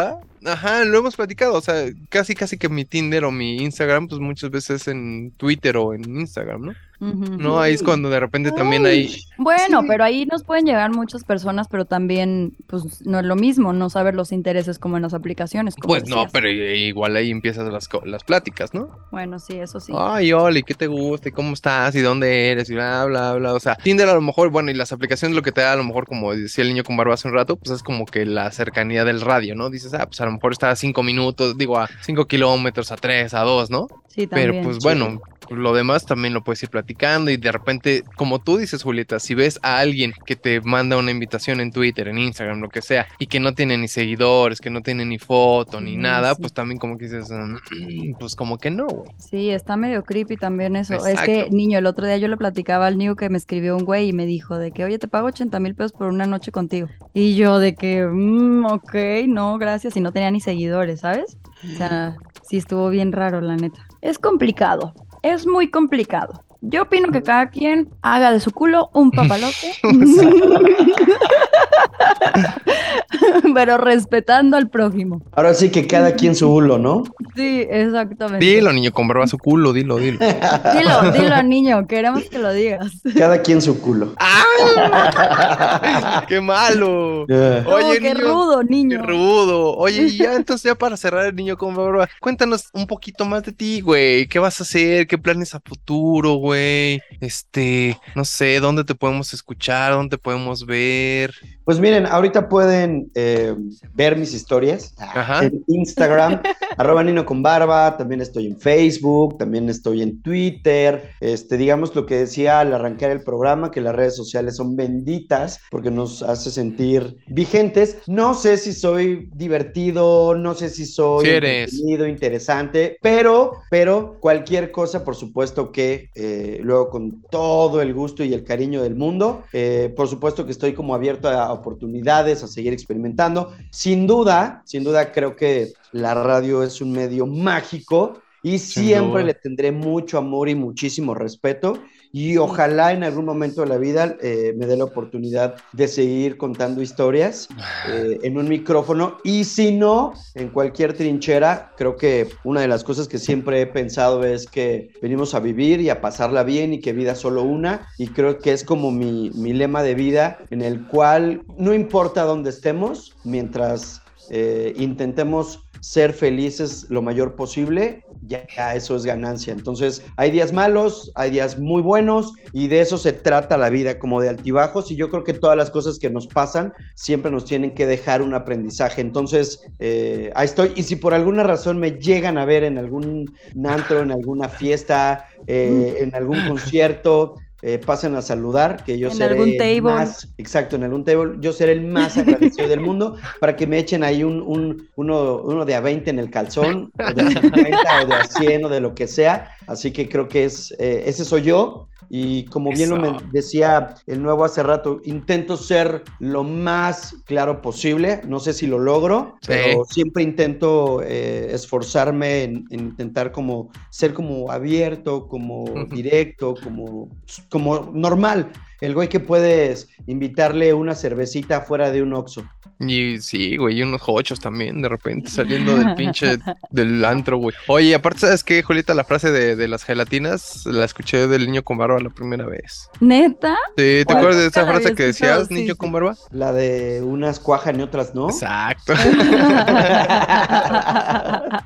Ajá, 0.45 0.85
lo 0.85 0.99
hemos 0.99 1.17
platicado, 1.17 1.55
o 1.55 1.61
sea, 1.61 1.87
casi 2.11 2.35
casi 2.35 2.59
que 2.59 2.69
mi 2.69 2.85
Tinder 2.85 3.25
o 3.25 3.31
mi 3.33 3.57
Instagram, 3.63 4.09
pues 4.09 4.21
muchas 4.21 4.51
veces 4.51 4.87
en 4.89 5.33
Twitter 5.37 5.77
o 5.77 5.95
en 5.95 6.05
Instagram, 6.21 6.61
¿no? 6.63 6.73
Ujú. 7.01 7.37
No, 7.39 7.61
ahí 7.61 7.75
es 7.75 7.83
cuando 7.83 8.09
de 8.09 8.19
repente 8.21 8.53
también 8.53 8.87
hay... 8.87 9.15
Bueno, 9.37 9.81
Sí. 9.83 9.87
pero 9.89 10.05
ahí 10.05 10.27
nos 10.27 10.45
pueden 10.45 10.65
llegar 10.65 10.91
muchas 10.93 11.25
personas, 11.25 11.67
pero 11.69 11.85
también, 11.85 12.57
pues, 12.67 13.05
no 13.05 13.19
es 13.19 13.27
lo 13.27 13.37
mismo, 13.37 13.73
no 13.73 13.91
saber 13.91 14.15
los 14.15 14.33
intereses 14.33 14.79
como 14.79 14.97
en 14.97 15.03
las 15.03 15.13
aplicaciones. 15.13 15.75
como 15.75 15.93
Pues 15.93 16.09
no, 16.09 16.27
pero 16.33 16.49
i- 16.49 16.87
igual 16.87 17.17
ahí 17.17 17.31
empiezas 17.31 17.71
las, 17.71 17.89
co- 17.89 18.05
las 18.07 18.23
pláticas, 18.25 18.73
¿no? 18.73 18.97
Bueno, 19.11 19.39
sí, 19.39 19.55
eso 19.59 19.81
sí. 19.81 19.93
Ay, 19.95 20.33
Oli, 20.33 20.63
¿qué 20.63 20.75
te 20.75 20.87
gusta? 20.87 21.29
¿Y 21.29 21.33
cómo 21.33 21.53
estás? 21.53 21.95
¿Y 21.97 22.01
dónde 22.01 22.51
eres? 22.53 22.71
Y 22.71 22.75
bla, 22.75 23.05
bla, 23.07 23.35
bla. 23.35 23.53
O 23.55 23.61
sea, 23.61 23.75
Tinder 23.75 24.09
a 24.09 24.15
lo 24.15 24.23
mejor, 24.23 24.51
bueno, 24.51 24.71
y 24.71 24.75
las 24.75 24.93
aplicaciones 24.93 25.35
lo 25.35 25.43
que 25.43 25.53
te 25.53 25.61
da 25.63 25.73
a 25.73 25.77
lo 25.77 25.85
mejor, 25.85 26.07
como 26.07 26.33
decía 26.35 26.63
el 26.63 26.69
niño 26.71 26.85
con 26.85 26.97
barba 26.97 27.15
hace 27.15 27.29
un 27.29 27.35
rato, 27.35 27.57
pues 27.57 27.73
es 27.77 27.83
como 27.83 28.07
que 28.07 28.25
la 28.25 28.51
cercanía 28.53 29.05
del 29.05 29.21
radio, 29.21 29.55
¿no? 29.57 29.69
Dices, 29.69 29.93
ah, 29.95 30.07
pues 30.07 30.21
a 30.21 30.27
lo 30.27 30.33
mejor 30.35 30.53
está 30.53 30.71
a 30.71 30.77
cinco 30.77 31.03
minutos, 31.03 31.57
digo, 31.57 31.79
a 31.79 31.89
cinco 32.03 32.27
kilómetros, 32.27 32.93
a 32.93 32.97
tres, 32.97 33.35
a 33.35 33.41
dos, 33.41 33.71
¿no? 33.71 33.89
sí, 34.15 34.27
también. 34.27 34.51
Pero 34.51 34.65
pues 34.65 34.77
sí. 34.77 34.81
bueno, 34.83 35.21
lo 35.51 35.75
demás 35.75 36.07
también 36.07 36.35
lo 36.35 36.43
puedes 36.43 36.63
ir 36.63 36.71
platicando 36.71 37.31
y 37.31 37.37
de 37.37 37.53
repente, 37.53 38.05
como 38.17 38.41
tú 38.41 38.57
dices, 38.57 38.83
Julieta, 38.83 39.19
si 39.19 39.35
ves 39.35 39.59
a 39.63 39.79
alguien 39.79 40.13
que 40.27 40.37
te 40.37 40.61
manda 40.61 40.97
una 40.97 41.11
invitación 41.11 41.61
en 41.61 41.71
Twitter, 41.71 42.09
en 42.09 42.19
Instagram, 42.19 42.61
lo 42.61 42.69
que 42.69 42.83
sea, 42.83 43.07
y 43.19 43.27
que 43.27 43.41
no 43.41 43.55
tiene 43.55 43.77
ni 43.79 43.89
seguidores, 43.89 44.61
que 44.61 44.71
no 44.71 44.83
tiene 44.83 45.05
ni 45.05 45.19
foto, 45.19 45.81
ni 45.81 45.97
nada, 45.97 46.35
sí. 46.35 46.41
pues 46.41 46.53
también 46.53 46.79
como 46.79 46.99
que 46.99 47.05
dices, 47.05 47.31
mm, 47.31 48.15
pues 48.19 48.37
como 48.37 48.59
que 48.59 48.71
no, 48.71 48.87
güey. 48.87 49.11
Sí, 49.19 49.51
está 49.51 49.77
medio 49.77 50.03
creepy 50.05 50.37
también 50.37 50.77
eso. 50.77 50.95
Es 51.07 51.21
que, 51.23 51.49
niño, 51.51 51.79
el 51.79 51.87
otro 51.87 52.07
día 52.07 52.17
yo 52.17 52.29
le 52.29 52.37
platicaba 52.37 52.87
al 52.87 52.99
niño 52.99 53.17
que 53.17 53.29
me 53.29 53.39
escribió 53.39 53.77
un 53.77 53.85
güey 53.85 54.09
y 54.09 54.13
me 54.13 54.27
dijo 54.27 54.59
de 54.59 54.73
que, 54.73 54.85
oye, 54.85 54.99
te 54.99 55.09
pago 55.09 55.29
80 55.29 55.61
mil 55.61 55.75
pesos 55.75 55.93
por 55.93 56.09
una 56.09 56.27
noche 56.27 56.53
contigo. 56.53 56.89
Y 57.13 57.35
yo 57.37 57.59
de 57.59 57.75
que, 57.75 58.05
"Mm, 58.07 58.67
ok, 58.67 58.95
no, 59.29 59.59
gracias. 59.59 59.97
Y 59.97 60.01
no 60.01 60.13
tenía 60.13 60.31
ni 60.31 60.41
seguidores, 60.41 61.01
¿sabes? 61.01 61.37
O 61.65 61.77
sea, 61.77 62.17
sí 62.43 62.57
estuvo 62.57 62.89
bien 62.91 63.13
raro, 63.13 63.41
la 63.41 63.57
neta. 63.57 63.87
Es 64.01 64.19
complicado, 64.19 64.95
es 65.25 65.47
muy 65.47 65.71
complicado. 65.71 66.45
Yo 66.67 66.83
opino 66.83 67.13
que 67.13 67.23
cada 67.23 67.51
quien 67.51 67.91
haga 68.01 68.33
de 68.33 68.41
su 68.41 68.51
culo 68.51 68.89
un 68.95 69.11
papalote. 69.11 69.75
Pero 73.55 73.79
respetando 73.79 74.57
al 74.57 74.69
prójimo. 74.69 75.23
Ahora 75.33 75.55
sí 75.55 75.71
que 75.71 75.87
cada 75.87 76.15
quien 76.15 76.35
su 76.35 76.53
hulo, 76.53 76.79
¿no? 76.79 77.05
Sí, 77.37 77.67
exactamente. 77.69 78.45
Dilo, 78.45 78.73
niño, 78.73 78.93
con 78.93 79.09
barba 79.09 79.27
su 79.27 79.39
culo, 79.39 79.73
dilo, 79.73 79.99
dilo. 79.99 80.19
Dilo, 80.75 81.13
dilo, 81.13 81.43
niño, 81.43 81.87
queremos 81.87 82.25
que 82.25 82.39
lo 82.39 82.53
digas. 82.53 82.93
Cada 83.17 83.41
quien 83.43 83.61
su 83.61 83.81
culo. 83.81 84.15
¡Ah! 84.19 86.25
¡Qué 86.29 86.41
malo! 86.41 87.23
Oye, 87.23 87.99
qué 88.01 88.15
niño, 88.15 88.25
rudo, 88.25 88.61
Qué 88.61 88.67
niño. 88.75 89.03
rudo. 89.03 89.77
Oye, 89.77 90.05
y 90.05 90.17
ya 90.17 90.35
entonces 90.35 90.65
ya 90.65 90.75
para 90.75 90.97
cerrar 90.97 91.27
el 91.27 91.37
niño 91.37 91.57
con 91.57 91.75
barba, 91.75 92.09
cuéntanos 92.21 92.69
un 92.73 92.87
poquito 92.87 93.25
más 93.25 93.43
de 93.45 93.53
ti, 93.53 93.81
güey. 93.81 94.27
¿Qué 94.27 94.39
vas 94.39 94.61
a 94.61 94.65
hacer? 94.65 95.07
¿Qué 95.07 95.19
planes 95.19 95.55
a 95.55 95.61
futuro, 95.61 96.35
güey? 96.35 96.54
Este, 96.55 97.99
no 98.15 98.25
sé, 98.25 98.61
¿dónde 98.61 98.85
te 98.85 98.95
podemos 98.95 99.33
escuchar? 99.35 99.93
¿Dónde 99.93 100.17
te 100.17 100.23
podemos 100.23 100.65
ver? 100.67 101.35
Pues 101.65 101.81
miren, 101.81 102.05
ahorita 102.05 102.51
pueden 102.51 103.11
eh, 103.15 103.55
ver 103.95 104.17
mis 104.17 104.35
historias 104.35 104.95
Ajá. 104.99 105.47
en 105.47 105.65
Instagram, 105.67 106.43
arroba 106.77 107.03
Nino 107.03 107.25
con 107.25 107.43
Barba, 107.43 107.97
también 107.97 108.21
estoy 108.21 108.49
en 108.49 108.61
Facebook, 108.61 109.39
también 109.39 109.71
estoy 109.71 110.03
en 110.03 110.21
Twitter. 110.21 111.13
Este, 111.21 111.57
digamos 111.57 111.95
lo 111.95 112.05
que 112.05 112.17
decía 112.17 112.61
al 112.61 112.75
arrancar 112.75 113.11
el 113.11 113.23
programa, 113.23 113.71
que 113.71 113.81
las 113.81 113.95
redes 113.95 114.15
sociales 114.15 114.57
son 114.57 114.77
benditas 114.77 115.59
porque 115.71 115.91
nos 115.91 116.23
hace 116.23 116.51
sentir 116.51 117.17
vigentes. 117.29 117.97
No 118.07 118.35
sé 118.35 118.59
si 118.59 118.75
soy 118.75 119.31
divertido, 119.35 120.35
no 120.35 120.53
sé 120.55 120.69
si 120.69 120.85
soy 120.85 121.25
Sí 121.25 121.31
entretenido, 121.31 122.07
interesante, 122.07 122.99
pero, 123.01 123.63
pero 123.71 124.19
cualquier 124.21 124.71
cosa, 124.71 125.03
por 125.03 125.17
supuesto 125.17 125.73
que 125.73 126.11
eh, 126.15 126.59
luego 126.63 126.91
con 126.91 127.23
todo 127.31 127.81
el 127.81 127.95
gusto 127.95 128.23
y 128.23 128.35
el 128.35 128.45
cariño 128.45 128.83
del 128.83 128.97
mundo, 128.97 129.45
eh, 129.55 129.91
por 129.97 130.09
supuesto 130.09 130.45
que 130.45 130.53
estoy 130.53 130.75
como 130.75 130.95
abierto 130.95 131.31
a 131.31 131.54
oportunidades, 131.55 132.43
a 132.43 132.49
seguir 132.49 132.73
experimentando. 132.73 133.53
Sin 133.71 134.07
duda, 134.07 134.63
sin 134.65 134.85
duda 134.85 135.13
creo 135.13 135.37
que 135.37 135.73
la 135.93 136.15
radio 136.15 136.63
es 136.63 136.81
un 136.81 136.93
medio 136.93 137.27
mágico 137.27 138.21
y 138.43 138.59
siempre 138.59 139.25
le 139.25 139.35
tendré 139.35 139.73
mucho 139.73 140.19
amor 140.19 140.49
y 140.51 140.55
muchísimo 140.55 141.15
respeto. 141.15 141.79
Y 142.17 142.37
ojalá 142.37 142.93
en 142.93 143.03
algún 143.03 143.25
momento 143.25 143.63
de 143.63 143.67
la 143.67 143.77
vida 143.77 144.17
eh, 144.23 144.55
me 144.57 144.67
dé 144.67 144.77
la 144.77 144.85
oportunidad 144.85 145.57
de 145.73 145.89
seguir 145.89 146.37
contando 146.37 146.81
historias 146.81 147.49
eh, 147.89 148.21
en 148.23 148.39
un 148.39 148.47
micrófono. 148.49 149.19
Y 149.25 149.43
si 149.43 149.73
no, 149.73 150.13
en 150.37 150.51
cualquier 150.51 150.93
trinchera, 150.93 151.73
creo 151.77 151.97
que 151.97 152.29
una 152.45 152.61
de 152.61 152.69
las 152.69 152.85
cosas 152.85 153.09
que 153.09 153.19
siempre 153.19 153.61
he 153.61 153.67
pensado 153.67 154.23
es 154.23 154.47
que 154.47 154.91
venimos 155.03 155.35
a 155.35 155.41
vivir 155.41 155.81
y 155.81 155.91
a 155.91 156.01
pasarla 156.01 156.45
bien 156.45 156.73
y 156.73 156.79
que 156.79 156.93
vida 156.93 157.15
es 157.15 157.19
solo 157.19 157.43
una. 157.43 157.89
Y 157.99 158.07
creo 158.07 158.39
que 158.39 158.53
es 158.53 158.63
como 158.63 158.93
mi, 158.93 159.33
mi 159.35 159.53
lema 159.53 159.83
de 159.83 159.97
vida 159.97 160.39
en 160.51 160.63
el 160.63 160.87
cual 160.87 161.43
no 161.59 161.75
importa 161.75 162.23
dónde 162.23 162.51
estemos, 162.51 163.17
mientras 163.25 164.05
eh, 164.31 164.73
intentemos 164.77 165.65
ser 165.81 166.15
felices 166.15 166.87
lo 166.89 167.03
mayor 167.03 167.37
posible, 167.37 168.05
ya, 168.27 168.75
eso 168.75 168.97
es 168.97 169.05
ganancia. 169.05 169.53
Entonces, 169.53 170.03
hay 170.17 170.31
días 170.31 170.53
malos, 170.53 171.13
hay 171.15 171.31
días 171.31 171.59
muy 171.59 171.83
buenos 171.83 172.33
y 172.53 172.69
de 172.69 172.81
eso 172.81 172.99
se 172.99 173.13
trata 173.13 173.57
la 173.57 173.71
vida, 173.71 173.99
como 173.99 174.21
de 174.21 174.29
altibajos. 174.29 174.91
Y 174.91 174.97
yo 174.97 175.11
creo 175.11 175.25
que 175.25 175.35
todas 175.35 175.57
las 175.57 175.71
cosas 175.71 175.99
que 175.99 176.11
nos 176.11 176.27
pasan 176.27 176.73
siempre 176.95 177.31
nos 177.31 177.45
tienen 177.45 177.75
que 177.75 177.87
dejar 177.87 178.23
un 178.23 178.35
aprendizaje. 178.35 179.01
Entonces, 179.01 179.61
eh, 179.79 180.31
ahí 180.35 180.47
estoy. 180.47 180.73
Y 180.77 180.85
si 180.85 180.97
por 180.97 181.15
alguna 181.15 181.43
razón 181.43 181.79
me 181.79 181.93
llegan 181.93 182.39
a 182.39 182.45
ver 182.45 182.65
en 182.65 182.79
algún 182.79 183.35
antro, 183.65 184.01
en 184.01 184.13
alguna 184.13 184.49
fiesta, 184.49 185.27
eh, 185.47 185.99
en 186.01 186.15
algún 186.15 186.47
concierto, 186.49 187.37
eh, 187.67 187.79
pasen 187.79 188.15
a 188.15 188.21
saludar, 188.23 188.85
que 188.85 188.99
yo 188.99 189.09
En 189.09 189.15
seré 189.17 189.31
algún 189.33 189.49
el 189.51 189.57
table. 189.57 189.81
más, 189.81 190.29
exacto, 190.37 190.77
en 190.77 190.85
algún 190.85 191.03
table, 191.05 191.37
yo 191.41 191.53
seré 191.53 191.73
el 191.73 191.81
más 191.87 192.17
agradecido 192.19 192.69
del 192.69 192.81
mundo 192.81 193.17
para 193.41 193.57
que 193.57 193.67
me 193.67 193.79
echen 193.79 194.05
ahí 194.05 194.23
un, 194.23 194.43
un- 194.43 194.89
uno, 194.97 195.37
uno 195.43 195.65
de 195.65 195.75
a 195.75 195.81
20 195.81 196.11
en 196.11 196.19
el 196.19 196.31
calzón, 196.31 196.91
o 196.99 197.13
de 197.15 197.23
a 197.23 197.31
50 197.31 198.03
o 198.03 198.07
de 198.07 198.15
a 198.17 198.25
100 198.25 198.65
o 198.67 198.69
de 198.69 198.81
lo 198.81 198.95
que 198.95 199.07
sea, 199.07 199.51
así 199.67 199.91
que 199.93 200.09
creo 200.09 200.29
que 200.29 200.45
es, 200.45 200.73
eh, 200.79 201.05
ese 201.07 201.25
soy 201.25 201.43
yo, 201.43 201.89
y 202.11 202.45
como 202.47 202.71
bien 202.71 202.91
lo 202.91 202.97
Eso. 202.97 203.03
men- 203.03 203.31
decía 203.33 203.95
el 204.07 204.23
nuevo 204.23 204.45
hace 204.45 204.63
rato, 204.63 205.01
intento 205.05 205.57
ser 205.57 206.03
lo 206.21 206.45
más 206.45 207.17
claro 207.25 207.63
posible, 207.63 208.21
no 208.29 208.41
sé 208.41 208.53
si 208.53 208.67
lo 208.67 208.79
logro, 208.79 209.37
Sí. 209.41 209.47
pero 209.49 209.85
siempre 209.87 210.23
intento 210.23 211.01
eh, 211.03 211.49
esforzarme 211.53 212.43
en, 212.45 212.67
en 212.71 212.81
intentar 212.81 213.33
como 213.33 213.71
ser 213.91 214.13
como 214.13 214.51
abierto, 214.53 215.27
como 215.29 215.65
directo, 215.91 216.55
como, 216.63 217.09
como 217.55 217.93
normal. 217.95 218.51
El 218.81 218.95
güey 218.95 219.09
que 219.09 219.21
puedes 219.21 219.89
invitarle 220.09 220.75
una 220.75 220.97
cervecita 220.97 221.61
fuera 221.61 221.93
de 221.93 222.03
un 222.03 222.13
Oxxo. 222.13 222.43
Y 222.81 223.19
sí, 223.21 223.57
güey, 223.57 223.79
y 223.79 223.83
unos 223.83 224.03
hochos 224.07 224.41
también, 224.41 224.83
de 224.83 224.89
repente 224.89 225.31
saliendo 225.31 225.77
del 225.77 225.95
pinche 225.95 226.39
del 226.71 227.05
antro, 227.05 227.39
güey. 227.39 227.55
Oye, 227.69 227.95
aparte, 227.95 228.21
¿sabes 228.21 228.45
qué, 228.45 228.63
Julieta? 228.63 228.95
La 228.95 229.05
frase 229.05 229.31
de, 229.31 229.57
de 229.57 229.69
las 229.69 229.85
gelatinas 229.85 230.67
la 230.67 230.85
escuché 230.85 231.27
del 231.27 231.47
niño 231.47 231.63
con 231.63 231.79
barba 231.79 232.01
la 232.01 232.11
primera 232.11 232.47
vez. 232.47 232.89
¿Neta? 233.01 233.57
Sí, 233.77 234.05
¿Te 234.07 234.13
acuerdas 234.13 234.37
de 234.37 234.47
esa 234.47 234.67
frase 234.67 234.95
que 234.95 235.05
decías, 235.05 235.49
sí, 235.49 235.55
niño 235.55 235.75
sí. 235.75 235.79
con 235.79 235.93
barba? 235.93 236.17
La 236.31 236.53
de 236.53 237.03
unas 237.03 237.41
cuajan 237.41 237.81
y 237.81 237.83
otras 237.83 238.15
no. 238.15 238.29
Exacto. 238.29 238.95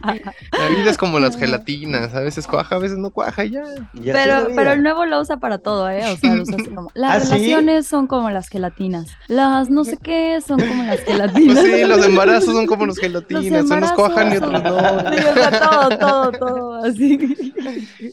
La 0.58 0.68
vida 0.70 0.90
es 0.90 0.96
como 0.96 1.18
las 1.18 1.36
gelatinas, 1.36 2.14
a 2.14 2.20
veces 2.20 2.46
cuaja, 2.46 2.76
a 2.76 2.78
veces 2.78 2.98
no 2.98 3.10
cuaja 3.10 3.44
y 3.44 3.50
ya. 3.50 3.62
Y 3.94 4.10
así 4.10 4.10
es 4.10 4.14
la 4.14 4.40
Pero, 4.40 4.48
pero 4.54 4.72
el 4.72 4.82
nuevo 4.82 5.04
lo 5.06 5.20
usa 5.20 5.38
para 5.38 5.58
todo, 5.58 5.88
¿eh? 5.90 6.02
O 6.12 6.16
sea, 6.16 6.34
lo 6.34 6.42
usa 6.42 6.56
así 6.56 6.66
como. 6.66 6.90
Las 6.94 7.16
¿Ah, 7.16 7.20
sí? 7.20 7.32
relaciones 7.32 7.86
son 7.86 8.06
como 8.06 8.30
las 8.30 8.48
gelatinas. 8.48 9.08
Las 9.28 9.70
no 9.70 9.84
sé 9.84 9.96
qué 9.96 10.40
son 10.46 10.60
como 10.60 10.82
las 10.84 10.97
Pues 11.04 11.16
gelatinas. 11.16 11.64
sí, 11.64 11.84
los 11.84 12.04
embarazos 12.06 12.54
son 12.54 12.66
como 12.66 12.86
los 12.86 12.96
Los 12.96 12.98
gelatinas, 13.00 13.64
unos 13.70 13.92
cuajan 13.92 14.32
y 14.32 14.36
otros 14.36 14.52
son- 14.52 14.62
no. 14.64 14.78
Sí, 15.18 15.22
todo, 15.60 15.98
todo, 15.98 16.32
todo, 16.32 16.84
así. 16.84 17.52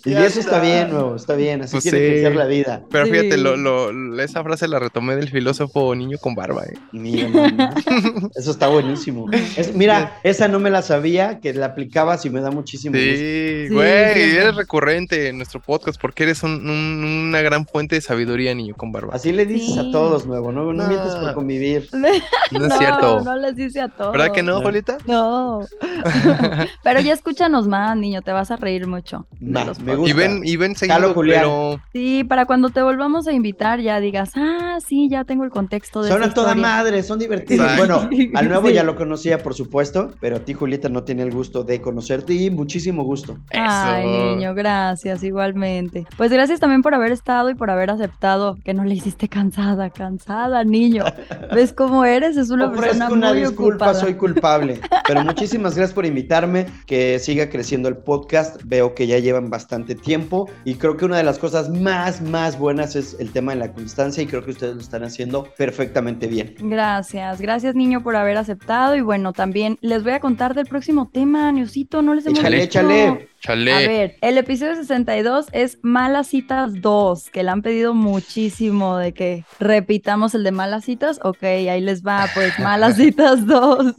Y 0.06 0.14
eso 0.14 0.40
está 0.40 0.60
bien, 0.60 0.90
nuevo, 0.92 1.16
está 1.16 1.36
bien. 1.36 1.62
Así 1.62 1.72
Pues 1.74 1.84
tiene 1.84 2.00
que 2.00 2.16
sí. 2.18 2.22
ser 2.22 2.36
la 2.36 2.46
vida. 2.46 2.84
Pero 2.90 3.06
fíjate, 3.06 3.38
lo, 3.38 3.56
lo- 3.58 4.22
esa 4.22 4.44
frase 4.44 4.68
la 4.68 4.80
retomé 4.80 5.16
del 5.16 5.30
filósofo 5.30 5.94
niño 5.96 6.18
con 6.20 6.36
barba, 6.36 6.64
¿eh? 6.66 6.74
Mira, 6.92 7.30
eso 8.36 8.52
está 8.52 8.68
buenísimo. 8.68 9.28
Es- 9.58 9.74
mira, 9.76 10.20
esa 10.24 10.48
no 10.48 10.60
me 10.60 10.70
la 10.70 10.82
sabía, 10.82 11.40
que 11.40 11.54
la 11.54 11.68
aplicabas 11.68 12.26
y 12.26 12.30
me 12.30 12.42
da 12.42 12.52
muchísimo 12.52 12.96
gusto. 12.96 13.12
Sí, 13.16 13.68
güey, 13.72 14.14
sí. 14.14 14.38
eres 14.38 14.56
recurrente 14.56 15.28
en 15.30 15.38
nuestro 15.38 15.60
podcast 15.62 16.00
porque 16.00 16.24
eres 16.24 16.44
un- 16.44 16.68
un- 16.70 17.26
una 17.30 17.42
gran 17.42 17.66
fuente 17.66 17.96
de 17.96 18.02
sabiduría, 18.02 18.54
niño 18.56 18.76
con 18.76 18.92
barba. 18.92 19.14
Así 19.16 19.32
le 19.32 19.46
dices 19.46 19.74
Sí. 19.74 19.80
a 19.80 19.92
todos, 19.92 20.26
nuevo, 20.26 20.52
no, 20.52 20.74
no 20.74 20.84
No. 20.84 20.88
mientes 20.88 21.16
por 21.16 21.34
convivir. 21.34 21.90
No 22.52 22.70
es 22.76 22.88
cierto. 22.88 23.22
No 23.22 23.36
les 23.36 23.56
dice 23.56 23.82
a 23.82 23.88
todos. 23.90 24.12
¿Verdad 24.12 24.32
que 24.32 24.44
no. 24.44 24.62
Julieta? 24.62 24.98
No. 25.08 25.62
Pero 26.84 27.00
ya 27.02 27.14
escúchanos 27.14 27.68
más, 27.68 27.96
niño, 27.98 28.22
te 28.22 28.32
vas 28.32 28.52
a 28.52 28.56
reír 28.58 28.88
mucho. 28.88 29.26
los 29.40 29.80
me 29.80 29.96
gusta. 29.96 30.10
Y 30.12 30.14
ven, 30.14 30.42
y 30.44 30.58
ven 30.58 30.76
Julián. 31.14 31.42
pero 31.42 31.80
Sí, 31.94 32.24
para 32.24 32.46
cuando 32.46 32.70
te 32.70 32.82
volvamos 32.82 33.28
a 33.28 33.34
invitar 33.34 33.80
ya 33.80 34.00
digas, 34.00 34.32
ah, 34.36 34.78
sí, 34.86 35.08
ya 35.10 35.24
tengo 35.24 35.44
el 35.44 35.50
contexto 35.50 36.02
de 36.02 36.10
Son 36.10 36.24
a 36.24 36.34
toda 36.34 36.50
historia". 36.52 36.62
madre, 36.62 37.04
son 37.04 37.20
divertidos. 37.20 37.66
Exacto. 37.72 38.08
Bueno, 38.10 38.10
al 38.38 38.50
nuevo 38.50 38.68
Sí. 38.68 38.74
ya 38.74 38.84
lo 38.84 38.96
conocía, 38.96 39.40
por 39.40 39.54
supuesto, 39.54 40.12
pero 40.20 40.38
a 40.38 40.40
ti, 40.40 40.54
Julieta, 40.54 40.90
no 40.90 41.04
tenía 41.04 41.24
el 41.26 41.32
gusto 41.32 41.64
de 41.64 41.82
conocerte 41.82 42.34
y 42.34 42.50
muchísimo 42.50 43.04
gusto. 43.04 43.38
Ay, 43.54 44.06
Eso. 44.08 44.36
niño, 44.36 44.54
gracias, 44.56 45.24
igualmente. 45.24 46.06
Pues 46.18 46.32
gracias 46.32 46.60
también 46.60 46.82
por 46.82 46.94
haber 46.96 47.12
estado 47.12 47.50
y 47.50 47.56
por 47.56 47.70
haber 47.70 47.90
aceptado 47.92 48.56
que 48.64 48.74
no 48.74 48.84
le 48.84 48.96
hiciste 48.96 49.30
cansada, 49.30 49.90
cansada, 49.90 50.64
niño. 50.64 51.04
¿Ves 51.54 51.74
cómo 51.74 52.06
eres? 52.06 52.38
Es 52.38 52.50
una 52.50 52.65
persona 52.72 53.06
Ofrezco 53.06 53.14
una 53.14 53.30
muy 53.32 53.40
disculpa, 53.42 53.74
ocupada. 53.76 53.94
soy 54.00 54.14
culpable. 54.16 54.80
Pero 55.08 55.24
muchísimas 55.24 55.76
gracias 55.76 55.94
por 55.94 56.06
invitarme, 56.06 56.66
que 56.86 57.20
siga 57.20 57.50
creciendo 57.50 57.90
el 57.90 57.98
podcast. 57.98 58.62
Veo 58.66 58.96
que 58.96 59.08
ya 59.08 59.20
llevan 59.20 59.50
bastante 59.50 59.96
tiempo 59.96 60.50
y 60.64 60.76
creo 60.76 60.98
que 60.98 61.06
una 61.06 61.18
de 61.18 61.24
las 61.24 61.38
cosas 61.40 61.70
más, 61.70 62.22
más 62.22 62.58
buenas 62.58 62.96
es 62.96 63.16
el 63.20 63.32
tema 63.32 63.54
de 63.54 63.60
la 63.60 63.74
constancia 63.74 64.24
y 64.24 64.28
creo 64.28 64.44
que 64.44 64.52
ustedes 64.52 64.76
lo 64.76 64.82
están 64.82 65.04
haciendo 65.04 65.44
perfectamente 65.58 66.28
bien. 66.28 66.56
Gracias, 66.60 67.40
gracias 67.42 67.76
niño 67.76 68.02
por 68.04 68.16
haber 68.16 68.38
aceptado 68.38 68.96
y 68.96 69.02
bueno, 69.02 69.34
también 69.34 69.78
les 69.82 70.04
voy 70.04 70.14
a 70.14 70.20
contar 70.20 70.54
del 70.56 70.66
próximo 70.66 71.10
tema, 71.12 71.52
Niusito, 71.52 72.02
no 72.02 72.14
les 72.14 72.26
hemos 72.26 72.40
Échale, 72.40 72.58
dicho. 72.62 72.80
échale. 72.80 73.35
Chale. 73.46 73.74
A 73.74 73.80
ver, 73.80 74.18
el 74.22 74.38
episodio 74.38 74.76
62 74.76 75.48
es 75.52 75.78
Malas 75.82 76.28
Citas 76.28 76.82
2, 76.82 77.30
que 77.30 77.44
le 77.44 77.52
han 77.52 77.62
pedido 77.62 77.94
muchísimo 77.94 78.98
de 78.98 79.14
que 79.14 79.46
repitamos 79.60 80.34
el 80.34 80.44
de 80.44 80.52
Malas 80.52 80.86
Citas. 80.86 81.20
Ok, 81.24 81.44
ahí 81.44 81.82
les 81.82 82.04
va, 82.04 82.28
pues 82.34 82.58
Malas 82.60 82.96
Citas 82.98 83.46
2, 83.46 83.94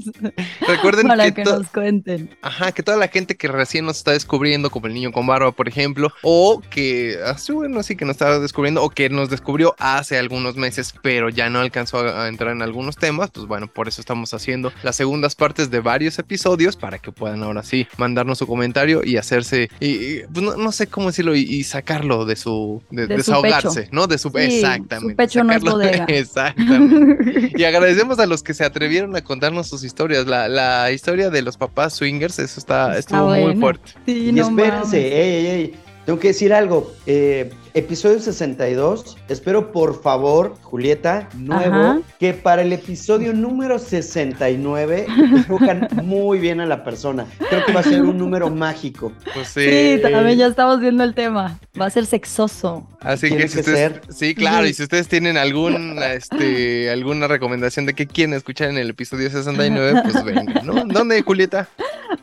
Recuerden 0.66 1.06
para 1.06 1.24
que, 1.26 1.42
que 1.42 1.44
nos 1.44 1.68
cuenten. 1.68 2.36
Ajá, 2.42 2.72
que 2.72 2.82
toda 2.82 2.96
la 2.96 3.08
gente 3.08 3.36
que 3.36 3.48
recién 3.48 3.86
nos 3.86 3.98
está 3.98 4.12
descubriendo, 4.12 4.70
como 4.70 4.86
el 4.86 4.94
niño 4.94 5.12
con 5.12 5.26
barba, 5.26 5.52
por 5.52 5.68
ejemplo, 5.68 6.12
o 6.22 6.60
que, 6.70 7.16
así 7.24 7.52
bueno, 7.52 7.82
sí 7.82 7.96
que 7.96 8.04
nos 8.04 8.14
está 8.14 8.38
descubriendo, 8.40 8.82
o 8.82 8.90
que 8.90 9.08
nos 9.08 9.30
descubrió 9.30 9.74
hace 9.78 10.18
algunos 10.18 10.56
meses, 10.56 10.94
pero 11.02 11.28
ya 11.28 11.48
no 11.50 11.60
alcanzó 11.60 11.98
a, 11.98 12.24
a 12.24 12.28
entrar 12.28 12.52
en 12.52 12.62
algunos 12.62 12.96
temas, 12.96 13.30
pues 13.30 13.46
bueno, 13.46 13.68
por 13.68 13.86
eso 13.88 14.00
estamos 14.00 14.34
haciendo 14.34 14.72
las 14.82 14.96
segundas 14.96 15.34
partes 15.34 15.70
de 15.70 15.80
varios 15.80 16.18
episodios 16.18 16.76
para 16.76 16.98
que 16.98 17.12
puedan 17.12 17.42
ahora 17.42 17.62
sí 17.62 17.86
mandarnos 17.96 18.38
su 18.38 18.46
comentario 18.46 19.02
y 19.04 19.16
hacer 19.16 19.35
hacerse, 19.36 19.68
y, 19.80 19.86
y, 19.88 20.22
pues 20.32 20.44
no, 20.44 20.56
no 20.56 20.72
sé 20.72 20.86
cómo 20.86 21.08
decirlo, 21.08 21.34
y, 21.36 21.40
y 21.42 21.62
sacarlo 21.64 22.24
de 22.24 22.36
su, 22.36 22.82
de, 22.90 23.06
De 23.06 23.14
su 23.14 23.18
desahogarse, 23.32 23.80
pecho. 23.82 23.90
¿no? 23.92 24.06
De 24.06 24.18
su, 24.18 24.30
Sí, 24.30 24.38
exactamente. 24.38 25.12
su 25.12 25.16
pecho 25.16 25.44
no 25.44 25.52
es 25.52 25.62
sacarlo- 25.62 25.72
bodega. 25.72 26.04
Exactamente. 26.08 27.52
Y 27.56 27.64
agradecemos 27.64 28.18
a 28.18 28.26
los 28.26 28.42
que 28.42 28.54
se 28.54 28.64
atrevieron 28.64 29.14
a 29.16 29.22
contarnos 29.22 29.68
sus 29.68 29.82
historias. 29.84 30.26
La, 30.26 30.48
la 30.48 30.90
historia 30.92 31.30
de 31.30 31.42
los 31.42 31.56
papás 31.56 31.94
swingers, 31.94 32.38
eso 32.38 32.60
está, 32.60 32.98
Está 32.98 33.16
estuvo 33.16 33.34
muy 33.34 33.56
fuerte. 33.56 33.92
Sí, 34.06 34.28
Y 34.28 34.32
no 34.32 34.48
espérense, 34.48 34.98
ey, 34.98 35.34
ey, 35.34 35.46
ey, 35.46 35.74
tengo 36.04 36.18
que 36.18 36.28
decir 36.28 36.52
algo. 36.52 36.92
eh, 37.06 37.50
episodio 37.76 38.18
62, 38.18 39.18
espero 39.28 39.70
por 39.70 40.02
favor, 40.02 40.54
Julieta, 40.62 41.28
nuevo, 41.36 41.74
Ajá. 41.74 42.00
que 42.18 42.32
para 42.32 42.62
el 42.62 42.72
episodio 42.72 43.34
número 43.34 43.78
69 43.78 45.06
escojan 45.36 45.88
muy 46.02 46.38
bien 46.38 46.60
a 46.60 46.66
la 46.66 46.82
persona. 46.82 47.26
Creo 47.50 47.64
que 47.66 47.72
va 47.72 47.80
a 47.80 47.82
ser 47.82 48.02
un 48.02 48.16
número 48.16 48.48
mágico. 48.50 49.12
Pues 49.34 49.48
Sí, 49.48 49.98
también 50.02 50.38
ya 50.38 50.46
estamos 50.46 50.80
viendo 50.80 51.04
el 51.04 51.14
tema. 51.14 51.58
Va 51.78 51.86
a 51.86 51.90
ser 51.90 52.06
sexoso. 52.06 52.86
Así 53.00 53.28
que 53.28 53.46
si 53.46 53.54
que 53.54 53.60
ustedes, 53.60 53.78
ser. 53.78 54.00
sí, 54.08 54.34
claro, 54.34 54.64
Sí. 54.64 54.70
y 54.70 54.74
si 54.74 54.82
ustedes 54.82 55.06
tienen 55.08 55.36
algún, 55.36 55.98
este, 56.02 56.90
alguna 56.90 57.28
recomendación 57.28 57.84
de 57.84 57.92
qué 57.94 58.06
quieren 58.06 58.32
escuchar 58.34 58.70
en 58.70 58.78
el 58.78 58.90
episodio 58.90 59.28
69, 59.30 60.00
pues 60.10 60.24
venga, 60.24 60.62
¿no? 60.62 60.84
¿Dónde, 60.86 61.20
Julieta? 61.22 61.68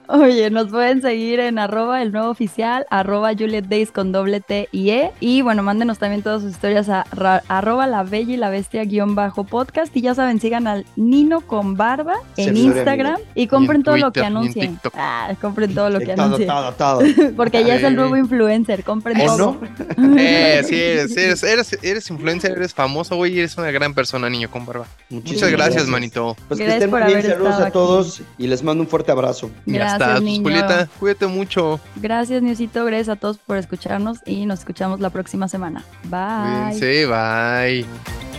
Oye, 0.08 0.49
nos 0.49 0.70
pueden 0.70 1.01
seguir 1.01 1.39
en 1.39 1.60
arroba 1.60 2.01
el 2.01 2.12
nuevo 2.12 2.30
oficial, 2.30 2.86
arroba 2.89 3.32
Juliet 3.38 3.66
Days 3.66 3.91
con 3.91 4.12
doble 4.12 4.41
T 4.41 4.68
y 4.72 4.89
E. 4.89 5.12
Y 5.20 5.41
bueno, 5.44 5.64
mándenos 5.64 6.00
también 6.00 6.22
todas 6.24 6.41
sus 6.41 6.52
historias 6.52 6.89
a 6.89 7.06
ra- 7.12 7.44
arroba 7.48 7.86
la 7.88 8.04
bella 8.04 8.34
y 8.34 8.38
la 8.38 8.50
bestia 8.50 8.84
guion 8.86 9.16
bajo 9.16 9.44
podcast. 9.44 9.96
Y 9.96 10.02
ya 10.02 10.16
saben, 10.16 10.39
sigan 10.39 10.68
al 10.68 10.86
Nino 10.96 11.41
con 11.41 11.76
barba 11.78 12.16
en 12.38 12.46
Servidor 12.46 12.76
Instagram 12.78 13.18
y 13.36 13.48
compren 13.48 13.82
Y 13.82 13.84
todo 13.84 13.98
lo 13.98 14.12
que 14.12 14.22
anuncien. 14.24 14.80
Ah, 14.96 15.34
compren 15.41 15.74
todo 15.76 15.89
lo 15.89 16.00
que 16.00 16.14
todo, 16.16 16.24
anuncien. 16.26 16.48
todo, 16.48 16.72
todo. 16.74 17.02
Porque 17.36 17.64
ya 17.64 17.76
es 17.76 17.84
el 17.84 17.96
nuevo 17.96 18.18
influencer, 18.18 18.84
compren 18.84 19.20
¿O 19.22 19.26
todo. 19.26 19.58
no? 19.98 20.18
Eh, 20.24 20.64
sí, 20.66 20.76
eres, 20.76 21.16
eres, 21.18 21.44
eres, 21.44 21.78
eres 21.84 22.10
influencer, 22.10 22.52
eres 22.52 22.74
famoso, 22.74 23.16
güey, 23.16 23.34
y 23.36 23.39
eres 23.39 23.58
una 23.58 23.72
gran 23.72 23.94
persona, 23.94 24.30
niño 24.30 24.50
con 24.50 24.66
barba. 24.66 24.86
Muchísimas 25.10 25.44
Muchas 25.44 25.52
gracias, 25.52 25.88
manito. 25.88 26.36
Pues 26.48 26.60
que 26.60 26.68
estén 26.68 26.89
muy 26.89 27.04
bien, 27.04 27.22
saludos 27.24 27.56
a 27.60 27.72
todos 27.72 28.22
y 28.38 28.48
les 28.48 28.64
mando 28.64 28.84
un 28.84 28.89
fuerte 28.89 29.12
abrazo. 29.12 29.50
ya 29.66 29.74
Gracias, 29.76 29.94
está, 30.02 30.12
pues, 30.14 30.24
niño. 30.24 30.44
Julieta, 30.44 30.88
cuídate 31.00 31.28
mucho. 31.28 31.80
Gracias, 31.96 32.41
Niosito. 32.41 32.86
Gracias 32.86 33.10
a 33.10 33.16
todos 33.16 33.38
por 33.38 33.58
escucharnos 33.58 34.20
y 34.26 34.46
nos 34.46 34.60
escuchamos 34.60 35.00
la 35.00 35.10
próxima 35.34 35.48
semana. 35.48 35.84
Bye. 36.06 36.80
Cuídense, 36.80 37.08
bye. 37.08 38.33